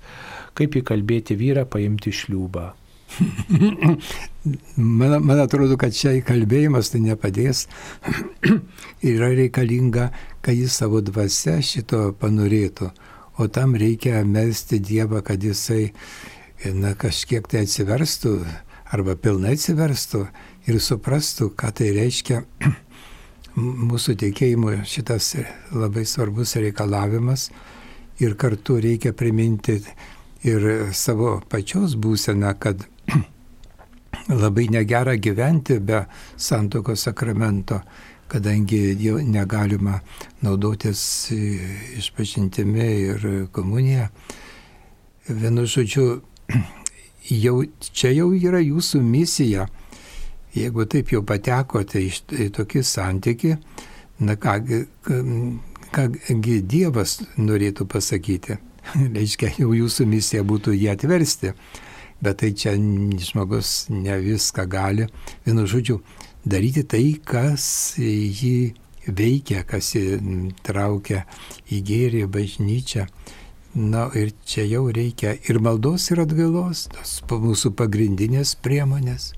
Kaip 0.58 0.82
įkalbėti 0.82 1.38
vyrą 1.38 1.70
paimti 1.70 2.10
šliūbą? 2.10 2.72
Man, 4.75 5.23
man 5.23 5.39
atrodo, 5.39 5.77
kad 5.80 5.95
čia 5.95 6.17
įkalbėjimas 6.17 6.89
tai 6.91 6.99
nepadės. 7.05 7.67
Yra 9.13 9.30
reikalinga, 9.31 10.09
kad 10.43 10.57
jis 10.57 10.75
savo 10.81 10.99
dvasia 10.99 11.61
šito 11.63 12.09
panorėtų. 12.19 12.89
O 13.39 13.47
tam 13.47 13.77
reikia 13.80 14.19
melstį 14.27 14.81
Dievą, 14.84 15.23
kad 15.23 15.43
jisai 15.43 15.93
na, 16.75 16.91
kažkiek 16.99 17.47
tai 17.47 17.63
atsiverstų 17.63 18.35
arba 18.93 19.15
pilnai 19.15 19.55
atsiverstų 19.55 20.25
ir 20.67 20.80
suprastų, 20.84 21.53
ką 21.55 21.71
tai 21.80 21.93
reiškia 21.95 22.43
mūsų 23.89 24.17
tikėjimo 24.25 24.81
šitas 24.84 25.38
labai 25.71 26.03
svarbus 26.03 26.57
reikalavimas. 26.59 27.47
Ir 28.19 28.35
kartu 28.35 28.75
reikia 28.84 29.15
priminti 29.15 29.80
ir 30.43 30.91
savo 30.93 31.39
pačios 31.49 31.95
būseną, 31.95 32.51
kad 32.59 32.84
labai 34.30 34.68
negera 34.68 35.15
gyventi 35.15 35.80
be 35.80 36.06
santokos 36.38 37.02
sakramento, 37.02 37.81
kadangi 38.27 38.95
jau 38.99 39.19
negalima 39.22 39.99
naudotis 40.41 41.31
išpažintimi 41.98 42.88
ir 43.10 43.48
komunija. 43.52 44.10
Vienu 45.27 45.65
žodžiu, 45.65 46.22
jau, 47.44 47.61
čia 47.91 48.11
jau 48.14 48.31
yra 48.34 48.61
jūsų 48.64 49.02
misija. 49.03 49.68
Jeigu 50.53 50.85
taip 50.85 51.10
jau 51.14 51.23
patekote 51.26 52.02
iš 52.03 52.22
tokį 52.53 52.84
santyki, 52.85 53.56
na 54.22 54.35
kągi, 54.38 54.84
kągi 55.94 56.60
Dievas 56.61 57.22
norėtų 57.38 57.88
pasakyti. 57.90 58.60
Reiškia, 59.15 59.56
jau 59.57 59.72
jūsų 59.73 60.06
misija 60.10 60.44
būtų 60.45 60.76
jį 60.76 60.91
atversti 60.94 61.53
bet 62.24 62.40
tai 62.41 62.54
čia 62.56 62.76
žmogus 63.28 63.90
ne 63.91 64.16
viską 64.24 64.66
gali. 64.72 65.10
Vienu 65.45 65.68
žodžiu, 65.68 66.00
daryti 66.45 66.86
tai, 66.88 67.06
kas 67.20 67.66
jį 68.00 68.74
veikia, 69.08 69.64
kas 69.68 69.94
jį 69.95 70.54
traukia 70.64 71.26
į 71.68 71.84
gėrį, 71.90 72.26
bažnyčią. 72.32 73.08
Na 73.74 74.06
ir 74.14 74.36
čia 74.45 74.68
jau 74.70 74.86
reikia 74.94 75.34
ir 75.50 75.58
maldos, 75.58 76.12
ir 76.14 76.22
atgailos, 76.22 76.86
tos 76.94 77.16
mūsų 77.26 77.74
pagrindinės 77.80 78.54
priemonės. 78.62 79.32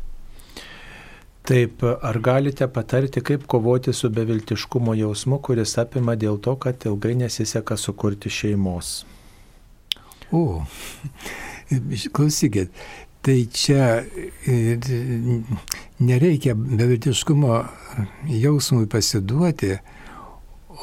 Taip, 1.45 1.83
ar 1.85 2.17
galite 2.25 2.67
patarti, 2.67 3.21
kaip 3.21 3.45
kovoti 3.47 3.93
su 3.93 4.09
beviltiškumo 4.09 4.95
jausmu, 4.97 5.37
kuris 5.45 5.77
apima 5.77 6.17
dėl 6.17 6.39
to, 6.41 6.55
kad 6.57 6.87
ilgai 6.89 7.13
nesiseka 7.19 7.77
sukurti 7.77 8.31
šeimos? 8.33 8.95
O, 10.33 10.65
Klausykit, 12.13 12.69
tai 13.25 13.39
čia 13.49 14.03
nereikia 15.99 16.53
beviltiškumo 16.55 17.57
jausmui 18.29 18.85
pasiduoti, 18.91 19.71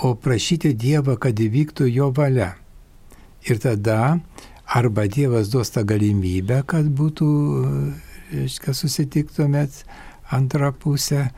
o 0.02 0.14
prašyti 0.18 0.72
Dievą, 0.74 1.18
kad 1.20 1.38
įvyktų 1.38 1.86
jo 1.92 2.08
valia. 2.16 2.54
Ir 3.46 3.60
tada 3.62 4.18
arba 4.66 5.06
Dievas 5.06 5.52
duos 5.52 5.70
tą 5.70 5.84
galimybę, 5.86 6.62
kad 6.66 6.88
būtų, 6.88 7.28
reiškia, 8.32 8.74
susitiktumėt 8.74 9.82
antrą 10.32 10.72
pusę, 10.72 11.28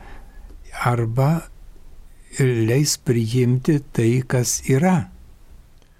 arba 0.85 1.47
leis 2.39 2.97
priimti 2.97 3.79
tai, 3.93 4.23
kas 4.27 4.61
yra. 4.69 5.11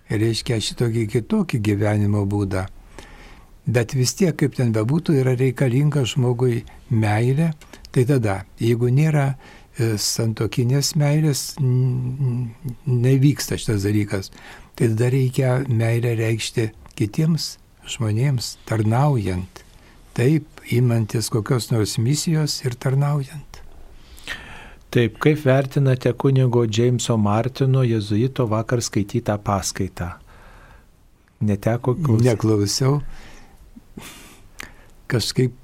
Reiškia 0.09 0.59
šitokį 0.61 1.05
kitokį 1.13 1.59
gyvenimo 1.65 2.25
būdą. 2.29 2.65
Bet 3.65 3.95
vis 3.97 4.13
tiek, 4.13 4.35
kaip 4.37 4.53
ten 4.57 4.71
bebūtų, 4.75 5.15
yra 5.23 5.33
reikalinga 5.39 6.03
žmogui 6.05 6.61
meilė. 6.93 7.51
Tai 7.95 8.03
tada, 8.05 8.35
jeigu 8.61 8.91
nėra 8.93 9.31
e, 9.33 9.95
santokinės 9.97 10.93
meilės, 10.99 11.55
nevyksta 12.85 13.57
šitas 13.57 13.87
dalykas. 13.87 14.29
Tai 14.77 14.91
tada 14.93 15.09
reikia 15.13 15.57
meilę 15.65 16.13
reikšti 16.19 16.69
kitiems 16.99 17.55
žmonėms, 17.89 18.55
tarnaujant. 18.69 19.63
Taip, 20.15 20.47
imantis 20.71 21.31
kokios 21.33 21.71
nors 21.73 21.97
misijos 21.97 22.61
ir 22.65 22.77
tarnaujant. 22.79 23.61
Taip, 24.93 25.17
kaip 25.19 25.41
vertinate 25.43 26.13
kunigo 26.15 26.63
Jameso 26.69 27.17
Martino 27.19 27.81
jezuito 27.83 28.45
vakar 28.47 28.79
skaitytą 28.85 29.35
paskaitą? 29.43 30.13
Neteko 31.43 31.97
klausytis. 31.97 32.29
Neklausiau 32.29 33.01
kažkaip, 35.11 35.55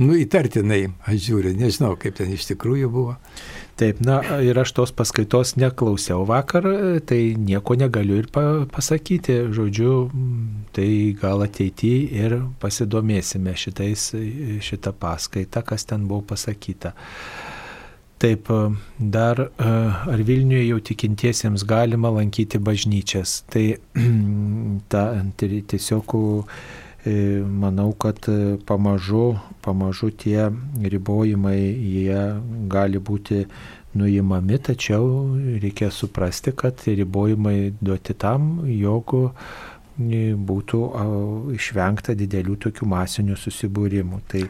nu, 0.00 0.14
įtartinai, 0.18 0.88
aš 1.06 1.20
žiūriu, 1.28 1.54
nežinau, 1.58 1.94
kaip 2.00 2.16
ten 2.18 2.32
iš 2.34 2.48
tikrųjų 2.52 2.90
buvo. 2.92 3.16
Taip, 3.74 3.98
na 4.06 4.20
ir 4.46 4.54
aš 4.60 4.70
tos 4.76 4.92
paskaitos 4.94 5.56
neklausiau 5.58 6.22
vakar, 6.28 6.66
tai 7.10 7.34
nieko 7.34 7.74
negaliu 7.74 8.20
ir 8.22 8.28
pasakyti. 8.30 9.40
Žodžiu, 9.54 9.94
tai 10.76 10.86
gal 11.18 11.42
ateityje 11.42 12.22
ir 12.22 12.36
pasidomėsime 12.62 13.56
šitais, 13.58 14.12
šitą 14.62 14.94
paskaitą, 14.94 15.64
kas 15.66 15.88
ten 15.90 16.06
buvo 16.10 16.22
pasakyta. 16.30 16.94
Taip, 18.22 18.46
dar 18.98 19.42
ar 19.58 20.22
Vilniuje 20.22 20.68
jau 20.68 20.78
tikintiesiems 20.78 21.66
galima 21.66 22.14
lankyti 22.14 22.62
bažnyčias. 22.62 23.40
Tai 23.50 23.64
ta, 24.94 25.02
tiesiog 25.42 26.14
manau, 27.44 27.92
kad 27.92 28.18
e, 28.28 28.56
pamažu, 28.66 29.36
pamažu 29.62 30.10
tie 30.10 30.48
ribojimai 30.80 31.58
jie 31.60 32.20
gali 32.68 32.98
būti 32.98 33.44
nuimami, 33.94 34.58
tačiau 34.58 35.36
reikia 35.60 35.90
suprasti, 35.90 36.52
kad 36.56 36.80
ribojimai 36.86 37.74
duoti 37.80 38.14
tam, 38.14 38.64
jog 38.64 39.12
e, 39.18 40.32
būtų 40.32 40.80
išvengta 41.54 42.16
didelių 42.16 42.56
tokių 42.56 42.88
masinių 42.88 43.36
susibūrimų. 43.36 44.22
Tai, 44.28 44.42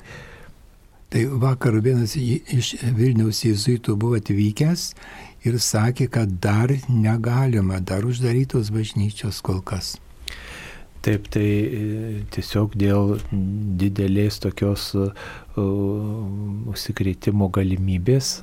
tai 1.10 1.26
vakar 1.26 1.81
vienas 1.82 2.14
iš 2.16 2.76
Vilniaus 2.94 3.43
jėzuitų 3.44 3.98
buvo 3.98 4.22
atvykęs 4.22 4.93
ir 5.44 5.59
sakė, 5.59 6.06
kad 6.06 6.39
dar 6.39 6.70
negalima, 6.89 7.82
dar 7.82 8.06
uždarytos 8.06 8.70
bažnyčios 8.70 9.43
kol 9.43 9.60
kas. 9.60 9.97
Taip, 11.05 11.26
tai 11.28 11.44
e, 11.44 11.81
tiesiog 12.32 12.78
dėl 12.81 13.18
didelės 13.81 14.39
tokios 14.40 14.86
uh, 14.97 15.10
užsikrėtimo 16.72 17.51
galimybės, 17.52 18.39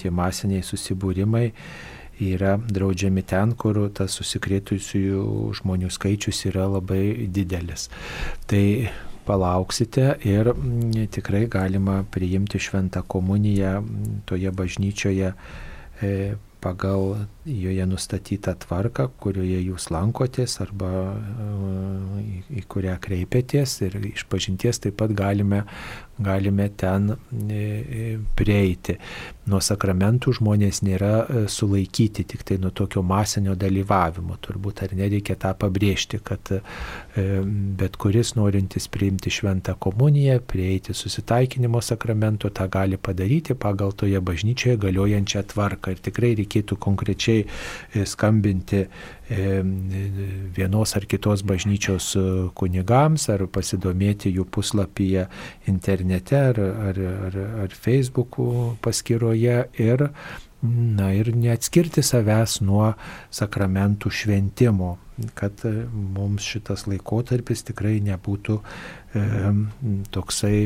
tie 0.00 0.10
masiniai 0.10 0.64
susibūrimai 0.64 1.50
yra 2.24 2.56
draudžiami 2.56 3.24
ten, 3.28 3.52
kur 3.52 3.82
tas 3.92 4.16
susikrėtusių 4.16 5.52
žmonių 5.60 5.92
skaičius 5.92 6.46
yra 6.48 6.64
labai 6.78 7.28
didelis. 7.28 7.90
Tai 8.48 8.64
palauksite 9.26 10.16
ir 10.24 10.52
tikrai 11.12 11.44
galima 11.50 12.00
priimti 12.14 12.60
šventą 12.62 13.02
komuniją 13.04 13.80
toje 14.26 14.52
bažnyčioje 14.54 15.32
e, 16.00 16.12
pagal 16.60 17.26
joje 17.46 17.86
nustatytą 17.86 18.54
tvarką, 18.64 19.06
kurioje 19.22 19.60
jūs 19.68 19.88
lankotės 19.94 20.58
arba 20.64 20.90
e, 20.90 22.24
į, 22.58 22.64
kurią 22.70 22.96
kreipiatės 23.02 23.76
ir 23.86 23.98
iš 24.10 24.24
pažinties 24.30 24.80
taip 24.82 24.96
pat 24.98 25.14
galime, 25.16 25.62
galime 26.18 26.68
ten 26.80 27.12
e, 27.12 27.16
e, 27.54 28.08
prieiti. 28.38 28.96
Nuo 29.46 29.60
sakramentų 29.62 30.34
žmonės 30.40 30.82
nėra 30.86 31.46
sulaikyti 31.52 32.26
tik 32.32 32.42
tai 32.48 32.58
nuo 32.62 32.72
tokio 32.74 33.04
masinio 33.06 33.54
dalyvavimo. 33.54 34.40
Turbūt 34.42 34.82
ar 34.86 34.96
nereikia 34.98 35.38
tą 35.38 35.54
pabrėžti, 35.60 36.18
kad 36.24 36.50
bet 37.16 37.96
kuris 37.96 38.34
norintis 38.36 38.88
priimti 38.92 39.30
šventą 39.32 39.74
komuniją, 39.80 40.40
prieiti 40.46 40.94
susitaikinimo 40.94 41.80
sakramento, 41.80 42.50
tą 42.50 42.68
gali 42.68 42.96
padaryti 42.96 43.54
pagal 43.54 43.92
toje 43.92 44.20
bažnyčioje 44.20 44.76
galiojančią 44.76 45.42
tvarką. 45.52 45.94
Ir 45.96 46.02
tikrai 46.04 46.34
reikėtų 46.36 46.76
konkrečiai 46.76 47.46
e, 47.46 48.04
skambinti 48.04 48.82
e, 48.84 48.88
vienos 50.56 50.96
ar 50.96 51.06
kitos 51.08 51.44
bažnyčios 51.46 52.10
e, 52.20 52.24
kunigams, 52.54 53.30
ar 53.32 53.46
pasidomėti 53.48 54.34
jų 54.36 54.44
puslapyje 54.52 55.28
internete 55.72 56.42
ar, 56.50 56.60
ar, 56.90 57.00
ar, 57.30 57.40
ar 57.64 57.78
Facebook'o 57.86 58.76
paskyroje 58.84 59.62
ir 59.80 60.10
Na 60.66 61.12
ir 61.12 61.28
neatskirti 61.36 62.02
savęs 62.02 62.62
nuo 62.64 62.94
sakramentų 63.34 64.10
šventimo, 64.10 64.96
kad 65.34 65.62
mums 65.92 66.44
šitas 66.44 66.84
laikotarpis 66.90 67.64
tikrai 67.70 67.96
nebūtų 68.04 68.56
e, 68.60 69.22
toksai 70.12 70.58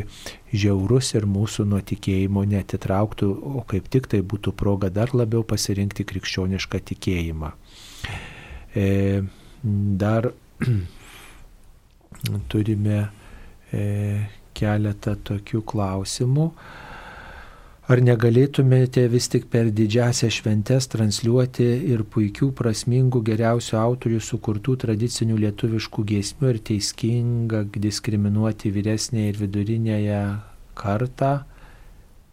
žiaurus 0.51 1.13
ir 1.15 1.27
mūsų 1.31 1.69
nuo 1.71 1.79
tikėjimo 1.87 2.43
netitrauktų, 2.51 3.31
o 3.31 3.63
kaip 3.71 3.87
tik 3.93 4.11
tai 4.11 4.23
būtų 4.27 4.55
proga 4.59 4.91
dar 4.91 5.15
labiau 5.15 5.45
pasirinkti 5.47 6.07
krikščionišką 6.11 6.83
tikėjimą. 6.91 7.53
E, 8.75 9.23
dar 10.03 10.33
turime 12.53 13.01
e, 13.71 13.87
keletą 14.59 15.15
tokių 15.31 15.63
klausimų. 15.63 16.51
Ar 17.91 17.99
negalėtumėte 18.07 19.03
vis 19.11 19.27
tik 19.33 19.49
per 19.51 19.73
didžiasią 19.75 20.29
šventes 20.31 20.87
transliuoti 20.93 21.67
ir 21.91 22.05
puikių, 22.07 22.53
prasmingų, 22.55 23.25
geriausių 23.27 23.79
autorių 23.81 24.21
sukurtų 24.23 24.77
tradicinių 24.85 25.39
lietuviškų 25.45 26.05
giesmių 26.13 26.53
ir 26.53 26.61
teiskinga 26.71 27.65
diskriminuoti 27.75 28.71
vyresnę 28.77 29.27
ir 29.33 29.41
vidurinėje 29.43 30.21
kartą? 30.79 31.41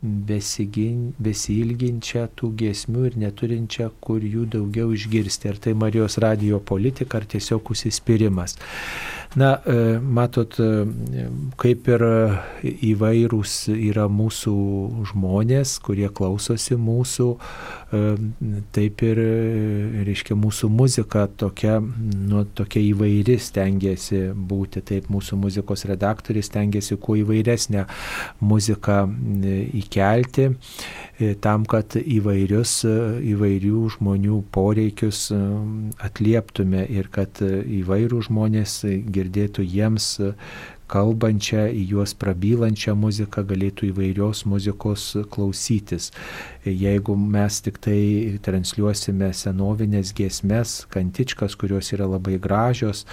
besigin, 0.01 1.13
besilginčią 1.19 2.27
tų 2.37 2.51
giesmių 2.61 3.05
ir 3.09 3.17
neturinčią, 3.23 3.89
kur 4.01 4.21
jų 4.21 4.45
daugiau 4.53 4.91
išgirsti. 4.93 5.49
Ar 5.49 5.57
tai 5.57 5.73
Marijos 5.73 6.19
radio 6.21 6.59
politika, 6.59 7.17
ar 7.17 7.25
tiesiog 7.25 7.71
užsispyrimas. 7.73 8.57
Na, 9.37 9.61
e, 9.65 9.99
matot, 10.01 10.55
e, 10.57 11.25
kaip 11.61 11.85
ir 11.93 12.03
įvairūs 12.65 13.67
yra 13.75 14.07
mūsų 14.09 14.53
žmonės, 15.11 15.75
kurie 15.85 16.07
klausosi 16.09 16.73
mūsų, 16.81 17.27
e, 17.37 18.01
taip 18.73 19.03
ir, 19.05 19.21
reiškia, 20.07 20.33
mūsų 20.41 20.71
muzika 20.73 21.27
tokia, 21.29 21.75
nu, 21.77 22.47
tokia 22.57 22.81
įvairi 22.87 23.37
stengiasi 23.37 24.23
būti. 24.33 24.81
Taip, 24.87 25.11
mūsų 25.13 25.37
muzikos 25.43 25.85
redaktoriai 25.85 26.45
stengiasi 26.45 26.97
kuo 26.97 27.19
įvairesnę 27.21 27.85
muziką 28.41 29.03
įkelti 29.83 30.49
tam, 31.41 31.65
kad 31.69 31.95
įvairius, 31.97 32.73
įvairių 33.25 33.83
žmonių 33.95 34.41
poreikius 34.53 35.27
atlieptume 36.03 36.83
ir 36.93 37.09
kad 37.13 37.41
įvairių 37.41 38.21
žmonės 38.27 38.79
girdėtų 38.85 39.65
jiems 39.65 40.11
kalbančią, 40.91 41.67
į 41.71 41.83
juos 41.91 42.13
prabylančią 42.17 42.95
muziką, 42.97 43.43
galėtų 43.47 43.89
įvairios 43.91 44.45
muzikos 44.49 45.09
klausytis. 45.33 46.11
Jeigu 46.67 47.15
mes 47.17 47.59
tik 47.63 47.77
tai 47.83 47.99
transliuosime 48.43 49.29
senovinės 49.35 50.13
giesmes, 50.17 50.81
kantičkas, 50.91 51.55
kurios 51.59 51.93
yra 51.95 52.07
labai 52.09 52.37
gražios 52.43 53.05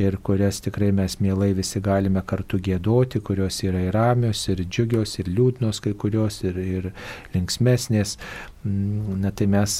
ir 0.00 0.16
kurias 0.24 0.62
tikrai 0.64 0.92
mes 0.96 1.18
mielai 1.20 1.52
visi 1.56 1.82
galime 1.84 2.22
kartu 2.24 2.60
gėdoti, 2.62 3.20
kurios 3.20 3.60
yra 3.66 3.84
ir 3.88 3.96
ramios, 3.96 4.46
ir 4.48 4.64
džiugios, 4.64 5.18
ir 5.20 5.28
liūdnos 5.32 5.82
kai 5.84 5.92
kurios, 5.92 6.40
ir, 6.46 6.56
ir 6.56 6.90
linksmesnės, 7.34 8.16
na 8.64 9.30
tai 9.34 9.46
mes 9.50 9.72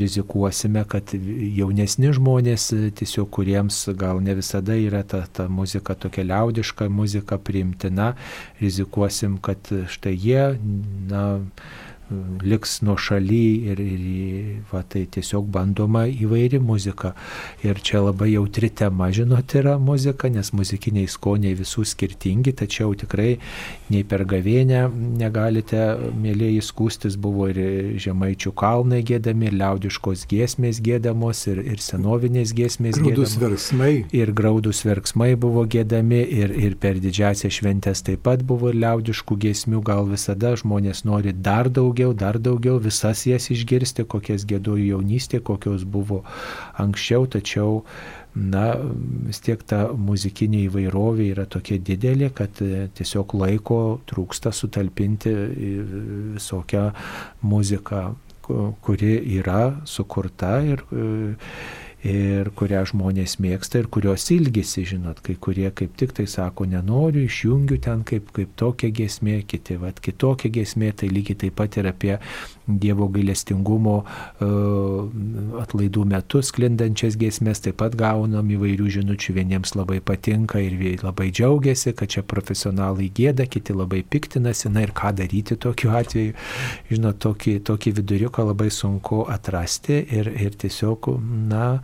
rizikuosime, 0.00 0.82
kad 0.90 1.12
jaunesni 1.56 2.10
žmonės, 2.16 2.70
tiesiog 2.98 3.28
kuriems 3.36 3.84
gal 3.98 4.18
ne 4.24 4.34
visada 4.38 4.74
yra 4.74 5.04
ta, 5.06 5.22
ta 5.32 5.46
muzika 5.48 5.94
tokia 5.94 6.24
liaudiška, 6.26 6.88
muzika 6.90 7.38
priimtina, 7.38 8.14
rizikuosim, 8.60 9.38
kad 9.38 9.70
štai 9.94 10.16
jie, 10.18 10.42
na, 11.10 11.24
liks 12.42 12.80
nuo 12.82 12.96
šaly 12.98 13.70
ir, 13.70 13.80
ir 13.80 14.62
va, 14.70 14.82
tai 14.82 15.04
tiesiog 15.12 15.46
bandoma 15.52 16.06
įvairi 16.10 16.60
muzika. 16.62 17.12
Ir 17.66 17.80
čia 17.84 18.02
labai 18.04 18.32
jautri 18.34 18.70
tema, 18.70 19.10
žinot, 19.14 19.54
yra 19.58 19.76
muzika, 19.78 20.30
nes 20.32 20.52
muzikiniai 20.56 21.08
skoniai 21.10 21.54
visų 21.58 21.84
skirtingi, 21.88 22.54
tačiau 22.58 22.94
tikrai 22.98 23.36
nei 23.90 24.02
per 24.06 24.24
gavėnę 24.28 24.86
negalite, 25.20 25.82
mėlyjei, 26.20 26.62
skūstis, 26.64 27.18
buvo 27.20 27.48
ir 27.52 27.60
žemaičių 28.02 28.54
kalnai 28.58 29.02
gėdami, 29.06 29.50
ir 29.50 29.58
liaudiškos 29.60 30.26
giesmės 30.30 30.82
gėdamos, 30.84 31.44
ir, 31.50 31.62
ir 31.74 31.82
senovinės 31.84 32.54
giesmės 32.56 32.98
graudus 32.98 33.36
gėdamos. 33.36 33.38
verksmai. 33.44 33.92
Ir 34.16 34.34
graudus 34.36 34.82
verksmai 34.86 35.32
buvo 35.40 35.66
gėdami, 35.70 36.22
ir, 36.40 36.54
ir 36.58 36.76
per 36.80 37.00
didžiasią 37.02 37.52
šventės 37.60 38.04
taip 38.06 38.24
pat 38.26 38.42
buvo 38.46 38.72
ir 38.72 38.80
liaudiškų 38.82 39.38
giesmių, 39.46 39.82
gal 39.86 40.08
visada 40.10 40.54
žmonės 40.58 41.04
nori 41.08 41.34
dar 41.36 41.70
daugiau 41.70 41.99
daugiau, 42.00 42.14
dar 42.14 42.38
daugiau, 42.38 42.78
visas 42.78 43.26
jas 43.26 43.50
išgirsti, 43.50 44.04
kokias 44.08 44.46
gėdoju 44.48 44.96
jaunystė, 44.96 45.40
kokios 45.40 45.84
buvo 45.84 46.22
anksčiau, 46.78 47.26
tačiau 47.26 47.84
na, 48.34 48.76
vis 49.26 49.40
tiek 49.40 49.60
ta 49.66 49.90
muzikinė 49.92 50.66
įvairovė 50.68 51.30
yra 51.34 51.46
tokia 51.46 51.78
didelė, 51.78 52.30
kad 52.32 52.50
e, 52.62 52.88
tiesiog 52.94 53.34
laiko 53.34 54.00
trūksta 54.06 54.52
sutalpinti 54.52 55.32
visokią 56.36 56.90
muziką, 57.42 58.14
kuri 58.82 59.14
yra 59.38 59.80
sukurta 59.84 60.60
ir 60.66 60.82
e, 60.90 61.04
ir 62.06 62.48
kurią 62.56 62.82
žmonės 62.88 63.36
mėgsta 63.42 63.82
ir 63.82 63.88
kurios 63.92 64.24
ilgisi, 64.32 64.86
žinot, 64.88 65.20
kai 65.24 65.34
kurie 65.36 65.68
kaip 65.76 65.96
tik 66.00 66.14
tai 66.16 66.24
sako, 66.30 66.64
nenoriu, 66.70 67.26
išjungiu 67.28 67.76
ten 67.84 68.04
kaip, 68.08 68.30
kaip 68.36 68.54
tokia 68.56 68.88
gesmė, 68.94 69.40
kiti, 69.48 69.76
vad, 69.80 70.00
kitokia 70.00 70.48
gesmė, 70.54 70.94
tai 70.96 71.10
lygiai 71.12 71.36
taip 71.44 71.58
pat 71.60 71.76
ir 71.80 71.90
apie 71.90 72.16
Dievo 72.70 73.08
gailestingumo 73.10 73.96
uh, 74.04 75.60
atlaidų 75.60 76.04
metu 76.06 76.38
sklindančias 76.44 77.16
gesmės, 77.18 77.62
taip 77.64 77.80
pat 77.82 77.96
gaunam 77.98 78.46
įvairių 78.54 78.86
žinučių, 78.96 79.34
vieniems 79.40 79.74
labai 79.74 79.98
patinka 79.98 80.62
ir 80.62 80.76
labai 81.02 81.30
džiaugiasi, 81.34 81.92
kad 81.98 82.12
čia 82.14 82.22
profesionalai 82.22 83.10
gėda, 83.16 83.48
kiti 83.50 83.74
labai 83.74 84.04
piktinasi, 84.06 84.70
na 84.70 84.84
ir 84.86 84.94
ką 84.96 85.10
daryti 85.18 85.58
tokiu 85.58 85.90
atveju, 85.98 86.36
žinot, 86.92 87.18
tokį, 87.26 87.58
tokį 87.66 87.94
viduriuką 87.98 88.46
labai 88.52 88.70
sunku 88.70 89.24
atrasti 89.28 90.04
ir, 90.06 90.30
ir 90.38 90.54
tiesiog, 90.60 91.10
na, 91.50 91.80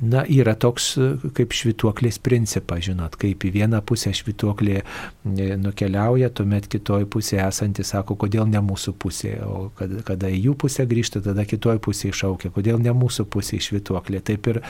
na, 0.00 0.22
yra 0.32 0.54
toks 0.56 0.94
kaip 1.36 1.52
švituoklės 1.56 2.18
principas, 2.24 2.80
žinot, 2.86 3.18
kaip 3.20 3.44
į 3.44 3.50
vieną 3.58 3.82
pusę 3.86 4.14
švituoklė 4.16 4.78
e, 4.80 4.84
nukeliauja, 5.60 6.30
tuomet 6.32 6.70
kitoj 6.72 7.04
pusėje 7.12 7.42
esantis 7.44 7.92
sako, 7.92 8.16
kodėl 8.24 8.48
ne 8.48 8.62
mūsų 8.64 8.94
pusė, 9.00 9.34
o 9.44 9.68
kada, 9.78 10.00
kada 10.08 10.32
į 10.32 10.40
jų 10.46 10.56
pusę 10.64 10.88
grįžta, 10.88 11.22
tada 11.24 11.44
kitoj 11.48 11.82
pusėje 11.84 12.14
iššaukia, 12.14 12.52
kodėl 12.56 12.80
ne 12.84 12.96
mūsų 12.96 13.28
pusė 13.28 13.60
švituoklė. 13.68 14.22
Taip 14.24 14.48
ir, 14.54 14.62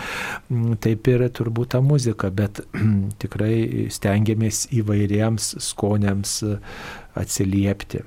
taip 0.83 1.15
ir 1.15 1.29
turbūt 1.31 1.77
ta 1.77 1.83
muzika, 1.85 2.33
bet 2.35 2.65
tikrai 3.23 3.89
stengiamės 3.95 4.67
įvairiems 4.83 5.55
skoniams 5.71 6.41
atsiliepti. 7.19 8.03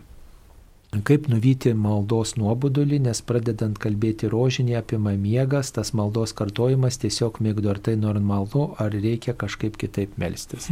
Kaip 0.91 1.29
nuvyti 1.31 1.71
maldos 1.71 2.33
nuobodulį, 2.35 2.97
nes 3.05 3.21
pradedant 3.23 3.77
kalbėti 3.79 4.27
rožinį 4.27 4.73
apima 4.81 5.13
miegas, 5.15 5.69
tas 5.71 5.93
maldos 5.95 6.33
kartojimas 6.35 6.99
tiesiog 6.99 7.37
mėgdo, 7.39 7.69
ar 7.71 7.79
tai 7.79 7.93
normalu, 7.95 8.65
ar 8.75 8.91
reikia 8.91 9.31
kažkaip 9.39 9.77
kitaip 9.79 10.17
melstis. 10.19 10.67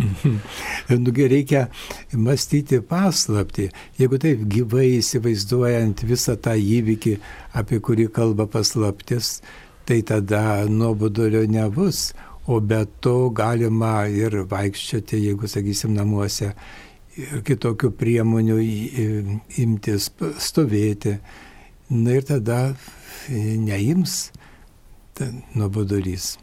Nugi 1.05 1.29
reikia 1.31 1.61
mąstyti 2.11 2.81
paslapti. 2.89 3.69
Jeigu 3.95 4.19
taip 4.19 4.43
gyvai 4.51 4.89
įsivaizduojant 4.97 6.03
visą 6.11 6.35
tą 6.35 6.57
įvykį, 6.59 7.15
apie 7.55 7.79
kurį 7.79 8.09
kalba 8.19 8.49
paslaptis, 8.51 9.37
tai 9.87 10.01
tada 10.03 10.65
nuobodulio 10.67 11.45
nebus. 11.47 12.09
O 12.49 12.59
be 12.59 12.83
to 12.99 13.29
galima 13.31 14.09
ir 14.11 14.41
vaikščioti, 14.51 15.23
jeigu, 15.29 15.47
sakysim, 15.47 15.95
namuose 15.95 16.51
ir 17.19 17.43
kitokių 17.47 17.91
priemonių 17.99 18.57
imtis, 19.63 20.09
stovėti. 20.41 21.17
Na 21.89 22.19
ir 22.19 22.27
tada 22.27 22.59
neims 23.29 24.29
nuobodulys. 25.57 26.35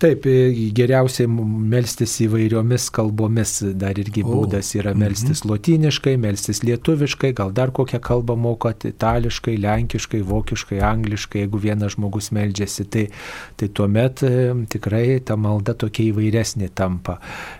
Taip, 0.00 0.24
e, 0.24 0.70
geriausiai 0.72 1.28
melstis 1.28 2.14
įvairiomis 2.24 2.86
kalbomis, 2.96 3.58
dar 3.76 3.98
irgi 4.00 4.22
būdas 4.24 4.70
yra 4.78 4.94
melstis 4.96 5.42
mm 5.42 5.44
-hmm. 5.44 5.50
lotyniškai, 5.50 6.14
melstis 6.16 6.62
lietuviškai, 6.64 7.34
gal 7.36 7.52
dar 7.52 7.68
kokią 7.68 8.00
kalbą 8.00 8.36
mokat, 8.36 8.86
itališkai, 8.88 9.58
lenkiškai, 9.60 10.22
vokiškai, 10.22 10.78
angliškai, 10.80 11.42
jeigu 11.42 11.60
vienas 11.60 11.92
žmogus 11.98 12.30
meldžiasi, 12.32 12.84
tai, 12.84 13.04
tai 13.56 13.68
tuomet 13.68 14.22
e, 14.22 14.54
tikrai 14.72 15.20
ta 15.20 15.36
malda 15.36 15.74
tokia 15.74 16.08
įvairesnė 16.14 16.70
tampa. 16.74 17.18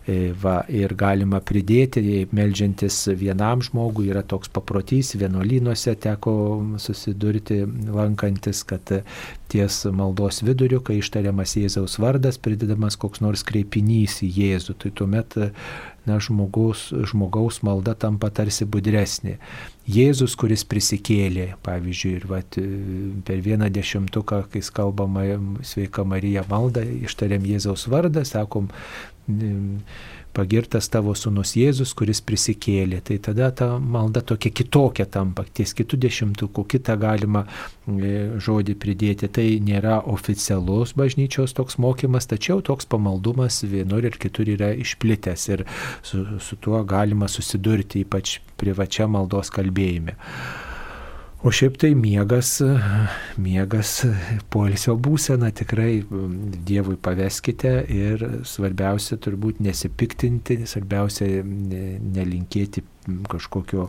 E, 0.08 0.32
va, 0.32 0.64
ir 0.68 0.94
galima 0.94 1.42
pridėti, 1.44 2.26
meldžiantis 2.32 3.08
vienam 3.20 3.60
žmogui, 3.60 4.08
yra 4.08 4.22
toks 4.22 4.48
paprotys, 4.48 5.12
vienuolynuose 5.14 5.94
teko 5.94 6.32
susidurti 6.78 7.66
lankantis, 7.92 8.64
kad 8.64 8.96
ties 9.50 9.84
maldos 9.92 10.42
viduriu, 10.46 10.80
kai 10.80 11.00
ištariamas 11.00 11.56
Jėzaus 11.58 11.98
vardas, 12.00 12.29
pridedamas 12.38 12.98
koks 13.00 13.22
nors 13.24 13.42
kreipinys 13.46 14.20
į 14.22 14.30
Jėzų, 14.36 14.76
tai 14.82 14.92
tuomet 14.94 15.36
na, 16.06 16.18
žmogaus, 16.22 16.88
žmogaus 17.10 17.60
malda 17.66 17.96
tampa 17.98 18.30
tarsi 18.34 18.66
budresnė. 18.68 19.38
Jėzus, 19.90 20.36
kuris 20.38 20.62
prisikėlė, 20.68 21.54
pavyzdžiui, 21.66 22.12
ir 22.20 22.28
vat, 22.30 22.60
per 23.26 23.42
vieną 23.42 23.70
dešimtuką, 23.74 24.44
kai 24.52 24.62
kalbama 24.76 25.26
sveika 25.66 26.04
Marija 26.06 26.44
malda, 26.50 26.84
ištariam 26.84 27.46
Jėzaus 27.48 27.88
vardą, 27.90 28.24
sakom, 28.28 28.70
pagirtas 30.36 30.88
tavo 30.92 31.14
sunus 31.18 31.54
Jėzus, 31.58 31.92
kuris 31.98 32.20
prisikėlė. 32.24 33.00
Tai 33.06 33.18
tada 33.30 33.50
ta 33.56 33.68
malda 33.78 34.22
tokia 34.26 34.52
kitokia 34.54 35.06
tampa, 35.10 35.44
ties 35.44 35.74
kitų 35.76 35.98
dešimtukų, 36.06 36.64
kitą 36.74 36.96
galima 37.00 37.44
e, 37.44 38.38
žodį 38.40 38.76
pridėti. 38.80 39.30
Tai 39.30 39.46
nėra 39.66 40.00
oficialus 40.10 40.94
bažnyčios 40.98 41.56
toks 41.58 41.80
mokymas, 41.82 42.30
tačiau 42.30 42.62
toks 42.64 42.88
pamaldumas 42.90 43.62
vienur 43.66 44.06
ir 44.06 44.18
kitur 44.20 44.50
yra 44.56 44.72
išplitęs. 44.78 45.46
Ir 45.54 45.66
su, 46.06 46.24
su 46.40 46.58
tuo 46.62 46.82
galima 46.88 47.28
susidurti, 47.30 48.04
ypač 48.06 48.38
privačia 48.60 49.10
maldos 49.10 49.52
kalbėjime. 49.54 50.18
O 51.40 51.48
šiaip 51.48 51.78
tai 51.80 51.94
miegas, 51.96 52.58
miegas 53.40 53.94
poilsio 54.52 54.92
būsena 55.00 55.48
tikrai 55.56 56.02
Dievui 56.68 56.98
paveskite 57.00 57.78
ir 57.88 58.24
svarbiausia 58.44 59.16
turbūt 59.24 59.62
nesipiktinti, 59.64 60.58
svarbiausia 60.68 61.40
nelinkėti 61.40 62.84
kažkokio 63.32 63.88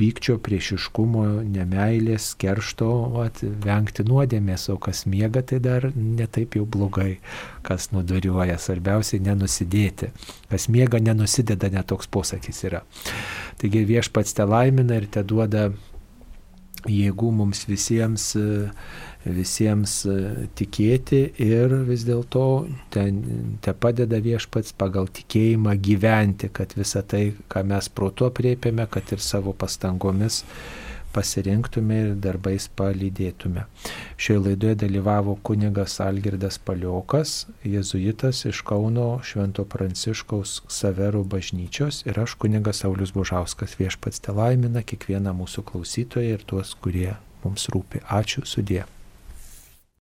pykčio, 0.00 0.38
priešiškumo, 0.40 1.26
nemailės, 1.52 2.30
keršto, 2.40 2.88
at, 3.26 3.42
vengti 3.42 4.06
nuodėmės, 4.08 4.70
o 4.72 4.78
kas 4.80 5.04
miega, 5.04 5.42
tai 5.44 5.60
dar 5.60 5.90
netaip 5.92 6.56
jau 6.56 6.64
blogai, 6.64 7.18
kas 7.66 7.90
nudariuoja, 7.92 8.56
svarbiausia 8.56 9.20
nenusidėti. 9.20 10.14
Kas 10.48 10.70
miega, 10.72 11.02
nenusideda, 11.02 11.68
netoks 11.76 12.08
posakis 12.08 12.64
yra. 12.70 12.86
Taigi 13.60 13.84
viešpats 13.92 14.38
te 14.38 14.48
laimina 14.48 14.96
ir 14.96 15.10
te 15.12 15.20
duoda 15.26 15.68
jėgų 16.88 17.30
mums 17.38 17.64
visiems, 17.68 18.32
visiems 19.24 19.96
tikėti 20.58 21.22
ir 21.42 21.74
vis 21.86 22.06
dėlto 22.08 22.44
te 22.92 23.74
padeda 23.84 24.18
viešpats 24.22 24.74
pagal 24.78 25.10
tikėjimą 25.14 25.76
gyventi, 25.78 26.50
kad 26.52 26.74
visą 26.78 27.04
tai, 27.06 27.24
ką 27.52 27.64
mes 27.70 27.90
protu 27.92 28.26
apriepiame, 28.30 28.88
kad 28.90 29.14
ir 29.14 29.22
savo 29.22 29.54
pastangomis 29.54 30.42
pasirinktume 31.14 31.98
ir 32.02 32.14
darbais 32.24 32.68
palydėtume. 32.78 33.66
Šioje 34.16 34.44
laidoje 34.46 34.78
dalyvavo 34.84 35.36
kunigas 35.46 35.98
Algirdas 36.04 36.58
Paliokas, 36.58 37.34
jezuitas 37.64 38.44
iš 38.48 38.62
Kauno 38.68 39.08
Švento 39.26 39.66
Pranciškaus 39.68 40.60
Saverų 40.68 41.24
bažnyčios 41.36 42.02
ir 42.08 42.22
aš 42.24 42.38
kunigas 42.40 42.82
Saulis 42.84 43.14
Bužauskas 43.16 43.76
viešpats 43.80 44.24
te 44.24 44.34
laimina 44.36 44.82
kiekvieną 44.82 45.36
mūsų 45.42 45.66
klausytoją 45.72 46.38
ir 46.38 46.48
tuos, 46.48 46.74
kurie 46.80 47.12
mums 47.44 47.68
rūpi. 47.74 48.04
Ačiū 48.08 48.46
sudė. 48.48 48.84